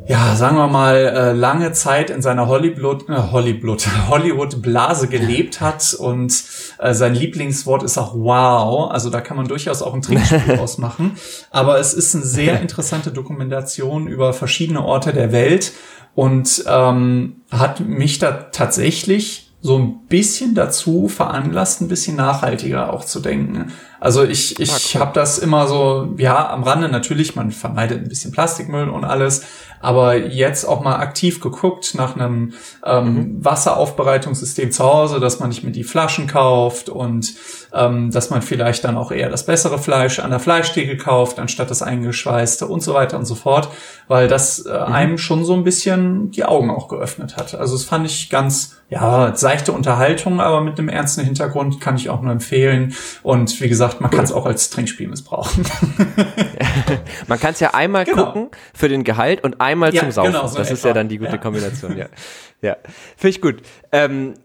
ja, 0.07 0.36
sagen 0.36 0.57
wir 0.57 0.68
mal, 0.68 0.95
äh, 0.95 1.32
lange 1.32 1.72
Zeit 1.72 2.09
in 2.09 2.22
seiner 2.22 2.47
Hollywood, 2.47 3.07
äh, 3.07 3.14
Hollywood, 3.32 3.88
Hollywood-Blase 4.09 5.07
gelebt 5.07 5.62
hat 5.62 5.93
und 5.93 6.43
äh, 6.80 6.93
sein 6.93 7.16
Lieblingswort 7.16 7.84
ist 7.84 7.97
auch 7.97 8.14
wow. 8.16 8.91
Also 8.91 9.09
da 9.09 9.22
kann 9.22 9.38
man 9.38 9.47
durchaus 9.47 9.82
auch 9.82 9.93
ein 9.93 10.01
Trinkspiel 10.01 10.55
ausmachen. 10.59 11.14
Aber 11.49 11.80
es 11.80 11.93
ist 11.93 12.16
eine 12.16 12.26
sehr 12.26 12.59
interessante 12.62 13.12
Dokumentation 13.12 14.07
über 14.07 14.34
verschiedene 14.34 14.84
Orte 14.84 15.14
der 15.14 15.32
Welt 15.32 15.72
und 16.14 16.66
ähm, 16.68 17.41
hat 17.51 17.80
mich 17.80 18.20
da 18.20 18.32
tatsächlich 18.32 19.51
so 19.62 19.78
ein 19.78 20.07
bisschen 20.07 20.55
dazu 20.55 21.07
veranlasst, 21.07 21.82
ein 21.82 21.88
bisschen 21.88 22.18
nachhaltiger 22.18 22.91
auch 22.91 23.05
zu 23.05 23.20
denken. 23.20 23.72
Also 24.02 24.24
ich, 24.24 24.60
ich 24.60 24.72
ah, 24.72 24.78
cool. 24.95 25.02
habe 25.02 25.12
das 25.14 25.38
immer 25.38 25.68
so, 25.68 26.16
ja, 26.18 26.49
am 26.49 26.64
Rande 26.64 26.89
natürlich, 26.89 27.36
man 27.36 27.52
vermeidet 27.52 28.02
ein 28.02 28.10
bisschen 28.10 28.32
Plastikmüll 28.32 28.89
und 28.89 29.06
alles, 29.06 29.43
aber 29.80 30.16
jetzt 30.16 30.66
auch 30.66 30.82
mal 30.82 30.95
aktiv 30.97 31.39
geguckt 31.39 31.93
nach 31.93 32.16
einem 32.16 32.54
ähm, 32.84 33.14
mhm. 33.14 33.45
Wasseraufbereitungssystem 33.45 34.72
zu 34.72 34.84
Hause, 34.84 35.20
dass 35.20 35.39
man 35.39 35.49
nicht 35.49 35.64
mehr 35.64 35.72
die 35.72 35.84
Flaschen 35.84 36.26
kauft 36.26 36.89
und 36.89 37.34
ähm, 37.74 38.12
dass 38.12 38.30
man 38.30 38.41
vielleicht 38.41 38.84
dann 38.84 38.97
auch 38.97 39.12
eher 39.12 39.30
das 39.30 39.45
bessere 39.45 39.78
Fleisch 39.78 40.20
an 40.20 40.30
der 40.32 40.39
Fleischtheke 40.39 40.97
kauft, 40.97 41.39
anstatt 41.39 41.70
das 41.70 41.82
eingeschweißte 41.82 42.68
und 42.68 42.82
so 42.82 42.93
weiter 42.93 43.18
und 43.18 43.26
so 43.26 43.36
fort, 43.36 43.70
weil 44.08 44.28
das 44.28 44.66
äh, 44.66 44.72
mhm. 44.72 44.93
einem 44.93 45.18
schon 45.18 45.45
so 45.45 45.54
ein 45.54 45.64
bisschen 45.64 46.32
die 46.32 46.45
Augen 46.45 46.70
auch 46.70 46.88
geöffnet 46.88 47.38
hat. 47.38 47.56
Also 47.56 47.76
das 47.76 47.84
fand 47.84 48.06
ich 48.06 48.30
ganz, 48.30 48.78
ja, 48.89 49.36
seichte 49.36 49.72
Unterhaltung, 49.72 50.39
aber 50.39 50.62
mit 50.62 50.78
einem 50.78 50.89
ernsten 50.89 51.24
Hintergrund 51.24 51.80
kann 51.80 51.95
ich 51.95 52.10
auch 52.10 52.22
nur 52.22 52.32
empfehlen. 52.32 52.93
Und 53.24 53.62
wie 53.62 53.70
gesagt, 53.70 53.91
man 54.00 54.12
kann 54.12 54.24
es 54.24 54.32
auch 54.32 54.46
als 54.46 54.70
Trinkspiel 54.70 55.08
missbrauchen. 55.08 55.66
man 57.28 57.39
kann 57.39 57.54
es 57.54 57.60
ja 57.60 57.74
einmal 57.74 58.06
genau. 58.06 58.26
gucken 58.26 58.50
für 58.74 58.89
den 58.89 59.04
Gehalt 59.04 59.44
und 59.44 59.60
einmal 59.62 59.94
ja, 59.94 60.02
zum 60.02 60.12
Saufen. 60.12 60.34
Genau, 60.34 60.48
so 60.48 60.58
das 60.58 60.72
ist 60.72 60.86
ja 60.86 60.94
dann 60.94 61.10
die 61.10 61.18
gute 61.18 61.32
ja. 61.32 61.38
Kombination, 61.38 61.98
ja. 61.98 62.08
Ja, 62.62 62.78
finde 63.18 63.30
ich 63.30 63.42
gut. 63.42 63.62
Ähm, 63.92 64.36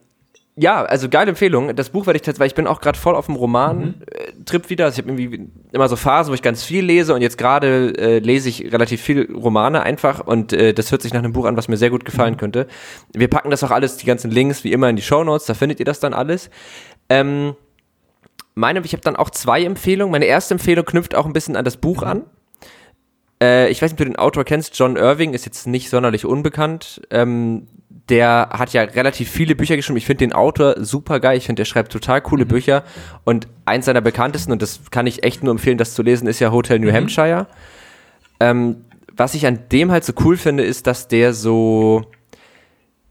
ja, 0.58 0.82
also 0.84 1.10
geile 1.10 1.28
Empfehlung. 1.28 1.76
Das 1.76 1.90
Buch 1.90 2.06
werde 2.06 2.16
ich 2.16 2.22
tatsächlich, 2.22 2.40
weil 2.40 2.46
ich 2.46 2.54
bin 2.54 2.66
auch 2.66 2.80
gerade 2.80 2.98
voll 2.98 3.14
auf 3.14 3.26
dem 3.26 3.36
Roman-Trip 3.36 4.64
mhm. 4.64 4.70
wieder. 4.70 4.86
Also 4.86 4.94
ich 4.98 5.06
habe 5.06 5.20
irgendwie 5.20 5.50
immer 5.70 5.86
so 5.88 5.96
Phasen, 5.96 6.30
wo 6.30 6.34
ich 6.34 6.40
ganz 6.40 6.64
viel 6.64 6.82
lese 6.82 7.12
und 7.12 7.20
jetzt 7.20 7.36
gerade 7.36 7.92
äh, 7.98 8.18
lese 8.20 8.48
ich 8.48 8.72
relativ 8.72 9.02
viel 9.02 9.30
Romane 9.30 9.82
einfach 9.82 10.20
und 10.26 10.54
äh, 10.54 10.72
das 10.72 10.90
hört 10.92 11.02
sich 11.02 11.12
nach 11.12 11.22
einem 11.22 11.34
Buch 11.34 11.44
an, 11.44 11.58
was 11.58 11.68
mir 11.68 11.76
sehr 11.76 11.90
gut 11.90 12.06
gefallen 12.06 12.34
mhm. 12.34 12.38
könnte. 12.38 12.66
Wir 13.12 13.28
packen 13.28 13.50
das 13.50 13.62
auch 13.64 13.70
alles, 13.70 13.98
die 13.98 14.06
ganzen 14.06 14.30
Links, 14.30 14.64
wie 14.64 14.72
immer 14.72 14.88
in 14.88 14.96
die 14.96 15.02
Show 15.02 15.22
Notes, 15.22 15.44
da 15.44 15.52
findet 15.52 15.78
ihr 15.78 15.84
das 15.84 16.00
dann 16.00 16.14
alles. 16.14 16.48
Ähm, 17.10 17.54
meine, 18.56 18.80
ich 18.80 18.92
habe 18.92 19.02
dann 19.02 19.16
auch 19.16 19.30
zwei 19.30 19.62
Empfehlungen. 19.62 20.10
Meine 20.10 20.24
erste 20.24 20.54
Empfehlung 20.54 20.84
knüpft 20.84 21.14
auch 21.14 21.26
ein 21.26 21.32
bisschen 21.32 21.56
an 21.56 21.64
das 21.64 21.76
Buch 21.76 22.00
mhm. 22.00 22.08
an. 22.08 22.22
Äh, 23.40 23.70
ich 23.70 23.80
weiß 23.80 23.92
nicht, 23.92 24.00
ob 24.00 24.06
du 24.06 24.12
den 24.12 24.16
Autor 24.16 24.44
kennst. 24.44 24.76
John 24.78 24.96
Irving 24.96 25.34
ist 25.34 25.44
jetzt 25.44 25.66
nicht 25.66 25.90
sonderlich 25.90 26.24
unbekannt. 26.24 27.02
Ähm, 27.10 27.68
der 28.08 28.48
hat 28.52 28.72
ja 28.72 28.82
relativ 28.82 29.30
viele 29.30 29.54
Bücher 29.54 29.76
geschrieben. 29.76 29.98
Ich 29.98 30.06
finde 30.06 30.24
den 30.24 30.32
Autor 30.32 30.76
super 30.82 31.20
geil. 31.20 31.36
Ich 31.36 31.46
finde, 31.46 31.60
der 31.60 31.64
schreibt 31.66 31.92
total 31.92 32.22
coole 32.22 32.44
mhm. 32.44 32.48
Bücher. 32.48 32.84
Und 33.24 33.46
eins 33.66 33.84
seiner 33.84 34.00
bekanntesten, 34.00 34.52
und 34.52 34.62
das 34.62 34.90
kann 34.90 35.06
ich 35.06 35.22
echt 35.22 35.42
nur 35.42 35.52
empfehlen, 35.52 35.78
das 35.78 35.94
zu 35.94 36.02
lesen, 36.02 36.26
ist 36.26 36.40
ja 36.40 36.50
Hotel 36.50 36.78
New 36.78 36.88
mhm. 36.88 36.94
Hampshire. 36.94 37.46
Ähm, 38.40 38.84
was 39.14 39.34
ich 39.34 39.46
an 39.46 39.60
dem 39.70 39.92
halt 39.92 40.04
so 40.04 40.14
cool 40.24 40.36
finde, 40.36 40.64
ist, 40.64 40.86
dass 40.86 41.08
der 41.08 41.34
so, 41.34 42.10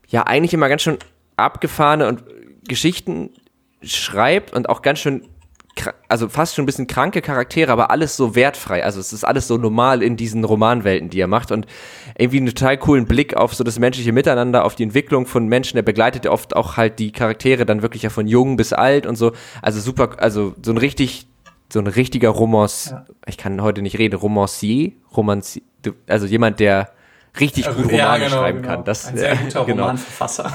ja, 0.08 0.24
eigentlich 0.24 0.54
immer 0.54 0.70
ganz 0.70 0.82
schön 0.82 0.98
abgefahrene 1.36 2.08
und 2.08 2.24
Geschichten 2.68 3.32
schreibt 3.84 4.54
und 4.54 4.70
auch 4.70 4.82
ganz 4.82 5.00
schön 5.00 5.28
also 6.08 6.30
fast 6.30 6.56
schon 6.56 6.64
ein 6.64 6.66
bisschen 6.66 6.88
kranke 6.88 7.22
Charaktere, 7.22 7.72
aber 7.72 7.92
alles 7.92 8.16
so 8.16 8.36
wertfrei. 8.36 8.84
Also 8.84 9.00
es 9.00 9.14
ist 9.14 9.24
alles 9.24 9.48
so 9.48 9.58
normal 9.58 10.02
in 10.02 10.16
diesen 10.16 10.44
Romanwelten, 10.44 11.10
die 11.10 11.20
er 11.20 11.28
macht 11.28 11.52
und 11.52 11.66
irgendwie 12.18 12.38
einen 12.38 12.48
total 12.48 12.78
coolen 12.78 13.06
Blick 13.06 13.36
auf 13.36 13.54
so 13.54 13.64
das 13.64 13.80
menschliche 13.80 14.12
Miteinander, 14.12 14.66
auf 14.66 14.76
die 14.76 14.84
Entwicklung 14.84 15.26
von 15.26 15.48
Menschen. 15.48 15.78
Er 15.78 15.84
begleitet 15.84 16.26
ja 16.26 16.32
oft 16.32 16.56
auch 16.56 16.78
halt 16.78 17.00
die 17.00 17.12
Charaktere 17.12 17.66
dann 17.66 17.82
wirklich 17.82 18.04
ja 18.04 18.10
von 18.10 18.28
jung 18.28 18.56
bis 18.56 18.74
alt 18.74 19.06
und 19.06 19.18
so. 19.18 19.34
Also 19.62 19.80
super, 19.80 20.12
also 20.18 20.56
so 20.64 20.72
ein 20.72 20.78
richtig, 20.78 21.28
so 21.72 21.80
ein 21.80 21.88
richtiger 21.88 22.30
Romance. 22.30 22.92
Ja. 22.92 23.06
Ich 23.28 23.38
kann 23.38 23.62
heute 23.62 23.82
nicht 23.82 23.98
reden, 24.00 24.16
Romancier, 24.16 24.94
Romancier, 25.16 25.64
also 26.08 26.26
jemand, 26.26 26.60
der 26.60 26.90
richtig 27.40 27.66
gut 27.66 27.86
Romane 27.86 27.98
ja, 27.98 28.18
genau, 28.18 28.30
schreiben 28.30 28.62
genau. 28.62 28.76
kann. 28.76 28.84
Das, 28.84 29.08
ein 29.08 29.18
sehr 29.18 29.36
guter 29.36 29.66
genau. 29.66 29.84
Romanverfasser. 29.84 30.52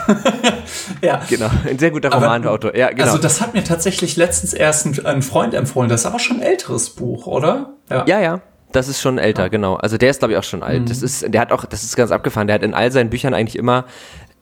ja. 1.02 1.20
Genau, 1.28 1.50
ein 1.68 1.78
sehr 1.78 1.90
guter 1.90 2.12
Romanautor. 2.12 2.76
Ja, 2.76 2.90
genau. 2.90 3.04
Also 3.04 3.18
das 3.18 3.40
hat 3.40 3.54
mir 3.54 3.64
tatsächlich 3.64 4.16
letztens 4.16 4.52
erst 4.52 4.86
ein, 4.86 5.06
ein, 5.06 5.22
Freund 5.22 5.54
empfohlen. 5.54 5.88
Das 5.88 6.02
ist 6.02 6.06
aber 6.06 6.18
schon 6.18 6.38
ein 6.38 6.42
älteres 6.42 6.90
Buch, 6.90 7.26
oder? 7.26 7.74
Ja, 7.88 8.04
ja. 8.06 8.20
ja. 8.20 8.40
Das 8.72 8.86
ist 8.86 9.00
schon 9.00 9.18
älter, 9.18 9.42
ja. 9.42 9.48
genau. 9.48 9.74
Also 9.74 9.98
der 9.98 10.10
ist, 10.10 10.20
glaube 10.20 10.32
ich, 10.32 10.38
auch 10.38 10.44
schon 10.44 10.62
alt. 10.62 10.82
Mhm. 10.82 10.86
Das 10.86 11.02
ist, 11.02 11.32
der 11.32 11.40
hat 11.40 11.50
auch, 11.52 11.64
das 11.64 11.82
ist 11.82 11.96
ganz 11.96 12.12
abgefahren. 12.12 12.46
Der 12.46 12.54
hat 12.54 12.62
in 12.62 12.74
all 12.74 12.92
seinen 12.92 13.10
Büchern 13.10 13.34
eigentlich 13.34 13.56
immer, 13.56 13.84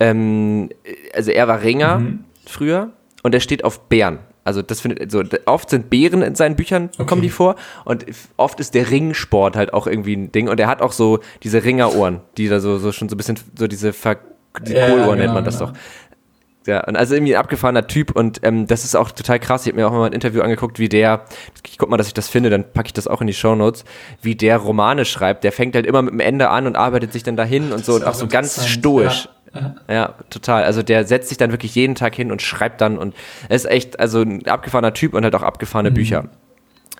ähm, 0.01 0.68
also 1.14 1.30
er 1.30 1.49
war 1.49 1.62
Ringer 1.62 1.99
mhm. 1.99 2.24
früher 2.47 2.91
und 3.22 3.34
er 3.34 3.41
steht 3.41 3.64
auf 3.64 3.89
Bären. 3.89 4.18
Also 4.49 4.62
das 4.62 4.80
findet 4.80 5.12
so 5.12 5.22
oft 5.44 5.68
sind 5.68 5.90
Bären 5.90 6.22
in 6.22 6.34
seinen 6.34 6.57
Büchern 6.57 6.88
okay. 6.94 7.05
kommen 7.05 7.20
die 7.20 7.28
vor 7.28 7.57
und 7.84 8.07
oft 8.38 8.59
ist 8.61 8.74
der 8.74 8.90
Ringsport 8.90 9.57
halt 9.57 9.74
auch 9.74 9.86
irgendwie 9.86 10.16
ein 10.16 10.32
Ding 10.32 10.49
und 10.49 10.59
er 10.59 10.68
hat 10.68 10.80
auch 10.80 10.92
so 10.92 11.20
diese 11.42 11.62
Ringerohren, 11.62 12.20
die 12.38 12.49
da 12.49 12.59
so, 12.59 12.78
so 12.78 12.90
schon 12.92 13.11
so 13.11 13.14
ein 13.14 13.18
bisschen 13.18 13.38
so 13.59 13.66
diese 13.66 13.92
Ver 13.92 14.16
die 14.66 14.72
ja, 14.72 14.88
Kohlohren 14.88 15.11
genau, 15.11 15.14
nennt 15.16 15.34
man 15.34 15.44
das 15.44 15.59
genau. 15.59 15.72
doch. 15.72 15.78
Ja, 16.66 16.84
und 16.84 16.96
also 16.96 17.14
irgendwie 17.14 17.34
ein 17.34 17.40
abgefahrener 17.40 17.86
Typ 17.86 18.14
und 18.14 18.40
ähm, 18.42 18.66
das 18.66 18.84
ist 18.84 18.94
auch 18.94 19.11
total 19.11 19.38
krass. 19.38 19.66
Ich 19.66 19.72
habe 19.72 19.80
mir 19.80 19.86
auch 19.86 19.92
mal 19.92 20.07
ein 20.07 20.12
Interview 20.12 20.42
angeguckt, 20.42 20.78
wie 20.78 20.88
der, 20.88 21.24
ich 21.66 21.78
guck 21.78 21.88
mal, 21.88 21.96
dass 21.96 22.09
ich 22.09 22.14
das 22.14 22.28
finde, 22.28 22.51
dann 22.51 22.72
packe 22.72 22.88
ich 22.88 22.92
das 22.92 23.07
auch 23.07 23.20
in 23.20 23.26
die 23.26 23.34
Show 23.34 23.55
Notes, 23.55 23.84
wie 24.22 24.34
der 24.34 24.57
Romane 24.59 25.05
schreibt. 25.05 25.44
Der 25.44 25.53
fängt 25.53 25.74
halt 25.74 25.86
immer 25.86 26.03
mit 26.03 26.12
dem 26.12 26.20
Ende 26.20 26.51
an 26.51 26.66
und 26.66 26.76
arbeitet 26.76 27.12
sich 27.12 27.22
dann 27.22 27.36
dahin 27.36 27.72
und 27.72 27.84
so 27.84 27.94
und 27.94 28.05
auch, 28.05 28.09
auch 28.09 28.14
so 28.14 28.26
ganz 28.26 28.66
stoisch. 28.66 29.24
Ja. 29.24 29.30
Ja, 29.88 30.14
total. 30.30 30.64
Also 30.64 30.82
der 30.82 31.05
setzt 31.05 31.28
sich 31.28 31.38
dann 31.38 31.51
wirklich 31.51 31.74
jeden 31.74 31.94
Tag 31.94 32.14
hin 32.14 32.30
und 32.30 32.42
schreibt 32.42 32.80
dann 32.80 32.99
und 32.99 33.14
er 33.49 33.57
ist 33.57 33.66
echt, 33.66 33.99
also 33.99 34.20
ein 34.20 34.46
abgefahrener 34.46 34.94
Typ 34.94 35.14
und 35.14 35.24
halt 35.24 35.34
auch 35.34 35.42
abgefahrene 35.42 35.90
mhm. 35.90 35.94
Bücher. 35.94 36.24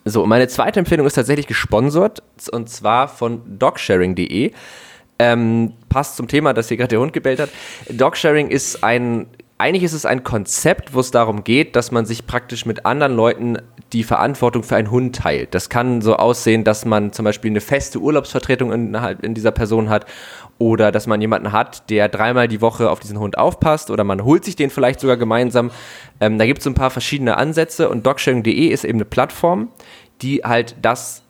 So, 0.05 0.25
meine 0.25 0.47
zweite 0.47 0.79
Empfehlung 0.79 1.05
ist 1.05 1.13
tatsächlich 1.13 1.47
gesponsert 1.47 2.23
und 2.51 2.69
zwar 2.69 3.07
von 3.07 3.59
dogsharing.de. 3.59 4.51
Ähm, 5.21 5.73
passt 5.89 6.15
zum 6.15 6.27
Thema, 6.29 6.53
dass 6.53 6.69
hier 6.69 6.77
gerade 6.77 6.89
der 6.89 6.99
Hund 7.01 7.11
gebellt 7.11 7.39
hat. 7.39 7.49
Dogsharing 7.89 8.47
ist 8.47 8.83
ein, 8.83 9.27
eigentlich 9.57 9.83
ist 9.83 9.91
es 9.93 10.05
ein 10.05 10.23
Konzept, 10.23 10.93
wo 10.93 11.01
es 11.01 11.11
darum 11.11 11.43
geht, 11.43 11.75
dass 11.75 11.91
man 11.91 12.05
sich 12.05 12.25
praktisch 12.25 12.65
mit 12.65 12.85
anderen 12.85 13.15
Leuten 13.15 13.57
die 13.91 14.03
Verantwortung 14.03 14.63
für 14.63 14.77
einen 14.77 14.91
Hund 14.91 15.17
teilt. 15.17 15.53
Das 15.53 15.69
kann 15.69 16.01
so 16.01 16.15
aussehen, 16.15 16.63
dass 16.63 16.85
man 16.85 17.11
zum 17.11 17.25
Beispiel 17.25 17.51
eine 17.51 17.59
feste 17.59 17.99
Urlaubsvertretung 17.99 18.71
in, 18.71 18.95
in 19.21 19.33
dieser 19.33 19.51
Person 19.51 19.89
hat 19.89 20.05
oder 20.59 20.91
dass 20.91 21.07
man 21.07 21.19
jemanden 21.21 21.51
hat, 21.51 21.89
der 21.89 22.09
dreimal 22.09 22.47
die 22.47 22.61
Woche 22.61 22.91
auf 22.91 22.99
diesen 22.99 23.17
Hund 23.17 23.37
aufpasst. 23.37 23.89
Oder 23.89 24.03
man 24.03 24.23
holt 24.23 24.45
sich 24.45 24.55
den 24.55 24.69
vielleicht 24.69 24.99
sogar 24.99 25.17
gemeinsam. 25.17 25.71
Ähm, 26.19 26.37
da 26.37 26.45
gibt 26.45 26.59
es 26.59 26.67
ein 26.67 26.75
paar 26.75 26.91
verschiedene 26.91 27.37
Ansätze. 27.37 27.89
Und 27.89 28.05
dogsharing.de 28.05 28.67
ist 28.67 28.83
eben 28.83 28.97
eine 28.97 29.05
Plattform, 29.05 29.69
die 30.21 30.43
halt 30.43 30.75
das 30.81 31.23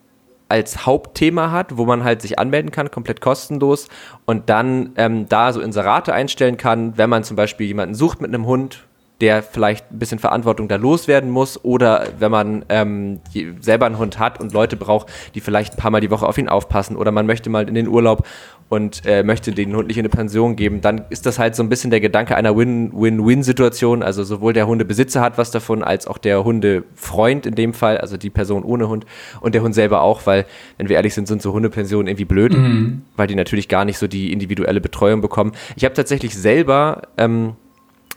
als 0.50 0.88
Hauptthema 0.88 1.52
hat, 1.52 1.78
wo 1.78 1.86
man 1.86 2.04
halt 2.04 2.24
sich 2.24 2.40
anmelden 2.40 2.72
kann, 2.72 2.90
komplett 2.90 3.22
kostenlos. 3.22 3.88
Und 4.26 4.50
dann 4.50 4.94
ähm, 4.98 5.30
da 5.30 5.54
so 5.54 5.62
Inserate 5.62 6.12
einstellen 6.12 6.58
kann, 6.58 6.98
wenn 6.98 7.10
man 7.10 7.24
zum 7.24 7.38
Beispiel 7.38 7.68
jemanden 7.68 7.94
sucht 7.94 8.22
mit 8.22 8.34
einem 8.34 8.48
Hund, 8.48 8.88
der 9.22 9.44
vielleicht 9.44 9.92
ein 9.92 10.00
bisschen 10.00 10.20
Verantwortung 10.20 10.68
da 10.68 10.78
loswerden 10.78 11.30
muss 11.30 11.64
oder 11.64 12.08
wenn 12.20 12.32
man 12.32 12.66
ähm, 12.70 13.20
selber 13.60 13.86
einen 13.86 13.98
Hund 13.98 14.20
hat 14.20 14.40
und 14.40 14.54
Leute 14.54 14.78
braucht, 14.78 15.08
die 15.36 15.42
vielleicht 15.42 15.74
ein 15.74 15.78
paar 15.78 15.92
Mal 15.92 16.02
die 16.02 16.12
Woche 16.12 16.28
auf 16.28 16.38
ihn 16.38 16.50
aufpassen 16.50 16.96
oder 16.96 17.12
man 17.12 17.26
möchte 17.26 17.50
mal 17.50 17.68
in 17.68 17.76
den 17.76 17.88
Urlaub 17.88 18.26
und 18.70 19.02
äh, 19.06 19.24
möchte 19.24 19.52
den 19.52 19.76
Hund 19.76 19.88
nicht 19.88 19.98
in 19.98 20.02
eine 20.02 20.10
Pension 20.10 20.56
geben, 20.56 20.82
dann 20.82 21.02
ist 21.10 21.26
das 21.26 21.40
halt 21.40 21.56
so 21.56 21.64
ein 21.64 21.70
bisschen 21.70 21.90
der 21.90 22.00
Gedanke 22.00 22.36
einer 22.36 22.56
Win-Win-Win-Situation. 22.56 24.04
Also 24.04 24.24
sowohl 24.24 24.54
der 24.54 24.68
Hundebesitzer 24.68 25.22
hat 25.22 25.40
was 25.40 25.50
davon, 25.50 25.84
als 25.84 26.06
auch 26.06 26.20
der 26.20 26.44
Hundefreund 26.44 27.48
in 27.48 27.56
dem 27.56 27.74
Fall, 27.74 27.98
also 27.98 28.16
die 28.16 28.30
Person 28.30 28.64
ohne 28.64 28.88
Hund 28.88 29.06
und 29.42 29.56
der 29.56 29.64
Hund 29.64 29.74
selber 29.74 30.02
auch, 30.02 30.26
weil, 30.26 30.46
wenn 30.78 30.88
wir 30.88 30.98
ehrlich 30.98 31.16
sind, 31.16 31.28
sind 31.28 31.42
so 31.42 31.52
Hundepensionen 31.52 32.08
irgendwie 32.08 32.26
blöd, 32.26 32.54
mhm. 32.54 33.02
weil 33.18 33.26
die 33.26 33.36
natürlich 33.36 33.68
gar 33.68 33.86
nicht 33.86 33.98
so 33.98 34.08
die 34.08 34.32
individuelle 34.32 34.82
Betreuung 34.82 35.22
bekommen. 35.22 35.54
Ich 35.76 35.84
habe 35.84 35.96
tatsächlich 35.96 36.36
selber 36.36 37.02
ähm, 37.18 37.56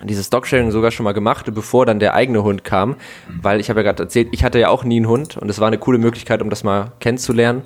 dieses 0.05 0.31
Dogsharing 0.31 0.71
sogar 0.71 0.91
schon 0.91 1.05
mal 1.05 1.13
gemacht, 1.13 1.47
bevor 1.55 1.87
dann 1.87 1.99
der 1.99 2.15
eigene 2.15 2.43
Hund 2.43 2.65
kam, 2.65 2.97
weil 3.41 3.61
ich 3.61 3.71
habe 3.71 3.81
ja 3.81 3.85
gerade 3.85 4.05
erzählt, 4.05 4.29
ich 4.33 4.45
hatte 4.45 4.59
ja 4.59 4.69
auch 4.69 4.85
nie 4.85 4.97
einen 4.97 5.09
Hund 5.09 5.37
und 5.37 5.49
es 5.49 5.61
war 5.61 5.69
eine 5.69 5.79
coole 5.79 5.99
Möglichkeit, 5.99 6.43
um 6.43 6.51
das 6.51 6.65
mal 6.65 6.93
kennenzulernen. 7.01 7.63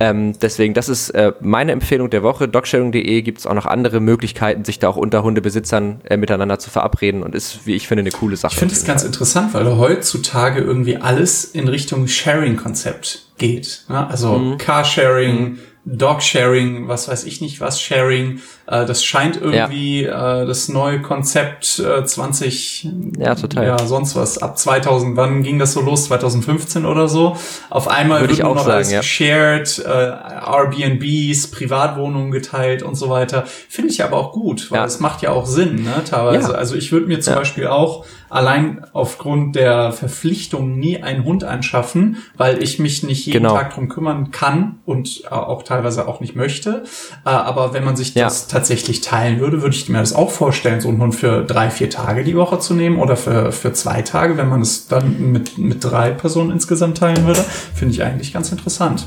Ähm, 0.00 0.36
deswegen, 0.40 0.74
das 0.74 0.88
ist 0.88 1.10
äh, 1.10 1.32
meine 1.40 1.72
Empfehlung 1.72 2.10
der 2.10 2.22
Woche. 2.22 2.48
Dogsharing.de 2.48 3.22
gibt 3.22 3.38
es 3.38 3.46
auch 3.46 3.54
noch 3.54 3.66
andere 3.66 4.00
Möglichkeiten, 4.00 4.64
sich 4.64 4.80
da 4.80 4.88
auch 4.88 4.96
unter 4.96 5.22
Hundebesitzern 5.22 6.00
äh, 6.04 6.16
miteinander 6.16 6.58
zu 6.58 6.70
verabreden 6.70 7.22
und 7.22 7.34
ist, 7.34 7.66
wie 7.66 7.74
ich 7.74 7.86
finde, 7.86 8.00
eine 8.00 8.10
coole 8.10 8.36
Sache. 8.36 8.54
Ich 8.54 8.58
finde 8.58 8.74
es 8.74 8.84
ganz 8.84 9.04
interessant, 9.04 9.54
weil 9.54 9.66
heutzutage 9.78 10.60
irgendwie 10.60 10.96
alles 10.96 11.44
in 11.44 11.68
Richtung 11.68 12.08
Sharing-Konzept 12.08 13.26
geht. 13.38 13.84
Ne? 13.88 14.06
Also 14.08 14.36
mhm. 14.36 14.58
Carsharing, 14.58 15.42
mhm 15.42 15.58
Dog-Sharing, 15.86 16.88
was 16.88 17.08
weiß 17.08 17.24
ich 17.24 17.42
nicht 17.42 17.60
was, 17.60 17.80
Sharing. 17.80 18.40
Äh, 18.66 18.86
das 18.86 19.04
scheint 19.04 19.36
irgendwie 19.40 20.04
ja. 20.04 20.42
äh, 20.42 20.46
das 20.46 20.70
neue 20.70 21.02
Konzept 21.02 21.78
äh, 21.78 22.04
20, 22.04 22.88
ja, 23.18 23.34
total. 23.34 23.66
ja, 23.66 23.78
sonst 23.86 24.16
was. 24.16 24.38
Ab 24.38 24.56
2000, 24.56 25.16
wann 25.16 25.42
ging 25.42 25.58
das 25.58 25.74
so 25.74 25.82
los? 25.82 26.06
2015 26.06 26.86
oder 26.86 27.08
so? 27.08 27.36
Auf 27.68 27.88
einmal 27.88 28.20
Würde 28.20 28.34
wird 28.34 28.46
nur 28.46 28.54
noch 28.54 28.64
sagen, 28.64 28.76
alles 28.76 28.92
ja. 28.92 29.02
shared, 29.02 29.78
äh, 29.84 29.88
Airbnbs, 29.88 31.48
Privatwohnungen 31.48 32.30
geteilt 32.30 32.82
und 32.82 32.94
so 32.94 33.10
weiter. 33.10 33.44
Finde 33.46 33.90
ich 33.90 34.02
aber 34.02 34.16
auch 34.16 34.32
gut, 34.32 34.70
weil 34.70 34.86
es 34.86 35.00
macht 35.00 35.20
ja 35.20 35.30
auch 35.30 35.44
Sinn, 35.44 35.82
ne, 35.84 36.02
teilweise. 36.08 36.56
Also 36.56 36.76
ich 36.76 36.92
würde 36.92 37.06
mir 37.06 37.20
zum 37.20 37.34
Beispiel 37.34 37.66
auch 37.66 38.06
allein 38.34 38.84
aufgrund 38.92 39.54
der 39.54 39.92
Verpflichtung 39.92 40.76
nie 40.76 41.00
einen 41.00 41.24
Hund 41.24 41.44
anschaffen, 41.44 42.16
weil 42.36 42.62
ich 42.62 42.80
mich 42.80 43.04
nicht 43.04 43.26
jeden 43.26 43.44
genau. 43.44 43.54
Tag 43.54 43.74
drum 43.74 43.88
kümmern 43.88 44.32
kann 44.32 44.80
und 44.84 45.22
äh, 45.24 45.28
auch 45.28 45.62
teilweise 45.62 46.08
auch 46.08 46.20
nicht 46.20 46.34
möchte. 46.34 46.82
Äh, 47.24 47.28
aber 47.28 47.72
wenn 47.74 47.84
man 47.84 47.94
sich 47.94 48.12
das 48.12 48.48
tatsächlich 48.48 49.02
teilen 49.02 49.38
würde, 49.38 49.62
würde 49.62 49.76
ich 49.76 49.88
mir 49.88 49.98
das 49.98 50.12
auch 50.12 50.30
vorstellen, 50.30 50.80
so 50.80 50.88
einen 50.88 51.00
Hund 51.00 51.14
für 51.14 51.44
drei, 51.44 51.70
vier 51.70 51.90
Tage 51.90 52.24
die 52.24 52.36
Woche 52.36 52.58
zu 52.58 52.74
nehmen 52.74 52.98
oder 52.98 53.16
für, 53.16 53.52
für 53.52 53.72
zwei 53.72 54.02
Tage, 54.02 54.36
wenn 54.36 54.48
man 54.48 54.62
es 54.62 54.88
dann 54.88 55.30
mit, 55.30 55.56
mit 55.56 55.84
drei 55.84 56.10
Personen 56.10 56.50
insgesamt 56.50 56.98
teilen 56.98 57.26
würde. 57.26 57.44
Finde 57.74 57.94
ich 57.94 58.02
eigentlich 58.02 58.32
ganz 58.32 58.50
interessant. 58.50 59.06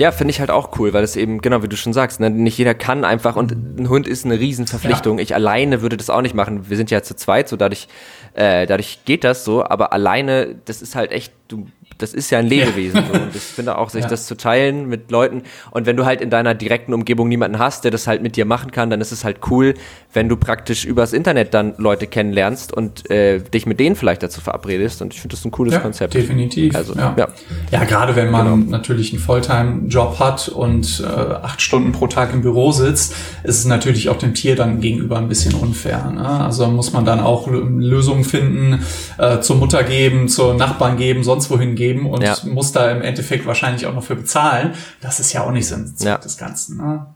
Ja, 0.00 0.12
finde 0.12 0.30
ich 0.30 0.40
halt 0.40 0.50
auch 0.50 0.78
cool, 0.78 0.94
weil 0.94 1.04
es 1.04 1.14
eben, 1.14 1.42
genau 1.42 1.62
wie 1.62 1.68
du 1.68 1.76
schon 1.76 1.92
sagst, 1.92 2.20
ne, 2.20 2.30
nicht 2.30 2.56
jeder 2.56 2.72
kann 2.72 3.04
einfach 3.04 3.36
und 3.36 3.52
ein 3.52 3.90
Hund 3.90 4.08
ist 4.08 4.24
eine 4.24 4.40
Riesenverpflichtung. 4.40 5.18
Ja. 5.18 5.22
Ich 5.22 5.34
alleine 5.34 5.82
würde 5.82 5.98
das 5.98 6.08
auch 6.08 6.22
nicht 6.22 6.34
machen. 6.34 6.70
Wir 6.70 6.78
sind 6.78 6.90
ja 6.90 7.02
zu 7.02 7.14
zweit, 7.14 7.50
so 7.50 7.56
dadurch, 7.56 7.86
äh, 8.32 8.66
dadurch 8.66 9.00
geht 9.04 9.24
das 9.24 9.44
so, 9.44 9.62
aber 9.62 9.92
alleine, 9.92 10.54
das 10.64 10.80
ist 10.80 10.94
halt 10.94 11.12
echt, 11.12 11.34
du 11.48 11.66
das 12.02 12.14
ist 12.14 12.30
ja 12.30 12.38
ein 12.38 12.46
Lebewesen. 12.46 13.04
So. 13.06 13.12
Und 13.20 13.34
ich 13.34 13.42
finde 13.42 13.78
auch, 13.78 13.90
sich 13.90 14.02
ja. 14.02 14.08
das 14.08 14.26
zu 14.26 14.36
teilen 14.36 14.88
mit 14.88 15.10
Leuten. 15.10 15.42
Und 15.70 15.86
wenn 15.86 15.96
du 15.96 16.04
halt 16.04 16.20
in 16.20 16.30
deiner 16.30 16.54
direkten 16.54 16.94
Umgebung 16.94 17.28
niemanden 17.28 17.58
hast, 17.58 17.84
der 17.84 17.90
das 17.90 18.06
halt 18.06 18.22
mit 18.22 18.36
dir 18.36 18.44
machen 18.44 18.70
kann, 18.70 18.90
dann 18.90 19.00
ist 19.00 19.12
es 19.12 19.24
halt 19.24 19.38
cool, 19.50 19.74
wenn 20.12 20.28
du 20.28 20.36
praktisch 20.36 20.84
übers 20.84 21.12
Internet 21.12 21.54
dann 21.54 21.74
Leute 21.78 22.06
kennenlernst 22.06 22.72
und 22.72 23.10
äh, 23.10 23.40
dich 23.40 23.66
mit 23.66 23.78
denen 23.80 23.96
vielleicht 23.96 24.22
dazu 24.22 24.40
verabredest. 24.40 25.02
Und 25.02 25.14
ich 25.14 25.20
finde 25.20 25.36
das 25.36 25.44
ein 25.44 25.50
cooles 25.50 25.74
ja, 25.74 25.80
Konzept. 25.80 26.14
Definitiv. 26.14 26.74
Also, 26.74 26.94
ja. 26.94 27.14
ja. 27.16 27.28
ja 27.70 27.84
gerade 27.84 28.16
wenn 28.16 28.30
man 28.30 28.46
genau. 28.46 28.70
natürlich 28.70 29.12
einen 29.12 29.20
Volltime-Job 29.20 30.18
hat 30.18 30.48
und 30.48 31.02
äh, 31.04 31.06
acht 31.06 31.60
Stunden 31.60 31.92
pro 31.92 32.06
Tag 32.06 32.32
im 32.32 32.42
Büro 32.42 32.72
sitzt, 32.72 33.14
ist 33.44 33.58
es 33.58 33.64
natürlich 33.64 34.08
auch 34.08 34.18
dem 34.18 34.34
Tier 34.34 34.56
dann 34.56 34.80
gegenüber 34.80 35.18
ein 35.18 35.28
bisschen 35.28 35.54
unfair. 35.54 36.10
Ne? 36.10 36.26
Also 36.26 36.66
muss 36.68 36.92
man 36.92 37.04
dann 37.04 37.20
auch 37.20 37.48
Lösungen 37.48 38.24
finden, 38.24 38.84
äh, 39.18 39.40
zur 39.40 39.56
Mutter 39.56 39.84
geben, 39.84 40.28
zur 40.28 40.54
Nachbarn 40.54 40.96
geben, 40.96 41.22
sonst 41.22 41.50
wohin 41.50 41.74
geben 41.74 41.89
geben 41.90 42.06
und 42.06 42.22
ja. 42.22 42.36
muss 42.44 42.72
da 42.72 42.90
im 42.90 43.02
Endeffekt 43.02 43.46
wahrscheinlich 43.46 43.86
auch 43.86 43.94
noch 43.94 44.04
für 44.04 44.16
bezahlen. 44.16 44.74
Das 45.00 45.20
ist 45.20 45.32
ja 45.32 45.44
auch 45.44 45.50
nicht 45.50 45.66
Sinn 45.66 45.94
ja. 46.00 46.18
des 46.18 46.38
Ganzen. 46.38 46.76
Ne? 46.78 47.06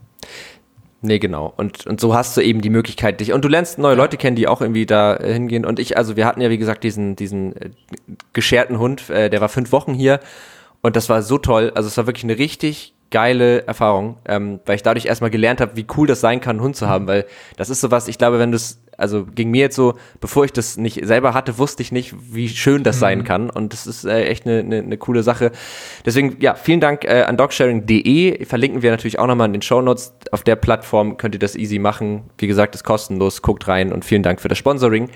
Nee, 1.02 1.18
genau. 1.18 1.52
Und, 1.56 1.86
und 1.86 2.00
so 2.00 2.14
hast 2.14 2.36
du 2.36 2.40
eben 2.40 2.62
die 2.62 2.70
Möglichkeit, 2.70 3.20
dich. 3.20 3.32
Und 3.32 3.44
du 3.44 3.48
lernst 3.48 3.78
neue 3.78 3.94
Leute 3.94 4.16
kennen, 4.16 4.36
die 4.36 4.48
auch 4.48 4.62
irgendwie 4.62 4.86
da 4.86 5.16
äh, 5.16 5.34
hingehen. 5.34 5.66
Und 5.66 5.78
ich, 5.78 5.98
also 5.98 6.16
wir 6.16 6.24
hatten 6.26 6.40
ja, 6.40 6.48
wie 6.48 6.58
gesagt, 6.58 6.82
diesen, 6.82 7.14
diesen 7.14 7.54
äh, 7.56 7.70
gescherten 8.32 8.78
Hund, 8.78 9.10
äh, 9.10 9.28
der 9.28 9.40
war 9.40 9.50
fünf 9.50 9.70
Wochen 9.70 9.92
hier. 9.92 10.20
Und 10.80 10.96
das 10.96 11.08
war 11.08 11.22
so 11.22 11.36
toll. 11.36 11.72
Also 11.74 11.88
es 11.88 11.96
war 11.98 12.06
wirklich 12.06 12.24
eine 12.24 12.38
richtig 12.38 12.94
geile 13.10 13.66
Erfahrung, 13.66 14.16
ähm, 14.26 14.60
weil 14.66 14.76
ich 14.76 14.82
dadurch 14.82 15.06
erstmal 15.06 15.30
gelernt 15.30 15.60
habe, 15.60 15.76
wie 15.76 15.86
cool 15.96 16.06
das 16.06 16.20
sein 16.20 16.40
kann, 16.40 16.56
einen 16.56 16.64
Hund 16.64 16.76
zu 16.76 16.88
haben. 16.88 17.06
Weil 17.06 17.26
das 17.56 17.70
ist 17.70 17.80
sowas, 17.80 18.08
ich 18.08 18.16
glaube, 18.16 18.38
wenn 18.38 18.50
du 18.50 18.56
es 18.56 18.82
also 18.98 19.24
ging 19.24 19.50
mir 19.50 19.62
jetzt 19.62 19.76
so, 19.76 19.94
bevor 20.20 20.44
ich 20.44 20.52
das 20.52 20.76
nicht 20.76 21.04
selber 21.04 21.34
hatte, 21.34 21.58
wusste 21.58 21.82
ich 21.82 21.92
nicht, 21.92 22.14
wie 22.32 22.48
schön 22.48 22.82
das 22.82 22.96
mhm. 22.96 23.00
sein 23.00 23.24
kann. 23.24 23.50
Und 23.50 23.72
das 23.72 23.86
ist 23.86 24.04
äh, 24.04 24.24
echt 24.24 24.46
eine, 24.46 24.60
eine, 24.60 24.78
eine 24.78 24.96
coole 24.96 25.22
Sache. 25.22 25.52
Deswegen, 26.04 26.36
ja, 26.40 26.54
vielen 26.54 26.80
Dank 26.80 27.04
äh, 27.04 27.22
an 27.22 27.36
dogsharing.de. 27.36 28.44
Verlinken 28.44 28.82
wir 28.82 28.90
natürlich 28.90 29.18
auch 29.18 29.26
nochmal 29.26 29.46
in 29.46 29.52
den 29.52 29.62
Show 29.62 29.80
Notes. 29.80 30.14
Auf 30.30 30.42
der 30.42 30.56
Plattform 30.56 31.16
könnt 31.16 31.34
ihr 31.34 31.40
das 31.40 31.56
easy 31.56 31.78
machen. 31.78 32.24
Wie 32.38 32.46
gesagt, 32.46 32.74
ist 32.74 32.84
kostenlos. 32.84 33.42
Guckt 33.42 33.68
rein 33.68 33.92
und 33.92 34.04
vielen 34.04 34.22
Dank 34.22 34.40
für 34.40 34.48
das 34.48 34.58
Sponsoring. 34.58 35.10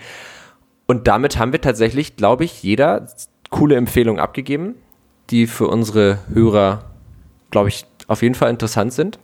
Und 0.87 1.07
damit 1.07 1.37
haben 1.37 1.51
wir 1.51 1.61
tatsächlich, 1.61 2.15
glaube 2.15 2.45
ich, 2.45 2.63
jeder 2.63 3.07
coole 3.49 3.75
Empfehlungen 3.75 4.19
abgegeben, 4.19 4.75
die 5.29 5.47
für 5.47 5.67
unsere 5.67 6.19
Hörer, 6.33 6.85
glaube 7.51 7.69
ich, 7.69 7.85
auf 8.07 8.21
jeden 8.21 8.35
Fall 8.35 8.49
interessant 8.49 8.93
sind. 8.93 9.19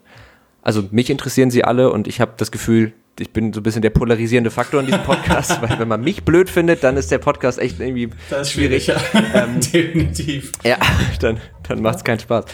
Also 0.62 0.84
mich 0.92 1.10
interessieren 1.10 1.52
sie 1.52 1.64
alle 1.64 1.92
und 1.92 2.08
ich 2.08 2.22
habe 2.22 2.34
das 2.38 2.52
Gefühl, 2.52 2.94
ich 3.20 3.32
bin 3.32 3.54
so 3.54 3.60
ein 3.62 3.64
bisschen 3.64 3.82
der 3.82 3.92
polarisierende 3.92 4.52
Faktor 4.52 4.82
in 4.82 4.88
diesem 4.88 5.04
Podcast, 5.04 5.62
weil 5.68 5.80
wenn 5.80 5.88
man 5.88 6.02
mich 6.02 6.24
blöd 6.24 6.50
findet, 6.50 6.84
dann 6.84 6.98
ist 6.98 7.12
der 7.12 7.20
Podcast 7.20 7.60
echt 7.60 7.80
irgendwie 7.80 8.10
das 8.30 8.48
ist 8.48 8.54
schwierig. 8.54 8.92
Ähm, 9.34 9.60
Definitiv. 9.74 10.52
Ja, 10.64 10.78
dann, 11.22 11.40
dann 11.68 11.82
macht 11.82 11.98
es 11.98 12.04
keinen 12.04 12.20
Spaß. 12.20 12.46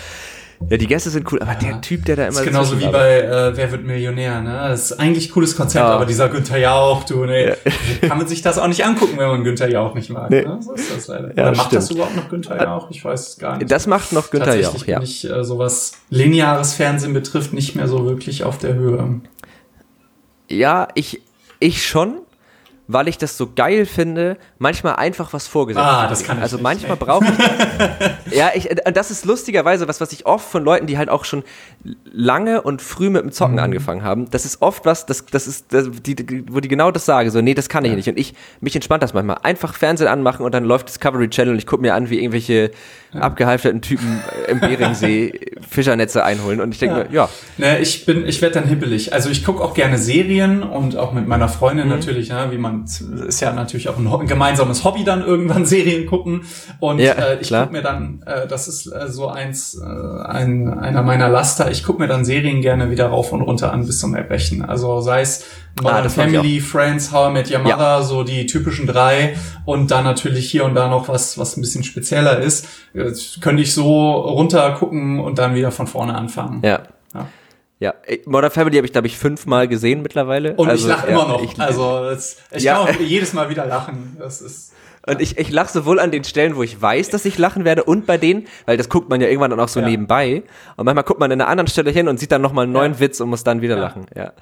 Ja, 0.70 0.78
die 0.78 0.86
Gäste 0.86 1.09
sind 1.09 1.32
cool, 1.32 1.41
aber 1.41 1.55
der 1.55 1.82
Typ, 1.82 2.05
der 2.05 2.16
da 2.16 2.28
immer 2.28 2.39
ist 2.39 2.45
genauso 2.45 2.80
wie 2.80 2.86
bei 2.86 3.22
äh, 3.22 3.57
Wer 3.57 3.72
wird 3.72 3.84
Millionär, 3.84 4.41
ne? 4.41 4.68
Das 4.70 4.91
ist 4.91 4.99
eigentlich 4.99 5.30
ein 5.30 5.34
cooles 5.34 5.55
Konzept, 5.55 5.84
Ja. 5.84 5.89
aber 5.89 6.05
dieser 6.05 6.30
Günther 6.30 6.59
Jauch, 6.59 7.03
du, 7.03 7.26
ne, 7.26 7.57
kann 8.07 8.20
man 8.20 8.28
sich 8.28 8.43
das 8.43 8.59
auch 8.59 8.68
nicht 8.68 8.86
angucken, 8.86 9.18
wenn 9.18 9.28
man 9.28 9.43
Günther 9.43 9.72
Jauch 9.72 9.95
nicht 9.95 10.12
mag. 10.12 10.30
Nee. 10.30 10.43
Ne? 10.43 10.59
So 10.62 10.74
ist 10.74 10.95
das 10.95 11.07
leider. 11.07 11.36
Ja, 11.36 11.47
Oder 11.49 11.57
macht 11.57 11.74
das 11.74 11.86
stimmt. 11.86 11.97
überhaupt 11.97 12.16
noch 12.16 12.30
Günther 12.30 12.62
Jauch? 12.64 12.91
Ich 12.91 13.03
weiß 13.03 13.30
es 13.30 13.38
gar 13.39 13.57
nicht. 13.57 13.72
Das 13.72 13.88
macht 13.88 14.12
noch 14.14 14.30
Günther 14.30 14.53
Jauch, 14.55 14.74
Tatsächlich 14.74 14.88
ja. 14.88 14.99
bin 14.99 15.07
ich, 15.07 15.28
äh, 15.32 15.43
so 15.43 15.57
was 15.57 15.93
lineares 16.12 16.74
Fernsehen 16.76 17.14
betrifft, 17.14 17.53
nicht 17.53 17.76
mehr 17.76 17.88
so 17.88 18.05
wirklich 18.05 18.43
auf 18.43 18.59
der 18.59 18.76
Höhe. 18.76 19.22
Ja, 20.51 20.89
ich, 20.95 21.21
ich 21.59 21.86
schon, 21.86 22.17
weil 22.93 23.08
ich 23.08 23.18
das 23.18 23.38
so 23.38 23.50
geil 23.55 23.86
finde, 23.86 24.38
manchmal 24.59 24.96
einfach 24.96 25.34
was 25.34 25.47
vorgesetzt 25.47 25.86
Ah, 25.86 26.08
das 26.08 26.24
kann 26.24 26.38
ich 26.38 26.43
Also 26.43 26.58
nicht, 26.58 26.63
manchmal 26.63 26.97
brauche 26.97 27.26
ich 27.26 27.32
ja, 28.38 28.51
ich, 28.54 28.70
äh, 28.72 28.92
das 28.92 29.12
ist 29.12 29.26
lustigerweise 29.26 29.88
was, 29.88 30.01
was 30.01 30.12
ich 30.12 30.26
oft 30.26 30.50
von 30.50 30.63
Leuten, 30.63 30.88
die 30.88 30.97
halt 30.97 31.09
auch 31.09 31.26
schon 31.26 31.43
lange 32.12 32.62
und 32.62 32.82
früh 32.82 33.09
mit 33.09 33.24
dem 33.24 33.32
Zocken 33.32 33.55
Mhm. 33.55 33.59
angefangen 33.59 34.04
haben. 34.04 34.30
Das 34.32 34.46
ist 34.46 34.62
oft 34.62 34.86
was, 34.86 35.05
das, 35.05 35.26
das 35.26 35.47
ist, 35.47 35.74
das, 35.74 35.88
die, 36.05 36.43
wo 36.50 36.59
die 36.59 36.68
genau 36.68 36.92
das 36.92 37.05
sagen, 37.05 37.30
so, 37.32 37.42
nee, 37.42 37.54
das 37.54 37.70
kann 37.70 37.86
ich 37.86 37.93
nicht. 37.96 38.08
Und 38.09 38.18
ich, 38.20 38.34
mich 38.59 38.76
entspannt 38.76 39.04
das 39.04 39.13
manchmal. 39.13 39.38
Einfach 39.43 39.74
Fernsehen 39.74 40.08
anmachen 40.08 40.46
und 40.46 40.54
dann 40.54 40.63
läuft 40.63 40.89
Discovery 40.89 41.30
Channel 41.30 41.54
und 41.54 41.58
ich 41.58 41.66
gucke 41.68 41.82
mir 41.82 41.96
an, 41.96 42.09
wie 42.09 42.20
irgendwelche 42.20 42.72
abgehalfterten 43.13 43.82
Typen 43.82 44.22
im 44.47 44.59
Beringsee 44.59 45.51
Fischernetze 45.70 46.24
einholen. 46.24 46.62
Und 46.62 46.72
ich 46.74 46.80
denke 46.80 46.97
Ja. 47.00 47.04
mir, 47.04 47.13
ja, 47.13 47.30
Ne, 47.58 47.80
ich 47.80 48.05
bin, 48.05 48.26
ich 48.28 48.42
werde 48.42 48.55
dann 48.59 48.68
hibbelig. 48.70 49.13
Also 49.13 49.30
ich 49.30 49.43
gucke 49.43 49.62
auch 49.63 49.74
gerne 49.74 49.97
Serien 49.97 50.63
und 50.63 50.96
auch 50.96 51.12
mit 51.12 51.28
meiner 51.28 51.50
Freundin 51.50 51.88
natürlich, 51.89 52.30
ne, 52.30 52.47
wie 52.51 52.58
man 52.58 52.80
ist 52.86 53.39
ja 53.41 53.53
natürlich 53.53 53.89
auch 53.89 53.97
ein, 53.97 54.28
gemeinsames 54.28 54.83
Hobby 54.83 55.03
dann 55.03 55.21
irgendwann 55.25 55.66
Serien 55.74 56.05
gucken. 56.05 56.41
Und 56.79 56.99
Ja, 56.99 57.13
äh, 57.13 57.39
ich 57.39 57.49
gucke 57.49 57.71
mir 57.71 57.82
dann, 57.82 58.24
äh, 58.25 58.47
das 58.47 58.67
ist 58.67 58.87
äh, 58.87 59.08
so 59.09 59.28
eins, 59.28 59.75
äh, 59.79 59.83
ein, 60.28 60.74
einer 60.78 61.03
meiner 61.03 61.29
Laster. 61.29 61.71
Ich 61.71 61.83
gucke 61.83 62.01
mir 62.01 62.08
dann 62.08 62.25
Serien 62.25 62.62
gerne 62.62 62.91
wieder 62.91 63.08
rauf 63.08 63.32
und 63.32 63.41
runter 63.41 63.71
an 63.74 63.86
bis 63.86 63.99
zum 63.99 64.16
Erbrechen. 64.16 64.63
Also 64.63 65.01
sei 65.01 65.21
es 65.21 65.45
Modern 65.82 66.05
Ah, 66.05 66.09
Family, 66.09 66.59
Friends, 66.59 67.12
How 67.12 67.29
I 67.29 67.33
Met 67.33 67.49
Your 67.49 67.66
Ja. 67.66 67.75
Mother, 67.75 68.03
so 68.03 68.24
die 68.24 68.45
typischen 68.45 68.87
drei 68.87 69.36
und 69.66 69.89
dann 69.91 70.03
natürlich 70.03 70.49
hier 70.51 70.66
und 70.66 70.75
da 70.75 70.87
noch 70.89 71.08
was, 71.08 71.37
was 71.37 71.55
ein 71.55 71.62
bisschen 71.62 71.83
spezieller 71.83 72.39
ist. 72.39 72.67
Jetzt 72.93 73.41
könnte 73.41 73.63
ich 73.63 73.74
so 73.74 74.12
runter 74.12 74.71
gucken 74.74 75.20
und 75.20 75.39
dann 75.39 75.55
wieder 75.55 75.71
von 75.71 75.87
vorne 75.87 76.16
anfangen. 76.16 76.62
ja. 76.63 76.79
Ja. 77.13 77.28
Ja, 77.82 77.95
Modern 78.25 78.51
Family 78.51 78.78
habe 78.78 78.86
ich, 78.86 78.91
glaube 78.93 79.08
ich, 79.08 79.17
fünfmal 79.17 79.67
gesehen 79.67 80.01
mittlerweile. 80.03 80.53
Und 80.53 80.70
Also, 80.70 80.83
ich 80.87 80.89
lache 80.95 81.08
ja, 81.12 81.13
immer 81.13 81.28
noch. 81.28 81.43
ich- 81.43 81.59
also 81.59 82.03
das, 82.03 82.37
ich 82.51 82.63
Ja. 82.63 82.86
kann 82.86 82.95
auch 82.95 82.99
jedes 83.01 83.33
Mal 83.33 83.49
wieder 83.49 83.66
lachen. 83.66 84.16
Das 84.20 84.39
ist 84.41 84.71
Und 85.08 85.20
ich, 85.20 85.39
ich 85.39 85.49
lache 85.49 85.74
sowohl 85.74 85.99
an 85.99 86.12
den 86.12 86.24
Stellen, 86.24 86.55
wo 86.55 86.62
ich 86.62 86.79
weiß, 86.79 87.09
dass 87.09 87.25
ich 87.25 87.39
lachen 87.39 87.66
werde, 87.66 87.83
und 87.86 88.05
bei 88.05 88.20
denen, 88.20 88.45
weil 88.67 88.78
das 88.78 88.87
guckt 88.87 89.09
man 89.09 89.20
ja 89.20 89.25
irgendwann 89.29 89.49
dann 89.49 89.59
auch 89.59 89.67
so 89.67 89.79
Ja. 89.79 89.87
nebenbei. 89.87 90.43
Und 90.78 90.86
manchmal 90.86 91.03
guckt 91.05 91.20
man 91.20 91.32
an 91.32 91.41
einer 91.41 91.49
anderen 91.49 91.66
Stelle 91.67 91.89
hin 91.89 92.08
und 92.08 92.20
sieht 92.20 92.32
dann 92.32 92.43
nochmal 92.43 92.66
einen 92.66 92.74
neuen. 92.74 92.99
Witz 92.99 93.20
und 93.20 93.29
muss 93.29 93.43
dann 93.43 93.63
wieder 93.63 93.78
lachen. 93.78 94.05
Ja, 94.16 94.33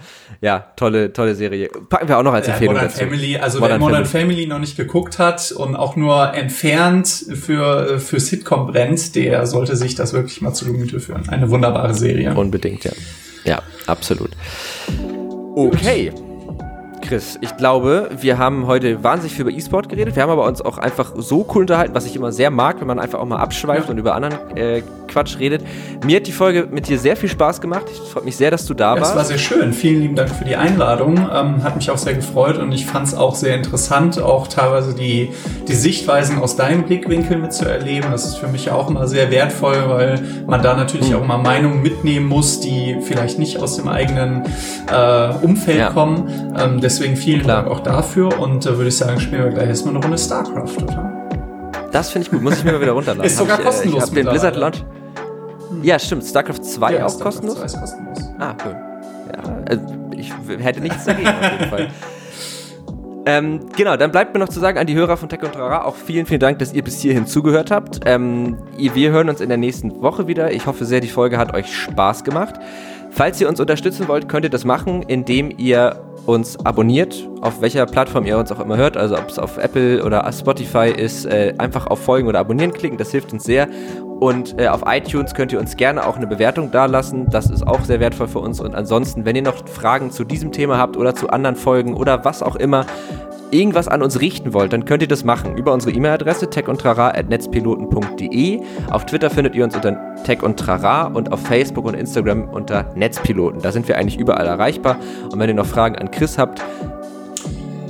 ja 0.41 0.66
tolle, 0.76 1.14
tolle 1.14 1.36
Serie. 1.36 1.70
Packen 1.88 2.10
wir 2.10 2.18
auch 2.18 2.24
noch 2.24 2.34
als 2.34 2.49
Empfehlung 2.49 2.74
Modern 2.74 2.90
dazu. 2.90 2.99
Family. 3.06 3.38
Also 3.38 3.60
Modern 3.61 3.80
wer 3.80 3.88
Modern 3.88 4.06
Family. 4.06 4.34
Family. 4.34 4.48
noch 4.48 4.60
nicht 4.60 4.76
geguckt 4.76 5.18
hat 5.18 5.53
und 5.53 5.78
auch 5.78 5.95
nur 5.95 6.34
entfernt 6.34 7.07
für 7.36 7.98
für 7.99 8.20
Sitcom 8.20 8.68
brennt, 8.68 9.16
der 9.16 9.45
sollte 9.48 9.78
sich 9.78 9.95
das 9.95 10.11
wirklich 10.11 10.41
mal 10.41 10.53
zu 10.53 10.66
Gemüte 10.66 10.99
führen. 10.99 11.30
Eine 11.30 11.49
wunderbare 11.49 11.94
Serie. 11.94 12.34
Unbedingt, 12.36 12.84
ja. 12.84 12.91
Ja, 13.44 13.64
absolut. 13.86 14.32
Okay. 15.56 16.11
Chris, 17.10 17.40
ich 17.41 17.57
glaube, 17.57 18.07
wir 18.22 18.38
haben 18.38 18.68
heute 18.68 19.03
wahnsinnig 19.03 19.34
viel 19.34 19.41
über 19.48 19.52
E-Sport 19.52 19.90
geredet. 19.90 20.15
Wir 20.15 20.22
haben 20.22 20.30
aber 20.30 20.45
uns 20.45 20.61
auch 20.61 20.77
einfach 20.77 21.14
so 21.18 21.44
cool 21.56 21.61
unterhalten, 21.61 21.95
was 21.95 22.06
ich 22.06 22.15
immer 22.15 22.31
sehr 22.31 22.52
mag, 22.52 22.80
wenn 22.81 22.88
man 22.88 22.99
einfach 22.99 23.18
auch 23.18 23.26
mal 23.26 23.38
abschweift 23.40 23.86
Ja. 23.86 23.91
und 23.91 23.98
über 23.98 24.14
anderen 24.14 24.36
äh, 24.56 24.84
Quatsch 25.07 25.40
redet. 25.40 25.64
Mir 26.06 26.18
hat 26.18 26.27
die 26.27 26.31
Folge 26.31 26.68
mit 26.69 26.88
dir 26.88 26.99
sehr 26.99 27.15
viel 27.18 27.30
Spaß 27.30 27.61
gemacht. 27.61 27.86
Ich 27.91 28.11
freue 28.11 28.23
mich 28.26 28.38
sehr, 28.38 28.52
dass 28.52 28.68
du 28.68 28.76
da 28.76 28.95
Ja, 28.95 29.02
es 29.02 29.10
war 29.10 29.15
warst. 29.15 29.30
sehr 29.30 29.40
schön. 29.40 29.73
Vielen 29.73 30.02
lieben 30.02 30.15
Dank 30.15 30.30
für 30.30 30.45
die 30.45 30.56
Einladung. 30.56 31.18
Ähm, 31.34 31.64
hat 31.64 31.77
mich 31.77 31.90
auch 31.90 31.98
sehr 31.98 32.14
gefreut 32.14 32.60
und 32.60 32.72
ich 32.73 32.86
fand 32.86 33.07
es 33.07 33.15
auch 33.15 33.34
sehr 33.34 33.56
interessant, 33.56 34.22
auch 34.22 34.48
teilweise 34.48 34.94
die, 34.94 35.31
die 35.68 35.73
Sichtweisen 35.73 36.38
aus 36.38 36.57
deinem 36.57 36.84
Blickwinkel 36.84 37.38
mitzuerleben. 37.40 38.11
Das 38.11 38.23
ist 38.27 38.36
für 38.38 38.49
mich 38.49 38.69
auch 38.69 38.88
immer 38.88 39.07
sehr 39.07 39.31
wertvoll, 39.31 39.77
weil 39.88 40.19
man 40.45 40.61
da 40.61 40.76
natürlich 40.77 41.15
auch 41.15 41.26
mal 41.26 41.40
Meinungen 41.40 41.81
mitnehmen 41.81 42.27
muss, 42.27 42.60
die 42.60 42.98
vielleicht 43.02 43.40
nicht 43.40 43.57
aus 43.60 43.77
dem 43.77 43.88
eigenen 43.88 44.44
äh, 44.94 45.30
Umfeld 45.44 45.80
Ja. 45.80 45.90
kommen. 45.90 46.53
Ähm, 46.56 46.81
deswegen 46.81 46.99
vielen 47.16 47.42
Klar. 47.42 47.64
Dank 47.64 47.72
auch 47.72 47.80
dafür 47.82 48.40
und 48.40 48.66
äh, 48.66 48.78
würde 48.78 48.90
ich 48.90 48.98
sagen, 48.98 49.20
spielen 49.20 49.44
wir 49.44 49.52
gleich 49.52 49.70
erstmal 49.70 49.96
eine 49.96 50.04
Runde 50.04 50.18
StarCraft, 50.18 50.84
oder? 50.84 51.28
Das 51.92 52.12
finde 52.12 52.28
ich 52.28 52.32
gut. 52.32 52.42
Muss 52.42 52.58
ich 52.58 52.64
mir 52.64 52.74
mal 52.74 52.82
wieder 52.82 52.92
runterladen. 52.92 53.26
Ist 53.26 53.38
sogar 53.38 53.58
ich, 53.60 53.66
äh, 53.66 53.68
kostenlos 53.68 54.04
Ich 54.04 54.10
habe 54.10 54.16
den 54.16 54.28
Blizzard. 54.30 54.56
Launch. 54.56 54.84
Ja, 55.82 55.98
stimmt. 56.00 56.24
StarCraft 56.24 56.62
2 56.64 56.94
Ja, 56.94 57.06
auch 57.06 57.10
StarCraft 57.10 57.24
kostenlos? 57.24 57.56
2 57.60 57.66
ist 57.66 57.80
kostenlos. 57.80 58.18
Ah, 58.40 58.56
cool. 58.66 58.76
Ja, 59.34 59.58
also 59.70 59.84
ich 60.16 60.34
hätte 60.60 60.82
nichts 60.82 61.06
dagegen 61.06 61.28
auf 61.30 61.52
jeden 61.52 61.70
Fall. 61.70 61.88
Ähm, 63.26 63.60
genau, 63.76 63.96
dann 63.96 64.12
bleibt 64.12 64.34
mir 64.34 64.40
noch 64.40 64.50
zu 64.50 64.60
sagen 64.60 64.78
an 64.78 64.88
die 64.88 64.96
Hörer 64.96 65.18
von 65.18 65.30
Tech 65.30 65.44
und 65.44 65.54
Trara 65.54 65.84
auch 65.84 65.96
vielen, 65.96 66.26
vielen 66.26 66.40
Dank, 66.40 66.60
dass 66.60 66.74
ihr 66.74 66.84
bis 66.84 67.00
hierhin 67.00 67.28
zugehört 67.28 67.70
habt. 67.70 68.00
Ähm, 68.06 68.58
wir 68.78 69.12
hören 69.12 69.30
uns 69.30 69.42
in 69.42 69.50
der 69.50 69.58
nächsten 69.58 70.02
Woche 70.02 70.28
wieder. 70.28 70.52
Ich 70.52 70.66
hoffe 70.66 70.86
sehr, 70.86 71.00
die 71.00 71.10
Folge 71.10 71.38
hat 71.38 71.54
euch 71.54 71.76
Spaß 71.76 72.24
gemacht. 72.24 72.56
Falls 73.12 73.40
ihr 73.40 73.50
uns 73.50 73.60
unterstützen 73.60 74.08
wollt, 74.08 74.30
könnt 74.30 74.46
ihr 74.46 74.50
das 74.50 74.66
machen, 74.66 75.04
indem 75.04 75.52
ihr 75.58 76.02
uns 76.30 76.64
abonniert, 76.65 77.27
auf 77.41 77.61
welcher 77.61 77.85
Plattform 77.85 78.26
ihr 78.26 78.38
uns 78.38 78.51
auch 78.51 78.60
immer 78.60 78.77
hört, 78.77 78.97
also 78.97 79.18
ob 79.18 79.30
es 79.30 79.39
auf 79.39 79.57
Apple 79.57 80.03
oder 80.03 80.31
Spotify 80.31 80.93
ist, 80.95 81.26
äh, 81.26 81.53
einfach 81.57 81.88
auf 81.88 81.99
Folgen 81.99 82.27
oder 82.27 82.39
Abonnieren 82.39 82.72
klicken, 82.72 82.97
das 82.97 83.11
hilft 83.11 83.34
uns 83.34 83.43
sehr. 83.43 83.68
Und 84.19 84.60
äh, 84.60 84.68
auf 84.68 84.84
iTunes 84.85 85.34
könnt 85.34 85.53
ihr 85.53 85.60
uns 85.60 85.77
gerne 85.77 86.06
auch 86.06 86.18
eine 86.18 86.27
Bewertung 86.27 86.72
dalassen, 86.72 87.27
das 87.30 87.49
ist 87.49 87.65
auch 87.65 87.84
sehr 87.85 87.99
wertvoll 87.99 88.27
für 88.27 88.39
uns. 88.39 88.60
Und 88.60 88.76
ansonsten, 88.76 89.26
wenn 89.26 89.35
ihr 89.35 89.41
noch 89.41 89.68
Fragen 89.68 90.11
zu 90.11 90.23
diesem 90.23 90.51
Thema 90.51 90.77
habt 90.77 90.97
oder 90.97 91.15
zu 91.15 91.30
anderen 91.30 91.56
Folgen 91.56 91.95
oder 91.95 92.26
was 92.26 92.43
auch 92.43 92.57
immer, 92.57 92.85
irgendwas 93.52 93.88
an 93.88 94.02
uns 94.02 94.20
richten 94.20 94.54
wollt, 94.54 94.74
dann 94.74 94.84
könnt 94.86 95.02
ihr 95.02 95.08
das 95.08 95.24
machen 95.24 95.58
über 95.58 95.74
unsere 95.74 95.94
E-Mail-Adresse 95.94 96.50
techundtrara.netzpiloten.de. 96.50 98.62
Auf 98.90 99.06
Twitter 99.06 99.30
findet 99.30 99.56
ihr 99.56 99.64
uns 99.64 99.76
unter 99.76 100.16
Tech 100.24 100.44
und 100.44 100.60
auf 101.32 101.42
Facebook 101.42 101.86
und 101.86 101.94
Instagram 101.94 102.50
unter 102.50 102.92
Netzpiloten. 102.96 103.62
Da 103.62 103.72
sind 103.72 103.88
wir 103.88 103.98
eigentlich 103.98 104.20
überall 104.20 104.46
erreichbar. 104.46 104.98
Und 105.32 105.40
wenn 105.40 105.50
ihr 105.50 105.56
noch 105.56 105.66
Fragen 105.66 105.96
an 105.96 106.12
Chris 106.12 106.38
habt, 106.38 106.62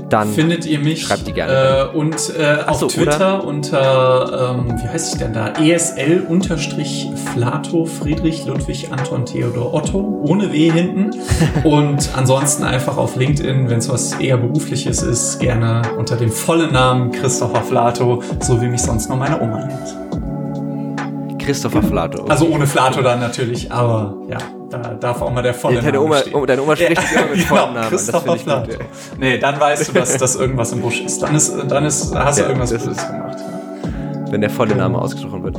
dann 0.09 0.29
findet 0.33 0.65
ihr 0.65 0.79
mich 0.79 1.03
Schreibt 1.03 1.27
die 1.27 1.33
gerne. 1.33 1.89
äh, 1.93 1.97
und 1.97 2.33
äh, 2.37 2.57
auf 2.65 2.77
so, 2.77 2.87
Twitter 2.87 3.43
unter 3.45 4.55
ähm, 4.57 4.75
wie 4.81 4.87
heißt 4.87 5.13
ich 5.13 5.19
denn 5.19 5.33
da? 5.33 5.53
ESL 5.53 6.25
unterstrich 6.27 7.07
Flato 7.33 7.85
Friedrich 7.85 8.45
Ludwig 8.45 8.91
Anton 8.91 9.25
Theodor 9.25 9.73
Otto 9.73 9.99
ohne 9.99 10.51
W 10.51 10.71
hinten. 10.71 11.11
Und 11.63 12.09
ansonsten 12.15 12.63
einfach 12.63 12.97
auf 12.97 13.15
LinkedIn 13.15 13.69
wenn 13.69 13.79
es 13.79 13.89
was 13.89 14.13
eher 14.13 14.37
berufliches 14.37 15.01
ist 15.01 15.39
gerne 15.39 15.81
unter 15.97 16.15
dem 16.15 16.31
vollen 16.31 16.73
Namen 16.73 17.11
Christopher 17.11 17.61
Flato 17.61 18.23
so 18.41 18.61
wie 18.61 18.67
mich 18.67 18.81
sonst 18.81 19.09
nur 19.09 19.17
meine 19.17 19.39
Oma 19.39 19.65
nennt. 19.65 21.39
Christopher 21.39 21.81
Flato. 21.83 22.25
also 22.25 22.47
ohne 22.47 22.67
Flato 22.67 23.01
dann 23.01 23.19
natürlich 23.19 23.71
aber 23.71 24.17
ja 24.29 24.37
da 24.69 24.77
darf 24.99 25.21
auch 25.21 25.31
mal 25.31 25.41
der 25.41 25.53
volle 25.53 25.75
deine 25.81 25.91
Name 25.93 26.03
Oma, 26.05 26.17
oh, 26.33 26.45
deine 26.45 26.61
Oma 26.61 26.75
spricht 26.75 27.01
immer 27.11 27.25
mit 27.27 27.33
genau, 27.35 27.47
vollen 27.47 27.73
Namen. 27.73 27.77
an. 27.77 27.91
Das 27.91 28.07
ich 28.07 28.45
gut. 28.45 28.79
Nee, 29.17 29.37
dann 29.37 29.59
weißt 29.59 29.89
du, 29.89 29.93
dass 29.93 30.17
das 30.17 30.35
irgendwas 30.35 30.71
im 30.71 30.81
Busch 30.81 31.01
ist. 31.01 31.21
Dann 31.21 31.35
ist, 31.35 31.53
dann 31.67 31.85
ist, 31.85 32.15
hast 32.15 32.37
du 32.37 32.43
Ja, 32.43 32.47
irgendwas 32.49 32.71
das 32.71 32.83
Gutes 32.83 33.07
gemacht. 33.07 33.37
Ja. 33.39 34.31
wenn 34.31 34.41
der 34.41 34.49
volle 34.49 34.75
Name 34.75 34.99
ausgesprochen 34.99 35.43
wird. 35.43 35.57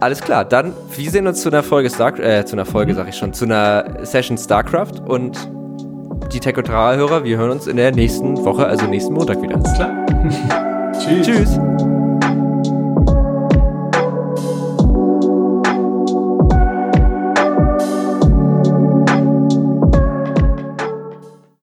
Alles 0.00 0.20
klar, 0.20 0.44
dann 0.44 0.72
wir 0.96 1.10
sehen 1.10 1.26
uns 1.26 1.42
zu 1.42 1.50
einer 1.50 1.62
Folge 1.62 1.90
Star 1.90 2.18
äh, 2.18 2.44
zu 2.44 2.56
einer 2.56 2.64
Folge 2.64 2.94
sag 2.94 3.08
ich 3.08 3.16
schon, 3.16 3.32
zu 3.32 3.44
einer 3.44 3.84
Session 4.02 4.38
StarCraft 4.38 5.00
und 5.06 5.36
die 6.32 6.40
Tech 6.40 6.56
und 6.56 6.66
Trara 6.66 6.94
Hörer, 6.96 7.24
wir 7.24 7.38
hören 7.38 7.50
uns 7.50 7.66
in 7.66 7.76
der 7.76 7.92
nächsten 7.92 8.44
Woche, 8.44 8.66
also 8.66 8.86
nächsten 8.86 9.14
Montag 9.14 9.42
wieder. 9.42 9.56
Alles 9.56 9.74
klar. 9.74 10.06
Tschüss. 10.98 11.26
Tschüss. 11.26 11.58